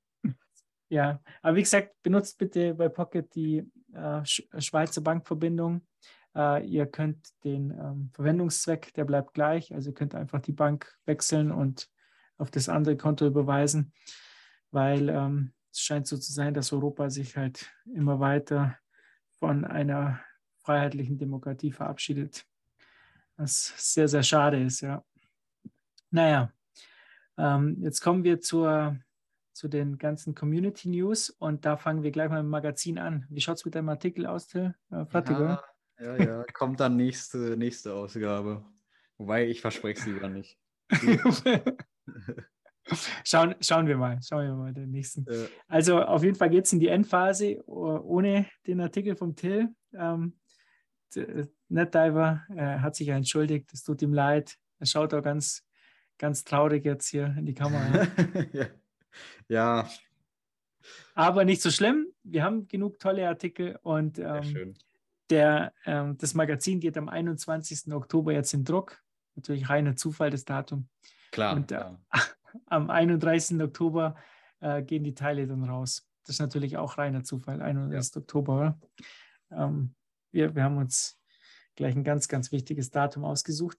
Ja, 0.89 1.21
aber 1.43 1.57
wie 1.57 1.63
gesagt, 1.63 1.91
benutzt 2.03 2.39
bitte 2.39 2.75
bei 2.75 2.89
Pocket 2.89 3.35
die 3.35 3.71
äh, 3.93 4.23
Schweizer 4.25 5.01
Bankverbindung. 5.01 5.87
Äh, 6.35 6.67
ihr 6.67 6.87
könnt 6.87 7.29
den 7.45 7.71
ähm, 7.71 8.11
Verwendungszweck, 8.15 8.93
der 8.95 9.05
bleibt 9.05 9.35
gleich. 9.35 9.75
Also 9.75 9.91
ihr 9.91 9.95
könnt 9.95 10.15
einfach 10.15 10.41
die 10.41 10.53
Bank 10.53 10.97
wechseln 11.05 11.53
und 11.53 11.89
auf 12.39 12.51
das 12.51 12.68
andere 12.68 12.97
Konto 12.97 13.26
überweisen, 13.26 13.93
weil 14.70 15.09
ähm, 15.09 15.53
es 15.70 15.80
scheint 15.80 16.07
so 16.07 16.16
zu 16.16 16.32
sein, 16.32 16.55
dass 16.55 16.72
Europa 16.72 17.11
sich 17.11 17.37
halt 17.37 17.72
immer 17.95 18.20
weiter 18.20 18.78
von 19.39 19.64
einer 19.64 20.20
freiheitlichen 20.62 21.18
Demokratie 21.18 21.72
verabschiedet. 21.72 22.47
Was 23.37 23.74
sehr, 23.76 24.09
sehr 24.09 24.22
schade 24.22 24.62
ist, 24.62 24.80
ja. 24.80 25.05
Naja, 26.11 26.53
ähm, 27.37 27.76
jetzt 27.80 28.01
kommen 28.01 28.22
wir 28.22 28.41
zur, 28.41 28.97
zu 29.53 29.68
den 29.68 29.99
ganzen 29.99 30.35
Community 30.35 30.89
News 30.89 31.30
und 31.30 31.64
da 31.64 31.76
fangen 31.76 32.05
wir 32.05 32.12
gleich 32.12 32.30
mal 32.30 32.41
im 32.41 32.49
Magazin 32.49 32.99
an. 32.99 33.26
Wie 33.28 33.41
schaut 33.41 33.57
es 33.57 33.64
mit 33.64 33.74
deinem 33.74 33.89
Artikel 33.89 34.26
aus, 34.26 34.47
Till? 34.47 34.74
Äh, 34.91 35.05
fertig, 35.07 35.39
ja, 35.39 35.62
Ja, 35.99 36.16
ja, 36.16 36.45
kommt 36.53 36.78
dann 36.78 36.97
nächste, 36.97 37.57
nächste 37.57 37.95
Ausgabe. 37.95 38.64
Wobei 39.18 39.49
ich 39.49 39.61
verspreche 39.61 40.01
es 40.01 40.07
lieber 40.07 40.28
nicht. 40.28 40.59
Schauen, 43.24 43.55
schauen 43.61 43.87
wir 43.87 43.97
mal, 43.97 44.20
schauen 44.22 44.47
wir 44.47 44.55
mal 44.55 44.72
den 44.74 44.91
nächsten. 44.91 45.24
Ja. 45.28 45.47
Also 45.68 46.03
auf 46.03 46.22
jeden 46.22 46.37
Fall 46.37 46.51
geht 46.51 46.66
es 46.66 46.72
in 46.72 46.80
die 46.80 46.89
Endphase 46.89 47.66
ohne 47.66 48.47
den 48.66 48.80
Artikel 48.80 49.16
vom 49.16 49.35
Till. 49.35 49.68
Ähm, 49.95 50.35
NetDiver 51.68 52.43
äh, 52.55 52.78
hat 52.80 52.97
sich 52.97 53.09
ja 53.09 53.16
entschuldigt, 53.16 53.72
es 53.72 53.82
tut 53.85 54.03
ihm 54.03 54.12
leid. 54.12 54.57
Er 54.80 54.87
schaut 54.87 55.14
auch 55.14 55.22
ganz, 55.22 55.64
ganz 56.18 56.45
traurig 56.45 56.85
jetzt 56.85 57.09
hier 57.09 57.35
in 57.39 57.47
die 57.47 57.55
Kamera. 57.55 58.07
ja. 58.53 58.66
ja. 59.49 59.91
Aber 61.14 61.45
nicht 61.45 61.62
so 61.62 61.70
schlimm. 61.70 62.07
Wir 62.22 62.43
haben 62.43 62.68
genug 62.68 62.99
tolle 62.99 63.28
Artikel 63.28 63.78
und 63.82 64.18
ähm, 64.18 64.74
der, 65.30 65.72
ähm, 65.87 66.16
das 66.18 66.35
Magazin 66.35 66.80
geht 66.80 66.99
am 66.99 67.09
21. 67.09 67.93
Oktober 67.93 68.32
jetzt 68.32 68.53
in 68.53 68.64
Druck. 68.64 68.99
Natürlich 69.37 69.68
reiner 69.68 69.97
Zufall, 69.97 70.30
das 70.30 70.45
Datum. 70.45 70.89
Klar. 71.30 71.57
Und, 71.57 71.72
äh, 71.72 71.85
am 72.67 72.91
31. 72.91 73.61
Oktober 73.61 74.17
äh, 74.61 74.83
gehen 74.83 75.05
die 75.05 75.15
Teile 75.15 75.47
dann 75.47 75.65
raus. 75.65 76.09
das 76.25 76.37
ist 76.37 76.41
natürlich 76.41 76.77
auch 76.77 76.99
reiner 76.99 77.23
Zufall, 77.23 77.61
31. 77.61 78.15
Ja. 78.15 78.21
Oktober. 78.21 78.57
Oder? 78.57 78.79
Ähm, 79.51 79.95
wir, 80.31 80.55
wir 80.55 80.65
haben 80.65 80.79
uns 80.79 81.19
gleich 81.77 81.95
ein 81.95 82.05
ganz, 82.05 82.29
ganz 82.29 82.53
wichtiges 82.53 82.91
Datum 82.91 83.25
ausgesucht. 83.25 83.79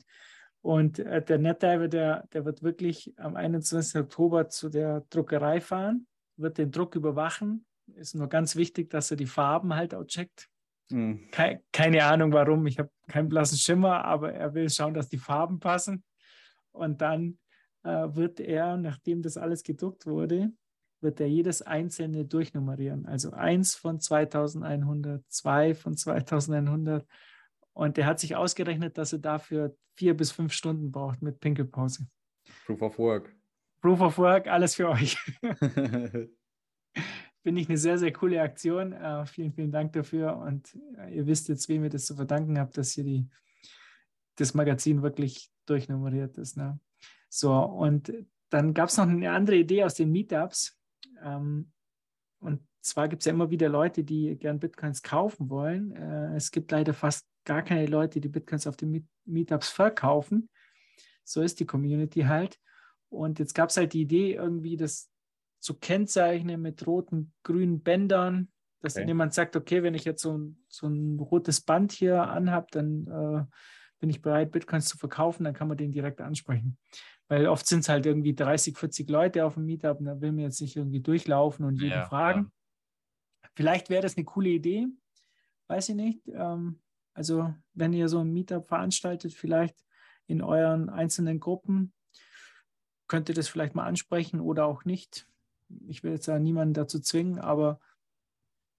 Und 0.62 1.00
äh, 1.00 1.24
der 1.24 1.38
NetDiver, 1.38 1.88
der, 1.88 2.28
der 2.34 2.46
wird 2.46 2.64
wirklich 2.64 3.14
am 3.18 3.36
21. 3.36 4.02
Oktober 4.02 4.50
zu 4.50 4.70
der 4.70 5.02
Druckerei 5.10 5.62
fahren, 5.62 6.08
wird 6.38 6.58
den 6.58 6.72
Druck 6.72 6.96
überwachen. 6.96 7.66
Ist 7.96 8.16
nur 8.16 8.28
ganz 8.28 8.56
wichtig, 8.56 8.90
dass 8.90 9.12
er 9.12 9.18
die 9.18 9.28
Farben 9.28 9.76
halt 9.76 9.94
auch 9.94 10.06
checkt. 10.06 10.50
Mhm. 10.90 11.30
Keine, 11.32 11.62
keine 11.72 12.04
Ahnung 12.04 12.34
warum, 12.34 12.66
ich 12.66 12.80
habe 12.80 12.90
keinen 13.08 13.30
blassen 13.30 13.58
Schimmer, 13.58 14.06
aber 14.06 14.34
er 14.34 14.54
will 14.54 14.70
schauen, 14.70 14.94
dass 14.94 15.10
die 15.10 15.18
Farben 15.18 15.60
passen. 15.60 16.04
Und 16.72 17.02
dann 17.02 17.38
wird 17.86 18.40
er, 18.40 18.78
nachdem 18.78 19.22
das 19.22 19.38
alles 19.38 19.64
gedruckt 19.64 20.06
wurde, 20.06 20.52
wird 21.02 21.20
er 21.20 21.28
jedes 21.28 21.62
einzelne 21.62 22.26
durchnummerieren. 22.26 23.06
Also 23.06 23.32
eins 23.32 23.76
von 23.76 24.00
2100, 24.00 25.24
zwei 25.30 25.76
von 25.76 25.96
2100. 25.96 27.06
Und 27.74 27.98
er 27.98 28.06
hat 28.06 28.20
sich 28.20 28.36
ausgerechnet, 28.36 28.98
dass 28.98 29.14
er 29.14 29.20
dafür 29.20 29.76
vier 29.96 30.16
bis 30.16 30.32
fünf 30.32 30.54
Stunden 30.54 30.92
braucht 30.92 31.22
mit 31.22 31.40
Pinkelpause. 31.40 32.08
Proof 32.66 32.82
of 32.82 33.00
Work. 33.00 33.36
Proof 33.82 34.02
of 34.02 34.18
Work, 34.18 34.48
alles 34.48 34.76
für 34.76 34.90
euch. 34.90 35.18
Finde 37.44 37.62
ich 37.62 37.70
eine 37.70 37.78
sehr, 37.78 38.00
sehr 38.00 38.12
coole 38.12 38.42
Aktion. 38.42 38.94
Uh, 38.94 39.24
vielen, 39.26 39.54
vielen 39.54 39.72
Dank 39.72 39.94
dafür. 39.94 40.36
Und 40.38 40.76
uh, 40.76 41.08
ihr 41.12 41.28
wisst 41.28 41.48
jetzt, 41.48 41.70
wem 41.70 41.84
ihr 41.84 41.92
das 41.92 42.06
zu 42.06 42.16
verdanken 42.16 42.58
habt, 42.58 42.76
dass 42.78 42.94
hier 42.94 43.04
die, 43.04 43.30
das 44.38 44.56
Magazin 44.56 45.04
wirklich 45.04 45.52
durchnummeriert 45.68 46.40
ist. 46.40 46.58
Ne? 46.58 46.80
So, 47.36 47.54
und 47.54 48.14
dann 48.50 48.74
gab 48.74 48.88
es 48.88 48.96
noch 48.96 49.10
eine 49.10 49.30
andere 49.30 49.58
Idee 49.58 49.84
aus 49.84 49.96
den 49.96 50.10
Meetups. 50.10 50.80
Ähm, 51.22 51.70
und 52.40 52.62
zwar 52.80 53.10
gibt 53.10 53.24
es 53.24 53.26
ja 53.26 53.34
immer 53.34 53.50
wieder 53.50 53.68
Leute, 53.68 54.06
die 54.06 54.38
gern 54.38 54.58
Bitcoins 54.58 55.04
kaufen 55.04 55.50
wollen. 55.50 55.92
Äh, 55.92 56.38
es 56.38 56.50
gibt 56.50 56.72
leider 56.72 56.94
fast 56.94 57.28
gar 57.44 57.62
keine 57.62 57.88
Leute, 57.88 58.22
die 58.22 58.30
Bitcoins 58.30 58.68
auf 58.68 58.78
den 58.78 59.10
Meetups 59.26 59.68
verkaufen. 59.68 60.50
So 61.26 61.42
ist 61.42 61.60
die 61.60 61.66
Community 61.66 62.22
halt. 62.22 62.58
Und 63.10 63.38
jetzt 63.40 63.54
gab 63.54 63.70
es 63.70 63.76
halt 63.76 63.92
die 63.92 64.02
Idee, 64.04 64.36
irgendwie 64.36 64.78
das 64.78 65.12
zu 65.60 65.74
kennzeichnen 65.74 66.62
mit 66.62 66.88
roten, 66.88 67.34
grünen 67.44 67.84
Bändern, 67.84 68.48
dass 68.80 68.94
okay. 68.94 69.02
dann 69.02 69.10
jemand 69.10 69.34
sagt, 69.34 69.58
okay, 69.58 69.84
wenn 69.84 69.94
ich 69.94 70.06
jetzt 70.06 70.22
so 70.22 70.38
ein, 70.38 70.64
so 70.70 70.88
ein 70.88 71.20
rotes 71.20 71.60
Band 71.60 71.92
hier 71.92 72.30
anhabe, 72.30 72.68
dann 72.72 73.08
äh, 73.08 73.56
bin 74.06 74.12
ich 74.12 74.22
bereit, 74.22 74.52
Bitcoins 74.52 74.88
zu 74.88 75.00
verkaufen, 75.00 75.46
dann 75.46 75.56
kann 75.56 75.68
man 75.68 75.78
den 75.78 75.92
direkt 75.92 76.22
ansprechen. 76.22 76.78
Weil 77.28 77.48
oft 77.48 77.66
sind 77.66 77.80
es 77.80 77.90
halt 77.90 78.06
irgendwie 78.06 78.36
30, 78.36 78.78
40 78.78 79.10
Leute 79.10 79.44
auf 79.44 79.56
dem 79.56 79.66
Meetup 79.66 79.98
und 79.98 80.06
da 80.06 80.22
will 80.22 80.32
man 80.32 80.44
jetzt 80.44 80.62
nicht 80.62 80.76
irgendwie 80.76 81.00
durchlaufen 81.00 81.66
und 81.66 81.82
jeden 81.82 81.90
ja, 81.90 82.06
fragen. 82.06 82.52
Ja. 83.44 83.50
Vielleicht 83.56 83.90
wäre 83.90 84.04
das 84.04 84.16
eine 84.16 84.24
coole 84.24 84.50
Idee, 84.50 84.86
weiß 85.70 85.90
ich 85.90 85.96
nicht. 85.96 86.22
Ähm, 86.28 86.84
also 87.16 87.52
wenn 87.74 87.94
ihr 87.94 88.10
so 88.10 88.20
ein 88.20 88.32
Meetup 88.32 88.68
veranstaltet, 88.68 89.34
vielleicht 89.34 89.84
in 90.28 90.44
euren 90.44 90.92
einzelnen 90.92 91.40
Gruppen, 91.40 91.92
könnt 93.08 93.30
ihr 93.30 93.36
das 93.36 93.48
vielleicht 93.48 93.74
mal 93.74 93.88
ansprechen 93.88 94.40
oder 94.40 94.68
auch 94.68 94.86
nicht. 94.86 95.28
Ich 95.88 96.04
will 96.04 96.12
jetzt 96.12 96.28
ja 96.28 96.38
niemanden 96.38 96.76
dazu 96.76 97.00
zwingen, 97.00 97.40
aber 97.40 97.80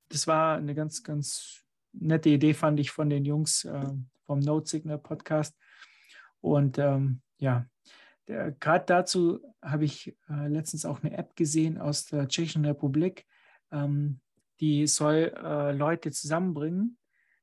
das 0.08 0.28
war 0.28 0.56
eine 0.56 0.76
ganz, 0.76 1.02
ganz 1.02 1.65
nette 1.99 2.30
Idee, 2.30 2.55
fand 2.55 2.80
ich 2.80 2.90
von 2.90 3.11
den 3.11 3.24
Jungs 3.24 3.64
äh, 3.64 3.92
vom 4.24 4.40
Note 4.40 4.68
Signal 4.68 4.99
Podcast. 4.99 5.57
Und 6.40 6.78
ähm, 6.78 7.20
ja, 7.38 7.66
gerade 8.26 8.84
dazu 8.86 9.40
habe 9.62 9.84
ich 9.84 10.16
äh, 10.28 10.49
letztens 10.49 10.84
auch 10.84 11.03
eine 11.03 11.16
App 11.16 11.36
gesehen 11.36 11.78
aus 11.78 12.07
der 12.07 12.28
Tschechischen 12.28 12.64
Republik, 12.64 13.26
ähm, 13.70 14.20
die 14.61 14.86
soll 14.86 15.34
äh, 15.36 15.72
Leute 15.72 16.11
zusammenbringen 16.11 16.99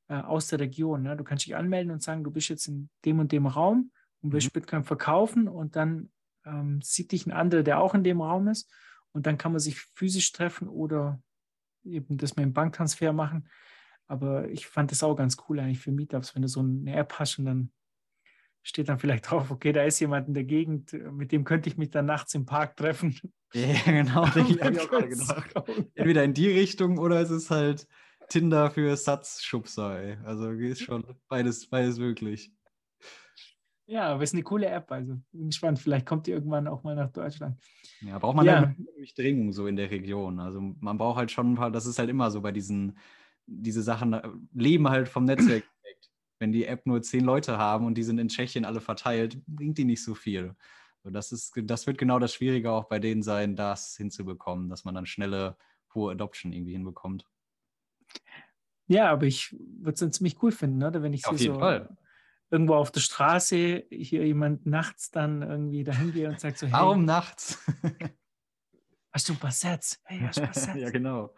äh, 0.07 0.15
aus 0.15 0.47
der 0.47 0.59
Region. 0.59 1.03
Ne? 1.03 1.15
Du 1.15 1.23
kannst 1.23 1.45
dich 1.45 1.55
anmelden 1.55 1.91
und 1.91 2.01
sagen, 2.01 2.23
du 2.23 2.31
bist 2.31 2.49
jetzt 2.49 2.67
in 2.67 2.89
dem 3.05 3.19
und 3.19 3.31
dem 3.31 3.45
Raum 3.45 3.91
und 4.21 4.33
willst 4.33 4.47
mhm. 4.47 4.59
Bitcoin 4.59 4.83
verkaufen 4.83 5.47
und 5.47 5.75
dann 5.75 6.11
ähm, 6.45 6.81
sieht 6.81 7.11
dich 7.11 7.25
ein 7.25 7.31
anderer, 7.31 7.63
der 7.63 7.79
auch 7.79 7.93
in 7.93 8.03
dem 8.03 8.21
Raum 8.21 8.47
ist 8.47 8.71
und 9.11 9.25
dann 9.27 9.37
kann 9.37 9.51
man 9.51 9.59
sich 9.59 9.79
physisch 9.95 10.31
treffen 10.31 10.67
oder 10.67 11.21
eben 11.83 12.17
das 12.17 12.35
mit 12.35 12.43
dem 12.43 12.53
Banktransfer 12.53 13.13
machen. 13.13 13.47
Aber 14.07 14.49
ich 14.49 14.67
fand 14.67 14.91
das 14.91 15.03
auch 15.03 15.15
ganz 15.15 15.37
cool 15.47 15.59
eigentlich 15.59 15.79
für 15.79 15.91
Meetups, 15.91 16.35
wenn 16.35 16.41
du 16.41 16.47
so 16.47 16.59
eine 16.59 16.95
App 16.95 17.13
hast 17.19 17.39
und 17.39 17.45
dann 17.45 17.71
steht 18.61 18.89
dann 18.89 18.99
vielleicht 18.99 19.29
drauf, 19.31 19.51
okay, 19.51 19.71
da 19.71 19.83
ist 19.83 19.99
jemand 19.99 20.27
in 20.27 20.33
der 20.33 20.45
Gegend, 20.45 20.93
mit 20.93 21.31
dem 21.31 21.43
könnte 21.43 21.69
ich 21.69 21.77
mich 21.77 21.89
dann 21.89 22.05
nachts 22.05 22.33
im 22.33 22.45
Park 22.45 22.77
treffen. 22.77 23.19
Ja, 23.55 23.75
genau. 23.85 24.25
Entweder 25.93 26.23
in 26.23 26.33
die 26.33 26.49
Richtung 26.49 26.97
oder 26.97 27.21
es 27.21 27.29
ist 27.29 27.51
halt 27.51 27.87
Tinder 28.27 28.71
für 28.71 28.97
Satzschubser, 28.97 30.17
Also 30.25 30.49
ist 30.49 30.81
schon 30.81 31.05
beides, 31.27 31.69
beides 31.69 31.99
möglich. 31.99 32.51
Ja, 33.85 34.07
aber 34.07 34.23
es 34.23 34.31
ist 34.31 34.33
eine 34.33 34.43
coole 34.43 34.67
App, 34.67 34.91
also 34.91 35.19
bin 35.31 35.47
gespannt. 35.47 35.77
Vielleicht 35.77 36.05
kommt 36.05 36.25
die 36.25 36.31
irgendwann 36.31 36.67
auch 36.67 36.83
mal 36.83 36.95
nach 36.95 37.11
Deutschland. 37.11 37.59
Ja, 38.01 38.17
braucht 38.17 38.35
man 38.35 38.45
ja 38.45 38.57
eine 38.57 38.75
Durchdringung 38.95 39.51
so 39.51 39.67
in 39.67 39.75
der 39.75 39.91
Region. 39.91 40.39
Also 40.39 40.59
man 40.59 40.97
braucht 40.97 41.17
halt 41.17 41.31
schon 41.31 41.51
ein 41.51 41.55
paar, 41.55 41.69
das 41.69 41.85
ist 41.85 41.99
halt 41.99 42.09
immer 42.09 42.31
so 42.31 42.41
bei 42.41 42.51
diesen, 42.51 42.97
diese 43.45 43.81
Sachen, 43.81 44.13
äh, 44.13 44.27
leben 44.53 44.89
halt 44.89 45.09
vom 45.09 45.25
Netzwerk 45.25 45.63
wenn 46.43 46.51
die 46.51 46.65
App 46.65 46.85
nur 46.85 47.01
zehn 47.01 47.23
Leute 47.23 47.57
haben 47.57 47.85
und 47.85 47.95
die 47.95 48.03
sind 48.03 48.17
in 48.19 48.27
Tschechien 48.27 48.65
alle 48.65 48.81
verteilt, 48.81 49.41
bringt 49.47 49.77
die 49.77 49.85
nicht 49.85 50.03
so 50.03 50.13
viel. 50.13 50.57
So, 51.01 51.09
das, 51.09 51.31
ist, 51.31 51.53
das 51.55 51.87
wird 51.87 51.97
genau 51.97 52.19
das 52.19 52.33
Schwierige 52.33 52.71
auch 52.71 52.83
bei 52.89 52.99
denen 52.99 53.23
sein, 53.23 53.55
das 53.55 53.95
hinzubekommen, 53.95 54.69
dass 54.69 54.83
man 54.83 54.93
dann 54.93 55.05
schnelle, 55.05 55.55
hohe 55.93 56.11
Adoption 56.11 56.51
irgendwie 56.51 56.73
hinbekommt. 56.73 57.25
Ja, 58.87 59.09
aber 59.09 59.25
ich 59.25 59.53
würde 59.53 59.93
es 59.93 59.99
dann 60.01 60.11
ziemlich 60.11 60.43
cool 60.43 60.51
finden, 60.51 60.83
oder? 60.83 61.01
wenn 61.01 61.13
ich 61.13 61.25
auf 61.25 61.39
jeden 61.39 61.53
so 61.53 61.59
Fall. 61.61 61.95
irgendwo 62.51 62.75
auf 62.75 62.91
der 62.91 62.99
Straße 62.99 63.85
hier 63.89 64.25
jemand 64.25 64.65
nachts 64.65 65.11
dann 65.11 65.43
irgendwie 65.43 65.85
dahin 65.85 66.11
gehe 66.11 66.27
und 66.27 66.41
sagt 66.41 66.57
so, 66.57 66.67
hey, 66.67 66.73
Warum 66.73 67.05
nachts? 67.05 67.57
hast 69.13 69.29
du 69.29 69.33
ein 69.33 69.39
paar 69.39 69.51
Sets? 69.51 70.01
Hey, 70.03 70.19
hast 70.19 70.39
du 70.39 70.41
ein 70.41 70.47
paar 70.51 70.53
Sets? 70.61 70.77
ja, 70.77 70.89
genau. 70.89 71.33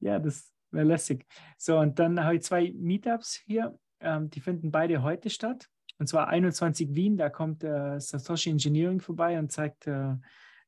Ja, 0.00 0.18
das, 0.18 0.52
Wäre 0.72 0.86
lässig. 0.86 1.26
So, 1.58 1.78
und 1.78 1.98
dann 1.98 2.24
habe 2.24 2.36
ich 2.36 2.42
zwei 2.42 2.72
Meetups 2.74 3.42
hier. 3.44 3.78
Ähm, 4.00 4.30
die 4.30 4.40
finden 4.40 4.70
beide 4.70 5.02
heute 5.02 5.28
statt. 5.28 5.68
Und 5.98 6.06
zwar 6.06 6.28
21 6.28 6.94
Wien, 6.94 7.18
da 7.18 7.28
kommt 7.28 7.62
äh, 7.62 8.00
Satoshi 8.00 8.50
Engineering 8.50 9.00
vorbei 9.00 9.38
und 9.38 9.52
zeigt 9.52 9.86
äh, 9.86 10.14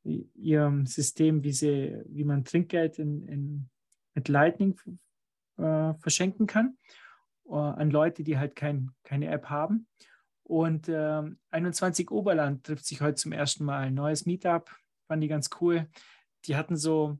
ihr 0.05 0.83
System, 0.85 1.43
wie, 1.43 1.53
sie, 1.53 1.99
wie 2.07 2.25
man 2.25 2.45
Trinkgeld 2.45 2.99
in, 2.99 3.27
in, 3.27 3.71
mit 4.15 4.29
Lightning 4.29 4.79
äh, 5.57 5.95
verschenken 5.95 6.47
kann 6.47 6.77
äh, 7.49 7.55
an 7.55 7.91
Leute, 7.91 8.23
die 8.23 8.39
halt 8.39 8.55
kein, 8.55 8.91
keine 9.03 9.29
App 9.29 9.47
haben. 9.47 9.89
Und 10.43 10.91
21 10.91 12.11
ähm, 12.11 12.17
Oberland 12.17 12.65
trifft 12.67 12.85
sich 12.85 13.01
heute 13.01 13.15
zum 13.15 13.33
ersten 13.33 13.65
Mal. 13.65 13.91
Neues 13.91 14.27
Meetup, 14.27 14.71
fand 15.09 15.25
ich 15.25 15.31
ganz 15.31 15.49
cool. 15.63 15.89
Die 16.45 16.55
hatten 16.55 16.77
so 16.77 17.19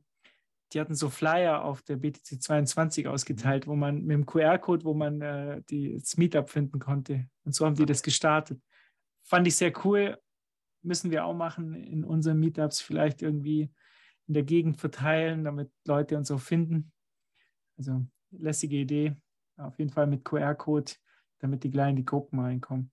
die 0.73 0.79
hatten 0.79 0.95
so 0.95 1.09
Flyer 1.09 1.63
auf 1.63 1.81
der 1.83 1.97
BTC 1.97 2.41
22 2.41 3.07
ausgeteilt, 3.07 3.67
wo 3.67 3.75
man 3.75 4.03
mit 4.03 4.15
dem 4.15 4.25
QR-Code, 4.25 4.83
wo 4.85 4.93
man 4.93 5.21
äh, 5.21 5.61
die, 5.69 5.97
das 5.97 6.17
Meetup 6.17 6.49
finden 6.49 6.79
konnte. 6.79 7.27
Und 7.43 7.53
so 7.53 7.65
haben 7.65 7.75
die 7.75 7.85
das 7.85 8.03
gestartet. 8.03 8.61
Fand 9.23 9.47
ich 9.47 9.55
sehr 9.55 9.73
cool. 9.85 10.17
Müssen 10.81 11.11
wir 11.11 11.25
auch 11.25 11.35
machen 11.35 11.73
in 11.73 12.03
unseren 12.03 12.39
Meetups, 12.39 12.81
vielleicht 12.81 13.21
irgendwie 13.21 13.71
in 14.27 14.33
der 14.33 14.43
Gegend 14.43 14.77
verteilen, 14.77 15.43
damit 15.43 15.71
Leute 15.85 16.17
uns 16.17 16.31
auch 16.31 16.39
finden. 16.39 16.91
Also 17.77 18.05
lässige 18.31 18.77
Idee. 18.77 19.15
Auf 19.57 19.77
jeden 19.79 19.91
Fall 19.91 20.07
mit 20.07 20.25
QR-Code, 20.25 20.91
damit 21.39 21.63
die 21.63 21.71
Kleinen 21.71 21.91
in 21.91 21.95
die 21.97 22.05
Gruppen 22.05 22.39
reinkommen. 22.39 22.91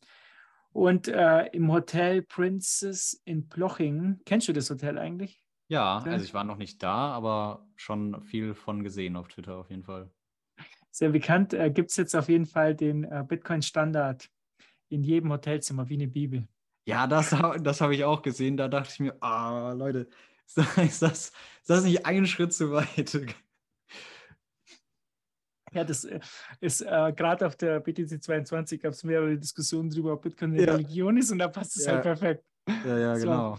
Und 0.73 1.09
äh, 1.09 1.47
im 1.49 1.71
Hotel 1.71 2.23
Princess 2.23 3.21
in 3.25 3.49
Ploching, 3.49 4.21
kennst 4.25 4.49
du 4.49 4.53
das 4.53 4.71
Hotel 4.71 4.99
eigentlich? 4.99 5.42
Ja, 5.73 6.01
also 6.01 6.23
ich 6.23 6.35
war 6.35 6.45
noch 6.45 6.59
nicht 6.59 6.83
da, 6.83 7.13
aber 7.13 7.67
schon 7.77 8.23
viel 8.25 8.53
von 8.53 8.85
gesehen 8.85 9.17
auf 9.17 9.29
Twitter 9.29 9.57
auf 9.57 9.71
jeden 9.71 9.85
Fall. 9.85 10.11
Sehr 10.91 11.09
bekannt 11.09 11.55
äh, 11.55 11.71
gibt 11.71 11.91
es 11.91 11.97
jetzt 11.97 12.15
auf 12.15 12.29
jeden 12.29 12.45
Fall 12.45 12.75
den 12.75 13.05
äh, 13.05 13.25
Bitcoin-Standard 13.27 14.29
in 14.91 15.03
jedem 15.03 15.33
Hotelzimmer, 15.33 15.89
wie 15.89 15.95
eine 15.95 16.09
Bibel. 16.09 16.47
Ja, 16.85 17.07
das, 17.07 17.35
das 17.63 17.81
habe 17.81 17.95
ich 17.95 18.05
auch 18.05 18.21
gesehen. 18.21 18.59
Da 18.59 18.69
dachte 18.69 18.91
ich 18.93 19.01
mir, 19.01 19.17
ah, 19.23 19.73
Leute, 19.73 20.11
ist 20.77 21.01
das, 21.01 21.29
ist 21.29 21.71
das, 21.71 21.85
nicht 21.85 22.05
ein 22.05 22.27
Schritt 22.27 22.53
zu 22.53 22.71
weit? 22.71 23.19
Ja, 25.75 25.85
das 25.85 26.05
äh, 26.05 26.21
ist 26.61 26.83
äh, 26.83 27.15
gerade 27.17 27.47
auf 27.47 27.57
der 27.57 27.81
BTC 27.81 28.23
22 28.23 28.83
gab 28.83 28.93
es 28.93 29.05
mehrere 29.05 29.39
Diskussionen 29.39 29.89
darüber, 29.89 30.13
ob 30.13 30.21
Bitcoin 30.21 30.53
eine 30.53 30.67
ja. 30.67 30.75
Religion 30.75 31.17
ist 31.17 31.33
und 31.33 31.39
da 31.39 31.49
passt 31.49 31.79
es 31.79 31.87
halt 31.89 32.05
ja. 32.05 32.11
halt 32.11 32.21
perfekt. 32.21 32.45
Ja, 32.85 32.99
ja, 32.99 33.17
so. 33.17 33.23
genau. 33.23 33.59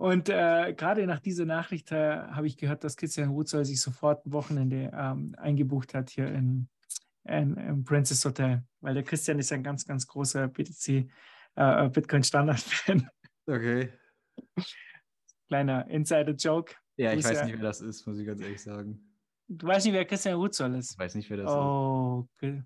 Und 0.00 0.30
äh, 0.30 0.72
gerade 0.72 1.06
nach 1.06 1.20
dieser 1.20 1.44
Nachricht 1.44 1.92
äh, 1.92 2.20
habe 2.22 2.46
ich 2.46 2.56
gehört, 2.56 2.84
dass 2.84 2.96
Christian 2.96 3.28
Rutzoll 3.28 3.66
sich 3.66 3.82
sofort 3.82 4.24
ein 4.24 4.32
Wochenende 4.32 4.90
ähm, 4.94 5.34
eingebucht 5.36 5.92
hat 5.92 6.08
hier 6.08 6.26
in, 6.26 6.70
in, 7.24 7.54
im 7.58 7.84
Princess 7.84 8.24
Hotel, 8.24 8.64
weil 8.80 8.94
der 8.94 9.02
Christian 9.02 9.38
ist 9.38 9.52
ein 9.52 9.62
ganz, 9.62 9.84
ganz 9.84 10.06
großer 10.06 10.48
BTC 10.48 11.06
äh, 11.56 11.88
Bitcoin 11.90 12.22
Standard 12.24 12.60
Fan. 12.60 13.10
Okay. 13.46 13.92
Kleiner 15.48 15.86
Insider-Joke. 15.90 16.76
Ja, 16.96 17.12
ich 17.12 17.22
weiß 17.22 17.40
ja- 17.40 17.44
nicht, 17.44 17.58
wer 17.58 17.62
das 17.62 17.82
ist, 17.82 18.06
muss 18.06 18.18
ich 18.18 18.26
ganz 18.26 18.40
ehrlich 18.40 18.62
sagen. 18.62 19.04
Du 19.48 19.66
weißt 19.66 19.84
nicht, 19.84 19.94
wer 19.94 20.06
Christian 20.06 20.36
Rutzol 20.36 20.76
ist. 20.76 20.92
Ich 20.92 20.98
weiß 20.98 21.14
nicht, 21.14 21.28
wer 21.28 21.36
das 21.36 21.50
Oh, 21.50 22.26
okay. 22.36 22.62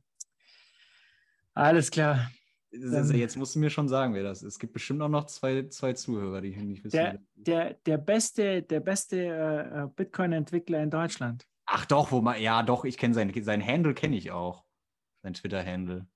Alles 1.53 1.91
klar. 1.91 2.30
Jetzt 2.76 3.36
musst 3.36 3.54
du 3.54 3.58
mir 3.60 3.70
schon 3.70 3.88
sagen, 3.88 4.14
wer 4.14 4.22
das 4.24 4.42
ist. 4.42 4.54
Es 4.54 4.58
gibt 4.58 4.72
bestimmt 4.72 5.00
auch 5.02 5.08
noch 5.08 5.26
zwei, 5.26 5.68
zwei 5.68 5.92
Zuhörer, 5.92 6.40
die 6.40 6.56
nicht 6.56 6.82
wissen. 6.84 6.96
Der, 6.96 7.18
der, 7.34 7.74
der 7.74 7.98
beste, 7.98 8.62
der 8.62 8.80
beste 8.80 9.16
äh, 9.16 9.82
äh, 9.84 9.88
Bitcoin-Entwickler 9.94 10.82
in 10.82 10.90
Deutschland. 10.90 11.46
Ach 11.66 11.86
doch, 11.86 12.10
wo 12.12 12.20
man, 12.20 12.40
ja 12.42 12.62
doch, 12.62 12.84
ich 12.84 12.98
kenne 12.98 13.14
seinen, 13.14 13.42
sein 13.42 13.64
Handle 13.64 13.94
kenne 13.94 14.16
ich 14.16 14.30
auch. 14.32 14.64
Sein 15.22 15.34
Twitter-Handle. 15.34 16.06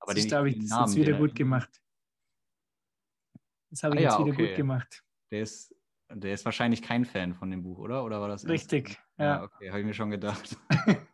Aber 0.00 0.14
das 0.14 0.26
glaube 0.26 0.48
ich, 0.50 0.54
den 0.56 0.62
das 0.62 0.70
Namen, 0.70 0.88
ist 0.90 0.96
wieder 0.96 1.12
den- 1.12 1.20
gut 1.20 1.34
gemacht. 1.34 1.80
Das 3.70 3.82
habe 3.84 3.94
ich 3.94 4.00
Ah 4.00 4.02
jetzt 4.02 4.18
ja, 4.18 4.24
wieder 4.26 4.34
okay. 4.34 4.46
gut 4.48 4.56
gemacht. 4.56 5.04
Der 5.30 5.42
ist, 5.42 5.74
der 6.12 6.34
ist 6.34 6.44
wahrscheinlich 6.44 6.82
kein 6.82 7.04
Fan 7.06 7.34
von 7.34 7.50
dem 7.50 7.62
Buch, 7.62 7.78
oder? 7.78 8.04
Oder 8.04 8.20
war 8.20 8.28
das? 8.28 8.46
Richtig, 8.46 9.00
Ja, 9.16 9.24
ja. 9.24 9.42
okay, 9.44 9.70
habe 9.70 9.80
ich 9.80 9.86
mir 9.86 9.94
schon 9.94 10.10
gedacht. 10.10 10.56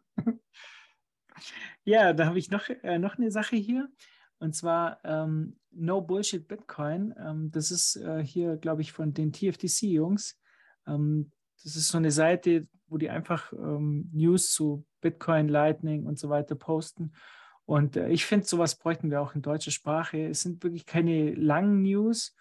Ja, 1.85 2.13
da 2.13 2.27
habe 2.27 2.39
ich 2.39 2.51
noch, 2.51 2.69
äh, 2.69 2.99
noch 2.99 3.17
eine 3.19 3.31
Sache 3.31 3.57
hier. 3.57 3.89
Und 4.39 4.55
zwar 4.55 5.01
ähm, 5.05 5.57
No 5.71 6.01
Bullshit 6.01 6.47
Bitcoin. 6.47 7.15
Ähm, 7.19 7.51
das 7.51 7.71
ist 7.71 7.97
äh, 7.97 8.23
hier, 8.23 8.57
glaube 8.57 8.83
ich, 8.83 8.93
von 8.93 9.13
den 9.13 9.33
TFTC-Jungs. 9.33 10.39
Ähm, 10.87 11.33
das 11.63 11.77
ist 11.77 11.89
so 11.89 11.99
eine 11.99 12.11
Seite, 12.11 12.69
wo 12.87 12.99
die 12.99 13.11
einfach 13.11 13.53
ähm, 13.53 14.09
News 14.13 14.53
zu 14.53 14.87
Bitcoin, 15.01 15.49
Lightning 15.49 16.07
und 16.07 16.19
so 16.19 16.29
weiter 16.29 16.55
posten. 16.55 17.13
Und 17.65 17.97
äh, 17.97 18.09
ich 18.09 18.25
finde, 18.25 18.47
sowas 18.47 18.77
bräuchten 18.77 19.11
wir 19.11 19.21
auch 19.21 19.35
in 19.35 19.43
deutscher 19.43 19.71
Sprache. 19.71 20.29
Es 20.29 20.43
sind 20.43 20.63
wirklich 20.63 20.87
keine 20.87 21.35
langen 21.35 21.83
News, 21.83 22.35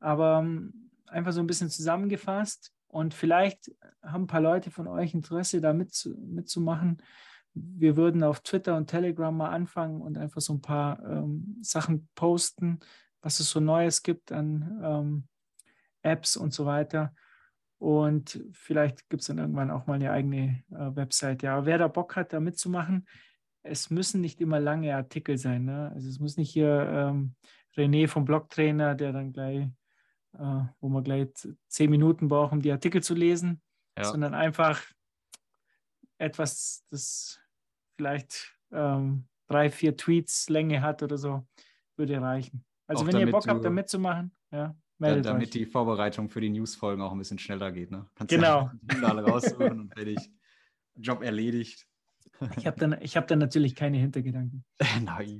aber 0.00 0.38
ähm, 0.38 0.90
einfach 1.06 1.32
so 1.32 1.40
ein 1.40 1.46
bisschen 1.46 1.68
zusammengefasst. 1.68 2.72
Und 2.86 3.12
vielleicht 3.12 3.72
haben 4.02 4.24
ein 4.24 4.28
paar 4.28 4.40
Leute 4.40 4.70
von 4.70 4.86
euch 4.86 5.14
Interesse, 5.14 5.60
da 5.60 5.72
mitzu 5.72 6.14
mitzumachen. 6.16 7.02
Wir 7.54 7.96
würden 7.96 8.22
auf 8.22 8.40
Twitter 8.40 8.76
und 8.76 8.88
Telegram 8.88 9.36
mal 9.36 9.50
anfangen 9.50 10.02
und 10.02 10.18
einfach 10.18 10.40
so 10.40 10.54
ein 10.54 10.60
paar 10.60 11.02
ähm, 11.04 11.58
Sachen 11.62 12.08
posten, 12.14 12.80
was 13.22 13.40
es 13.40 13.50
so 13.50 13.60
Neues 13.60 14.02
gibt 14.02 14.32
an 14.32 14.80
ähm, 14.82 15.28
Apps 16.02 16.36
und 16.36 16.52
so 16.52 16.66
weiter. 16.66 17.14
Und 17.78 18.42
vielleicht 18.52 19.08
gibt 19.08 19.22
es 19.22 19.28
dann 19.28 19.38
irgendwann 19.38 19.70
auch 19.70 19.86
mal 19.86 19.94
eine 19.94 20.10
eigene 20.10 20.62
äh, 20.70 20.96
Website. 20.96 21.42
Ja, 21.42 21.56
aber 21.56 21.66
wer 21.66 21.78
da 21.78 21.88
Bock 21.88 22.16
hat, 22.16 22.32
da 22.32 22.40
mitzumachen, 22.40 23.06
es 23.62 23.90
müssen 23.90 24.20
nicht 24.20 24.40
immer 24.40 24.60
lange 24.60 24.94
Artikel 24.94 25.38
sein. 25.38 25.64
Ne? 25.64 25.90
Also 25.94 26.08
es 26.08 26.20
muss 26.20 26.36
nicht 26.36 26.50
hier 26.50 26.86
ähm, 26.90 27.34
René 27.76 28.08
vom 28.08 28.24
Blogtrainer, 28.24 28.94
der 28.94 29.12
dann 29.12 29.32
gleich, 29.32 29.68
äh, 30.34 30.62
wo 30.80 30.88
wir 30.88 31.02
gleich 31.02 31.28
zehn 31.68 31.90
Minuten 31.90 32.28
brauchen, 32.28 32.54
um 32.58 32.62
die 32.62 32.72
Artikel 32.72 33.02
zu 33.02 33.14
lesen, 33.14 33.62
Ja. 33.98 34.04
sondern 34.04 34.34
einfach 34.34 34.82
etwas, 36.18 36.84
das 36.90 37.40
vielleicht 37.96 38.54
ähm, 38.72 39.26
drei, 39.48 39.70
vier 39.70 39.96
Tweets 39.96 40.48
Länge 40.48 40.82
hat 40.82 41.02
oder 41.02 41.18
so, 41.18 41.46
würde 41.96 42.20
reichen. 42.20 42.64
Also 42.86 43.02
Auch 43.02 43.06
wenn 43.06 43.14
ihr 43.14 43.20
damit 43.20 43.32
Bock 43.32 43.48
habt, 43.48 43.64
da 43.64 43.70
mitzumachen, 43.70 44.34
ja, 44.50 44.76
meldet 44.98 45.26
damit 45.26 45.44
euch. 45.44 45.50
die 45.50 45.66
Vorbereitung 45.66 46.28
für 46.28 46.40
die 46.40 46.50
Newsfolgen 46.50 47.02
auch 47.02 47.12
ein 47.12 47.18
bisschen 47.18 47.38
schneller 47.38 47.72
geht. 47.72 47.90
Ne? 47.90 48.06
Kannst 48.14 48.30
Genau. 48.30 48.70
Ja 48.92 49.02
alle 49.08 49.24
raussuchen 49.24 49.80
und 49.80 49.94
fertig. 49.94 50.18
Job 50.96 51.22
erledigt. 51.22 51.86
Ich 52.56 52.66
habe 52.66 52.78
dann, 52.78 52.96
ich 53.00 53.16
hab 53.16 53.26
dann 53.26 53.38
natürlich 53.38 53.74
keine 53.74 53.98
Hintergedanken. 53.98 54.64
Nein. 55.02 55.38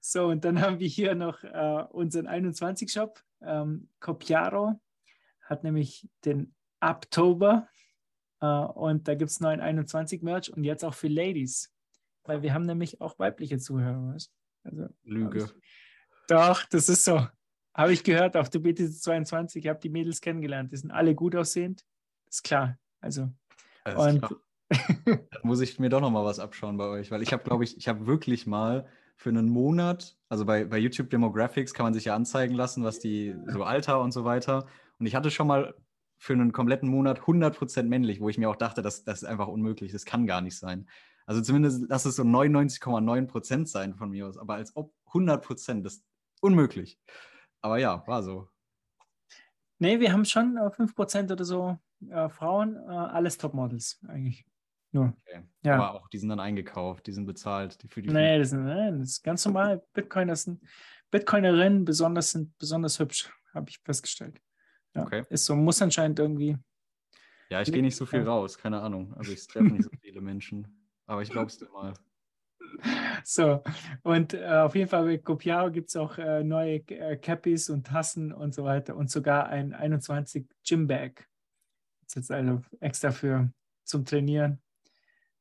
So, 0.00 0.26
und 0.28 0.44
dann 0.44 0.60
haben 0.60 0.78
wir 0.78 0.88
hier 0.88 1.14
noch 1.14 1.42
äh, 1.44 1.84
unseren 1.90 2.26
21-Shop. 2.26 3.22
Ähm, 3.42 3.88
Copiaro 4.00 4.80
hat 5.42 5.64
nämlich 5.64 6.08
den 6.24 6.54
Oktober 6.80 7.68
äh, 8.42 8.46
und 8.46 9.08
da 9.08 9.14
gibt 9.14 9.30
es 9.30 9.40
neuen 9.40 9.60
21-Merch 9.60 10.52
und 10.52 10.64
jetzt 10.64 10.84
auch 10.84 10.94
für 10.94 11.08
Ladies, 11.08 11.72
weil 12.24 12.42
wir 12.42 12.52
haben 12.52 12.66
nämlich 12.66 13.00
auch 13.00 13.18
weibliche 13.18 13.58
Zuhörer. 13.58 14.16
Also, 14.64 14.88
Lüge. 15.04 15.44
Ich- 15.44 15.54
Doch, 16.28 16.64
das 16.66 16.88
ist 16.88 17.04
so. 17.04 17.26
Habe 17.74 17.92
ich 17.94 18.04
gehört 18.04 18.36
auf 18.36 18.50
der 18.50 18.58
BTC 18.58 18.92
22. 19.00 19.64
Ich 19.64 19.68
habe 19.70 19.80
die 19.80 19.88
Mädels 19.88 20.20
kennengelernt. 20.20 20.72
Die 20.72 20.76
sind 20.76 20.90
alle 20.90 21.14
gut 21.14 21.34
aussehend. 21.34 21.86
ist 22.28 22.42
klar. 22.44 22.76
Also, 23.00 23.30
Alles 23.84 24.14
und 24.14 24.22
klar. 24.22 24.40
Muss 25.42 25.60
ich 25.60 25.78
mir 25.78 25.88
doch 25.88 26.00
noch 26.00 26.10
mal 26.10 26.24
was 26.24 26.38
abschauen 26.38 26.76
bei 26.76 26.86
euch, 26.86 27.10
weil 27.10 27.22
ich 27.22 27.32
habe, 27.32 27.44
glaube 27.44 27.64
ich, 27.64 27.76
ich 27.76 27.88
habe 27.88 28.06
wirklich 28.06 28.46
mal 28.46 28.86
für 29.16 29.28
einen 29.28 29.48
Monat, 29.48 30.16
also 30.28 30.44
bei, 30.46 30.64
bei 30.64 30.78
YouTube 30.78 31.10
Demographics 31.10 31.74
kann 31.74 31.84
man 31.84 31.94
sich 31.94 32.06
ja 32.06 32.14
anzeigen 32.16 32.54
lassen, 32.54 32.82
was 32.82 32.98
die, 32.98 33.34
so 33.46 33.62
Alter 33.64 34.00
und 34.00 34.12
so 34.12 34.24
weiter. 34.24 34.66
Und 34.98 35.06
ich 35.06 35.14
hatte 35.14 35.30
schon 35.30 35.46
mal 35.46 35.74
für 36.22 36.34
einen 36.34 36.52
kompletten 36.52 36.88
Monat 36.88 37.18
100% 37.22 37.82
männlich, 37.82 38.20
wo 38.20 38.28
ich 38.28 38.38
mir 38.38 38.48
auch 38.48 38.54
dachte, 38.54 38.80
das, 38.80 39.02
das 39.02 39.22
ist 39.22 39.28
einfach 39.28 39.48
unmöglich, 39.48 39.90
das 39.90 40.04
kann 40.04 40.24
gar 40.24 40.40
nicht 40.40 40.56
sein. 40.56 40.88
Also 41.26 41.42
zumindest 41.42 41.84
lass 41.88 42.04
es 42.04 42.14
so 42.14 42.22
99,9% 42.22 43.66
sein 43.66 43.96
von 43.96 44.10
mir 44.10 44.28
aus, 44.28 44.38
aber 44.38 44.54
als 44.54 44.76
ob 44.76 44.94
100%, 45.10 45.82
das 45.82 45.94
ist 45.94 46.04
unmöglich. 46.40 47.00
Aber 47.60 47.78
ja, 47.78 48.06
war 48.06 48.22
so. 48.22 48.48
nee, 49.80 49.98
wir 49.98 50.12
haben 50.12 50.24
schon 50.24 50.56
äh, 50.58 50.70
5% 50.70 51.32
oder 51.32 51.44
so 51.44 51.76
äh, 52.08 52.28
Frauen, 52.28 52.76
äh, 52.76 52.90
alles 52.90 53.36
Topmodels 53.36 53.98
eigentlich. 54.06 54.44
Nur. 54.92 55.16
Okay. 55.26 55.42
Ja. 55.64 55.74
Aber 55.74 55.94
auch 55.94 56.08
die 56.08 56.18
sind 56.18 56.28
dann 56.28 56.38
eingekauft, 56.38 57.08
die 57.08 57.12
sind 57.12 57.26
bezahlt. 57.26 57.82
Die 57.82 57.88
für 57.88 58.00
die 58.00 58.10
Nee, 58.10 58.38
das, 58.38 58.52
ist- 58.52 58.58
nee, 58.58 58.90
das 58.92 59.08
ist 59.08 59.22
ganz 59.24 59.44
normal. 59.44 59.82
Bitcoiner 59.92 60.36
sind, 60.36 60.62
Bitcoinerinnen 61.10 61.84
besonders 61.84 62.30
sind 62.30 62.56
besonders 62.58 63.00
hübsch, 63.00 63.28
habe 63.54 63.70
ich 63.70 63.80
festgestellt. 63.80 64.40
Ja, 64.94 65.02
Okay. 65.04 65.24
Ist 65.30 65.46
so, 65.46 65.56
muss 65.56 65.80
anscheinend 65.80 66.18
irgendwie. 66.18 66.56
Ja, 67.48 67.60
ich 67.60 67.70
gehe 67.70 67.82
nicht 67.82 67.96
so 67.96 68.06
viel 68.06 68.22
raus, 68.22 68.56
keine 68.56 68.80
Ahnung. 68.80 69.12
Also 69.14 69.32
ich 69.32 69.46
treffe 69.46 69.66
nicht 69.70 69.84
so 69.84 69.90
viele 70.00 70.20
Menschen. 70.20 70.88
Aber 71.06 71.22
ich 71.22 71.30
glaube 71.30 71.46
es 71.46 71.58
dir 71.58 71.68
mal. 71.70 71.92
So, 73.24 73.62
und 74.02 74.34
äh, 74.34 74.46
auf 74.46 74.74
jeden 74.74 74.88
Fall 74.88 75.04
bei 75.04 75.18
Copiao 75.18 75.70
gibt 75.70 75.88
es 75.90 75.96
auch 75.96 76.16
äh, 76.18 76.42
neue 76.42 76.76
äh, 76.88 77.16
Cappies 77.16 77.68
und 77.68 77.86
Tassen 77.86 78.32
und 78.32 78.54
so 78.54 78.64
weiter 78.64 78.96
und 78.96 79.10
sogar 79.10 79.48
ein 79.48 79.74
21 79.74 80.46
Gym 80.66 80.86
Bag. 80.86 81.28
Das 82.00 82.08
ist 82.08 82.14
jetzt 82.16 82.30
also 82.30 82.62
extra 82.80 83.10
für 83.10 83.52
zum 83.84 84.04
Trainieren. 84.04 84.60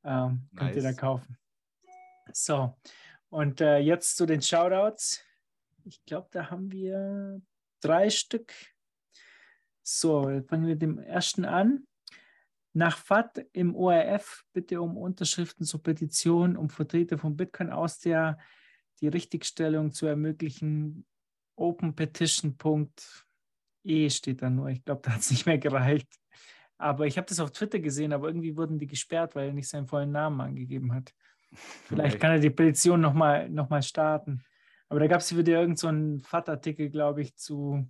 Ähm, 0.03 0.49
Könnt 0.55 0.75
ihr 0.75 0.81
da 0.81 0.89
Nice. 0.89 0.97
kaufen. 0.97 1.37
So, 2.33 2.75
und 3.29 3.61
äh, 3.61 3.77
jetzt 3.77 4.17
zu 4.17 4.25
den 4.25 4.41
Shoutouts. 4.41 5.23
Ich 5.85 6.03
glaube, 6.05 6.27
da 6.31 6.49
haben 6.51 6.71
wir 6.71 7.41
drei 7.79 8.09
Stück. 8.09 8.53
So, 9.83 10.29
jetzt 10.29 10.49
fangen 10.49 10.63
wir 10.63 10.73
mit 10.73 10.81
dem 10.81 10.99
ersten 10.99 11.45
an. 11.45 11.85
Nach 12.73 12.97
FAT 12.97 13.45
im 13.51 13.75
ORF 13.75 14.45
bitte 14.53 14.81
um 14.81 14.97
Unterschriften 14.97 15.65
zur 15.65 15.83
Petition, 15.83 16.55
um 16.55 16.69
Vertreter 16.69 17.17
von 17.17 17.35
Bitcoin 17.35 17.69
aus 17.69 17.99
der 17.99 18.37
die 19.01 19.09
Richtigstellung 19.09 19.91
zu 19.91 20.05
ermöglichen. 20.05 21.05
openpetition.e 21.55 24.09
steht 24.09 24.41
da 24.41 24.49
nur. 24.49 24.69
Ich 24.69 24.85
glaube, 24.85 25.01
da 25.03 25.11
hat 25.11 25.21
es 25.21 25.31
nicht 25.31 25.45
mehr 25.45 25.57
gereicht. 25.57 26.07
Aber 26.77 27.05
ich 27.05 27.17
habe 27.17 27.27
das 27.27 27.39
auf 27.39 27.51
Twitter 27.51 27.79
gesehen, 27.79 28.13
aber 28.13 28.27
irgendwie 28.27 28.57
wurden 28.57 28.79
die 28.79 28.87
gesperrt, 28.87 29.35
weil 29.35 29.47
er 29.47 29.53
nicht 29.53 29.69
seinen 29.69 29.87
vollen 29.87 30.11
Namen 30.11 30.41
angegeben 30.41 30.93
hat. 30.93 31.13
Vielleicht 31.53 32.19
kann 32.19 32.31
er 32.31 32.39
die 32.39 32.49
Petition 32.49 33.01
nochmal 33.01 33.49
noch 33.49 33.69
mal 33.69 33.83
starten. 33.83 34.43
Aber 34.87 34.99
da 34.99 35.07
gab 35.07 35.21
es 35.21 35.35
wieder 35.35 35.59
irgendeinen 35.59 36.19
so 36.19 36.25
FAT-Artikel, 36.25 36.89
glaube 36.89 37.21
ich, 37.21 37.35
zu. 37.35 37.87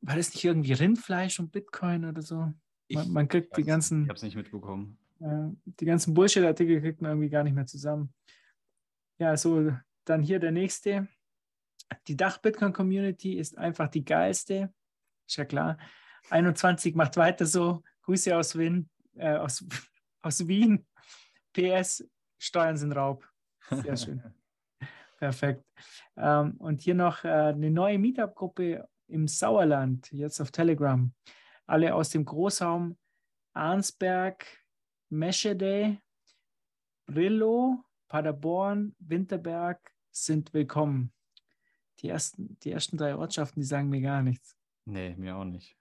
War 0.00 0.16
das 0.16 0.32
nicht 0.32 0.44
irgendwie 0.44 0.72
Rindfleisch 0.72 1.40
und 1.40 1.52
Bitcoin 1.52 2.04
oder 2.04 2.22
so? 2.22 2.52
Man, 2.90 3.12
man 3.12 3.28
kriegt 3.28 3.56
die 3.56 3.64
ganzen. 3.64 4.02
Ich 4.02 4.08
habe 4.08 4.16
es 4.16 4.22
nicht 4.22 4.36
mitbekommen. 4.36 4.98
Äh, 5.20 5.48
die 5.64 5.84
ganzen 5.84 6.14
Bullshit-Artikel 6.14 6.80
kriegt 6.80 7.00
man 7.00 7.12
irgendwie 7.12 7.30
gar 7.30 7.42
nicht 7.42 7.54
mehr 7.54 7.66
zusammen. 7.66 8.12
Ja, 9.18 9.36
so, 9.36 9.72
dann 10.04 10.22
hier 10.22 10.38
der 10.38 10.52
nächste. 10.52 11.08
Die 12.08 12.16
Dach-Bitcoin-Community 12.16 13.38
ist 13.38 13.56
einfach 13.58 13.88
die 13.88 14.04
geilste. 14.04 14.72
Ist 15.26 15.36
ja 15.36 15.44
klar. 15.44 15.78
21 16.30 16.94
macht 16.94 17.16
weiter 17.16 17.46
so. 17.46 17.82
Grüße 18.02 18.36
aus 18.36 18.56
Wien. 18.58 18.88
Äh, 19.14 19.36
aus, 19.36 19.64
aus 20.22 20.46
Wien. 20.46 20.86
PS, 21.52 22.06
Steuern 22.38 22.76
sind 22.76 22.92
Raub. 22.92 23.26
Sehr 23.70 23.96
schön. 23.96 24.22
Perfekt. 25.18 25.64
Ähm, 26.16 26.56
und 26.58 26.82
hier 26.82 26.94
noch 26.94 27.24
äh, 27.24 27.28
eine 27.28 27.70
neue 27.70 27.98
Meetup-Gruppe 27.98 28.86
im 29.08 29.28
Sauerland, 29.28 30.10
jetzt 30.12 30.40
auf 30.40 30.50
Telegram. 30.50 31.12
Alle 31.66 31.94
aus 31.94 32.10
dem 32.10 32.24
Großraum 32.24 32.96
Arnsberg, 33.52 34.44
Meschede, 35.08 35.98
Brillo, 37.06 37.84
Paderborn, 38.08 38.94
Winterberg 38.98 39.92
sind 40.10 40.52
willkommen. 40.52 41.12
Die 42.00 42.08
ersten, 42.08 42.58
die 42.60 42.70
ersten 42.70 42.96
drei 42.96 43.16
Ortschaften, 43.16 43.60
die 43.60 43.66
sagen 43.66 43.88
mir 43.88 44.00
gar 44.00 44.22
nichts. 44.22 44.56
Nee, 44.84 45.14
mir 45.16 45.36
auch 45.36 45.44
nicht. 45.44 45.76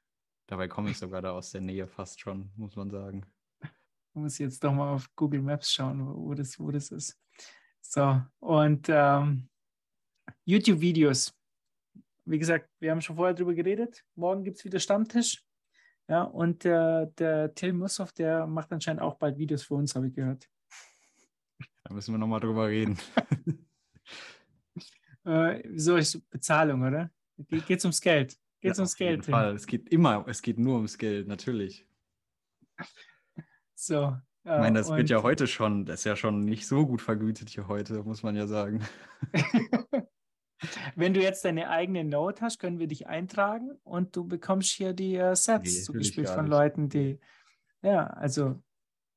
Dabei 0.47 0.67
komme 0.67 0.91
ich 0.91 0.97
sogar 0.97 1.21
da 1.21 1.32
aus 1.32 1.51
der 1.51 1.61
Nähe 1.61 1.88
fast 1.88 2.19
schon, 2.19 2.51
muss 2.55 2.76
man 2.76 2.89
sagen. 2.89 3.26
Ich 3.61 3.69
muss 4.13 4.38
jetzt 4.38 4.63
doch 4.63 4.71
mal 4.71 4.93
auf 4.93 5.13
Google 5.15 5.41
Maps 5.41 5.71
schauen, 5.71 6.07
wo, 6.15 6.34
das, 6.34 6.59
wo 6.59 6.71
das 6.71 6.91
ist. 6.91 7.19
So, 7.82 8.21
und 8.39 8.88
ähm, 8.89 9.49
YouTube-Videos. 10.45 11.34
Wie 12.26 12.39
gesagt, 12.39 12.69
wir 12.80 12.91
haben 12.91 13.01
schon 13.01 13.15
vorher 13.15 13.34
drüber 13.34 13.53
geredet. 13.53 14.03
Morgen 14.15 14.43
gibt 14.43 14.57
es 14.57 14.65
wieder 14.65 14.80
Stammtisch. 14.80 15.43
Ja, 16.07 16.23
und 16.23 16.65
äh, 16.65 17.07
der 17.17 17.53
Till 17.55 17.73
Mussoff, 17.73 18.11
der 18.13 18.45
macht 18.45 18.71
anscheinend 18.71 19.01
auch 19.01 19.15
bald 19.15 19.38
Videos 19.38 19.63
für 19.63 19.76
uns, 19.76 19.95
habe 19.95 20.07
ich 20.07 20.13
gehört. 20.13 20.47
Da 21.84 21.93
müssen 21.93 22.13
wir 22.13 22.17
nochmal 22.17 22.39
drüber 22.39 22.67
reden. 22.67 22.97
Äh, 25.28 25.63
so 25.76 25.95
ist 25.95 26.30
Bezahlung, 26.30 26.84
oder? 26.84 27.09
Ge 27.36 27.59
geht's 27.59 27.84
ums 27.84 27.99
Geld? 27.99 28.38
Geht's 28.61 28.78
Ja, 28.78 28.84
ums 28.84 28.93
auf 28.93 28.99
jeden 28.99 29.21
Geld? 29.23 29.55
Es 29.55 29.65
geht 29.65 29.89
immer, 29.89 30.23
es 30.28 30.43
geht 30.43 30.59
nur 30.59 30.76
ums 30.76 30.99
Geld, 30.99 31.28
natürlich. 31.28 31.88
So. 33.73 34.15
Ich 34.43 34.51
meine, 34.51 34.78
das 34.78 34.91
wird 34.91 35.09
ja 35.09 35.23
heute 35.23 35.47
schon, 35.47 35.86
das 35.86 36.01
ist 36.01 36.03
ja 36.03 36.15
schon 36.15 36.41
nicht 36.41 36.67
so 36.67 36.86
gut 36.86 37.01
vergütet 37.01 37.49
hier 37.49 37.67
heute, 37.67 38.03
muss 38.03 38.21
man 38.21 38.36
ja 38.36 38.45
sagen. 38.45 38.86
Wenn 40.95 41.14
du 41.14 41.22
jetzt 41.22 41.43
deine 41.45 41.70
eigene 41.70 42.03
Note 42.03 42.41
hast, 42.41 42.60
können 42.60 42.80
wir 42.80 42.88
dich 42.88 43.08
eintragen 43.08 43.72
und 43.84 44.16
du 44.16 44.26
bekommst 44.26 44.72
hier 44.72 44.93
die 44.93 45.16
äh, 45.16 45.36
Sets 45.36 45.74
Nee, 45.74 45.82
zugespielt 45.82 46.30
von 46.30 46.45
nicht. 46.45 46.51
Leuten, 46.51 46.89
die, 46.89 47.20
ja, 47.82 48.08
also 48.08 48.62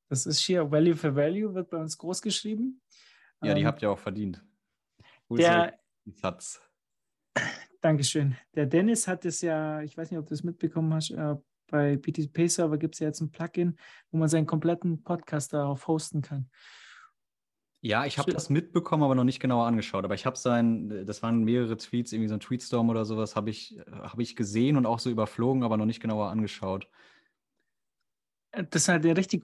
das 0.09 0.25
ist 0.25 0.39
hier 0.39 0.69
Value 0.71 0.95
for 0.95 1.15
Value, 1.15 1.53
wird 1.53 1.69
bei 1.69 1.77
uns 1.77 1.97
groß 1.97 2.21
geschrieben. 2.21 2.81
Ja, 3.41 3.53
die 3.53 3.61
Ähm, 3.61 3.67
habt 3.67 3.81
ihr 3.81 3.91
auch 3.91 3.99
verdient. 3.99 4.43
Der, 5.29 5.79
Satz. 6.05 6.61
Dankeschön. 7.81 8.35
Der 8.55 8.65
Dennis 8.65 9.07
hat 9.07 9.23
es 9.25 9.41
ja, 9.41 9.81
ich 9.81 9.95
weiß 9.95 10.11
nicht, 10.11 10.19
ob 10.19 10.27
du 10.27 10.33
es 10.33 10.43
mitbekommen 10.43 10.93
hast, 10.93 11.11
äh, 11.11 11.35
bei 11.67 11.97
BTP-Server 11.97 12.77
gibt 12.77 12.95
es 12.95 12.99
ja 12.99 13.07
jetzt 13.07 13.21
ein 13.21 13.31
Plugin, 13.31 13.77
wo 14.11 14.17
man 14.17 14.27
seinen 14.27 14.47
kompletten 14.47 15.03
Podcast 15.03 15.53
darauf 15.53 15.87
hosten 15.87 16.21
kann. 16.21 16.49
Ja, 17.81 18.05
ich 18.05 18.17
habe 18.17 18.29
das 18.29 18.49
mitbekommen, 18.49 19.03
aber 19.03 19.15
noch 19.15 19.23
nicht 19.23 19.39
genauer 19.39 19.65
angeschaut. 19.65 20.03
Aber 20.03 20.13
ich 20.13 20.25
habe 20.25 20.35
sein, 20.37 21.05
das 21.05 21.23
waren 21.23 21.45
mehrere 21.45 21.77
Tweets, 21.77 22.11
irgendwie 22.11 22.27
so 22.27 22.33
ein 22.33 22.41
Tweetstorm 22.41 22.89
oder 22.89 23.05
sowas, 23.05 23.37
habe 23.37 23.49
ich, 23.49 23.79
habe 23.89 24.21
ich 24.21 24.35
gesehen 24.35 24.75
und 24.75 24.85
auch 24.85 24.99
so 24.99 25.09
überflogen, 25.09 25.63
aber 25.63 25.77
noch 25.77 25.85
nicht 25.85 26.01
genauer 26.01 26.29
angeschaut. 26.29 26.89
Äh, 28.51 28.65
Das 28.69 28.83
ist 28.83 28.87
halt 28.89 29.05
eine 29.05 29.17
richtig 29.17 29.43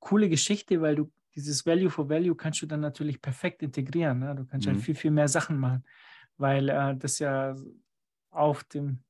coole 0.00 0.28
Geschichte, 0.28 0.80
weil 0.80 0.96
du 0.96 1.12
dieses 1.34 1.66
Value 1.66 1.90
for 1.90 2.08
Value 2.08 2.34
kannst 2.36 2.62
du 2.62 2.66
dann 2.66 2.80
natürlich 2.80 3.20
perfekt 3.20 3.62
integrieren. 3.62 4.20
Ne? 4.20 4.34
Du 4.34 4.46
kannst 4.46 4.66
halt 4.66 4.78
Mhm. 4.78 4.80
viel, 4.80 4.94
viel 4.94 5.10
mehr 5.10 5.28
Sachen 5.28 5.58
machen, 5.58 5.84
weil 6.36 6.68
äh, 6.68 6.96
das 6.96 7.18
ja 7.18 7.54
auf 8.30 8.64
dem 8.64 9.02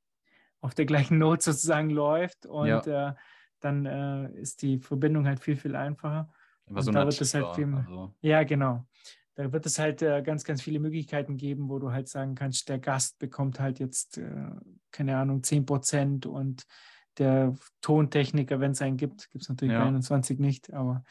auf 0.60 0.74
der 0.74 0.86
gleichen 0.86 1.18
Note 1.20 1.42
sozusagen 1.44 1.90
läuft 1.90 2.46
und 2.46 2.86
Ja. 2.86 2.88
äh, 2.88 3.14
dann 3.60 3.86
äh, 3.86 4.32
ist 4.40 4.62
die 4.62 4.78
Verbindung 4.80 5.26
halt 5.26 5.40
viel, 5.40 5.56
viel 5.56 5.76
einfacher. 5.76 6.32
War 6.66 6.78
Und 6.78 6.82
so 6.82 6.90
da 6.92 7.04
wird 7.04 7.20
es 7.20 7.34
halt 7.34 7.54
viel 7.54 7.74
also, 7.74 8.14
Ja, 8.20 8.42
genau. 8.44 8.86
Da 9.34 9.52
wird 9.52 9.66
es 9.66 9.78
halt 9.78 10.00
äh, 10.02 10.22
ganz, 10.22 10.44
ganz 10.44 10.62
viele 10.62 10.80
Möglichkeiten 10.80 11.36
geben, 11.36 11.68
wo 11.68 11.78
du 11.78 11.92
halt 11.92 12.08
sagen 12.08 12.34
kannst, 12.34 12.68
der 12.68 12.78
Gast 12.78 13.18
bekommt 13.18 13.60
halt 13.60 13.78
jetzt, 13.78 14.16
äh, 14.18 14.50
keine 14.90 15.16
Ahnung, 15.18 15.42
10 15.42 15.66
Prozent 15.66 16.26
und 16.26 16.66
der 17.18 17.54
Tontechniker, 17.82 18.60
wenn 18.60 18.72
es 18.72 18.82
einen 18.82 18.96
gibt, 18.96 19.30
gibt 19.30 19.42
es 19.42 19.48
natürlich 19.48 19.72
Ja. 19.72 19.80
bei 19.80 19.86
21 19.88 20.38
nicht, 20.38 20.72
aber 20.72 21.04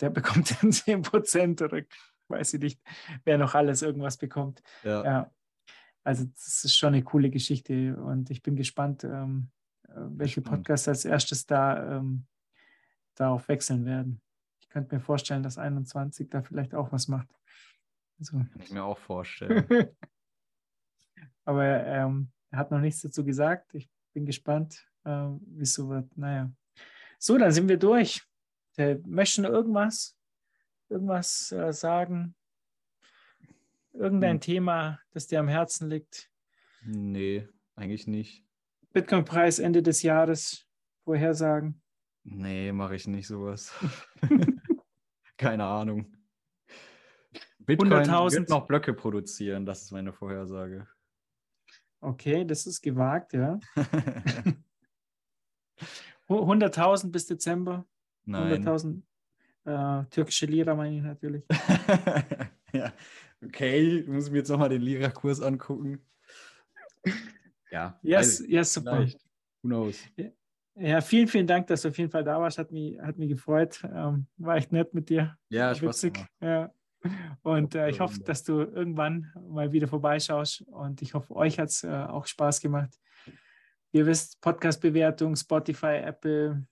der 0.00 0.10
bekommt 0.44 0.60
dann 0.62 0.72
10 0.72 1.02
Prozent 1.02 1.62
oder 1.62 1.82
weiß 2.28 2.54
ich 2.54 2.60
nicht, 2.60 2.80
wer 3.24 3.38
noch 3.38 3.54
alles 3.54 3.82
irgendwas 3.82 4.16
bekommt. 4.18 4.62
ja. 4.84 5.04
Ja, 5.04 5.30
also 6.04 6.24
das 6.24 6.64
ist 6.64 6.76
schon 6.76 6.94
eine 6.94 7.02
coole 7.02 7.30
Geschichte 7.30 7.96
und 7.96 8.30
ich 8.30 8.42
bin 8.42 8.56
gespannt, 8.56 9.04
ähm, 9.04 9.50
äh, 9.88 9.92
welche. 9.96 10.40
Podcasts 10.42 10.88
als 10.88 11.04
erstes 11.04 11.46
da 11.46 11.96
ähm, 11.98 12.26
darauf 13.14 13.48
wechseln 13.48 13.84
werden. 13.84 14.20
Ich 14.68 14.72
könnte 14.74 14.94
mir 14.94 15.00
vorstellen, 15.00 15.42
dass 15.42 15.56
21 15.56 16.28
da 16.28 16.42
vielleicht 16.42 16.74
auch 16.74 16.92
was 16.92 17.08
macht. 17.08 17.26
Also, 18.18 18.36
Kann 18.36 18.60
ich 18.60 18.70
mir 18.70 18.84
auch 18.84 18.98
vorstellen. 18.98 19.66
aber 21.46 21.86
ähm, 21.86 22.30
er 22.50 22.58
hat 22.58 22.70
noch 22.70 22.78
nichts 22.78 23.00
dazu 23.00 23.24
gesagt. 23.24 23.72
Ich 23.72 23.88
bin 24.12 24.26
gespannt, 24.26 24.86
ähm, 25.06 25.40
wie 25.46 25.62
es 25.62 25.72
so 25.72 25.88
wird. 25.88 26.14
Naja. 26.18 26.52
So, 27.18 27.38
dann 27.38 27.50
sind 27.50 27.70
wir 27.70 27.78
durch. 27.78 28.22
Der, 28.76 28.98
möchten 29.06 29.44
irgendwas, 29.44 30.14
irgendwas 30.90 31.50
äh, 31.50 31.72
sagen? 31.72 32.34
Irgendein 33.94 34.34
Hm. 34.34 34.40
Thema, 34.42 35.00
das 35.12 35.28
dir 35.28 35.40
am 35.40 35.48
Herzen 35.48 35.88
liegt? 35.88 36.30
nee, 36.82 37.48
eigentlich 37.74 38.06
nicht. 38.06 38.44
Bitcoin-Preis 38.92 39.60
Ende 39.60 39.82
des 39.82 40.02
Jahres 40.02 40.66
vorhersagen. 41.04 41.80
Nee, 42.24 42.72
mache 42.72 42.96
ich 42.96 43.06
nicht 43.06 43.26
sowas. 43.26 43.72
Keine 45.38 45.64
Ahnung. 45.64 46.14
Bitcoin 47.60 47.92
100.000. 47.92 48.32
wird 48.32 48.48
noch 48.50 48.66
Blöcke 48.66 48.92
produzieren, 48.92 49.64
das 49.64 49.82
ist 49.82 49.92
meine 49.92 50.12
Vorhersage. 50.12 50.86
Okay, 52.00 52.44
das 52.44 52.66
ist 52.66 52.80
gewagt, 52.82 53.32
ja. 53.32 53.58
Hu- 56.28 56.44
100.000 56.52 57.10
bis 57.10 57.26
Dezember. 57.26 57.86
Nein. 58.24 58.64
100.000 58.66 59.02
äh, 59.64 60.04
türkische 60.10 60.46
Lira 60.46 60.74
meine 60.74 60.96
ich 60.96 61.02
natürlich. 61.02 61.44
ja, 62.72 62.92
okay, 63.44 64.00
ich 64.00 64.06
muss 64.06 64.30
mir 64.30 64.38
jetzt 64.38 64.48
nochmal 64.48 64.68
den 64.70 64.82
Lira-Kurs 64.82 65.40
angucken. 65.40 66.04
Ja, 67.70 67.98
Yes, 68.02 68.42
yes, 68.46 68.72
super. 68.74 68.96
vielleicht. 68.96 69.20
Who 69.62 69.68
knows? 69.68 69.98
Ja, 70.80 71.00
vielen, 71.00 71.26
vielen 71.26 71.46
Dank, 71.46 71.66
dass 71.66 71.82
du 71.82 71.88
auf 71.88 71.98
jeden 71.98 72.10
Fall 72.10 72.22
da 72.22 72.40
warst. 72.40 72.58
Hat 72.58 72.70
mich, 72.70 73.00
hat 73.00 73.18
mich 73.18 73.30
gefreut. 73.30 73.82
Ähm, 73.92 74.26
war 74.36 74.56
echt 74.56 74.70
nett 74.70 74.94
mit 74.94 75.08
dir. 75.08 75.36
Ja, 75.48 75.78
witzig. 75.80 76.24
Ja. 76.40 76.72
Und 77.42 77.74
äh, 77.74 77.90
ich 77.90 78.00
hoffe, 78.00 78.20
dass 78.20 78.44
du 78.44 78.60
irgendwann 78.60 79.32
mal 79.48 79.72
wieder 79.72 79.88
vorbeischaust. 79.88 80.62
Und 80.62 81.02
ich 81.02 81.14
hoffe, 81.14 81.34
euch 81.34 81.58
hat 81.58 81.68
es 81.68 81.84
äh, 81.84 81.88
auch 81.88 82.26
Spaß 82.26 82.60
gemacht. 82.60 82.90
Ihr 83.90 84.06
wisst, 84.06 84.40
Podcast-Bewertung, 84.40 85.34
Spotify, 85.34 85.96
Apple, 85.96 86.64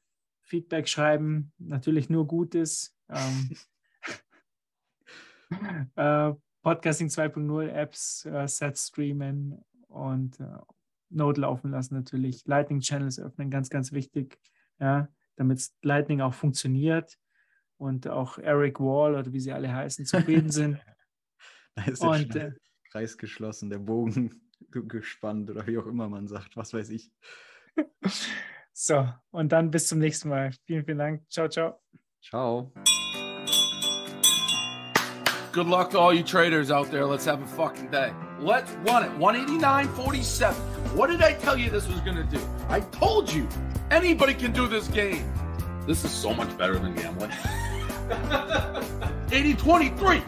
Feedback 0.43 0.89
schreiben, 0.89 1.53
natürlich 1.59 2.09
nur 2.09 2.27
Gutes. 2.27 2.97
Ähm, 3.09 3.57
äh, 5.97 6.33
Podcasting 6.63 7.09
2.0 7.09 7.69
Apps, 7.69 8.25
äh, 8.27 8.47
Sets 8.47 8.89
streamen 8.89 9.65
und 9.89 10.39
äh, 10.41 10.45
Node 11.17 11.41
laufen 11.41 11.71
lassen 11.71 11.95
natürlich. 11.95 12.45
Lightning 12.47 12.81
Channels 12.81 13.19
öffnen, 13.19 13.51
ganz, 13.51 13.69
ganz 13.71 13.93
wichtig, 13.93 14.39
ja, 14.79 15.09
damit 15.37 15.69
Lightning 15.83 16.21
auch 16.21 16.35
funktioniert 16.35 17.17
und 17.79 18.07
auch 18.09 18.39
Eric 18.39 18.79
Wall 18.81 19.15
oder 19.17 19.33
wie 19.33 19.41
sie 19.41 19.53
alle 19.53 19.73
heißen, 19.73 20.05
zufrieden 20.07 20.51
sind. 20.51 20.79
Da 21.75 21.85
ist 21.85 22.03
der 22.03 22.09
Und, 22.09 22.37
äh, 22.37 22.53
Kreis 22.91 23.19
geschlossen, 23.19 23.69
der 23.69 23.79
Bogen 23.81 24.31
ge- 24.71 24.87
gespannt 24.87 25.51
oder 25.51 25.67
wie 25.67 25.77
auch 25.77 25.85
immer 25.87 26.09
man 26.09 26.27
sagt, 26.27 26.57
was 26.57 26.73
weiß 26.73 26.91
ich. 26.91 27.11
So, 28.79 29.09
und 29.31 29.53
dann 29.53 29.71
bis 29.71 29.89
zum 29.89 29.99
nächsten 30.01 30.29
Mal. 30.29 30.53
Vielen, 30.67 30.85
vielen 30.85 30.99
Dank. 30.99 31.23
Ciao, 31.31 31.49
ciao. 31.49 31.81
Ciao. 32.23 32.73
Good 35.53 35.67
luck 35.67 35.89
to 35.93 35.99
all 35.99 36.13
you 36.13 36.23
traders 36.23 36.71
out 36.71 36.91
there. 36.91 37.07
Let's 37.07 37.27
have 37.27 37.43
a 37.43 37.47
fucking 37.47 37.91
day. 37.91 38.13
Let's 38.39 38.71
run 38.87 39.05
it. 39.05 39.11
189.47. 39.19 40.76
What 40.97 41.11
did 41.11 41.21
I 41.21 41.35
tell 41.35 41.59
you 41.59 41.69
this 41.69 41.87
was 41.87 42.01
going 42.01 42.17
to 42.17 42.25
do? 42.25 42.41
I 42.71 42.81
told 42.81 43.31
you 43.31 43.47
anybody 43.91 44.33
can 44.33 44.51
do 44.51 44.67
this 44.67 44.89
game. 44.89 45.31
This 45.87 46.03
is 46.07 46.11
so 46.11 46.33
much 46.33 46.57
better 46.57 46.79
than 46.79 46.95
gambling. 46.95 47.33
80 49.31 49.55
23. 49.57 50.23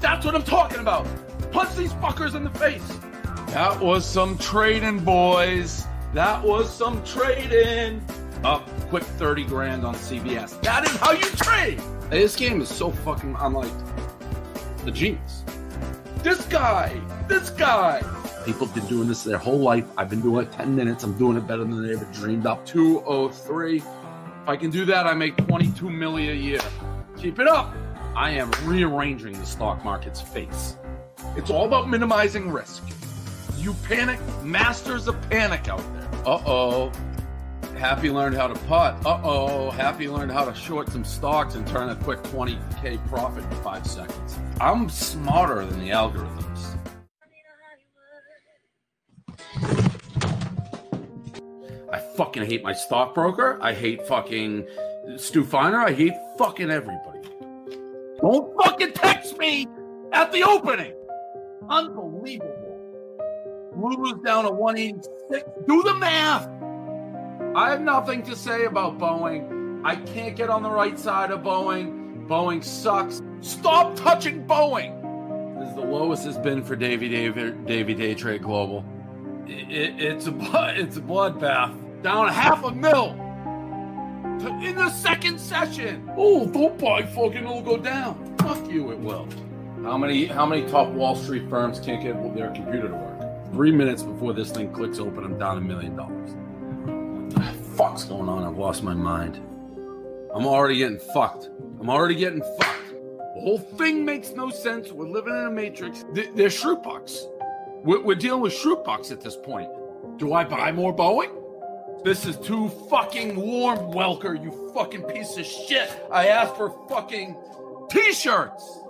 That's 0.00 0.24
what 0.24 0.34
I'm 0.34 0.44
talking 0.44 0.78
about. 0.78 1.06
Punch 1.52 1.76
these 1.76 1.92
fuckers 1.92 2.34
in 2.34 2.42
the 2.42 2.50
face. 2.50 2.98
That 3.48 3.78
was 3.78 4.06
some 4.06 4.38
trading, 4.38 5.00
boys. 5.00 5.84
That 6.14 6.42
was 6.42 6.72
some 6.72 7.04
trading. 7.04 8.02
Up 8.44 8.66
quick 8.88 9.02
30 9.02 9.44
grand 9.44 9.84
on 9.84 9.94
CBS. 9.94 10.58
That 10.62 10.88
is 10.88 10.96
how 10.96 11.12
you 11.12 11.28
trade. 11.36 11.82
This 12.08 12.34
game 12.34 12.62
is 12.62 12.70
so 12.70 12.92
fucking. 12.92 13.36
I'm 13.36 13.52
like, 13.52 13.70
the 14.86 14.90
genius. 14.90 15.44
This 16.22 16.46
guy, 16.46 16.98
this 17.28 17.50
guy. 17.50 18.00
People 18.48 18.66
have 18.66 18.74
been 18.74 18.86
doing 18.86 19.08
this 19.08 19.24
their 19.24 19.36
whole 19.36 19.58
life. 19.58 19.84
I've 19.98 20.08
been 20.08 20.22
doing 20.22 20.46
it 20.46 20.52
10 20.52 20.74
minutes. 20.74 21.04
I'm 21.04 21.12
doing 21.18 21.36
it 21.36 21.46
better 21.46 21.64
than 21.64 21.86
they 21.86 21.92
ever 21.92 22.06
dreamed 22.14 22.46
up. 22.46 22.64
203. 22.64 23.76
If 23.76 23.84
I 24.46 24.56
can 24.56 24.70
do 24.70 24.86
that, 24.86 25.06
I 25.06 25.12
make 25.12 25.36
22 25.36 25.90
million 25.90 26.30
a 26.30 26.34
year. 26.34 26.60
Keep 27.18 27.40
it 27.40 27.46
up. 27.46 27.74
I 28.16 28.30
am 28.30 28.50
rearranging 28.64 29.38
the 29.38 29.44
stock 29.44 29.84
market's 29.84 30.22
face. 30.22 30.78
It's 31.36 31.50
all 31.50 31.66
about 31.66 31.90
minimizing 31.90 32.50
risk. 32.50 32.84
You 33.58 33.74
panic, 33.86 34.18
masters 34.42 35.08
of 35.08 35.20
panic 35.28 35.68
out 35.68 35.82
there. 35.92 36.08
Uh 36.24 36.40
oh. 36.46 36.92
Happy 37.76 38.08
learned 38.08 38.34
how 38.34 38.46
to 38.46 38.58
putt. 38.60 38.94
Uh 39.04 39.20
oh. 39.24 39.70
Happy 39.72 40.08
learned 40.08 40.32
how 40.32 40.46
to 40.46 40.54
short 40.54 40.88
some 40.88 41.04
stocks 41.04 41.54
and 41.54 41.66
turn 41.66 41.90
a 41.90 41.96
quick 41.96 42.22
20k 42.22 43.06
profit 43.10 43.44
in 43.44 43.50
five 43.62 43.86
seconds. 43.86 44.38
I'm 44.58 44.88
smarter 44.88 45.66
than 45.66 45.80
the 45.80 45.90
algorithms. 45.90 46.77
I 51.92 51.98
fucking 51.98 52.44
hate 52.44 52.62
my 52.62 52.72
stockbroker. 52.72 53.58
I 53.62 53.72
hate 53.72 54.06
fucking 54.06 54.66
Stu 55.16 55.44
Feiner. 55.44 55.80
I 55.80 55.92
hate 55.92 56.14
fucking 56.36 56.70
everybody. 56.70 57.20
Don't 58.20 58.54
fucking 58.62 58.92
text 58.92 59.38
me 59.38 59.66
at 60.12 60.32
the 60.32 60.42
opening. 60.42 60.94
Unbelievable. 61.68 62.54
Lulu's 63.76 64.22
down 64.24 64.44
to 64.44 64.50
186. 64.50 65.44
Do 65.66 65.82
the 65.82 65.94
math. 65.94 66.48
I 67.56 67.70
have 67.70 67.80
nothing 67.80 68.22
to 68.24 68.36
say 68.36 68.64
about 68.64 68.98
Boeing. 68.98 69.80
I 69.84 69.96
can't 69.96 70.36
get 70.36 70.50
on 70.50 70.62
the 70.62 70.70
right 70.70 70.98
side 70.98 71.30
of 71.30 71.40
Boeing. 71.40 72.26
Boeing 72.26 72.62
sucks. 72.62 73.22
Stop 73.40 73.96
touching 73.96 74.44
Boeing. 74.46 74.94
This 75.58 75.70
is 75.70 75.74
the 75.76 75.80
lowest 75.82 76.26
it's 76.26 76.36
been 76.38 76.62
for 76.62 76.76
Davy 76.76 77.08
Davy, 77.08 77.52
Davy 77.66 77.94
Day 77.94 78.14
Trade 78.14 78.42
Global. 78.42 78.84
It, 79.48 79.70
it, 79.70 80.00
it's 80.00 80.26
a 80.26 80.30
it's 80.76 80.96
a 80.96 81.00
bloodbath. 81.00 82.02
Down 82.02 82.28
half 82.28 82.64
a 82.64 82.70
mil 82.70 83.24
in 84.46 84.76
the 84.76 84.90
second 84.90 85.38
session. 85.38 86.08
Oh, 86.16 86.46
don't 86.46 86.78
buy 86.78 87.02
fucking 87.02 87.38
it'll 87.38 87.62
go 87.62 87.76
down. 87.76 88.36
Fuck 88.38 88.70
you, 88.70 88.90
it 88.92 88.98
will. 88.98 89.28
How 89.82 89.98
many 89.98 90.26
how 90.26 90.46
many 90.46 90.68
top 90.68 90.88
Wall 90.88 91.16
Street 91.16 91.48
firms 91.48 91.80
can't 91.80 92.02
get 92.02 92.34
their 92.34 92.50
computer 92.50 92.88
to 92.88 92.94
work? 92.94 93.52
Three 93.52 93.72
minutes 93.72 94.02
before 94.02 94.32
this 94.32 94.50
thing 94.50 94.72
clicks 94.72 94.98
open, 94.98 95.24
I'm 95.24 95.38
down 95.38 95.58
a 95.58 95.60
million 95.60 95.96
dollars. 95.96 96.30
What 96.32 97.30
the 97.30 97.58
fuck's 97.76 98.04
going 98.04 98.28
on? 98.28 98.44
I've 98.44 98.58
lost 98.58 98.82
my 98.82 98.94
mind. 98.94 99.36
I'm 100.34 100.46
already 100.46 100.76
getting 100.76 100.98
fucked. 101.14 101.50
I'm 101.80 101.88
already 101.88 102.14
getting 102.14 102.42
fucked. 102.42 102.90
The 103.34 103.40
whole 103.40 103.58
thing 103.58 104.04
makes 104.04 104.32
no 104.32 104.50
sense. 104.50 104.92
We're 104.92 105.08
living 105.08 105.34
in 105.34 105.46
a 105.46 105.50
matrix. 105.50 106.04
They're, 106.12 106.50
bucks. 106.76 107.26
We're, 107.84 108.02
we're 108.02 108.14
dealing 108.14 108.40
with 108.40 108.52
shroot 108.52 108.84
bucks 108.84 109.10
at 109.10 109.20
this 109.20 109.36
point. 109.36 109.70
Do 110.16 110.32
I 110.32 110.44
buy 110.44 110.72
more 110.72 110.94
Boeing? 110.94 111.34
This 112.04 112.26
is 112.26 112.36
too 112.36 112.68
fucking 112.90 113.36
warm, 113.36 113.78
Welker, 113.92 114.40
you 114.40 114.70
fucking 114.72 115.02
piece 115.02 115.36
of 115.36 115.44
shit. 115.44 115.90
I 116.12 116.28
asked 116.28 116.56
for 116.56 116.70
fucking 116.88 117.36
t-shirts. 117.90 118.80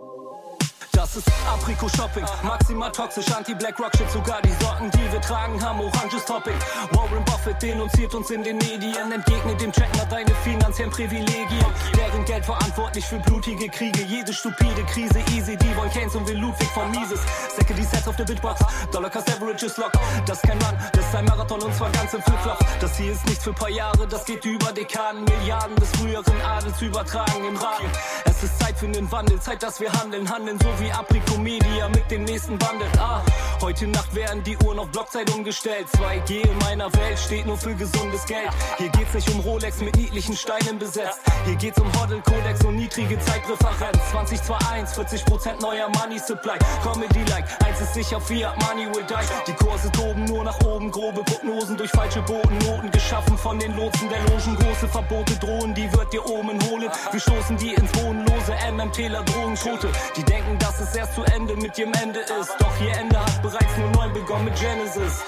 Das 0.98 1.14
ist 1.14 1.28
Apriko-Shopping, 1.46 2.24
maximal 2.42 2.90
toxisch, 2.90 3.30
Anti-Black-Rock-Shit. 3.30 4.10
Sogar 4.10 4.42
die 4.42 4.52
Socken, 4.60 4.90
die 4.90 5.12
wir 5.12 5.20
tragen, 5.20 5.62
haben 5.62 5.78
oranges 5.78 6.24
Topping. 6.24 6.56
Warren 6.90 7.24
Buffett 7.24 7.62
denunziert 7.62 8.12
uns 8.16 8.28
in 8.32 8.42
den 8.42 8.56
Medien, 8.58 9.12
entgegnet 9.12 9.60
dem 9.60 9.70
Check 9.70 9.96
mal 9.96 10.06
deine 10.06 10.34
finanziellen 10.42 10.90
Privilegien. 10.90 11.64
Deren 11.96 12.24
Geld 12.24 12.44
verantwortlich 12.44 13.04
für 13.04 13.20
blutige 13.20 13.68
Kriege, 13.68 14.02
jede 14.02 14.32
stupide 14.32 14.82
Krise, 14.92 15.20
easy. 15.36 15.56
Die 15.56 15.76
wollen 15.76 15.90
Keynes 15.92 16.16
und 16.16 16.26
will 16.26 16.36
Ludwig 16.36 16.68
von 16.70 16.90
Mises. 16.90 17.20
Säcke 17.56 17.74
die 17.74 17.84
Sets 17.84 18.08
auf 18.08 18.16
der 18.16 18.24
Bitbox, 18.24 18.60
Dollar 18.90 19.10
Cost 19.10 19.30
Average 19.30 19.66
ist 19.66 19.78
lock. 19.78 19.92
Das 20.26 20.38
ist 20.38 20.48
kein 20.48 20.60
Run, 20.62 20.76
das 20.92 21.06
ist 21.06 21.14
ein 21.14 21.26
Marathon 21.26 21.62
und 21.62 21.74
zwar 21.76 21.90
ganz 21.90 22.12
im 22.12 22.22
Flipflop. 22.22 22.58
Das 22.80 22.96
hier 22.96 23.12
ist 23.12 23.24
nichts 23.26 23.44
für 23.44 23.52
paar 23.52 23.70
Jahre, 23.70 24.04
das 24.08 24.24
geht 24.24 24.44
über 24.44 24.72
Dekaden, 24.72 25.22
Milliarden 25.22 25.76
des 25.76 25.90
früheren 25.90 26.40
Adels 26.44 26.82
übertragen 26.82 27.44
im 27.46 27.56
Rahmen. 27.56 27.88
Es 28.24 28.42
ist 28.42 28.58
Zeit 28.58 28.76
für 28.76 28.86
einen 28.86 29.10
Wandel, 29.12 29.40
Zeit, 29.40 29.62
dass 29.62 29.78
wir 29.78 29.92
handeln, 29.92 30.28
handeln 30.28 30.58
so 30.58 30.68
wie 30.80 30.87
Aprikomedia 30.92 31.88
mit 31.88 32.10
dem 32.10 32.24
nächsten 32.24 32.58
Bundle. 32.58 32.88
Ah, 32.98 33.22
heute 33.60 33.86
Nacht 33.86 34.14
werden 34.14 34.42
die 34.44 34.56
Uhren 34.58 34.78
auf 34.78 34.88
Blockzeit 34.88 35.30
umgestellt. 35.34 35.86
2G 35.96 36.48
in 36.48 36.58
meiner 36.58 36.92
Welt 36.94 37.18
steht 37.18 37.46
nur 37.46 37.56
für 37.56 37.74
gesundes 37.74 38.24
Geld. 38.26 38.50
Hier 38.78 38.88
geht's 38.90 39.14
nicht 39.14 39.30
um 39.30 39.40
Rolex 39.40 39.80
mit 39.80 39.96
niedlichen 39.96 40.36
Steinen 40.36 40.78
besetzt. 40.78 41.20
Hier 41.44 41.56
geht's 41.56 41.78
um 41.78 41.90
Hoddle 42.00 42.20
Codex 42.22 42.64
und 42.64 42.76
niedrige 42.76 43.18
Zeitpräferenz. 43.18 43.98
2021, 44.10 45.22
40% 45.22 45.60
neuer 45.60 45.88
Money 45.90 46.18
Supply. 46.18 46.58
Comedy-like, 46.82 47.44
eins 47.64 47.80
ist 47.80 47.94
sicher, 47.94 48.20
Fiat 48.20 48.56
Money 48.62 48.86
will 48.94 49.04
die. 49.04 49.18
Die 49.46 49.52
Kurse 49.52 49.90
toben 49.92 50.24
nur 50.24 50.44
nach 50.44 50.58
oben, 50.64 50.90
grobe 50.90 51.22
Prognosen 51.22 51.76
durch 51.76 51.90
falsche 51.90 52.22
Bodennoten 52.22 52.90
geschaffen 52.90 53.36
von 53.36 53.58
den 53.58 53.76
Lotsen 53.76 54.08
der 54.08 54.20
Logen. 54.22 54.56
Große 54.56 54.88
Verbote 54.88 55.36
drohen, 55.36 55.74
die 55.74 55.90
wird 55.92 56.12
dir 56.12 56.24
oben 56.26 56.58
holen. 56.68 56.90
Wir 57.10 57.20
stoßen 57.20 57.56
die 57.56 57.74
ins 57.74 57.90
Bodenlose, 57.92 58.54
MMTler 58.72 59.22
drohen 59.24 59.54
Tote. 59.54 59.88
Die 60.16 60.22
denken, 60.22 60.58
dass 60.58 60.77
dass 60.78 60.90
es 60.90 60.96
erst 60.96 61.14
zu 61.14 61.22
Ende 61.24 61.56
mit 61.56 61.76
ihrem 61.76 61.92
Ende 61.94 62.20
ist. 62.20 62.54
Doch 62.58 62.80
ihr 62.80 62.92
Ende 62.92 63.18
hat 63.18 63.42
bereits 63.42 63.76
09 63.76 64.12
begonnen 64.12 64.44
mit 64.44 64.54
Genesis. 64.60 65.24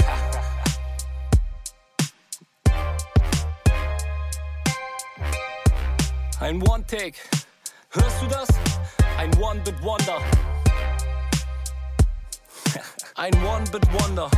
Ein 6.39 6.63
One-Take. 6.63 7.19
Hörst 7.91 8.23
du 8.23 8.27
das? 8.29 8.49
Ein 9.19 9.37
One-Bit-Wonder. 9.43 10.19
Ein 13.17 13.35
One-Bit-Wonder. 13.45 14.31